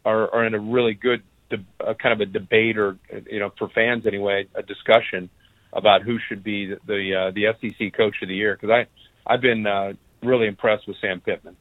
are, 0.04 0.32
are 0.32 0.46
in 0.46 0.54
a 0.54 0.60
really 0.60 0.94
good 0.94 1.24
de- 1.50 1.64
uh, 1.84 1.94
kind 1.94 2.12
of 2.12 2.20
a 2.20 2.30
debate 2.30 2.78
or 2.78 2.96
you 3.28 3.40
know 3.40 3.52
for 3.58 3.68
fans 3.70 4.06
anyway 4.06 4.46
a 4.54 4.62
discussion 4.62 5.28
about 5.72 6.02
who 6.02 6.18
should 6.28 6.44
be 6.44 6.66
the 6.66 6.78
the, 6.86 7.14
uh, 7.14 7.30
the 7.32 7.46
SEC 7.60 7.92
coach 7.96 8.14
of 8.22 8.28
the 8.28 8.34
year 8.36 8.54
because 8.54 8.70
I 8.70 8.86
I've 9.28 9.40
been 9.40 9.66
uh, 9.66 9.94
really 10.22 10.46
impressed 10.46 10.86
with 10.86 10.96
Sam 11.00 11.20
Pittman. 11.20 11.56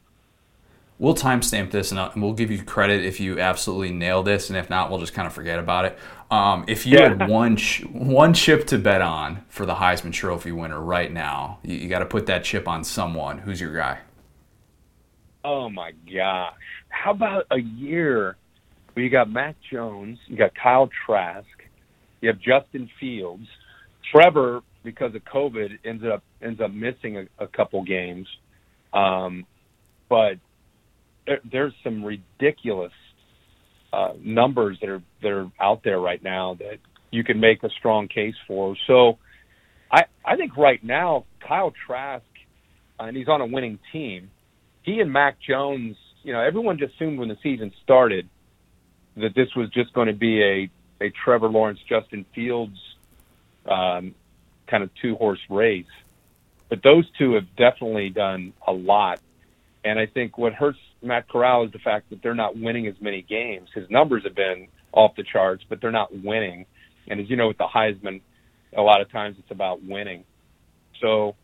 We'll 0.98 1.16
timestamp 1.16 1.72
this 1.72 1.90
and 1.90 2.22
we'll 2.22 2.32
give 2.32 2.52
you 2.52 2.62
credit 2.62 3.04
if 3.04 3.18
you 3.18 3.40
absolutely 3.40 3.90
nail 3.90 4.22
this, 4.22 4.48
and 4.48 4.56
if 4.56 4.70
not, 4.70 4.90
we'll 4.90 5.00
just 5.00 5.12
kind 5.12 5.26
of 5.26 5.32
forget 5.32 5.58
about 5.58 5.86
it. 5.86 5.98
Um, 6.30 6.64
if 6.66 6.86
you 6.86 6.98
yeah. 6.98 7.10
had 7.10 7.28
one 7.28 7.56
ch- 7.56 7.84
one 7.84 8.34
chip 8.34 8.66
to 8.68 8.78
bet 8.78 9.00
on 9.00 9.44
for 9.48 9.64
the 9.64 9.76
Heisman 9.76 10.12
Trophy 10.12 10.50
winner 10.50 10.80
right 10.80 11.12
now, 11.12 11.60
you, 11.62 11.76
you 11.76 11.88
got 11.88 12.00
to 12.00 12.06
put 12.06 12.26
that 12.26 12.42
chip 12.42 12.66
on 12.66 12.82
someone. 12.82 13.38
Who's 13.38 13.60
your 13.60 13.74
guy? 13.74 14.00
Oh 15.44 15.70
my 15.70 15.92
gosh! 16.12 16.54
How 16.88 17.12
about 17.12 17.46
a 17.52 17.58
year 17.58 18.36
where 18.94 19.04
you 19.04 19.10
got 19.10 19.30
Mac 19.30 19.54
Jones, 19.70 20.18
you 20.26 20.36
got 20.36 20.52
Kyle 20.54 20.90
Trask, 21.06 21.46
you 22.20 22.28
have 22.28 22.40
Justin 22.40 22.90
Fields, 22.98 23.46
Trevor 24.10 24.62
because 24.82 25.14
of 25.14 25.22
COVID 25.24 25.78
ends 25.84 26.04
up 26.04 26.24
ends 26.42 26.60
up 26.60 26.72
missing 26.72 27.18
a, 27.18 27.44
a 27.44 27.46
couple 27.46 27.84
games, 27.84 28.26
um, 28.92 29.44
but 30.08 30.38
there, 31.26 31.40
there's 31.50 31.74
some 31.84 32.04
ridiculous 32.04 32.92
uh, 33.96 34.12
numbers 34.22 34.76
that 34.80 34.90
are 34.90 35.02
that 35.22 35.32
are 35.32 35.50
out 35.58 35.82
there 35.82 35.98
right 35.98 36.22
now 36.22 36.54
that 36.54 36.78
you 37.10 37.24
can 37.24 37.40
make 37.40 37.62
a 37.62 37.70
strong 37.70 38.08
case 38.08 38.34
for. 38.46 38.76
So 38.86 39.18
I 39.90 40.04
I 40.22 40.36
think 40.36 40.56
right 40.58 40.82
now 40.84 41.24
Kyle 41.40 41.72
Trask, 41.86 42.24
and 43.00 43.16
he's 43.16 43.28
on 43.28 43.40
a 43.40 43.46
winning 43.46 43.78
team. 43.92 44.30
He 44.82 45.00
and 45.00 45.10
Mac 45.10 45.38
Jones, 45.40 45.96
you 46.22 46.34
know, 46.34 46.40
everyone 46.40 46.78
just 46.78 46.94
assumed 46.96 47.18
when 47.18 47.28
the 47.28 47.38
season 47.42 47.72
started 47.82 48.28
that 49.16 49.34
this 49.34 49.48
was 49.56 49.70
just 49.70 49.94
going 49.94 50.08
to 50.08 50.12
be 50.12 50.42
a 50.42 50.70
a 51.00 51.10
Trevor 51.24 51.48
Lawrence, 51.48 51.80
Justin 51.88 52.26
Fields 52.34 52.78
um, 53.66 54.14
kind 54.66 54.82
of 54.82 54.90
two 55.00 55.14
horse 55.16 55.40
race. 55.48 55.86
But 56.68 56.82
those 56.82 57.04
two 57.18 57.34
have 57.34 57.46
definitely 57.56 58.10
done 58.10 58.52
a 58.66 58.72
lot. 58.72 59.20
And 59.84 59.98
I 59.98 60.06
think 60.06 60.36
what 60.36 60.52
hurts 60.52 60.78
Matt 61.06 61.28
Corral 61.28 61.64
is 61.64 61.72
the 61.72 61.78
fact 61.78 62.10
that 62.10 62.22
they're 62.22 62.34
not 62.34 62.56
winning 62.56 62.86
as 62.86 62.94
many 63.00 63.22
games. 63.22 63.68
His 63.74 63.88
numbers 63.90 64.22
have 64.24 64.34
been 64.34 64.68
off 64.92 65.12
the 65.16 65.24
charts, 65.30 65.64
but 65.68 65.80
they're 65.80 65.90
not 65.92 66.10
winning. 66.12 66.66
And 67.08 67.20
as 67.20 67.30
you 67.30 67.36
know, 67.36 67.48
with 67.48 67.58
the 67.58 67.68
Heisman, 67.72 68.20
a 68.76 68.82
lot 68.82 69.00
of 69.00 69.10
times 69.10 69.36
it's 69.38 69.50
about 69.50 69.82
winning. 69.82 70.24
So 71.00 71.36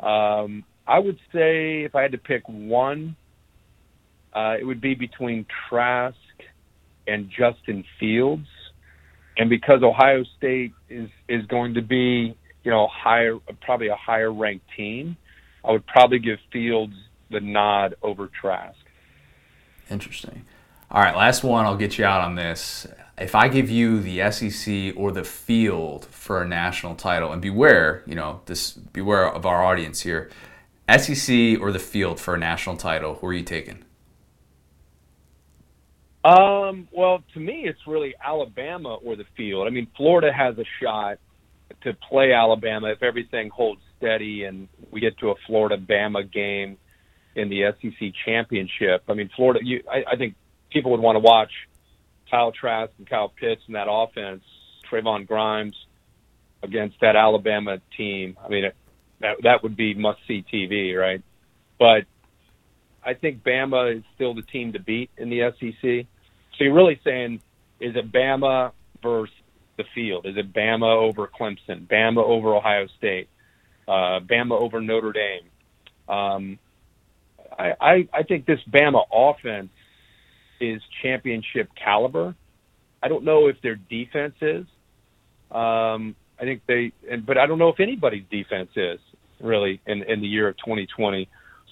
um, 0.00 0.64
I 0.86 0.98
would 0.98 1.18
say 1.32 1.84
if 1.84 1.94
I 1.94 2.02
had 2.02 2.12
to 2.12 2.18
pick 2.18 2.42
one, 2.48 3.16
uh, 4.34 4.56
it 4.60 4.64
would 4.64 4.80
be 4.80 4.94
between 4.94 5.46
Trask 5.68 6.16
and 7.06 7.30
Justin 7.30 7.84
Fields 7.98 8.46
and 9.36 9.50
because 9.50 9.82
Ohio 9.82 10.24
State 10.36 10.72
is 10.88 11.08
is 11.28 11.44
going 11.46 11.74
to 11.74 11.82
be 11.82 12.36
you 12.64 12.70
know 12.70 12.88
higher 12.90 13.38
probably 13.60 13.88
a 13.88 13.96
higher 13.96 14.32
ranked 14.32 14.66
team, 14.76 15.16
I 15.64 15.72
would 15.72 15.86
probably 15.86 16.18
give 16.18 16.38
Fields 16.52 16.94
the 17.30 17.40
nod 17.40 17.94
over 18.02 18.30
Trask. 18.40 18.76
Interesting. 19.90 20.44
All 20.90 21.02
right, 21.02 21.16
last 21.16 21.42
one. 21.42 21.64
I'll 21.64 21.76
get 21.76 21.98
you 21.98 22.04
out 22.04 22.20
on 22.20 22.34
this. 22.34 22.86
If 23.18 23.34
I 23.34 23.48
give 23.48 23.70
you 23.70 24.00
the 24.00 24.30
SEC 24.30 24.94
or 24.96 25.10
the 25.10 25.24
field 25.24 26.04
for 26.06 26.42
a 26.42 26.48
national 26.48 26.94
title, 26.94 27.32
and 27.32 27.40
beware, 27.40 28.02
you 28.06 28.14
know, 28.14 28.42
this 28.46 28.72
beware 28.72 29.26
of 29.26 29.46
our 29.46 29.64
audience 29.64 30.02
here, 30.02 30.30
SEC 30.88 31.60
or 31.60 31.72
the 31.72 31.78
field 31.78 32.20
for 32.20 32.34
a 32.34 32.38
national 32.38 32.76
title, 32.76 33.14
who 33.14 33.26
are 33.26 33.32
you 33.32 33.42
taking? 33.42 33.84
Um, 36.24 36.88
well, 36.92 37.22
to 37.34 37.40
me, 37.40 37.68
it's 37.68 37.86
really 37.86 38.14
Alabama 38.22 38.96
or 38.96 39.16
the 39.16 39.26
field. 39.36 39.66
I 39.66 39.70
mean, 39.70 39.86
Florida 39.96 40.32
has 40.32 40.58
a 40.58 40.64
shot 40.82 41.18
to 41.82 41.94
play 41.94 42.32
Alabama 42.32 42.88
if 42.88 43.02
everything 43.02 43.48
holds 43.48 43.80
steady 43.96 44.44
and 44.44 44.68
we 44.90 45.00
get 45.00 45.16
to 45.18 45.30
a 45.30 45.34
Florida 45.46 45.76
Bama 45.76 46.30
game 46.30 46.78
in 47.36 47.48
the 47.50 47.72
SEC 47.80 48.12
championship. 48.24 49.04
I 49.08 49.14
mean, 49.14 49.30
Florida. 49.36 49.60
You, 49.62 49.82
I, 49.90 50.14
I 50.14 50.16
think 50.16 50.34
people 50.70 50.90
would 50.92 51.00
want 51.00 51.16
to 51.16 51.20
watch 51.20 51.52
Kyle 52.30 52.50
Trask 52.50 52.92
and 52.98 53.08
Kyle 53.08 53.28
Pitts 53.28 53.62
and 53.66 53.76
that 53.76 53.86
offense, 53.88 54.42
Trevon 54.90 55.26
Grimes 55.26 55.76
against 56.62 56.96
that 57.00 57.14
Alabama 57.14 57.78
team. 57.96 58.36
I 58.44 58.48
mean, 58.48 58.64
it, 58.64 58.76
that 59.20 59.36
that 59.42 59.62
would 59.62 59.76
be 59.76 59.94
must 59.94 60.18
see 60.26 60.44
TV, 60.52 60.98
right? 60.98 61.22
But 61.78 62.04
I 63.04 63.14
think 63.14 63.42
Bama 63.42 63.98
is 63.98 64.02
still 64.14 64.34
the 64.34 64.42
team 64.42 64.72
to 64.72 64.80
beat 64.80 65.10
in 65.16 65.30
the 65.30 65.52
SEC. 65.60 66.06
So 66.56 66.64
you're 66.64 66.74
really 66.74 67.00
saying, 67.04 67.40
is 67.80 67.94
it 67.94 68.10
Bama 68.10 68.72
versus 69.02 69.34
the 69.76 69.84
field? 69.94 70.26
Is 70.26 70.36
it 70.36 70.52
Bama 70.52 70.90
over 70.90 71.28
Clemson? 71.28 71.86
Bama 71.86 72.24
over 72.24 72.54
Ohio 72.54 72.86
State? 72.98 73.28
Uh, 73.86 74.20
Bama 74.20 74.58
over 74.58 74.80
Notre 74.80 75.12
Dame? 75.12 75.48
Um, 76.08 76.58
I, 77.58 77.74
I, 77.80 78.08
I 78.12 78.22
think 78.22 78.46
this 78.46 78.60
Bama 78.70 79.04
offense 79.12 79.70
is 80.60 80.80
championship 81.02 81.70
caliber. 81.74 82.34
I 83.02 83.08
don't 83.08 83.24
know 83.24 83.48
if 83.48 83.60
their 83.62 83.76
defense 83.76 84.34
is. 84.40 84.66
Um, 85.50 86.16
I 86.38 86.42
think 86.42 86.62
they, 86.66 86.92
and, 87.10 87.24
but 87.24 87.38
I 87.38 87.46
don't 87.46 87.58
know 87.58 87.68
if 87.68 87.80
anybody's 87.80 88.24
defense 88.30 88.70
is 88.76 88.98
really 89.40 89.80
in, 89.86 90.02
in 90.02 90.20
the 90.20 90.26
year 90.26 90.48
of 90.48 90.56
2020. 90.58 91.28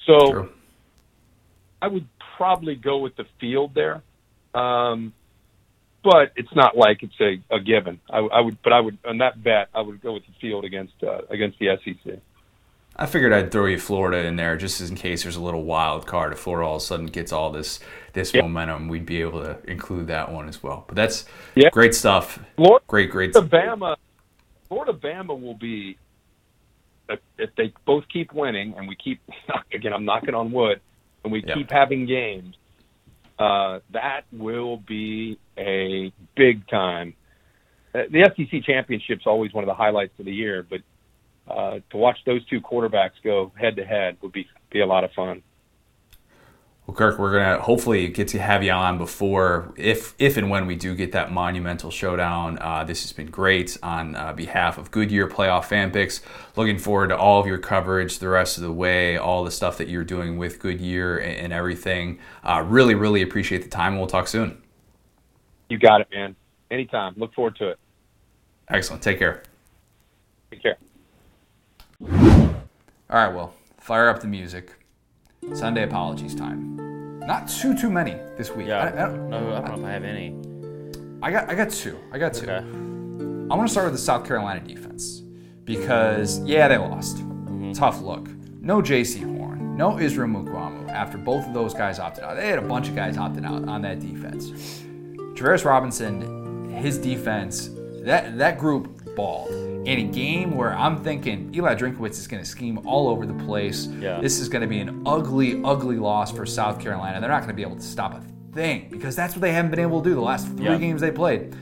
So 0.07 0.31
True. 0.31 0.53
I 1.81 1.89
would 1.89 2.07
probably 2.37 2.75
go 2.75 2.99
with 2.99 3.16
the 3.16 3.25
field 3.41 3.75
there. 3.75 4.03
Um, 4.55 5.12
but 6.05 6.33
it's 6.37 6.55
not 6.55 6.77
like 6.77 7.03
it's 7.03 7.18
a, 7.20 7.43
a 7.55 7.59
given. 7.59 7.99
I, 8.11 8.18
I 8.18 8.41
would, 8.41 8.62
but 8.62 8.72
I 8.72 8.81
would 8.81 8.99
on 9.07 9.18
that 9.18 9.43
bet, 9.43 9.68
I 9.75 9.81
would 9.81 10.03
go 10.03 10.12
with 10.12 10.25
the 10.27 10.33
field 10.41 10.64
against 10.64 10.93
uh, 11.03 11.22
against 11.31 11.59
the 11.59 11.77
SEC. 11.83 12.18
I 12.97 13.07
figured 13.07 13.32
I'd 13.32 13.51
throw 13.51 13.66
you 13.66 13.78
Florida 13.78 14.24
in 14.26 14.36
there 14.36 14.57
just 14.57 14.80
in 14.80 14.95
case 14.95 15.24
there's 15.24 15.36
a 15.36 15.42
little 15.42 15.64
wild 15.64 16.07
card. 16.07 16.32
If 16.32 16.38
Florida 16.38 16.68
all 16.68 16.76
of 16.76 16.82
a 16.82 16.84
sudden 16.84 17.07
gets 17.07 17.32
all 17.32 17.51
this 17.51 17.80
this 18.12 18.32
Yep. 18.32 18.45
momentum, 18.45 18.86
we'd 18.86 19.07
be 19.07 19.20
able 19.20 19.42
to 19.42 19.59
include 19.68 20.07
that 20.07 20.30
one 20.30 20.49
as 20.49 20.62
well. 20.62 20.84
But 20.86 20.95
that's 20.95 21.28
Yep. 21.57 21.72
great 21.72 21.95
stuff. 21.95 22.38
Florida, 22.57 22.84
Great, 22.86 23.11
great. 23.11 23.32
Bama, 23.32 23.97
Florida, 24.68 24.92
Bama 24.92 25.38
will 25.40 25.57
be 25.57 25.99
if, 27.09 27.51
they 27.57 27.72
both 27.84 28.05
keep 28.12 28.32
winning 28.32 28.74
and 28.78 28.86
we 28.88 28.95
keep 28.97 29.20
again. 29.74 29.92
I'm 29.92 30.05
knocking 30.05 30.34
on 30.34 30.53
wood, 30.53 30.80
and 31.24 31.32
we 31.32 31.42
Yeah. 31.45 31.55
keep 31.55 31.70
having 31.70 32.07
games. 32.07 32.57
Uh, 33.38 33.80
that 33.90 34.22
will 34.32 34.76
be 34.76 35.38
a 35.59 36.12
big 36.36 36.66
time. 36.68 37.14
Uh, 37.92 38.05
The 38.11 38.22
SEC 38.22 38.61
championship's 38.62 39.26
always 39.26 39.53
one 39.53 39.64
of 39.64 39.68
the 39.68 39.74
highlights 39.74 40.16
of 40.20 40.24
the 40.24 40.32
year, 40.32 40.62
but 40.62 40.80
uh, 41.49 41.78
to 41.90 41.97
watch 41.97 42.18
those 42.24 42.45
two 42.47 42.61
quarterbacks 42.61 43.12
go 43.22 43.53
head 43.59 43.76
to 43.76 43.84
head 43.84 44.16
would 44.22 44.32
be 44.32 44.47
be 44.70 44.80
a 44.80 44.86
lot 44.86 45.05
of 45.05 45.12
fun. 45.12 45.42
Well, 46.86 46.95
Kirk, 46.95 47.18
we're 47.18 47.32
gonna 47.32 47.62
hopefully 47.62 48.09
get 48.09 48.28
to 48.28 48.38
have 48.38 48.62
you 48.62 48.70
on 48.70 48.99
before, 48.99 49.72
if 49.76 50.14
if 50.18 50.36
and 50.36 50.51
when 50.51 50.66
we 50.66 50.76
do 50.76 50.95
get 50.95 51.12
that 51.12 51.32
monumental 51.32 51.90
showdown. 51.90 52.59
Uh, 52.61 52.84
this 52.84 53.01
has 53.03 53.12
been 53.12 53.28
great 53.30 53.78
on 53.82 54.14
uh, 54.14 54.34
behalf 54.34 54.76
of 54.76 54.90
Goodyear 54.90 55.26
Playoff 55.26 55.64
Fan 55.64 55.90
Picks. 55.90 56.20
Looking 56.57 56.78
forward 56.78 57.09
to 57.09 57.16
all 57.16 57.40
of 57.40 57.47
your 57.47 57.57
coverage 57.57 58.18
the 58.18 58.28
rest 58.28 58.59
of 58.59 58.62
the 58.62 58.72
way, 58.72 59.16
all 59.16 59.45
the 59.45 59.51
stuff 59.51 59.78
that 59.78 59.88
you're 59.88 60.05
doing 60.05 60.36
with 60.36 60.61
Goodyear 60.61 61.16
and, 61.16 61.36
and 61.36 61.53
everything. 61.55 62.18
Uh, 62.42 62.62
really, 62.66 62.95
really 62.95 63.22
appreciate 63.22 63.62
the 63.62 63.70
time. 63.70 63.97
We'll 63.97 64.07
talk 64.07 64.28
soon. 64.28 64.61
You 65.70 65.78
got 65.78 66.03
it, 66.03 66.09
man. 66.12 66.36
Anytime. 66.70 67.14
Look 67.16 67.32
forward 67.32 67.57
to 67.57 67.70
it. 67.70 67.78
Excellent. 68.68 69.03
Take 69.03 69.18
care. 69.18 69.42
Take 70.51 70.62
care. 70.62 70.76
All 73.14 73.20
right, 73.20 73.32
well, 73.32 73.54
fire 73.78 74.08
up 74.08 74.20
the 74.20 74.26
music. 74.26 74.72
Sunday 75.52 75.84
apologies 75.84 76.34
time. 76.34 77.20
Not 77.20 77.48
too 77.48 77.78
too 77.78 77.88
many 77.88 78.16
this 78.36 78.50
week. 78.50 78.66
Yeah. 78.66 78.80
I, 78.80 78.88
I 78.88 79.06
don't- 79.06 79.30
no, 79.30 79.54
I 79.54 79.60
don't 79.60 79.68
know 79.68 79.74
if 79.82 79.84
I 79.84 79.92
have 79.92 80.02
any. 80.02 80.34
I 81.22 81.30
got 81.30 81.48
I 81.48 81.54
got 81.54 81.70
two. 81.70 81.96
I 82.10 82.18
got 82.18 82.34
two. 82.34 82.50
Okay. 82.50 82.56
I'm 82.56 83.46
gonna 83.48 83.68
start 83.68 83.86
with 83.86 83.94
the 83.94 84.00
South 84.00 84.26
Carolina 84.26 84.58
defense 84.66 85.20
because 85.62 86.40
yeah, 86.40 86.66
they 86.66 86.76
lost. 86.76 87.18
Mm-hmm. 87.18 87.70
Tough 87.74 88.00
look. 88.02 88.28
No 88.60 88.82
Jaycee 88.82 89.22
Horn. 89.38 89.76
No 89.76 89.96
Israel 90.00 90.26
Mukuamu. 90.30 90.90
After 90.90 91.16
both 91.16 91.46
of 91.46 91.54
those 91.54 91.72
guys 91.72 92.00
opted 92.00 92.24
out, 92.24 92.34
they 92.34 92.48
had 92.48 92.58
a 92.58 92.62
bunch 92.62 92.88
of 92.88 92.96
guys 92.96 93.16
opted 93.16 93.44
out 93.44 93.68
on 93.68 93.80
that 93.82 94.00
defense. 94.00 94.50
Travaris 95.38 95.64
Robinson, 95.64 96.68
his 96.72 96.98
defense, 96.98 97.70
that 98.00 98.36
that 98.38 98.58
group 98.58 99.03
balled 99.16 99.50
in 99.50 99.98
a 99.98 100.02
game 100.04 100.56
where 100.56 100.72
I'm 100.76 101.02
thinking 101.02 101.54
Eli 101.54 101.74
Drinkwitz 101.74 102.12
is 102.18 102.26
going 102.26 102.42
to 102.42 102.48
scheme 102.48 102.78
all 102.86 103.08
over 103.08 103.26
the 103.26 103.34
place. 103.44 103.86
Yeah. 103.86 104.20
This 104.20 104.38
is 104.40 104.48
going 104.48 104.62
to 104.62 104.68
be 104.68 104.78
an 104.80 105.02
ugly, 105.06 105.60
ugly 105.64 105.96
loss 105.96 106.32
for 106.32 106.46
South 106.46 106.80
Carolina. 106.80 107.20
They're 107.20 107.28
not 107.30 107.40
going 107.40 107.48
to 107.50 107.54
be 107.54 107.62
able 107.62 107.76
to 107.76 107.82
stop 107.82 108.14
a 108.14 108.22
thing 108.54 108.88
because 108.90 109.14
that's 109.16 109.34
what 109.34 109.40
they 109.42 109.52
haven't 109.52 109.70
been 109.70 109.80
able 109.80 110.00
to 110.02 110.08
do 110.10 110.14
the 110.14 110.20
last 110.20 110.46
three 110.48 110.66
Yeah. 110.66 110.78
games 110.78 111.00
they 111.00 111.10
played. 111.10 111.54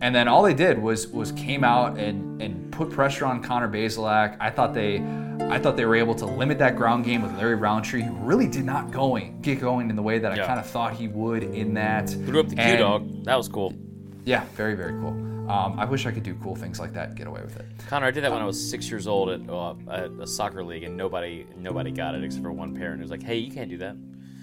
And 0.00 0.14
then 0.14 0.28
all 0.28 0.42
they 0.44 0.54
did 0.54 0.80
was 0.80 1.08
was 1.08 1.32
came 1.32 1.64
out 1.64 1.98
and 1.98 2.40
and 2.40 2.70
put 2.70 2.88
pressure 2.90 3.26
on 3.26 3.42
Connor 3.42 3.68
Bazelak. 3.68 4.36
I 4.38 4.48
thought 4.48 4.72
they 4.72 5.02
I 5.50 5.58
thought 5.58 5.76
they 5.76 5.84
were 5.86 5.96
able 5.96 6.14
to 6.16 6.26
limit 6.26 6.58
that 6.58 6.76
ground 6.76 7.04
game 7.04 7.20
with 7.22 7.36
Larry 7.36 7.56
Rountree, 7.56 8.02
who 8.02 8.14
really 8.14 8.46
did 8.46 8.64
not 8.64 8.92
going 8.92 9.40
get 9.42 9.60
going 9.60 9.90
in 9.90 9.96
the 9.96 10.02
way 10.02 10.18
that 10.20 10.30
I 10.30 10.46
kind 10.46 10.60
of 10.60 10.66
thought 10.66 10.94
he 10.94 11.08
would 11.08 11.42
in 11.42 11.74
that. 11.74 12.10
Threw 12.10 12.38
up 12.40 12.48
the 12.48 12.54
Q 12.56 12.76
dog. 12.76 13.24
That 13.24 13.36
was 13.36 13.48
cool. 13.48 13.74
Yeah, 14.24 14.44
very 14.54 14.74
very 14.76 14.92
cool. 15.00 15.16
Um, 15.48 15.78
I 15.78 15.86
wish 15.86 16.04
I 16.04 16.10
could 16.10 16.22
do 16.22 16.34
cool 16.42 16.54
things 16.54 16.78
like 16.78 16.92
that 16.92 17.08
and 17.08 17.16
get 17.16 17.26
away 17.26 17.40
with 17.40 17.56
it. 17.56 17.64
Connor, 17.88 18.06
I 18.06 18.10
did 18.10 18.22
that 18.24 18.30
when 18.30 18.42
I 18.42 18.44
was 18.44 18.70
six 18.70 18.90
years 18.90 19.06
old 19.06 19.30
at, 19.30 19.48
uh, 19.48 19.74
at 19.90 20.10
a 20.20 20.26
soccer 20.26 20.62
league, 20.62 20.82
and 20.82 20.94
nobody 20.96 21.46
nobody 21.56 21.90
got 21.90 22.14
it 22.14 22.22
except 22.22 22.42
for 22.44 22.52
one 22.52 22.76
parent 22.76 22.96
who 22.96 23.02
was 23.02 23.10
like, 23.10 23.22
"Hey, 23.22 23.36
you 23.36 23.50
can't 23.50 23.70
do 23.70 23.78
that." 23.78 23.96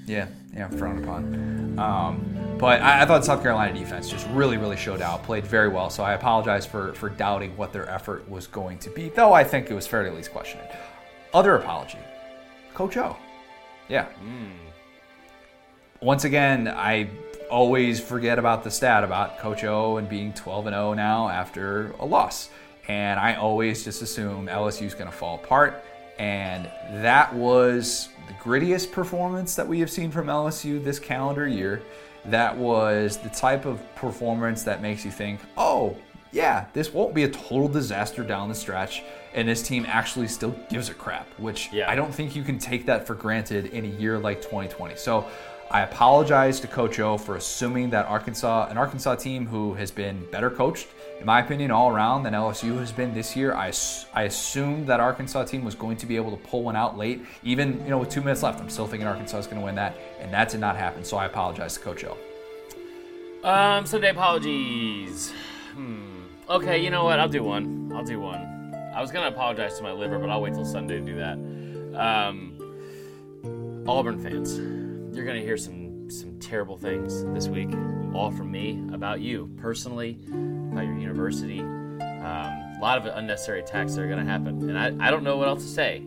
Yeah, 0.08 0.28
yeah, 0.54 0.68
frowned 0.70 1.04
upon. 1.04 1.78
Um, 1.80 2.58
but 2.60 2.82
I, 2.82 3.02
I 3.02 3.06
thought 3.06 3.24
South 3.26 3.42
Carolina 3.42 3.78
defense 3.78 4.10
just 4.10 4.28
really, 4.30 4.58
really 4.58 4.78
showed 4.78 5.02
out, 5.02 5.24
played 5.24 5.46
very 5.46 5.68
well. 5.68 5.90
So 5.90 6.04
I 6.04 6.14
apologize 6.14 6.66
for 6.66 6.94
for 6.94 7.10
doubting 7.10 7.56
what 7.56 7.72
their 7.72 7.88
effort 7.90 8.28
was 8.30 8.48
going 8.48 8.80
to 8.80 8.90
be, 8.90 9.10
though 9.10 9.34
I 9.34 9.44
think 9.44 9.70
it 9.70 9.74
was 9.76 9.86
fair 9.86 10.04
to 10.04 10.10
at 10.10 10.16
least 10.16 10.32
question 10.32 10.60
it. 10.60 10.72
Other 11.34 11.56
apology, 11.56 12.00
Coach 12.74 12.98
O. 12.98 13.16
Yeah. 13.90 14.08
Once 16.02 16.24
again, 16.24 16.68
I 16.68 17.10
always 17.50 18.00
forget 18.00 18.40
about 18.40 18.64
the 18.64 18.72
stat 18.72 19.04
about 19.04 19.40
Coach 19.40 19.64
O 19.64 19.98
and 19.98 20.08
being 20.08 20.34
12 20.34 20.68
and 20.68 20.74
0 20.74 20.94
now 20.94 21.30
after 21.30 21.92
a 22.00 22.06
loss. 22.06 22.50
And 22.88 23.20
I 23.20 23.36
always 23.36 23.84
just 23.84 24.02
assume 24.02 24.48
LSU 24.48 24.84
is 24.84 24.94
going 24.94 25.10
to 25.10 25.16
fall 25.16 25.36
apart. 25.36 25.84
And 26.20 26.66
that 27.04 27.34
was 27.34 28.10
the 28.28 28.34
grittiest 28.34 28.92
performance 28.92 29.56
that 29.56 29.68
we 29.68 29.80
have 29.80 29.90
seen 29.90 30.12
from 30.12 30.28
LSU 30.28 30.84
this 30.84 31.00
calendar 31.00 31.48
year. 31.48 31.82
That 32.26 32.56
was 32.58 33.18
the 33.18 33.30
type 33.30 33.66
of 33.66 33.82
performance 33.96 34.64
that 34.64 34.82
makes 34.82 35.06
you 35.06 35.12
think, 35.12 35.40
oh, 35.58 35.96
yeah, 36.32 36.66
this 36.74 36.94
won't 36.94 37.14
be 37.14 37.24
a 37.24 37.30
total 37.30 37.68
disaster 37.68 38.24
down 38.24 38.50
the 38.50 38.56
stretch, 38.56 39.04
and 39.34 39.48
this 39.48 39.64
team 39.64 39.86
actually 39.88 40.28
still 40.28 40.54
gives 40.70 40.90
a 40.90 40.94
crap, 40.94 41.28
which 41.40 41.72
Yeah. 41.72 41.90
I 41.90 41.96
don't 41.96 42.14
think 42.14 42.36
you 42.36 42.44
can 42.44 42.60
take 42.60 42.86
that 42.88 43.08
for 43.08 43.16
granted 43.16 43.68
in 43.68 43.86
a 43.86 43.88
year 43.88 44.20
like 44.20 44.42
2020. 44.42 44.96
So 44.98 45.26
I 45.72 45.82
apologize 45.82 46.60
to 46.60 46.68
Coach 46.68 47.00
O 47.00 47.18
for 47.18 47.36
assuming 47.36 47.90
that 47.90 48.06
Arkansas, 48.06 48.68
an 48.70 48.78
Arkansas 48.78 49.16
team 49.16 49.48
who 49.48 49.74
has 49.74 49.90
been 49.90 50.26
better 50.32 50.50
coached, 50.50 50.88
in 51.20 51.26
my 51.26 51.40
opinion, 51.40 51.72
all 51.72 51.90
around 51.90 52.24
than 52.24 52.34
LSU 52.34 52.78
has 52.80 52.92
been 52.92 53.14
this 53.14 53.36
year. 53.36 53.54
I, 53.54 53.72
I 54.14 54.24
assumed 54.24 54.88
that 54.88 55.00
Arkansas 55.00 55.46
team 55.46 55.66
was 55.66 55.74
going 55.74 55.98
to 55.98 56.06
be 56.06 56.16
able 56.16 56.32
to 56.32 56.44
pull 56.44 56.64
one 56.64 56.76
out 56.76 56.98
late, 56.98 57.26
even 57.44 57.80
you 57.84 57.90
know 57.90 57.98
with 57.98 58.10
two 58.10 58.22
minutes 58.22 58.44
left. 58.44 58.62
I'm 58.62 58.70
still 58.70 58.88
thinking 58.88 59.08
Arkansas 59.08 59.40
is 59.40 59.48
going 59.48 59.60
to 59.60 59.66
win 59.66 59.76
that, 59.76 59.98
and 60.20 60.32
that 60.34 60.50
did 60.50 60.60
not 60.60 60.76
happen. 60.76 61.04
So 61.04 61.18
I 61.18 61.26
apologize 61.26 61.74
to 61.76 61.80
Coach 61.80 62.06
O. 62.06 62.18
Um, 63.44 63.86
Sunday 63.86 64.10
apologies. 64.10 65.32
Hmm. 65.74 66.24
Okay, 66.50 66.84
you 66.84 66.90
know 66.90 67.04
what? 67.04 67.20
I'll 67.20 67.30
do 67.30 67.44
one. 67.44 67.92
I'll 67.96 68.04
do 68.04 68.20
one. 68.20 68.74
I 68.96 69.02
was 69.02 69.12
gonna 69.12 69.28
apologize 69.28 69.78
to 69.78 69.84
my 69.84 69.92
liver, 69.92 70.20
but 70.20 70.30
I'll 70.30 70.42
wait 70.42 70.54
till 70.54 70.64
Sunday 70.64 71.00
to 71.00 71.06
do 71.06 71.16
that. 71.18 71.38
Um, 72.00 72.56
Auburn 73.88 74.24
fans, 74.24 74.58
you're 75.16 75.26
gonna 75.26 75.40
hear 75.40 75.58
some 75.58 76.10
some 76.10 76.38
terrible 76.40 76.78
things 76.78 77.24
this 77.34 77.48
week, 77.48 77.70
all 78.14 78.32
from 78.32 78.52
me 78.52 78.82
about 78.94 79.22
you 79.22 79.50
personally, 79.58 80.18
about 80.72 80.86
your 80.86 80.98
university. 80.98 81.60
Um, 81.60 82.02
a 82.02 82.78
lot 82.82 82.98
of 82.98 83.06
unnecessary 83.18 83.62
attacks 83.62 83.96
that 83.96 84.02
are 84.02 84.08
gonna 84.10 84.26
happen, 84.26 84.70
and 84.70 84.78
I, 84.78 85.08
I 85.08 85.12
don't 85.12 85.24
know 85.24 85.38
what 85.38 85.48
else 85.48 85.64
to 85.64 85.70
say. 85.70 86.04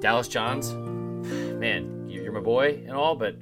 Dallas 0.00 0.28
Johns, 0.28 0.72
man, 0.72 2.06
you- 2.08 2.22
you're 2.22 2.32
my 2.32 2.40
boy 2.40 2.82
and 2.86 2.92
all, 2.92 3.16
but 3.16 3.36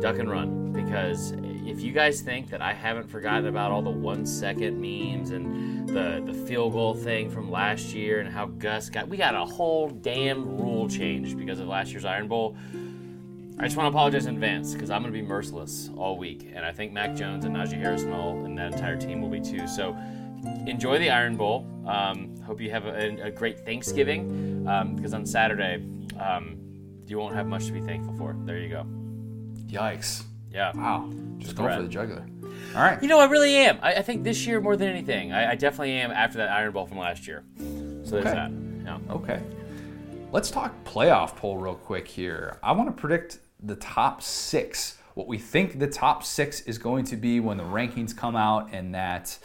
duck 0.00 0.18
and 0.18 0.30
run 0.30 0.72
because 0.72 1.32
if 1.66 1.80
you 1.80 1.92
guys 1.92 2.20
think 2.20 2.50
that 2.50 2.60
I 2.60 2.72
haven't 2.72 3.08
forgotten 3.08 3.46
about 3.46 3.70
all 3.70 3.82
the 3.82 3.90
one 3.90 4.26
second 4.26 4.80
memes 4.80 5.30
and 5.30 5.88
the 5.88 6.22
the 6.24 6.32
field 6.46 6.72
goal 6.72 6.94
thing 6.94 7.30
from 7.30 7.50
last 7.50 7.94
year 7.94 8.20
and 8.20 8.28
how 8.28 8.46
Gus 8.46 8.88
got 8.90 9.08
we 9.08 9.16
got 9.16 9.34
a 9.34 9.44
whole 9.44 9.88
damn 9.88 10.56
rule 10.58 10.88
change 10.88 11.36
because 11.36 11.58
of 11.60 11.68
last 11.68 11.90
year's 11.92 12.04
Iron 12.04 12.28
Bowl. 12.28 12.56
I 13.58 13.64
just 13.64 13.76
want 13.76 13.86
to 13.86 13.96
apologize 13.96 14.26
in 14.26 14.34
advance 14.34 14.72
because 14.72 14.90
I'm 14.90 15.02
going 15.02 15.12
to 15.12 15.18
be 15.18 15.24
merciless 15.26 15.90
all 15.96 16.16
week, 16.16 16.50
and 16.54 16.64
I 16.64 16.72
think 16.72 16.92
Mac 16.92 17.14
Jones 17.14 17.44
and 17.44 17.54
Najee 17.54 17.80
Harris 17.80 18.02
and 18.02 18.12
all 18.14 18.44
and 18.44 18.56
that 18.58 18.72
entire 18.72 18.96
team 18.96 19.20
will 19.20 19.28
be 19.28 19.40
too. 19.40 19.66
So 19.68 19.96
enjoy 20.66 20.98
the 20.98 21.10
Iron 21.10 21.36
Bowl. 21.36 21.66
Um, 21.86 22.36
hope 22.44 22.60
you 22.60 22.70
have 22.70 22.86
a, 22.86 23.22
a 23.22 23.30
great 23.30 23.60
Thanksgiving 23.64 24.66
um, 24.66 24.96
because 24.96 25.14
on 25.14 25.24
Saturday 25.26 25.84
um, 26.18 26.56
you 27.06 27.18
won't 27.18 27.34
have 27.34 27.46
much 27.46 27.66
to 27.66 27.72
be 27.72 27.80
thankful 27.80 28.14
for. 28.14 28.34
There 28.44 28.58
you 28.58 28.68
go. 28.68 28.86
Yikes! 29.66 30.24
Yeah. 30.50 30.72
Wow, 30.74 31.10
just 31.38 31.54
going 31.56 31.74
for 31.76 31.82
the 31.82 31.88
jugular. 31.88 32.26
All 32.74 32.82
right. 32.82 33.00
You 33.02 33.08
know, 33.08 33.20
I 33.20 33.26
really 33.26 33.54
am. 33.56 33.78
I, 33.82 33.94
I 33.94 34.02
think 34.02 34.24
this 34.24 34.46
year 34.46 34.60
more 34.60 34.76
than 34.76 34.88
anything, 34.88 35.32
I, 35.32 35.52
I 35.52 35.54
definitely 35.54 35.92
am 35.92 36.10
after 36.10 36.38
that 36.38 36.50
Iron 36.50 36.72
Bowl 36.72 36.86
from 36.86 36.98
last 36.98 37.26
year. 37.26 37.44
So 37.58 37.64
there's 38.12 38.26
Okay. 38.26 38.34
that. 38.34 38.50
Yeah. 38.84 38.98
Okay. 39.10 39.40
Let's 40.32 40.50
talk 40.50 40.72
playoff 40.84 41.36
poll 41.36 41.58
real 41.58 41.74
quick 41.74 42.08
here. 42.08 42.58
I 42.62 42.72
want 42.72 42.88
to 42.88 42.98
predict 42.98 43.38
the 43.62 43.76
top 43.76 44.22
six, 44.22 44.98
what 45.14 45.26
we 45.26 45.38
think 45.38 45.78
the 45.78 45.86
top 45.86 46.24
six 46.24 46.60
is 46.62 46.78
going 46.78 47.04
to 47.06 47.16
be 47.16 47.40
when 47.40 47.56
the 47.56 47.64
rankings 47.64 48.16
come 48.16 48.36
out, 48.36 48.70
and 48.72 48.94
that 48.94 49.38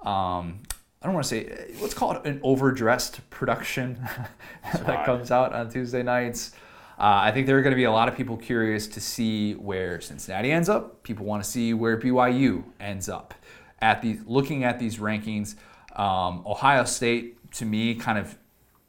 um, 0.00 0.60
I 1.02 1.06
don't 1.06 1.14
want 1.14 1.26
to 1.26 1.28
say, 1.28 1.74
let's 1.80 1.94
call 1.94 2.12
it 2.12 2.24
an 2.24 2.40
overdressed 2.42 3.28
production 3.30 4.08
that 4.86 5.04
comes 5.04 5.30
out 5.30 5.52
on 5.52 5.70
Tuesday 5.70 6.02
nights. 6.02 6.52
Uh, 6.98 7.20
I 7.22 7.32
think 7.32 7.46
there 7.46 7.58
are 7.58 7.62
going 7.62 7.72
to 7.72 7.76
be 7.76 7.84
a 7.84 7.92
lot 7.92 8.08
of 8.08 8.16
people 8.16 8.36
curious 8.36 8.86
to 8.86 9.00
see 9.00 9.54
where 9.54 10.00
Cincinnati 10.00 10.52
ends 10.52 10.68
up. 10.68 11.02
People 11.02 11.26
want 11.26 11.42
to 11.42 11.50
see 11.50 11.74
where 11.74 11.98
BYU 11.98 12.64
ends 12.78 13.08
up. 13.08 13.34
At 13.80 14.00
the 14.00 14.18
looking 14.24 14.64
at 14.64 14.78
these 14.78 14.98
rankings, 14.98 15.56
um, 15.96 16.42
Ohio 16.46 16.84
State 16.84 17.52
to 17.52 17.64
me 17.64 17.96
kind 17.96 18.16
of 18.16 18.38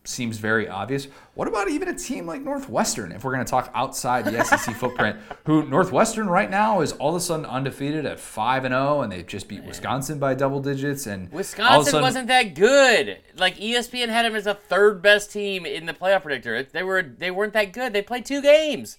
seems 0.07 0.37
very 0.37 0.67
obvious. 0.67 1.07
What 1.33 1.47
about 1.47 1.69
even 1.69 1.87
a 1.87 1.93
team 1.93 2.25
like 2.25 2.41
Northwestern? 2.41 3.11
If 3.11 3.23
we're 3.23 3.33
going 3.33 3.45
to 3.45 3.49
talk 3.49 3.71
outside 3.73 4.25
the 4.25 4.43
SEC 4.43 4.75
footprint, 4.79 5.17
who 5.45 5.67
Northwestern 5.67 6.27
right 6.27 6.49
now 6.49 6.81
is 6.81 6.93
all 6.93 7.09
of 7.09 7.15
a 7.15 7.19
sudden 7.19 7.45
undefeated 7.45 8.05
at 8.05 8.19
five 8.19 8.65
and 8.65 8.73
zero, 8.73 9.01
and 9.01 9.11
they've 9.11 9.25
just 9.25 9.47
beat 9.47 9.63
Wisconsin 9.63 10.19
by 10.19 10.33
double 10.33 10.59
digits, 10.59 11.07
and 11.07 11.23
all 11.23 11.27
of 11.27 11.33
a 11.33 11.37
Wisconsin 11.37 11.91
sudden- 11.91 12.01
wasn't 12.01 12.27
that 12.27 12.55
good. 12.55 13.19
Like 13.37 13.57
ESPN 13.57 14.09
had 14.09 14.25
them 14.25 14.35
as 14.35 14.47
a 14.47 14.53
third 14.53 15.01
best 15.01 15.31
team 15.31 15.65
in 15.65 15.85
the 15.85 15.93
playoff 15.93 16.23
predictor. 16.23 16.63
They 16.63 16.83
were 16.83 17.01
they 17.01 17.31
weren't 17.31 17.53
that 17.53 17.73
good. 17.73 17.93
They 17.93 18.01
played 18.01 18.25
two 18.25 18.41
games. 18.41 18.97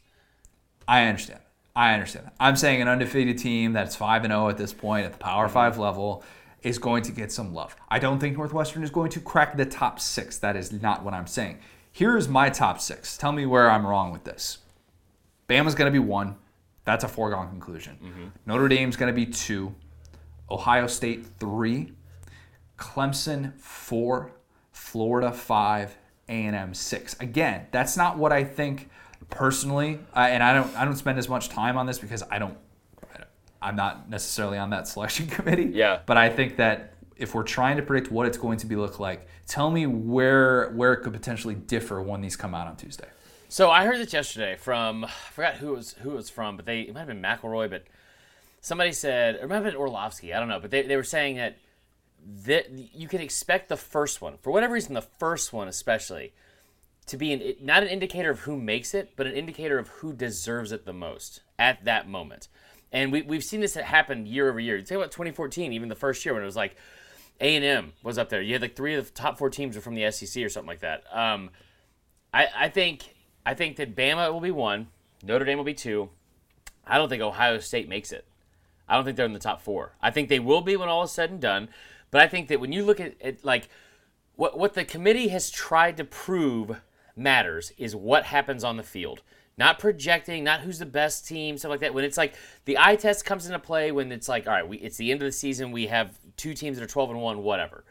I 0.88 1.04
understand. 1.04 1.40
I 1.74 1.92
understand. 1.92 2.30
I'm 2.40 2.56
saying 2.56 2.80
an 2.80 2.88
undefeated 2.88 3.36
team 3.36 3.74
that's 3.74 3.94
5 3.94 4.24
and 4.24 4.32
0 4.32 4.48
at 4.48 4.56
this 4.56 4.72
point 4.72 5.04
at 5.04 5.12
the 5.12 5.18
Power 5.18 5.44
mm-hmm. 5.44 5.54
5 5.54 5.78
level 5.78 6.24
is 6.66 6.78
going 6.78 7.04
to 7.04 7.12
get 7.12 7.30
some 7.30 7.54
love. 7.54 7.76
I 7.88 8.00
don't 8.00 8.18
think 8.18 8.36
Northwestern 8.36 8.82
is 8.82 8.90
going 8.90 9.10
to 9.10 9.20
crack 9.20 9.56
the 9.56 9.64
top 9.64 10.00
6. 10.00 10.38
That 10.38 10.56
is 10.56 10.72
not 10.72 11.04
what 11.04 11.14
I'm 11.14 11.28
saying. 11.28 11.60
Here's 11.92 12.28
my 12.28 12.50
top 12.50 12.80
6. 12.80 13.16
Tell 13.18 13.30
me 13.30 13.46
where 13.46 13.70
I'm 13.70 13.86
wrong 13.86 14.10
with 14.10 14.24
this. 14.24 14.58
Bama's 15.48 15.76
going 15.76 15.86
to 15.86 15.92
be 15.92 16.04
1. 16.04 16.34
That's 16.84 17.04
a 17.04 17.08
foregone 17.08 17.48
conclusion. 17.50 18.32
Notre 18.46 18.66
Dame's 18.66 18.96
going 18.96 19.14
to 19.14 19.16
be 19.16 19.26
2. 19.26 19.72
Ohio 20.50 20.88
State 20.88 21.26
3. 21.38 21.92
Clemson 22.76 23.58
4, 23.60 24.32
Florida 24.72 25.32
5, 25.32 25.96
A&M 26.28 26.74
6. 26.74 27.16
Again, 27.20 27.66
that's 27.70 27.96
not 27.96 28.18
what 28.18 28.32
I 28.32 28.42
think 28.42 28.90
personally, 29.30 30.00
uh, 30.14 30.20
and 30.20 30.42
I 30.42 30.52
don't 30.52 30.76
I 30.76 30.84
don't 30.84 30.96
spend 30.96 31.18
as 31.18 31.28
much 31.28 31.48
time 31.48 31.78
on 31.78 31.86
this 31.86 31.98
because 31.98 32.22
I 32.30 32.38
don't 32.38 32.58
I'm 33.66 33.76
not 33.76 34.08
necessarily 34.08 34.58
on 34.58 34.70
that 34.70 34.86
selection 34.92 35.26
committee. 35.26 35.70
Yeah. 35.74 36.00
But 36.06 36.16
I 36.16 36.30
think 36.30 36.56
that 36.56 36.94
if 37.16 37.34
we're 37.34 37.42
trying 37.42 37.76
to 37.76 37.82
predict 37.82 38.12
what 38.12 38.26
it's 38.26 38.38
going 38.38 38.58
to 38.58 38.66
be 38.66 38.76
look 38.76 39.00
like, 39.00 39.26
tell 39.46 39.70
me 39.70 39.86
where 39.86 40.70
where 40.70 40.92
it 40.92 41.02
could 41.02 41.12
potentially 41.12 41.54
differ 41.54 42.00
when 42.00 42.20
these 42.20 42.36
come 42.36 42.54
out 42.54 42.68
on 42.68 42.76
Tuesday. 42.76 43.08
So 43.48 43.70
I 43.70 43.84
heard 43.84 43.98
this 43.98 44.12
yesterday 44.12 44.56
from 44.56 45.04
I 45.04 45.10
forgot 45.32 45.54
who 45.54 45.72
it 45.72 45.76
was 45.76 45.92
who 45.94 46.12
it 46.12 46.16
was 46.16 46.30
from, 46.30 46.56
but 46.56 46.66
they 46.66 46.82
it 46.82 46.94
might 46.94 47.00
have 47.00 47.08
been 47.08 47.22
McElroy, 47.22 47.68
but 47.68 47.84
somebody 48.60 48.92
said 48.92 49.36
or 49.36 49.44
it 49.44 49.48
might 49.48 49.56
have 49.56 49.64
been 49.64 49.76
Orlovsky, 49.76 50.32
I 50.32 50.38
don't 50.38 50.48
know, 50.48 50.60
but 50.60 50.70
they, 50.70 50.82
they 50.82 50.96
were 50.96 51.02
saying 51.04 51.36
that 51.36 51.58
that 52.44 52.70
you 52.70 53.08
can 53.08 53.20
expect 53.20 53.68
the 53.68 53.76
first 53.76 54.20
one 54.20 54.36
for 54.38 54.52
whatever 54.52 54.74
reason, 54.74 54.94
the 54.94 55.02
first 55.02 55.52
one 55.52 55.68
especially 55.68 56.32
to 57.06 57.16
be 57.16 57.32
an, 57.32 57.54
not 57.60 57.82
an 57.82 57.88
indicator 57.88 58.30
of 58.30 58.40
who 58.40 58.56
makes 58.56 58.94
it, 58.94 59.12
but 59.16 59.26
an 59.26 59.32
indicator 59.32 59.78
of 59.78 59.88
who 59.88 60.12
deserves 60.12 60.72
it 60.72 60.84
the 60.84 60.92
most 60.92 61.40
at 61.58 61.84
that 61.84 62.08
moment. 62.08 62.48
And 62.92 63.12
we, 63.12 63.22
we've 63.22 63.44
seen 63.44 63.60
this 63.60 63.74
happen 63.74 64.26
year 64.26 64.48
over 64.48 64.60
year. 64.60 64.78
Think 64.78 64.98
about 64.98 65.10
2014, 65.10 65.72
even 65.72 65.88
the 65.88 65.94
first 65.94 66.24
year 66.24 66.34
when 66.34 66.42
it 66.42 66.46
was 66.46 66.56
like 66.56 66.76
A&M 67.40 67.92
was 68.02 68.18
up 68.18 68.28
there. 68.28 68.40
You 68.40 68.54
had 68.54 68.62
like 68.62 68.76
three 68.76 68.94
of 68.94 69.06
the 69.06 69.12
top 69.12 69.38
four 69.38 69.50
teams 69.50 69.76
were 69.76 69.82
from 69.82 69.94
the 69.94 70.10
SEC 70.10 70.42
or 70.42 70.48
something 70.48 70.68
like 70.68 70.80
that. 70.80 71.04
Um, 71.12 71.50
I, 72.32 72.48
I 72.56 72.68
think 72.68 73.14
I 73.44 73.54
think 73.54 73.76
that 73.76 73.94
Bama 73.94 74.32
will 74.32 74.40
be 74.40 74.50
one, 74.50 74.88
Notre 75.22 75.44
Dame 75.44 75.58
will 75.58 75.64
be 75.64 75.74
two. 75.74 76.10
I 76.86 76.98
don't 76.98 77.08
think 77.08 77.22
Ohio 77.22 77.58
State 77.58 77.88
makes 77.88 78.12
it. 78.12 78.26
I 78.88 78.94
don't 78.94 79.04
think 79.04 79.16
they're 79.16 79.26
in 79.26 79.32
the 79.32 79.38
top 79.38 79.60
four. 79.60 79.92
I 80.00 80.10
think 80.10 80.28
they 80.28 80.38
will 80.38 80.60
be 80.60 80.76
when 80.76 80.88
all 80.88 81.02
is 81.02 81.10
said 81.10 81.30
and 81.30 81.40
done. 81.40 81.68
But 82.10 82.20
I 82.20 82.28
think 82.28 82.48
that 82.48 82.60
when 82.60 82.72
you 82.72 82.84
look 82.84 83.00
at 83.00 83.14
it, 83.20 83.44
like 83.44 83.68
what 84.36 84.58
what 84.58 84.74
the 84.74 84.84
committee 84.84 85.28
has 85.28 85.50
tried 85.50 85.96
to 85.96 86.04
prove 86.04 86.80
matters 87.16 87.72
is 87.78 87.96
what 87.96 88.24
happens 88.24 88.62
on 88.62 88.76
the 88.76 88.82
field. 88.82 89.22
Not 89.58 89.78
projecting, 89.78 90.44
not 90.44 90.60
who's 90.60 90.78
the 90.78 90.86
best 90.86 91.26
team, 91.26 91.56
stuff 91.56 91.70
like 91.70 91.80
that. 91.80 91.94
When 91.94 92.04
it's 92.04 92.18
like 92.18 92.34
the 92.66 92.76
eye 92.78 92.96
test 92.96 93.24
comes 93.24 93.46
into 93.46 93.58
play 93.58 93.90
when 93.90 94.12
it's 94.12 94.28
like, 94.28 94.46
all 94.46 94.52
right, 94.52 94.68
we, 94.68 94.76
it's 94.78 94.98
the 94.98 95.10
end 95.10 95.22
of 95.22 95.26
the 95.26 95.32
season, 95.32 95.72
we 95.72 95.86
have 95.86 96.18
two 96.36 96.52
teams 96.52 96.76
that 96.76 96.84
are 96.84 96.88
12 96.88 97.10
and 97.10 97.22
1, 97.22 97.42
whatever. 97.42 97.84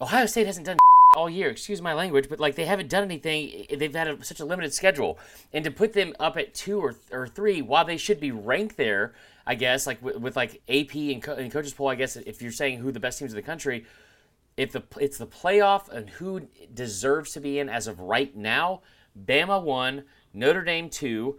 Ohio 0.00 0.24
State 0.24 0.46
hasn't 0.46 0.64
done 0.64 0.78
all 1.16 1.28
year, 1.28 1.50
excuse 1.50 1.82
my 1.82 1.92
language, 1.92 2.30
but 2.30 2.40
like 2.40 2.54
they 2.54 2.64
haven't 2.64 2.88
done 2.88 3.04
anything. 3.04 3.66
They've 3.76 3.94
had 3.94 4.08
a, 4.08 4.24
such 4.24 4.40
a 4.40 4.46
limited 4.46 4.72
schedule, 4.72 5.18
and 5.52 5.62
to 5.64 5.70
put 5.70 5.92
them 5.92 6.14
up 6.18 6.38
at 6.38 6.54
two 6.54 6.80
or, 6.80 6.94
or 7.12 7.28
three, 7.28 7.60
while 7.60 7.84
they 7.84 7.98
should 7.98 8.18
be 8.18 8.30
ranked 8.30 8.78
there, 8.78 9.12
I 9.46 9.56
guess, 9.56 9.86
like 9.86 10.02
with, 10.02 10.16
with 10.16 10.36
like 10.36 10.62
AP 10.70 10.94
and, 10.94 11.22
co- 11.22 11.34
and 11.34 11.52
coaches 11.52 11.74
poll, 11.74 11.88
I 11.88 11.96
guess 11.96 12.16
if 12.16 12.40
you're 12.40 12.50
saying 12.50 12.78
who 12.78 12.92
the 12.92 13.00
best 13.00 13.18
teams 13.18 13.32
in 13.32 13.36
the 13.36 13.42
country, 13.42 13.84
if 14.56 14.72
the 14.72 14.82
it's 14.98 15.18
the 15.18 15.26
playoff 15.26 15.90
and 15.90 16.08
who 16.08 16.48
deserves 16.72 17.32
to 17.32 17.40
be 17.40 17.58
in 17.58 17.68
as 17.68 17.88
of 17.88 18.00
right 18.00 18.34
now, 18.34 18.80
Bama 19.26 19.62
one, 19.62 20.04
Notre 20.32 20.62
Dame 20.62 20.88
two. 20.90 21.38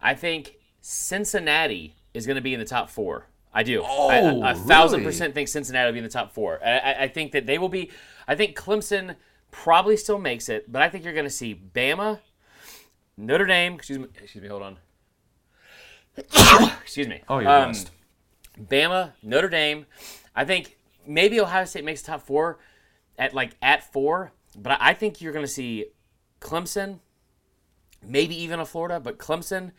I 0.00 0.14
think 0.14 0.56
Cincinnati 0.80 1.94
is 2.14 2.26
going 2.26 2.36
to 2.36 2.40
be 2.42 2.54
in 2.54 2.60
the 2.60 2.66
top 2.66 2.90
four. 2.90 3.26
I 3.52 3.62
do. 3.62 3.82
I, 3.82 3.86
I- 3.86 4.20
Oh, 4.20 4.42
a 4.44 4.54
thousand 4.54 5.00
really? 5.00 5.10
percent 5.12 5.34
think 5.34 5.48
Cincinnati 5.48 5.86
will 5.86 5.92
be 5.92 5.98
in 5.98 6.04
the 6.04 6.10
top 6.10 6.32
four. 6.32 6.60
I, 6.64 6.78
I, 6.78 7.02
I 7.02 7.08
think 7.08 7.32
that 7.32 7.46
they 7.46 7.58
will 7.58 7.68
be. 7.68 7.90
I 8.28 8.34
think 8.36 8.56
Clemson 8.56 9.16
probably 9.50 9.96
still 9.96 10.18
makes 10.18 10.48
it, 10.48 10.70
but 10.70 10.80
I 10.82 10.88
think 10.88 11.04
you're 11.04 11.12
going 11.14 11.24
to 11.26 11.30
see 11.30 11.54
Bama, 11.74 12.20
Notre 13.16 13.46
Dame. 13.46 13.74
Excuse 13.74 13.98
me. 13.98 14.06
Excuse 14.22 14.42
me. 14.42 14.48
Hold 14.48 14.62
on. 14.62 14.78
excuse 16.82 17.08
me. 17.08 17.20
Oh, 17.28 17.38
you're 17.38 17.50
Um, 17.50 17.70
blessed. 17.70 17.90
Bama, 18.60 19.12
Notre 19.22 19.48
Dame. 19.48 19.86
I 20.34 20.44
think 20.44 20.76
maybe 21.06 21.40
Ohio 21.40 21.64
State 21.64 21.84
makes 21.84 22.02
top 22.02 22.22
four 22.22 22.58
at 23.18 23.34
like 23.34 23.52
at 23.62 23.92
four, 23.92 24.32
but 24.56 24.76
I 24.80 24.94
think 24.94 25.20
you're 25.20 25.32
going 25.32 25.44
to 25.44 25.50
see 25.50 25.86
Clemson, 26.40 26.98
maybe 28.06 28.34
even 28.42 28.60
a 28.60 28.66
Florida, 28.66 29.00
but 29.00 29.18
Clemson, 29.18 29.72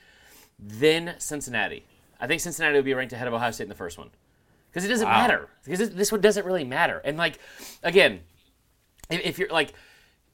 then 0.59 1.15
Cincinnati. 1.17 1.85
I 2.19 2.27
think 2.27 2.41
Cincinnati 2.41 2.75
would 2.75 2.85
be 2.85 2.93
ranked 2.93 3.13
ahead 3.13 3.27
of 3.27 3.33
Ohio 3.33 3.51
State 3.51 3.63
in 3.65 3.69
the 3.69 3.75
first 3.75 3.97
one. 3.97 4.09
because 4.69 4.85
it 4.85 4.89
doesn't 4.89 5.07
Wow. 5.07 5.17
matter 5.21 5.49
because 5.65 5.89
this, 5.89 6.11
one 6.11 6.21
doesn't 6.21 6.45
really 6.45 6.63
matter. 6.63 7.01
And 7.03 7.17
like, 7.17 7.39
again, 7.83 8.21
if, 9.09 9.21
if 9.21 9.39
you're 9.39 9.49
like, 9.49 9.73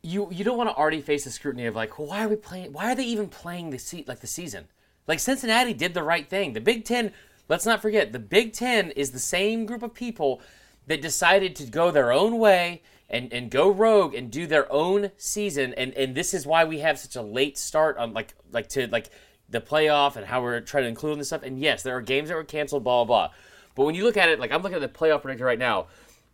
you 0.03 0.29
you 0.31 0.43
don't 0.43 0.57
want 0.57 0.69
to 0.69 0.75
already 0.75 1.01
face 1.01 1.23
the 1.23 1.31
scrutiny 1.31 1.65
of 1.65 1.75
like, 1.75 1.97
well, 1.97 2.07
why 2.09 2.23
are 2.23 2.27
we 2.27 2.35
playing? 2.35 2.71
Why 2.71 2.91
are 2.91 2.95
they 2.95 3.03
even 3.05 3.27
playing 3.29 3.71
the 3.71 3.79
se- 3.79 4.05
like 4.07 4.19
the 4.19 4.27
season? 4.27 4.67
Like 5.07 5.19
Cincinnati 5.19 5.73
did 5.73 5.93
the 5.95 6.03
right 6.03 6.29
thing. 6.29 6.53
The 6.53 6.61
Big 6.61 6.85
Ten. 6.85 7.13
Let's 7.49 7.65
not 7.65 7.81
forget 7.81 8.11
the 8.11 8.19
Big 8.19 8.53
Ten 8.53 8.91
is 8.91 9.11
the 9.11 9.19
same 9.19 9.65
group 9.65 9.81
of 9.81 9.93
people 9.93 10.41
that 10.85 11.01
decided 11.01 11.55
to 11.55 11.65
go 11.65 11.89
their 11.91 12.11
own 12.11 12.37
way 12.37 12.83
and, 13.09 13.31
and 13.31 13.49
go 13.49 13.69
rogue 13.69 14.13
and 14.13 14.29
do 14.31 14.47
their 14.47 14.71
own 14.71 15.11
season. 15.17 15.73
And, 15.75 15.93
and 15.93 16.13
this 16.15 16.33
is 16.33 16.45
why 16.45 16.65
we 16.65 16.79
have 16.79 16.99
such 16.99 17.15
a 17.15 17.21
late 17.21 17.57
start 17.57 17.97
on 17.97 18.13
like 18.13 18.33
like 18.51 18.69
to 18.69 18.87
like 18.87 19.09
the 19.49 19.61
playoff 19.61 20.15
and 20.17 20.25
how 20.25 20.41
we're 20.41 20.59
trying 20.59 20.83
to 20.83 20.89
include 20.89 21.19
this 21.19 21.27
stuff. 21.27 21.43
And 21.43 21.59
yes 21.59 21.83
there 21.83 21.95
are 21.95 22.01
games 22.01 22.29
that 22.29 22.35
were 22.35 22.43
canceled 22.43 22.83
blah 22.83 23.05
blah 23.05 23.27
blah. 23.27 23.35
But 23.75 23.85
when 23.85 23.95
you 23.95 24.03
look 24.03 24.17
at 24.17 24.29
it 24.29 24.39
like 24.39 24.51
I'm 24.51 24.61
looking 24.61 24.81
at 24.81 24.93
the 24.93 24.99
playoff 24.99 25.21
predictor 25.21 25.45
right 25.45 25.59
now. 25.59 25.87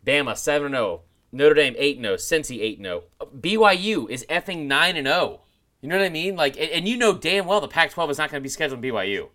Bama 0.06 0.32
7-0 0.32 1.00
Notre 1.32 1.54
Dame 1.54 1.74
8-0 1.74 2.00
Cincy 2.16 2.78
8-0 2.78 3.02
BYU 3.40 4.10
is 4.10 4.26
effing 4.28 4.66
9-0 4.68 5.38
you 5.80 5.88
know 5.88 5.96
what 5.98 6.04
I 6.04 6.08
mean? 6.10 6.36
Like 6.36 6.58
and, 6.58 6.70
and 6.70 6.88
you 6.88 6.96
know 6.98 7.14
damn 7.16 7.46
well 7.46 7.60
the 7.62 7.68
Pac-12 7.68 8.10
is 8.10 8.18
not 8.18 8.30
going 8.30 8.40
to 8.40 8.42
be 8.44 8.50
scheduled 8.50 8.84
in 8.84 8.90
BYU 8.92 9.28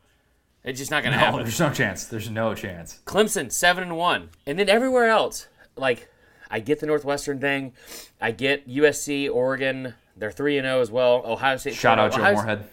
it's 0.64 0.78
just 0.78 0.92
not 0.92 1.04
going 1.04 1.14
to 1.14 1.18
No, 1.20 1.26
happen. 1.26 1.44
there's 1.44 1.60
no 1.60 1.72
chance. 1.72 2.04
There's 2.04 2.30
no 2.30 2.54
chance. 2.54 3.00
Clemson 3.06 3.50
seven 3.50 3.82
and 3.84 3.98
one, 3.98 4.30
and 4.46 4.60
then 4.60 4.68
everywhere 4.68 5.08
else, 5.08 5.48
like 5.78 6.09
I 6.50 6.60
get 6.60 6.80
the 6.80 6.86
Northwestern 6.88 7.40
thing, 7.40 7.74
I 8.20 8.32
get 8.32 8.68
USC, 8.68 9.30
Oregon, 9.32 9.94
they're 10.18 10.32
three 10.32 10.58
and 10.58 10.66
zero 10.66 10.82
as 10.82 10.90
well. 10.92 11.22
Ohio 11.26 11.58
State. 11.58 11.76
Shout 11.76 12.00
out 12.00 12.12
Joe 12.12 12.20
Ohio- 12.22 12.34
Moorhead. 12.36 12.70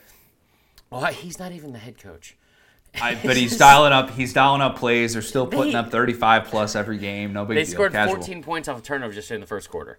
Ohio- 0.92 1.12
he's 1.12 1.38
not 1.38 1.52
even 1.52 1.72
the 1.72 1.78
head 1.78 1.98
coach. 1.98 2.36
I, 3.00 3.14
but 3.22 3.36
he's 3.36 3.56
dialing 3.58 3.92
up. 3.92 4.10
He's 4.10 4.32
dialing 4.32 4.62
up 4.62 4.76
plays. 4.78 5.12
They're 5.12 5.22
still 5.22 5.46
putting 5.46 5.72
They- 5.72 5.78
up 5.78 5.90
35 5.90 6.44
plus 6.46 6.74
every 6.74 6.98
game. 6.98 7.32
No 7.32 7.44
big 7.44 7.56
They 7.56 7.64
deal. 7.64 7.72
scored 7.72 7.92
Casual. 7.92 8.16
14 8.16 8.42
points 8.42 8.68
off 8.68 8.78
of 8.78 8.82
turnover 8.82 9.12
just 9.12 9.30
in 9.30 9.40
the 9.40 9.46
first 9.46 9.70
quarter. 9.70 9.98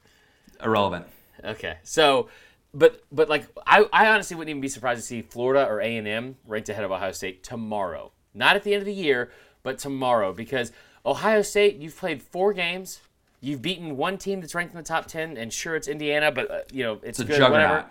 Irrelevant. 0.64 1.06
Okay, 1.44 1.78
so. 1.84 2.30
But 2.74 3.02
but 3.12 3.30
like 3.30 3.48
I, 3.66 3.86
I 3.94 4.08
honestly 4.10 4.36
wouldn't 4.36 4.50
even 4.50 4.62
be 4.62 4.68
surprised 4.68 5.00
to 5.00 5.06
see 5.08 5.22
Florida 5.22 5.66
or 5.68 5.80
A 5.80 5.98
and 5.98 6.08
M 6.08 6.36
ranked 6.46 6.68
ahead 6.70 6.84
of 6.84 6.92
Ohio 6.92 7.12
State 7.14 7.42
tomorrow. 7.44 8.12
Not 8.34 8.56
at 8.58 8.64
the 8.64 8.74
end 8.74 8.82
of 8.82 8.86
the 8.86 8.94
year, 8.94 9.32
but 9.64 9.80
tomorrow 9.80 10.34
because 10.34 10.72
Ohio 11.06 11.42
State 11.44 11.78
you've 11.78 11.96
played 11.96 12.22
four 12.22 12.52
games, 12.54 13.00
you've 13.42 13.62
beaten 13.62 13.98
one 13.98 14.18
team 14.18 14.42
that's 14.42 14.56
ranked 14.56 14.74
in 14.74 14.78
the 14.78 14.84
top 14.84 15.06
ten, 15.06 15.38
and 15.38 15.52
sure 15.52 15.76
it's 15.76 15.88
Indiana, 15.88 16.32
but 16.32 16.52
uh, 16.52 16.60
you 16.72 16.84
know 16.84 16.94
it's, 17.04 17.20
It's 17.20 17.20
a 17.20 17.26
good 17.26 17.42
whatever. 17.52 17.86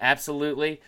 Absolutely, 0.00 0.80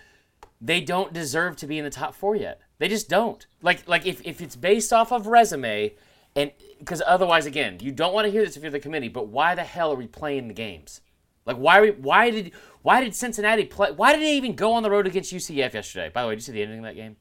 they 0.60 0.80
don't 0.80 1.12
deserve 1.12 1.56
to 1.56 1.66
be 1.66 1.78
in 1.78 1.84
the 1.84 1.90
top 1.90 2.14
four 2.14 2.36
yet. 2.36 2.60
They 2.78 2.88
just 2.88 3.08
don't. 3.08 3.46
Like 3.60 3.86
like 3.88 4.06
if 4.06 4.20
if 4.26 4.40
it's 4.40 4.56
based 4.56 4.92
off 4.92 5.12
of 5.12 5.26
resume, 5.26 5.94
and 6.34 6.52
because 6.78 7.02
otherwise 7.06 7.46
again 7.46 7.78
you 7.80 7.92
don't 7.92 8.12
want 8.12 8.26
to 8.26 8.30
hear 8.30 8.44
this 8.44 8.56
if 8.56 8.62
you're 8.62 8.72
the 8.72 8.80
committee. 8.80 9.08
But 9.08 9.28
why 9.28 9.54
the 9.54 9.64
hell 9.64 9.92
are 9.92 9.96
we 9.96 10.06
playing 10.06 10.48
the 10.48 10.54
games? 10.54 11.00
Like 11.44 11.56
why 11.56 11.78
are 11.78 11.82
we, 11.82 11.90
why 11.90 12.30
did 12.30 12.52
why 12.82 13.02
did 13.02 13.14
Cincinnati 13.14 13.64
play? 13.64 13.92
Why 13.92 14.12
did 14.12 14.22
they 14.22 14.36
even 14.36 14.54
go 14.54 14.72
on 14.72 14.82
the 14.82 14.90
road 14.90 15.06
against 15.06 15.32
UCF 15.32 15.72
yesterday? 15.74 16.10
By 16.12 16.22
the 16.22 16.28
way, 16.28 16.34
did 16.34 16.40
you 16.40 16.46
see 16.46 16.52
the 16.52 16.62
ending 16.62 16.78
of 16.78 16.84
that 16.84 16.96
game? 16.96 17.16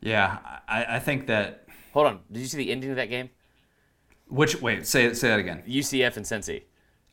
Yeah, 0.00 0.38
I, 0.68 0.96
I 0.96 0.98
think 0.98 1.28
that. 1.28 1.66
Hold 1.92 2.06
on, 2.06 2.20
did 2.30 2.40
you 2.40 2.46
see 2.46 2.58
the 2.58 2.72
ending 2.72 2.90
of 2.90 2.96
that 2.96 3.08
game? 3.08 3.30
Which 4.32 4.62
wait, 4.62 4.86
say 4.86 5.12
say 5.12 5.28
that 5.28 5.38
again. 5.38 5.62
UCF 5.68 6.16
and 6.16 6.24
Cincy. 6.24 6.62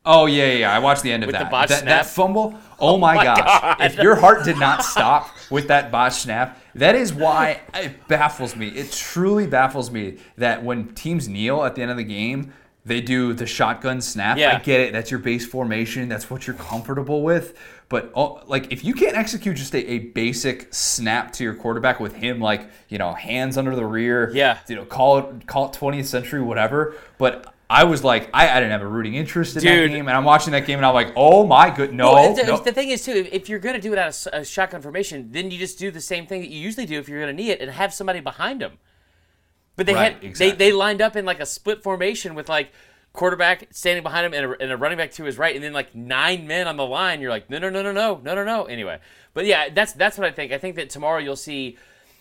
Oh 0.05 0.25
yeah, 0.25 0.45
yeah. 0.45 0.53
yeah. 0.59 0.75
I 0.75 0.79
watched 0.79 1.03
the 1.03 1.11
end 1.11 1.23
of 1.23 1.27
With 1.27 1.35
the 1.35 1.43
that. 1.43 1.67
that, 1.67 1.79
snap? 1.79 1.85
that 1.85 2.05
fumble. 2.05 2.57
Oh, 2.81 2.93
oh, 2.93 2.97
my, 2.97 3.13
my 3.15 3.25
gosh! 3.25 3.37
God. 3.39 3.81
If 3.81 3.97
your 3.97 4.15
heart 4.15 4.45
did 4.45 4.57
not 4.57 4.85
stop 4.85 5.35
with 5.51 5.67
that 5.67 5.91
botch 5.91 6.13
snap, 6.13 6.61
that 6.75 6.95
is 6.95 7.13
why 7.13 7.59
it 7.73 8.07
baffles 8.07 8.55
me. 8.55 8.69
It 8.69 8.93
truly 8.93 9.47
baffles 9.47 9.91
me 9.91 10.19
that 10.37 10.63
when 10.63 10.95
teams 10.95 11.27
kneel 11.27 11.65
at 11.65 11.75
the 11.75 11.81
end 11.81 11.91
of 11.91 11.97
the 11.97 12.05
game, 12.05 12.53
they 12.85 13.01
do 13.01 13.33
the 13.33 13.45
shotgun 13.45 14.01
snap. 14.01 14.37
Yeah. 14.37 14.55
I 14.55 14.59
get 14.59 14.79
it. 14.81 14.93
That's 14.93 15.11
your 15.11 15.19
base 15.19 15.45
formation. 15.45 16.09
That's 16.09 16.29
what 16.29 16.47
you're 16.47 16.55
comfortable 16.55 17.21
with. 17.23 17.57
But 17.89 18.11
oh, 18.15 18.41
like, 18.47 18.71
if 18.71 18.83
you 18.83 18.93
can't 18.93 19.17
execute 19.17 19.57
just 19.57 19.73
a, 19.73 19.79
a 19.91 19.99
basic 19.99 20.73
snap 20.73 21.31
to 21.33 21.43
your 21.43 21.55
quarterback 21.55 21.99
with 21.99 22.15
him, 22.15 22.39
like 22.39 22.69
you 22.87 22.97
know, 22.97 23.13
hands 23.13 23.57
under 23.57 23.75
the 23.75 23.85
rear, 23.85 24.31
Yeah. 24.33 24.59
you 24.67 24.75
know, 24.75 24.85
call 24.85 25.17
it 25.19 25.47
call 25.47 25.65
it 25.69 25.73
20th 25.73 26.05
century, 26.05 26.41
whatever. 26.41 26.95
But 27.17 27.53
I 27.71 27.83
was 27.83 28.03
like, 28.03 28.29
I, 28.33 28.49
I 28.49 28.55
didn't 28.55 28.71
have 28.71 28.81
a 28.81 28.87
rooting 28.87 29.13
interest 29.15 29.55
in 29.57 29.63
that 29.63 29.87
game, 29.89 30.07
and 30.07 30.17
I'm 30.17 30.23
watching 30.23 30.51
that 30.53 30.65
game, 30.65 30.77
and 30.79 30.85
I'm 30.85 30.93
like, 30.95 31.13
oh 31.15 31.45
my 31.45 31.69
good, 31.69 31.93
no, 31.93 32.13
Well, 32.13 32.33
the, 32.35 32.43
no. 32.43 32.57
the 32.57 32.71
thing 32.71 32.89
is 32.89 33.03
too, 33.05 33.11
if, 33.11 33.31
if 33.31 33.49
you're 33.49 33.59
gonna 33.59 33.79
do 33.81 33.93
it 33.93 33.99
out 33.99 34.07
of 34.27 34.41
a 34.41 34.43
shotgun 34.45 34.81
formation, 34.81 35.31
then 35.31 35.51
you 35.51 35.59
just 35.59 35.77
do 35.77 35.91
the 35.91 36.01
same 36.01 36.25
thing 36.25 36.41
that 36.41 36.49
you 36.49 36.59
usually 36.59 36.87
do 36.87 36.97
if 36.99 37.07
you're 37.07 37.19
gonna 37.19 37.33
knee 37.33 37.51
it 37.51 37.61
and 37.61 37.69
have 37.69 37.93
somebody 37.93 38.21
behind 38.21 38.61
them. 38.61 38.79
But 39.79 39.85
they 39.85 39.93
Right, 39.93 40.11
had 40.15 40.23
exactly. 40.25 40.57
they, 40.57 40.71
they 40.71 40.73
lined 40.73 41.01
up 41.01 41.15
in 41.15 41.23
like 41.23 41.39
a 41.39 41.45
split 41.45 41.83
formation 41.83 42.35
with 42.35 42.49
like 42.49 42.73
quarterback 43.13 43.67
standing 43.71 44.03
behind 44.03 44.25
him 44.25 44.33
and 44.33 44.45
a, 44.51 44.61
and 44.61 44.71
a 44.73 44.75
running 44.75 44.97
back 44.97 45.11
to 45.13 45.23
his 45.23 45.37
right, 45.37 45.55
and 45.55 45.63
then 45.63 45.71
like 45.71 45.95
nine 45.95 46.47
men 46.47 46.67
on 46.67 46.75
the 46.75 46.85
line. 46.85 47.21
You're 47.21 47.29
like, 47.29 47.49
no, 47.49 47.59
no, 47.59 47.69
no, 47.69 47.81
no, 47.81 47.93
no, 47.93 48.19
no, 48.21 48.35
no, 48.35 48.43
no. 48.43 48.65
Anyway, 48.65 48.99
but 49.33 49.45
yeah, 49.45 49.69
that's 49.69 49.93
that's 49.93 50.17
what 50.17 50.27
I 50.27 50.31
think. 50.31 50.51
I 50.51 50.57
think 50.57 50.75
that 50.75 50.89
tomorrow 50.89 51.19
you'll 51.19 51.37
see. 51.37 51.77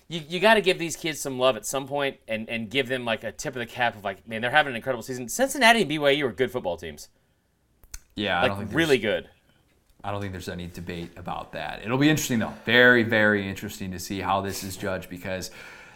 You, 0.07 0.23
you 0.29 0.39
got 0.39 0.55
to 0.55 0.61
give 0.61 0.79
these 0.79 0.95
kids 0.95 1.21
some 1.21 1.37
love 1.41 1.57
at 1.57 1.67
some 1.67 1.89
point 1.89 2.19
and, 2.29 2.49
and 2.49 2.71
give 2.71 2.87
them 2.87 3.05
like 3.05 3.25
a 3.25 3.33
tip 3.33 3.57
of 3.57 3.59
the 3.59 3.67
cap 3.67 3.97
of 3.97 4.05
like 4.05 4.29
man 4.29 4.41
they're 4.41 4.53
having 4.53 4.71
an 4.71 4.77
incredible 4.77 5.03
season. 5.03 5.29
Cincinnati 5.29 5.83
and 5.83 5.91
BYU 5.91 6.27
are 6.27 6.33
good 6.33 6.53
football 6.53 6.77
teams, 6.77 7.09
yeah, 8.15 8.39
I 8.39 8.43
like 8.43 8.51
don't 8.53 8.59
think 8.59 8.73
really 8.73 8.99
good. 8.99 9.29
I 10.05 10.13
don't 10.13 10.21
think 10.21 10.33
there's 10.33 10.49
any 10.49 10.69
debate 10.69 11.11
about 11.17 11.53
that. 11.53 11.83
It'll 11.85 11.99
be 11.99 12.09
interesting 12.09 12.39
though, 12.39 12.55
very, 12.65 13.03
very 13.03 13.49
interesting 13.49 13.91
to 13.91 13.99
see 13.99 14.21
how 14.21 14.41
this 14.41 14.63
is 14.63 14.77
judged 14.77 15.11
because, 15.11 15.51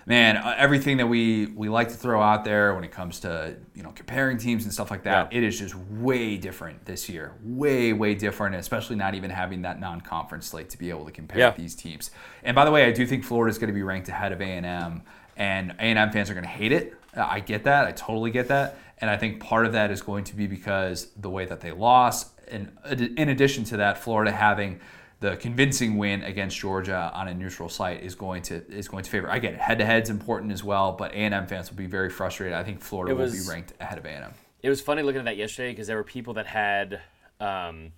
man, 0.07 0.37
uh, 0.37 0.55
everything 0.57 0.97
that 0.99 1.07
we 1.07 1.47
we 1.47 1.69
like 1.69 1.89
to 1.89 1.95
throw 1.95 2.21
out 2.23 2.45
there 2.45 2.75
when 2.75 2.85
it 2.85 2.91
comes 2.91 3.21
to 3.21 3.57
you 3.75 3.83
know 3.83 3.91
comparing 3.93 4.39
teams 4.39 4.65
and 4.65 4.73
stuff 4.73 4.91
like 4.91 5.05
that, 5.05 5.33
Yeah. 5.33 5.39
it 5.39 5.45
is 5.45 5.59
just 5.59 5.75
way 5.75 6.37
different 6.37 6.85
this 6.85 7.09
year, 7.09 7.33
way, 7.43 7.93
way 7.93 8.15
different, 8.15 8.55
especially 8.57 8.97
not 8.97 9.15
even 9.15 9.31
having 9.31 9.63
that 9.63 9.81
non-conference 9.81 10.47
slate 10.47 10.71
to 10.71 10.79
be 10.79 10.91
able 10.91 11.05
to 11.05 11.13
compare 11.13 11.39
Yeah. 11.39 11.51
these 11.51 11.75
teams. 11.75 12.11
And 12.43 12.55
by 12.55 12.65
the 12.65 12.71
way, 12.71 12.85
I 12.87 12.93
do 12.93 13.07
think 13.07 13.25
Florida 13.25 13.51
is 13.51 13.59
going 13.59 13.69
to 13.69 13.75
be 13.75 13.83
ranked 13.83 14.09
ahead 14.09 14.33
of 14.33 14.41
A 14.41 14.45
and 14.45 14.67
M, 14.67 15.03
and 15.37 15.71
A 15.79 15.83
and 15.83 15.99
M 15.99 16.11
fans 16.11 16.31
are 16.31 16.35
going 16.35 16.45
to 16.45 16.51
hate 16.51 16.73
it. 16.73 16.95
Uh, 17.17 17.27
I 17.29 17.41
get 17.41 17.65
that. 17.65 17.87
I 17.87 17.93
totally 17.93 18.31
get 18.31 18.49
that. 18.49 18.77
And 18.99 19.11
I 19.11 19.17
think 19.17 19.41
part 19.41 19.67
of 19.67 19.73
that 19.73 19.91
is 19.91 20.01
going 20.01 20.25
to 20.25 20.37
be 20.37 20.47
because 20.47 21.09
the 21.21 21.29
way 21.29 21.45
that 21.45 21.61
they 21.61 21.73
lost. 21.73 22.29
And 22.49 22.71
in 23.17 23.29
addition 23.29 23.65
to 23.65 23.77
that, 23.79 23.99
Florida 23.99 24.31
having 24.31 24.79
the 25.23 25.37
convincing 25.37 25.97
win 25.97 26.23
against 26.23 26.59
Georgia 26.59 27.11
on 27.15 27.29
a 27.29 27.35
neutral 27.35 27.69
site 27.69 28.03
is 28.03 28.15
going 28.15 28.43
to 28.43 28.57
is 28.71 28.89
going 28.89 29.05
to 29.05 29.11
favor. 29.11 29.31
I 29.31 29.39
get 29.39 29.55
it. 29.55 29.61
Head 29.61 29.79
to 29.79 29.85
head 29.87 30.03
is 30.03 30.11
important 30.11 30.53
as 30.53 30.63
well, 30.63 30.93
but 30.93 31.13
A 31.13 31.17
and 31.17 31.33
M 31.33 31.47
fans 31.47 31.71
will 31.71 31.79
be 31.79 31.87
very 31.87 32.11
frustrated. 32.11 32.55
I 32.55 32.63
think 32.65 32.81
Florida 32.81 33.13
It 33.13 33.17
will 33.17 33.23
was- 33.25 33.47
be 33.47 33.51
ranked 33.51 33.73
ahead 33.81 33.99
of 33.99 34.05
A 34.05 34.11
and 34.11 34.25
M. 34.27 34.35
it 34.63 34.69
was 34.69 34.81
funny 34.81 35.03
looking 35.03 35.21
at 35.21 35.25
that 35.25 35.37
yesterday 35.37 35.71
because 35.73 35.87
there 35.87 35.97
were 35.97 36.05
people 36.05 36.35
that 36.35 36.47
had 36.47 37.01
um, 37.41 37.93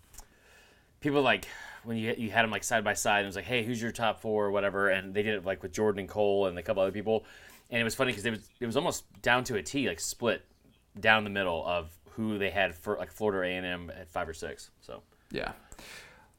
people 1.01 1.23
like 1.23 1.47
when 1.85 1.97
you 1.97 2.15
you 2.17 2.31
had 2.31 2.43
them 2.45 2.51
like 2.51 2.65
side 2.65 2.85
by 2.85 2.95
side 2.95 3.19
and 3.19 3.25
it 3.25 3.29
was 3.29 3.37
like 3.37 3.45
hey 3.45 3.63
who's 3.65 3.81
your 3.83 3.93
top 3.93 4.21
four 4.21 4.47
or 4.47 4.51
whatever 4.51 4.89
and 4.89 5.13
they 5.15 5.23
did 5.23 5.35
it 5.35 5.45
like 5.45 5.63
with 5.63 5.73
Jordan 5.73 6.01
and 6.01 6.09
Cole 6.09 6.47
and 6.47 6.59
a 6.59 6.63
couple 6.63 6.83
other 6.83 6.93
people 6.93 7.25
and 7.71 7.81
it 7.81 7.85
was 7.85 7.95
funny 7.95 8.13
because 8.13 8.25
it 8.25 8.31
was 8.31 8.41
it 8.61 8.67
was 8.67 8.77
almost 8.77 9.05
down 9.23 9.45
to 9.45 9.57
a 9.57 9.63
T 9.63 9.89
like 9.89 10.01
split 10.01 10.43
down 10.99 11.25
the 11.25 11.31
middle 11.31 11.65
of 11.67 11.91
who 12.13 12.39
they 12.39 12.51
had 12.51 12.75
for 12.75 12.97
like 12.97 13.11
Florida 13.11 13.47
A 13.49 13.57
and 13.57 13.67
M 13.67 13.93
at 13.99 14.09
five 14.09 14.29
or 14.29 14.35
six 14.35 14.71
so 14.81 15.03
Yeah. 15.31 15.53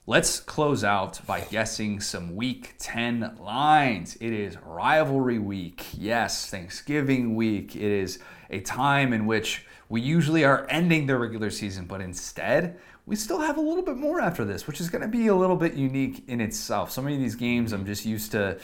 Let's 0.08 0.39
close 0.39 0.84
out 0.84 1.20
by 1.26 1.41
guessing 1.41 1.99
some 1.99 2.36
week 2.36 2.76
10 2.78 3.38
lines. 3.39 4.16
It 4.22 4.34
is 4.34 4.56
rivalry 4.64 5.39
week. 5.39 5.88
Yes, 5.97 6.47
Thanksgiving 6.47 7.34
week. 7.34 7.76
It 7.76 7.82
is 7.82 8.20
a 8.51 8.60
time 8.60 9.14
in 9.14 9.26
which 9.26 9.66
we 9.89 10.01
usually 10.01 10.45
are 10.45 10.68
ending 10.70 11.08
the 11.08 11.18
regular 11.18 11.49
season, 11.49 11.86
but 11.86 12.01
instead, 12.01 12.78
we 13.08 13.16
still 13.16 13.39
have 13.39 13.58
a 13.58 13.62
little 13.62 13.82
bit 13.82 13.97
more 13.97 14.22
after 14.22 14.45
this, 14.45 14.68
which 14.68 14.80
is 14.80 14.91
going 14.91 15.01
to 15.01 15.08
be 15.08 15.26
a 15.26 15.36
little 15.36 15.56
bit 15.56 15.74
unique 15.74 16.24
in 16.28 16.39
itself. 16.39 16.91
So 16.91 17.01
many 17.01 17.16
of 17.16 17.22
these 17.22 17.34
games 17.34 17.74
I'm 17.74 17.88
just 17.88 18.06
used 18.06 18.32
to 18.34 18.60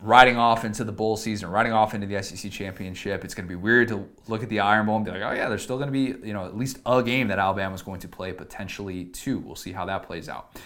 riding 0.00 0.36
off 0.36 0.64
into 0.64 0.84
the 0.84 0.92
bowl 0.92 1.16
season, 1.16 1.48
riding 1.50 1.72
off 1.72 1.94
into 1.94 2.06
the 2.06 2.22
SEC 2.22 2.50
championship. 2.50 3.24
It's 3.24 3.34
going 3.34 3.46
to 3.46 3.48
be 3.48 3.54
weird 3.56 3.88
to 3.88 4.06
look 4.28 4.42
at 4.42 4.48
the 4.48 4.60
Iron 4.60 4.86
Bowl 4.86 4.96
and 4.96 5.04
be 5.04 5.10
like, 5.10 5.22
oh 5.22 5.32
yeah, 5.32 5.48
there's 5.48 5.62
still 5.62 5.78
going 5.78 5.88
to 5.88 5.92
be 5.92 6.26
you 6.26 6.32
know 6.34 6.44
at 6.44 6.56
least 6.56 6.78
a 6.84 7.02
game 7.02 7.28
that 7.28 7.38
Alabama's 7.38 7.82
going 7.82 8.00
to 8.00 8.08
play, 8.08 8.32
potentially 8.32 9.04
two. 9.06 9.38
We'll 9.38 9.56
see 9.56 9.72
how 9.72 9.86
that 9.86 10.02
plays 10.04 10.28
out. 10.28 10.56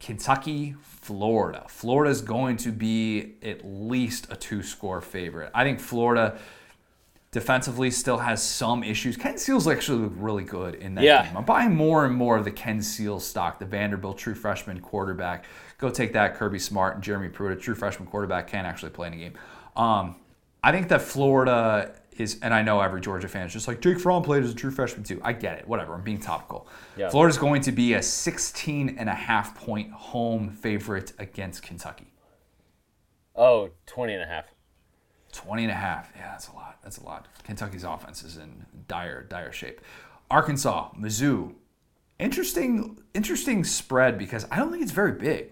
Kentucky, 0.00 0.74
Florida. 0.82 1.64
Florida 1.68 2.10
is 2.10 2.20
going 2.20 2.58
to 2.58 2.72
be 2.72 3.34
at 3.42 3.64
least 3.64 4.26
a 4.30 4.36
two-score 4.36 5.00
favorite. 5.00 5.50
I 5.54 5.64
think 5.64 5.80
Florida 5.80 6.38
defensively 7.30 7.90
still 7.90 8.18
has 8.18 8.42
some 8.42 8.84
issues. 8.84 9.16
Ken 9.16 9.38
Seals 9.38 9.66
actually 9.66 9.98
looked 10.02 10.18
really 10.18 10.44
good 10.44 10.74
in 10.76 10.94
that 10.96 11.04
Yeah. 11.04 11.24
game. 11.26 11.36
I'm 11.36 11.44
buying 11.44 11.74
more 11.74 12.04
and 12.04 12.14
more 12.14 12.36
of 12.36 12.44
the 12.44 12.50
Ken 12.50 12.82
Seals 12.82 13.26
stock, 13.26 13.58
the 13.58 13.64
Vanderbilt 13.64 14.18
true 14.18 14.34
freshman 14.34 14.80
quarterback. 14.80 15.44
Go 15.78 15.90
take 15.90 16.12
that, 16.12 16.36
Kirby 16.36 16.58
Smart 16.58 16.94
and 16.94 17.02
Jeremy 17.02 17.28
Pruitt, 17.28 17.56
a 17.58 17.60
true 17.60 17.74
freshman 17.74 18.08
quarterback, 18.08 18.48
can 18.48 18.64
actually 18.64 18.90
play 18.90 19.08
in 19.08 19.14
a 19.14 19.16
game. 19.16 19.34
Um, 19.76 20.16
I 20.62 20.72
think 20.72 20.88
that 20.88 21.02
Florida 21.02 21.94
is, 22.16 22.38
and 22.42 22.54
I 22.54 22.62
know 22.62 22.80
every 22.80 23.00
Georgia 23.00 23.28
fan 23.28 23.46
is 23.46 23.52
just 23.52 23.68
like, 23.68 23.80
Jake 23.80 23.98
Fromm 23.98 24.22
played 24.22 24.44
as 24.44 24.50
a 24.50 24.54
true 24.54 24.70
freshman 24.70 25.04
too. 25.04 25.20
I 25.24 25.32
get 25.32 25.58
it, 25.58 25.68
whatever, 25.68 25.94
I'm 25.94 26.02
being 26.02 26.20
topical. 26.20 26.68
Yeah. 26.96 27.10
Florida's 27.10 27.38
going 27.38 27.62
to 27.62 27.72
be 27.72 27.94
a 27.94 28.02
16 28.02 28.96
and 28.98 29.08
a 29.08 29.14
half 29.14 29.54
point 29.56 29.90
home 29.92 30.50
favorite 30.50 31.12
against 31.18 31.62
Kentucky. 31.62 32.06
oh 33.34 33.70
20 33.86 34.14
and 34.14 34.22
a 34.22 34.26
half 34.26 34.46
20 35.34 35.64
and 35.64 35.72
a 35.72 35.74
half. 35.74 36.12
Yeah, 36.16 36.30
that's 36.30 36.48
a 36.48 36.54
lot. 36.54 36.78
That's 36.82 36.98
a 36.98 37.04
lot. 37.04 37.26
Kentucky's 37.42 37.84
offense 37.84 38.22
is 38.22 38.36
in 38.36 38.64
dire, 38.88 39.24
dire 39.24 39.52
shape. 39.52 39.80
Arkansas, 40.30 40.90
Mizzou. 40.98 41.54
Interesting, 42.18 42.98
interesting 43.12 43.64
spread 43.64 44.16
because 44.16 44.46
I 44.50 44.56
don't 44.56 44.70
think 44.70 44.82
it's 44.82 44.92
very 44.92 45.12
big. 45.12 45.50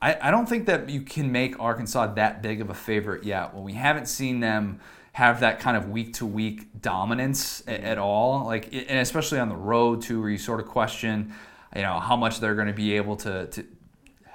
I, 0.00 0.28
I 0.28 0.30
don't 0.30 0.48
think 0.48 0.66
that 0.66 0.88
you 0.88 1.00
can 1.00 1.32
make 1.32 1.58
Arkansas 1.58 2.14
that 2.14 2.42
big 2.42 2.60
of 2.60 2.70
a 2.70 2.74
favorite 2.74 3.24
yet 3.24 3.54
when 3.54 3.64
we 3.64 3.72
haven't 3.72 4.06
seen 4.06 4.40
them 4.40 4.80
have 5.12 5.40
that 5.40 5.58
kind 5.60 5.76
of 5.76 5.88
week 5.88 6.12
to 6.14 6.26
week 6.26 6.82
dominance 6.82 7.60
a- 7.60 7.70
mm-hmm. 7.70 7.84
at 7.84 7.98
all. 7.98 8.44
Like, 8.44 8.72
and 8.72 8.98
especially 8.98 9.38
on 9.38 9.48
the 9.48 9.56
road 9.56 10.02
too, 10.02 10.20
where 10.20 10.30
you 10.30 10.38
sort 10.38 10.60
of 10.60 10.66
question, 10.66 11.32
you 11.74 11.82
know, 11.82 11.98
how 11.98 12.16
much 12.16 12.40
they're 12.40 12.54
going 12.54 12.66
to 12.66 12.74
be 12.74 12.96
able 12.96 13.16
to, 13.16 13.46
to 13.46 13.64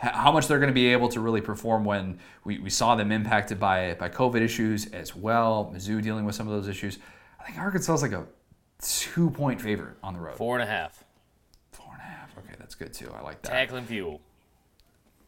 how 0.02 0.32
much 0.32 0.48
they're 0.48 0.58
going 0.58 0.70
to 0.70 0.74
be 0.74 0.88
able 0.88 1.10
to 1.10 1.20
really 1.20 1.42
perform 1.42 1.86
when 1.86 2.18
we, 2.44 2.58
we 2.58 2.72
saw 2.72 2.96
them 2.96 3.12
impacted 3.12 3.60
by 3.60 3.94
by 4.00 4.10
COVID 4.10 4.42
issues 4.42 4.88
as 4.88 5.16
well. 5.16 5.72
Mizzou 5.74 6.02
dealing 6.02 6.26
with 6.26 6.34
some 6.34 6.48
of 6.48 6.54
those 6.54 6.68
issues. 6.68 6.98
I 7.40 7.46
think 7.46 7.60
Arkansas 7.60 7.94
is 7.94 8.02
like 8.02 8.14
a 8.14 8.26
two 8.82 9.30
point 9.30 9.62
favorite 9.62 9.98
on 10.02 10.16
the 10.16 10.20
road. 10.20 10.38
Four 10.38 10.56
and 10.56 10.64
a 10.64 10.72
half. 10.72 11.04
Four 11.72 11.94
and 11.94 12.02
a 12.02 12.06
half. 12.06 12.36
Okay, 12.40 12.56
that's 12.58 12.74
good 12.74 12.94
too. 12.94 13.12
I 13.16 13.22
like 13.22 13.44
that. 13.44 13.52
Tackling 13.52 13.86
fuel. 13.86 14.22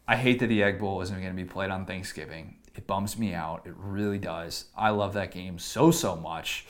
I 0.08 0.16
hate 0.18 0.40
that 0.40 0.48
the 0.48 0.64
Egg 0.64 0.80
Bowl 0.80 1.02
isn't 1.02 1.16
going 1.16 1.36
to 1.36 1.42
be 1.42 1.48
played 1.48 1.72
on 1.72 1.86
Thanksgiving. 1.86 2.58
It 2.76 2.88
bums 2.88 3.18
me 3.18 3.34
out. 3.34 3.66
It 3.66 3.74
really 3.78 4.18
does. 4.18 4.66
I 4.76 4.90
love 4.90 5.14
that 5.14 5.32
game 5.32 5.60
so, 5.60 5.92
so 5.92 6.16
much. 6.16 6.66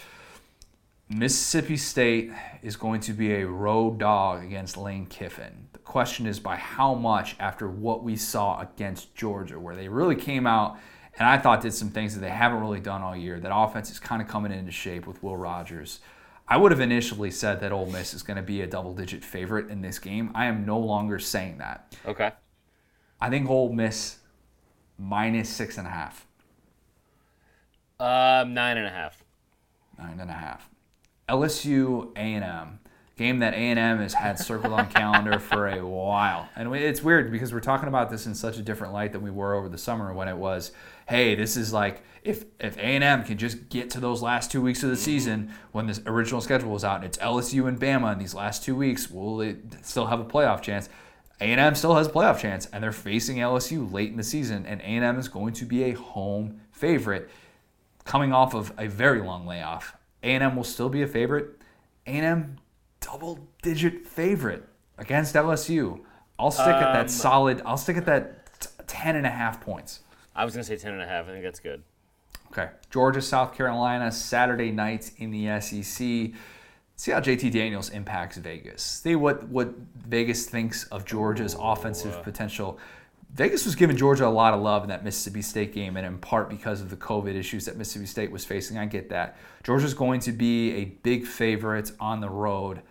Mississippi 1.10 1.78
State 1.78 2.32
is 2.62 2.76
going 2.76 3.02
to 3.02 3.14
be 3.14 3.36
a 3.36 3.48
road 3.48 4.00
dog 4.00 4.44
against 4.44 4.78
Lane 4.78 5.06
Kiffin. 5.06 5.68
The 5.74 5.80
question 5.80 6.26
is 6.26 6.40
by 6.40 6.56
how 6.56 6.94
much 6.94 7.36
after 7.40 7.68
what 7.68 8.04
we 8.04 8.16
saw 8.16 8.62
against 8.62 9.14
Georgia, 9.16 9.60
where 9.60 9.76
they 9.76 9.88
really 9.88 10.16
came 10.16 10.48
out 10.48 10.78
and 11.20 11.28
I 11.28 11.38
thought 11.38 11.62
did 11.62 11.74
some 11.74 11.90
things 11.90 12.16
that 12.16 12.22
they 12.22 12.30
haven't 12.30 12.62
really 12.62 12.80
done 12.80 13.02
all 13.02 13.16
year. 13.16 13.40
That 13.40 13.56
offense 13.56 13.92
is 13.92 14.00
kind 14.00 14.22
of 14.22 14.28
coming 14.28 14.52
into 14.52 14.72
shape 14.72 15.06
with 15.06 15.22
Will 15.22 15.38
Rogers. 15.38 16.00
I 16.48 16.58
would 16.58 16.72
have 16.72 16.82
initially 16.82 17.32
said 17.32 17.60
that 17.62 17.72
Ole 17.72 17.86
Miss 17.86 18.14
is 18.14 18.24
going 18.24 18.38
to 18.38 18.44
be 18.44 18.62
a 18.62 18.68
double 18.68 18.94
digit 18.94 19.24
favorite 19.24 19.70
in 19.70 19.82
this 19.82 20.00
game. 20.00 20.32
I 20.34 20.46
am 20.46 20.66
no 20.66 20.80
longer 20.80 21.20
saying 21.20 21.60
that. 21.60 21.96
Okay. 22.06 22.32
I 23.24 23.30
think 23.30 23.50
Ole 23.50 23.72
Miss 23.72 24.18
minus 25.00 25.48
six 25.50 25.78
and 25.78 25.88
a 25.88 25.90
half, 25.90 26.28
Um, 28.00 28.54
nine 28.54 28.76
and 28.78 28.86
a 28.86 28.90
half. 28.90 29.24
nine 29.98 30.20
and 30.20 30.30
a 30.30 30.34
half. 30.34 30.70
LSU 31.30 32.12
A 32.18 32.20
and 32.20 32.44
M 32.44 32.80
game 33.16 33.40
that 33.40 33.54
A 33.54 33.58
and 33.58 33.80
M 33.80 34.00
has 34.00 34.14
had 34.16 34.38
circled 34.40 34.74
on 34.74 34.88
calendar 34.90 35.40
for 35.40 35.68
a 35.70 35.86
while, 35.86 36.50
and 36.58 36.76
it's 36.76 37.02
weird 37.02 37.32
because 37.32 37.54
we're 37.54 37.62
talking 37.62 37.88
about 37.88 38.10
this 38.10 38.26
in 38.26 38.36
such 38.36 38.58
a 38.58 38.62
different 38.62 38.92
light 38.92 39.14
than 39.14 39.22
we 39.22 39.32
were 39.32 39.54
over 39.56 39.70
the 39.70 39.78
summer 39.78 40.14
when 40.14 40.28
it 40.28 40.36
was, 40.36 40.72
hey, 41.08 41.34
this 41.34 41.56
is 41.56 41.72
like 41.72 42.02
if 42.24 42.44
if 42.60 42.76
A 42.78 42.82
and 42.82 43.04
M 43.06 43.24
can 43.24 43.38
just 43.38 43.70
get 43.70 43.90
to 43.92 44.02
those 44.02 44.22
last 44.22 44.52
two 44.52 44.62
weeks 44.62 44.84
of 44.84 44.90
the 44.90 44.98
season 44.98 45.54
when 45.72 45.88
this 45.88 46.02
original 46.06 46.42
schedule 46.42 46.72
was 46.72 46.84
out, 46.84 46.98
and 46.98 47.06
it's 47.06 47.18
LSU 47.20 47.68
and 47.70 47.80
Bama 47.80 48.12
in 48.12 48.20
these 48.20 48.34
last 48.34 48.64
two 48.66 48.76
weeks, 48.76 49.10
will 49.10 49.38
they 49.38 49.56
still 49.82 50.08
have 50.08 50.20
a 50.20 50.26
playoff 50.26 50.62
chance? 50.62 50.90
A&M 51.44 51.76
still 51.76 51.96
has 51.96 52.08
a 52.08 52.10
playoff 52.10 52.40
chance, 52.40 52.68
and 52.68 52.82
they're 52.82 52.92
facing 52.92 53.38
LSU 53.38 53.92
late 53.92 54.10
in 54.10 54.18
the 54.18 54.24
season, 54.24 54.66
and 54.66 54.80
A&M 54.82 55.20
is 55.20 55.28
going 55.28 55.54
to 55.54 55.66
be 55.66 55.84
a 55.84 55.92
home 55.92 56.62
favorite 56.72 57.30
coming 58.06 58.32
off 58.32 58.54
of 58.56 58.72
a 58.78 58.88
very 58.88 59.22
long 59.22 59.46
layoff. 59.46 59.96
A&M 60.24 60.56
will 60.56 60.64
still 60.64 60.90
be 60.90 61.02
a 61.02 61.08
favorite. 61.08 61.60
A&M 62.08 62.58
double-digit 63.02 64.08
favorite 64.08 64.64
against 64.98 65.36
LSU. 65.36 66.00
I'll 66.40 66.52
stick 66.52 66.68
at 66.68 66.94
that 66.94 67.02
um, 67.02 67.08
solid. 67.10 67.62
I'll 67.66 67.78
stick 67.78 67.98
at 67.98 68.06
that 68.06 68.60
t- 68.62 68.70
10 68.88 69.18
and 69.18 69.26
a 69.26 69.30
half 69.30 69.60
points. 69.60 70.00
I 70.36 70.46
was 70.46 70.54
gonna 70.54 70.64
say 70.64 70.78
ten 70.78 70.94
and 70.94 71.02
a 71.02 71.08
half. 71.08 71.28
I 71.28 71.32
think 71.32 71.44
that's 71.44 71.60
good. 71.60 71.84
Okay. 72.52 72.70
Georgia, 72.90 73.22
South 73.22 73.56
Carolina, 73.56 74.12
Saturday 74.12 74.72
night 74.72 75.12
in 75.18 75.32
the 75.32 75.60
SEC. 75.60 76.32
See 76.96 77.12
how 77.12 77.20
JT 77.20 77.52
Daniels 77.52 77.90
impacts 77.90 78.38
Vegas. 78.38 78.82
See 78.82 79.16
what, 79.16 79.48
what 79.48 79.74
Vegas 80.08 80.46
thinks 80.46 80.86
of 80.86 81.06
Georgia's 81.06 81.56
offensive 81.60 82.14
uh. 82.16 82.22
potential. 82.22 82.80
Vegas 83.34 83.66
was 83.66 83.74
giving 83.74 83.98
Georgia 83.98 84.28
a 84.28 84.30
lot 84.30 84.54
of 84.54 84.62
love 84.62 84.84
in 84.84 84.90
that 84.90 85.04
Mississippi 85.04 85.42
State 85.42 85.74
game, 85.74 85.98
and 85.98 86.06
in 86.06 86.20
part 86.20 86.50
because 86.50 86.82
of 86.82 86.92
the 86.92 86.96
COVID 86.96 87.34
issues 87.34 87.66
that 87.66 87.78
Mississippi 87.78 88.06
State 88.06 88.32
was 88.32 88.46
facing. 88.46 88.78
I 88.78 88.86
get 88.86 89.10
that. 89.10 89.38
Georgia's 89.64 89.96
going 89.96 90.20
to 90.22 90.32
be 90.32 90.76
a 90.76 90.86
big 90.86 91.26
favorite 91.26 91.92
on 92.00 92.22
the 92.22 92.30
road. 92.30 92.84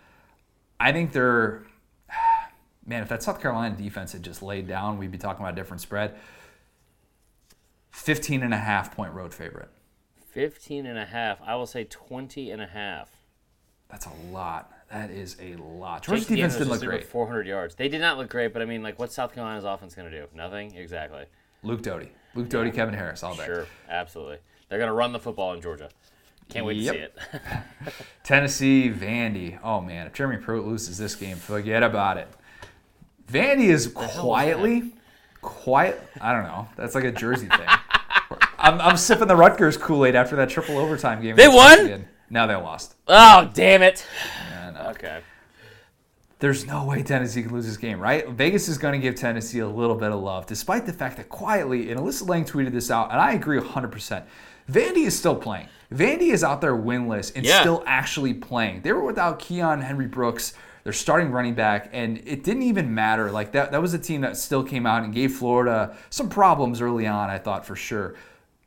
I 0.81 0.91
think 0.91 1.13
they're, 1.13 1.63
man, 2.85 3.03
if 3.03 3.09
that 3.09 3.23
South 3.23 3.41
Carolina 3.41 3.73
defense 3.75 4.11
had 4.11 4.21
just 4.21 4.43
laid 4.43 4.67
down, 4.67 4.97
we'd 4.97 5.11
be 5.11 5.17
talking 5.17 5.45
about 5.45 5.53
a 5.53 5.55
different 5.55 5.79
spread. 5.79 6.15
15 7.91 8.43
and 8.43 8.53
a 8.53 8.57
half 8.57 8.93
point 8.93 9.13
road 9.13 9.33
favorite. 9.33 9.69
15 10.31 10.85
and 10.85 10.97
a 10.97 11.05
half. 11.05 11.39
I 11.45 11.55
will 11.55 11.67
say 11.67 11.85
20 11.85 12.51
and 12.51 12.61
a 12.61 12.67
half. 12.67 13.12
That's 13.93 14.07
a 14.07 14.31
lot. 14.31 14.73
That 14.91 15.11
is 15.11 15.37
a 15.39 15.55
lot. 15.57 16.01
Georgia's 16.01 16.25
defense 16.25 16.53
didn't 16.57 16.69
look 16.69 16.81
great. 16.81 17.05
400 17.05 17.45
yards. 17.45 17.75
They 17.75 17.89
did 17.89 18.01
not 18.01 18.17
look 18.17 18.27
great, 18.27 18.51
but 18.51 18.63
I 18.63 18.65
mean, 18.65 18.81
like, 18.81 18.97
what's 18.97 19.13
South 19.13 19.35
Carolina's 19.35 19.65
offense 19.65 19.93
going 19.93 20.09
to 20.09 20.19
do? 20.19 20.25
Nothing? 20.33 20.75
Exactly. 20.75 21.25
Luke 21.61 21.83
Doty. 21.83 22.09
Luke 22.33 22.49
Doty, 22.49 22.71
Kevin 22.71 22.95
Harris, 22.95 23.21
all 23.21 23.35
day. 23.35 23.45
Sure. 23.45 23.67
Absolutely. 23.87 24.37
They're 24.67 24.79
going 24.79 24.87
to 24.89 24.95
run 24.95 25.13
the 25.13 25.19
football 25.19 25.53
in 25.53 25.61
Georgia. 25.61 25.89
Can't 26.49 26.65
wait 26.65 26.77
Yep. 26.77 26.93
to 26.95 26.99
see 26.99 27.03
it. 27.03 27.17
Tennessee, 28.23 28.89
Vandy. 28.89 29.59
Oh, 29.63 29.79
man. 29.79 30.07
If 30.07 30.13
Jeremy 30.13 30.37
Pruitt 30.37 30.65
loses 30.65 30.97
this 30.97 31.13
game, 31.13 31.37
forget 31.37 31.83
about 31.83 32.17
it. 32.17 32.27
Vandy 33.31 33.65
is 33.65 33.85
quietly, 33.93 34.91
quiet. 35.41 36.01
I 36.19 36.33
don't 36.33 36.43
know. 36.45 36.67
That's 36.77 36.95
like 36.95 37.03
a 37.03 37.11
Jersey 37.11 37.45
thing. 37.45 37.67
I'm, 38.57 38.81
I'm 38.81 38.97
sipping 38.97 39.27
the 39.27 39.35
Rutgers 39.35 39.77
Kool 39.77 40.03
Aid 40.07 40.15
after 40.15 40.35
that 40.37 40.49
triple 40.49 40.79
overtime 40.79 41.21
game. 41.21 41.35
They 41.35 41.47
won? 41.47 41.77
Michigan. 41.77 42.07
No, 42.33 42.47
they 42.47 42.55
lost. 42.55 42.95
oh, 43.07 43.49
damn 43.53 43.83
it. 43.83 44.05
And, 44.51 44.75
uh, 44.75 44.89
Okay. 44.89 45.19
there's 46.39 46.65
no 46.65 46.83
way 46.85 47.03
Tennessee 47.03 47.43
can 47.43 47.53
lose 47.53 47.65
this 47.67 47.77
game, 47.77 47.99
right? 47.99 48.27
Vegas 48.27 48.67
is 48.67 48.77
going 48.79 48.93
to 48.93 48.97
give 48.99 49.15
Tennessee 49.15 49.59
a 49.59 49.67
little 49.67 49.95
bit 49.95 50.11
of 50.11 50.19
love, 50.19 50.45
despite 50.47 50.85
the 50.87 50.93
fact 50.93 51.17
that 51.17 51.29
quietly, 51.29 51.91
and 51.91 51.99
Alyssa 51.99 52.27
Lang 52.27 52.43
tweeted 52.43 52.71
this 52.71 52.89
out, 52.89 53.11
and 53.11 53.21
I 53.21 53.33
agree 53.33 53.59
100%. 53.59 54.23
Vandy 54.69 55.05
is 55.05 55.17
still 55.17 55.35
playing. 55.35 55.67
Vandy 55.93 56.33
is 56.33 56.43
out 56.43 56.59
there 56.59 56.75
winless 56.75 57.31
and 57.35 57.45
Yeah. 57.45 57.61
still 57.61 57.83
actually 57.85 58.33
playing. 58.33 58.81
They 58.81 58.91
were 58.93 59.03
without 59.03 59.37
Keyon 59.39 59.83
Henry-Brooks, 59.83 60.53
their 60.85 60.93
starting 60.93 61.31
running 61.31 61.53
back, 61.53 61.89
and 61.93 62.17
it 62.25 62.43
didn't 62.43 62.63
even 62.63 62.93
matter. 62.95 63.29
Like 63.31 63.51
that, 63.51 63.71
that 63.71 63.81
was 63.81 63.93
a 63.93 63.99
team 63.99 64.21
that 64.21 64.37
still 64.37 64.63
came 64.63 64.85
out 64.87 65.03
and 65.03 65.13
gave 65.13 65.33
Florida 65.33 65.95
some 66.09 66.29
problems 66.29 66.81
early 66.81 67.05
on, 67.05 67.29
I 67.29 67.37
thought 67.37 67.63
for 67.65 67.75
sure. 67.75 68.15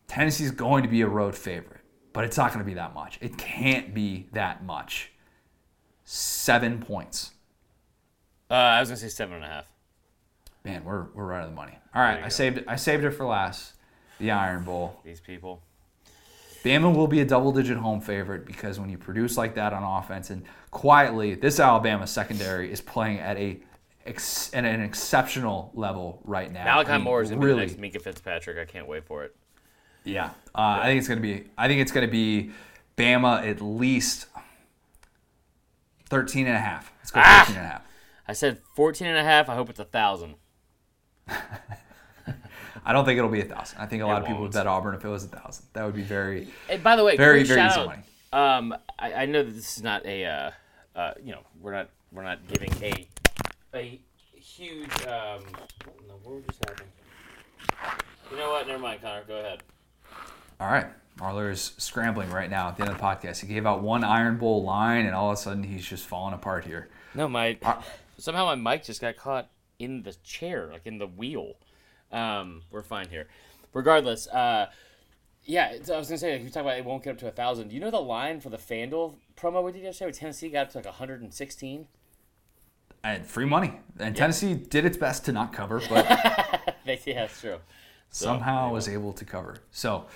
Tennessee's 0.07 0.53
going 0.53 0.85
to 0.85 0.89
be 0.89 1.01
a 1.01 1.09
road 1.09 1.35
favorite, 1.35 1.76
but 2.17 2.25
it's 2.25 2.39
not 2.39 2.49
going 2.51 2.65
to 2.65 2.65
be 2.65 2.73
that 2.73 2.95
much. 2.95 3.19
It 3.21 3.37
can't 3.37 3.93
be 3.93 4.27
that 4.33 4.65
much. 4.65 5.13
Seven 6.07 6.79
points. 6.79 7.33
Uh, 8.51 8.55
I 8.55 8.81
was 8.81 8.89
going 8.89 8.97
to 8.97 9.03
say 9.03 9.11
seven 9.11 9.35
and 9.35 9.45
a 9.45 9.49
half. 9.49 9.67
Man, 10.65 10.83
we're 10.83 11.09
we're 11.15 11.27
right 11.27 11.43
on 11.43 11.51
the 11.51 11.55
money. 11.55 11.79
All 11.95 12.01
right, 12.01 12.19
I 12.19 12.23
go. 12.23 12.29
saved 12.31 12.57
it. 12.57 12.65
I 12.67 12.77
saved 12.77 13.05
it 13.05 13.11
for 13.11 13.27
last. 13.27 13.75
The 14.19 14.31
Iron 14.31 14.65
Bowl. 14.65 14.99
These 15.05 15.21
people. 15.21 15.63
Bama 16.65 16.97
will 16.97 17.07
be 17.07 17.21
a 17.21 17.25
double-digit 17.27 17.77
home 17.77 18.01
favorite 18.01 18.47
because 18.47 18.81
when 18.81 18.89
you 18.89 18.97
produce 18.97 19.37
like 19.37 19.55
that 19.57 19.75
on 19.75 19.83
offense 19.83 20.31
and 20.31 20.43
quietly, 20.71 21.35
this 21.35 21.61
Alabama 21.61 22.07
secondary 22.07 22.73
is 22.73 22.81
playing 22.81 23.19
at 23.19 23.37
a 23.37 23.61
ex, 24.07 24.51
at 24.55 24.65
an 24.65 24.81
exceptional 24.81 25.71
level 25.75 26.23
right 26.25 26.51
now. 26.51 26.65
Malachi 26.65 26.93
I 26.93 26.97
mean, 26.97 27.05
Moore 27.05 27.21
is 27.21 27.31
really, 27.35 27.67
the 27.67 27.79
next 27.79 27.79
Minkah 27.79 28.03
Fitzpatrick. 28.03 28.57
I 28.57 28.65
can't 28.65 28.89
wait 28.89 29.05
for 29.05 29.23
it. 29.25 29.37
Yeah. 30.07 30.31
Uh, 30.55 30.81
I 30.81 30.85
think 30.87 30.99
it's 31.01 31.09
gonna 31.09 31.21
be. 31.21 31.45
I 31.59 31.69
think 31.69 31.81
it's 31.83 31.93
gonna 31.93 32.09
be 32.09 32.51
Bama 32.97 33.47
at 33.47 33.61
least 33.61 34.27
13 36.09 36.47
and 36.47 36.57
a 36.57 36.61
half. 36.61 36.93
Let's 36.99 37.11
go 37.11 37.21
13 37.23 37.57
and 37.57 37.67
a 37.67 37.69
half. 37.69 37.83
I 38.29 38.33
said 38.33 38.61
14 38.75 39.07
and 39.07 39.19
a 39.19 39.23
half. 39.23 39.49
I 39.49 39.55
hope 39.55 39.69
it's 39.71 39.79
a 39.79 39.83
1,000. 39.83 40.35
I 41.29 42.93
don't 42.93 43.05
think 43.05 43.19
it'll 43.19 43.31
be 43.31 43.41
a 43.41 43.45
thousand. 43.45 43.79
I 43.81 43.87
think 43.87 44.03
a 44.03 44.07
lot 44.07 44.19
It 44.19 44.23
of 44.23 44.27
people 44.29 44.43
would 44.43 44.53
bet 44.53 44.67
Auburn 44.69 44.95
if 44.95 45.05
it 45.05 45.09
was 45.09 45.25
a 45.25 45.29
thousand. 45.29 45.67
That 45.73 45.85
would 45.85 45.95
be 45.95 46.03
very. 46.03 46.47
Hey, 46.69 46.77
by 46.77 46.95
the 46.95 47.03
way, 47.05 47.17
Very, 47.17 47.43
very 47.43 47.61
easy 47.61 47.81
out. 47.81 47.87
money. 47.87 48.03
Um, 48.33 48.75
I, 48.99 49.13
I 49.13 49.27
know 49.27 49.43
that 49.43 49.51
this 49.51 49.77
is 49.77 49.83
not 49.83 50.07
a, 50.07 50.25
uh, 50.25 50.51
uh, 50.95 51.15
you 51.23 51.33
know, 51.33 51.41
we're 51.61 51.73
not 51.73 51.91
we're 52.13 52.23
not 52.23 52.47
giving 52.47 52.71
a 52.83 53.09
a 53.75 54.01
huge. 54.35 54.91
Um, 55.07 55.43
what 55.85 55.97
in 56.01 56.07
the 56.09 56.17
world 56.25 56.45
just 56.49 56.65
happened? 56.65 56.89
You 58.31 58.37
know 58.37 58.51
what? 58.51 58.67
Never 58.69 58.79
mind, 58.79 59.03
Connor. 59.03 59.25
Go 59.27 59.39
ahead. 59.39 59.63
All 60.61 60.69
right. 60.69 60.87
Marler 61.19 61.51
is 61.51 61.73
scrambling 61.79 62.31
right 62.31 62.51
now 62.51 62.69
at 62.69 62.77
the 62.77 62.83
end 62.83 62.93
of 62.93 62.99
the 62.99 63.03
podcast. 63.03 63.41
He 63.41 63.47
gave 63.47 63.65
out 63.67 63.83
one 63.83 64.05
Iron 64.05 64.37
Bowl 64.37 64.63
line, 64.63 65.07
and 65.07 65.15
all 65.15 65.31
of 65.31 65.35
a 65.35 65.41
sudden 65.41 65.63
he's 65.63 65.87
just 65.87 66.05
falling 66.07 66.35
apart 66.35 66.65
here. 66.67 66.89
No, 67.15 67.27
my 67.27 67.57
Uh, 67.63 67.81
somehow 68.19 68.45
my 68.45 68.55
mic 68.55 68.85
just 68.85 69.01
got 69.01 69.17
caught 69.17 69.49
in 69.79 70.03
the 70.03 70.15
chair, 70.25 70.69
like 70.71 70.83
in 70.87 70.99
the 70.99 71.07
wheel. 71.07 71.55
Um, 72.13 72.63
we're 72.71 72.83
fine 72.83 73.09
here. 73.09 73.29
Regardless, 73.73 74.27
uh, 74.29 74.67
yeah, 75.45 75.73
I 75.75 75.97
was 75.97 76.09
gonna 76.09 76.19
say 76.19 76.39
you 76.39 76.51
talk 76.51 76.63
about 76.63 76.77
it 76.79 76.85
won't 76.85 77.03
get 77.03 77.13
up 77.13 77.19
to 77.19 77.29
a 77.29 77.31
thousand. 77.31 77.69
Do 77.69 77.75
you 77.75 77.81
know 77.81 77.91
the 77.91 78.01
line 78.01 78.41
for 78.41 78.51
the 78.51 78.59
Fanduel 78.59 79.15
promo 79.37 79.63
we 79.65 79.73
did 79.73 79.83
yesterday? 79.85 80.07
Where 80.07 80.13
Tennessee 80.13 80.51
got 80.51 80.67
up 80.67 80.71
to 80.73 80.79
like 80.79 80.87
116. 80.87 81.87
And 83.05 83.25
free 83.27 83.45
money. 83.45 83.75
And 83.99 84.15
Tennessee 84.17 84.55
did 84.55 84.85
its 84.85 84.97
best 84.97 85.25
to 85.27 85.33
not 85.33 85.53
cover, 85.53 85.81
but 85.89 86.05
They- 86.85 87.01
yeah, 87.07 87.21
that's 87.23 87.41
true. 87.41 87.59
So, 88.11 88.27
somehow 88.27 88.73
was 88.73 88.89
able 88.89 89.13
to 89.15 89.25
cover. 89.25 89.57
So, 89.73 90.07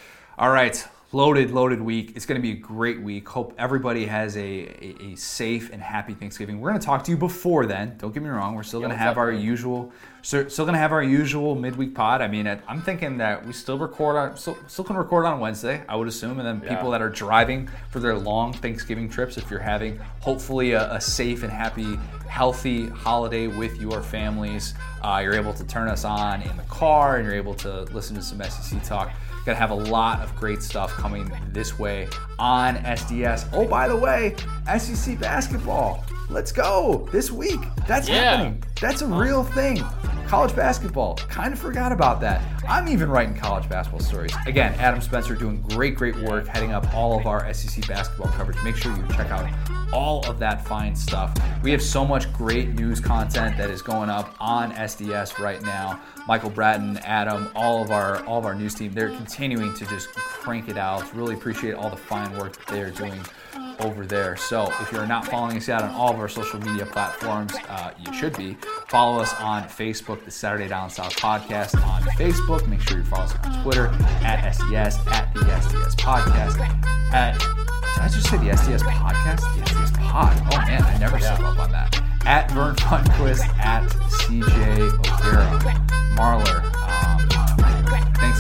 all 0.40 0.48
right, 0.48 0.82
loaded, 1.12 1.50
loaded 1.50 1.82
week. 1.82 2.14
It's 2.16 2.24
going 2.24 2.40
to 2.40 2.42
be 2.42 2.52
a 2.52 2.58
great 2.58 3.02
week. 3.02 3.28
Hope 3.28 3.52
everybody 3.58 4.06
has 4.06 4.38
a, 4.38 4.40
a, 4.40 5.12
a 5.12 5.14
safe 5.14 5.70
and 5.70 5.82
happy 5.82 6.14
Thanksgiving. 6.14 6.60
We're 6.60 6.70
going 6.70 6.80
to 6.80 6.86
talk 6.86 7.04
to 7.04 7.10
you 7.10 7.18
before 7.18 7.66
then. 7.66 7.98
Don't 7.98 8.14
get 8.14 8.22
me 8.22 8.30
wrong. 8.30 8.54
We're 8.54 8.62
still 8.62 8.80
going 8.80 8.90
to 8.90 8.96
have 8.96 9.18
our 9.18 9.30
usual, 9.30 9.92
still 10.22 10.46
going 10.48 10.72
to 10.72 10.78
have 10.78 10.92
our 10.92 11.02
usual 11.02 11.56
midweek 11.56 11.94
pod. 11.94 12.22
I 12.22 12.28
mean, 12.28 12.46
I'm 12.46 12.80
thinking 12.80 13.18
that 13.18 13.44
we 13.44 13.52
still 13.52 13.76
record 13.76 14.16
on, 14.16 14.38
still, 14.38 14.56
still 14.66 14.82
can 14.86 14.96
record 14.96 15.26
on 15.26 15.40
Wednesday, 15.40 15.82
I 15.86 15.94
would 15.94 16.08
assume, 16.08 16.40
and 16.40 16.62
then 16.62 16.66
people 16.66 16.90
that 16.92 17.02
are 17.02 17.10
driving 17.10 17.68
for 17.90 18.00
their 18.00 18.16
long 18.16 18.54
Thanksgiving 18.54 19.10
trips, 19.10 19.36
if 19.36 19.50
you're 19.50 19.60
having 19.60 19.98
hopefully 20.20 20.72
a, 20.72 20.90
a 20.94 21.00
safe 21.02 21.42
and 21.42 21.52
happy, 21.52 21.98
healthy 22.30 22.86
holiday 22.88 23.48
with 23.48 23.80
your 23.80 24.00
families, 24.00 24.74
uh, 25.02 25.20
you're 25.22 25.34
able 25.34 25.52
to 25.52 25.64
turn 25.64 25.88
us 25.88 26.04
on 26.04 26.40
in 26.42 26.56
the 26.56 26.62
car 26.64 27.16
and 27.16 27.26
you're 27.26 27.34
able 27.36 27.54
to 27.54 27.82
listen 27.92 28.14
to 28.14 28.22
some 28.22 28.40
SEC 28.42 28.82
talk. 28.84 29.10
Gonna 29.44 29.58
have 29.58 29.70
a 29.70 29.74
lot 29.74 30.20
of 30.20 30.34
great 30.36 30.62
stuff 30.62 30.92
coming 30.92 31.30
this 31.52 31.78
way 31.78 32.08
on 32.38 32.76
SDS. 32.76 33.46
Oh, 33.52 33.66
by 33.66 33.88
the 33.88 33.96
way, 33.96 34.36
SEC 34.78 35.18
basketball. 35.18 36.04
Let's 36.28 36.52
go 36.52 37.08
this 37.10 37.32
week. 37.32 37.60
That's 37.88 38.08
Yeah. 38.08 38.30
happening. 38.36 38.62
That's 38.80 39.02
a 39.02 39.06
real 39.06 39.42
thing. 39.42 39.82
College 40.30 40.54
basketball. 40.54 41.16
Kind 41.16 41.52
of 41.52 41.58
forgot 41.58 41.90
about 41.90 42.20
that. 42.20 42.40
I'm 42.68 42.86
even 42.86 43.10
writing 43.10 43.34
college 43.34 43.68
basketball 43.68 43.98
stories. 44.00 44.32
Again, 44.46 44.72
Adam 44.74 45.00
Spencer 45.00 45.34
doing 45.34 45.60
great, 45.62 45.96
great 45.96 46.14
work 46.18 46.46
heading 46.46 46.70
up 46.70 46.94
all 46.94 47.18
of 47.18 47.26
our 47.26 47.52
SEC 47.52 47.88
basketball 47.88 48.28
coverage. 48.28 48.56
Make 48.62 48.76
sure 48.76 48.96
you 48.96 49.04
check 49.08 49.28
out 49.32 49.44
all 49.92 50.24
of 50.30 50.38
that 50.38 50.64
fine 50.64 50.94
stuff. 50.94 51.36
We 51.64 51.72
have 51.72 51.82
so 51.82 52.04
much 52.04 52.32
great 52.32 52.68
news 52.68 53.00
content 53.00 53.58
that 53.58 53.70
is 53.70 53.82
going 53.82 54.08
up 54.08 54.36
on 54.38 54.70
SDS 54.70 55.40
right 55.40 55.60
now. 55.62 56.00
Michael 56.28 56.50
Bratton, 56.50 56.98
Adam, 56.98 57.50
all 57.56 57.82
of 57.82 57.90
our 57.90 58.24
all 58.24 58.38
of 58.38 58.46
our 58.46 58.54
news 58.54 58.76
team, 58.76 58.92
they're 58.92 59.08
continuing 59.08 59.74
to 59.74 59.86
just 59.86 60.10
crank 60.14 60.68
it 60.68 60.78
out. 60.78 61.12
Really 61.12 61.34
appreciate 61.34 61.74
all 61.74 61.90
the 61.90 61.96
fine 61.96 62.38
work 62.38 62.64
they 62.66 62.82
are 62.82 62.92
doing 62.92 63.20
over 63.80 64.06
there. 64.06 64.36
So 64.36 64.72
if 64.80 64.92
you're 64.92 65.06
not 65.06 65.26
following 65.26 65.56
us 65.56 65.68
yet 65.68 65.82
on 65.82 65.90
all 65.90 66.10
of 66.12 66.18
our 66.18 66.28
social 66.28 66.60
media 66.60 66.86
platforms, 66.86 67.54
uh, 67.68 67.92
you 67.98 68.12
should 68.12 68.36
be. 68.36 68.56
Follow 68.88 69.20
us 69.20 69.32
on 69.40 69.64
Facebook, 69.64 70.24
the 70.24 70.30
Saturday 70.30 70.68
Down 70.68 70.90
South 70.90 71.16
Podcast 71.16 71.74
on 71.86 72.02
Facebook. 72.02 72.66
Make 72.66 72.80
sure 72.80 72.98
you 72.98 73.04
follow 73.04 73.24
us 73.24 73.34
on 73.44 73.62
Twitter 73.62 73.86
at 74.22 74.54
SDS, 74.54 75.06
at 75.12 75.32
the 75.34 75.40
SDS 75.40 75.96
Podcast, 75.96 76.60
at 77.12 77.38
did 77.94 78.04
I 78.04 78.08
just 78.08 78.30
say 78.30 78.36
the 78.38 78.50
SDS 78.50 78.80
Podcast? 78.82 79.40
The 79.56 79.62
SDS 79.64 79.98
Pod. 79.98 80.36
Oh 80.52 80.58
man, 80.66 80.82
I 80.82 80.96
never 80.98 81.18
slip 81.18 81.40
up 81.40 81.58
on 81.58 81.70
that. 81.72 82.00
At 82.24 82.50
Vern 82.52 82.74
Funquist, 82.76 83.46
at 83.58 83.88
CJ 83.90 84.92
O'Gara. 85.00 85.58
Marler, 86.16 86.64
um, 86.76 87.28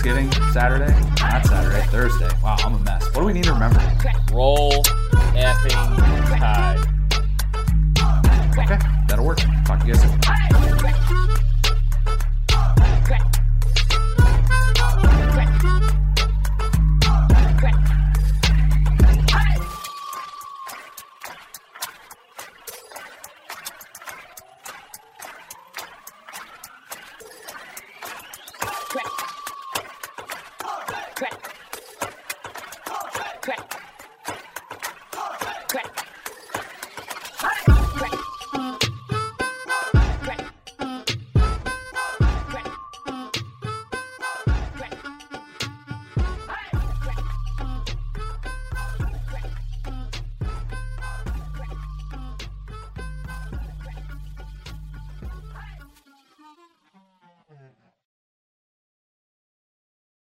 Thanksgiving 0.00 0.32
Saturday? 0.52 0.98
Not 1.20 1.44
Saturday, 1.44 1.82
Thursday. 1.88 2.30
Wow, 2.42 2.56
I'm 2.60 2.72
a 2.72 2.78
mess. 2.78 3.04
What 3.08 3.20
do 3.20 3.26
we 3.26 3.34
need 3.34 3.44
to 3.44 3.52
remember? 3.52 3.80
Roll 4.32 4.82
effing 5.34 6.38
tide. 6.38 6.78
Okay, 8.58 8.78
that'll 9.08 9.26
work. 9.26 9.40
Talk 9.66 9.80
to 9.80 9.86
you 9.86 9.92
guys 9.92 10.02
soon. 10.02 11.49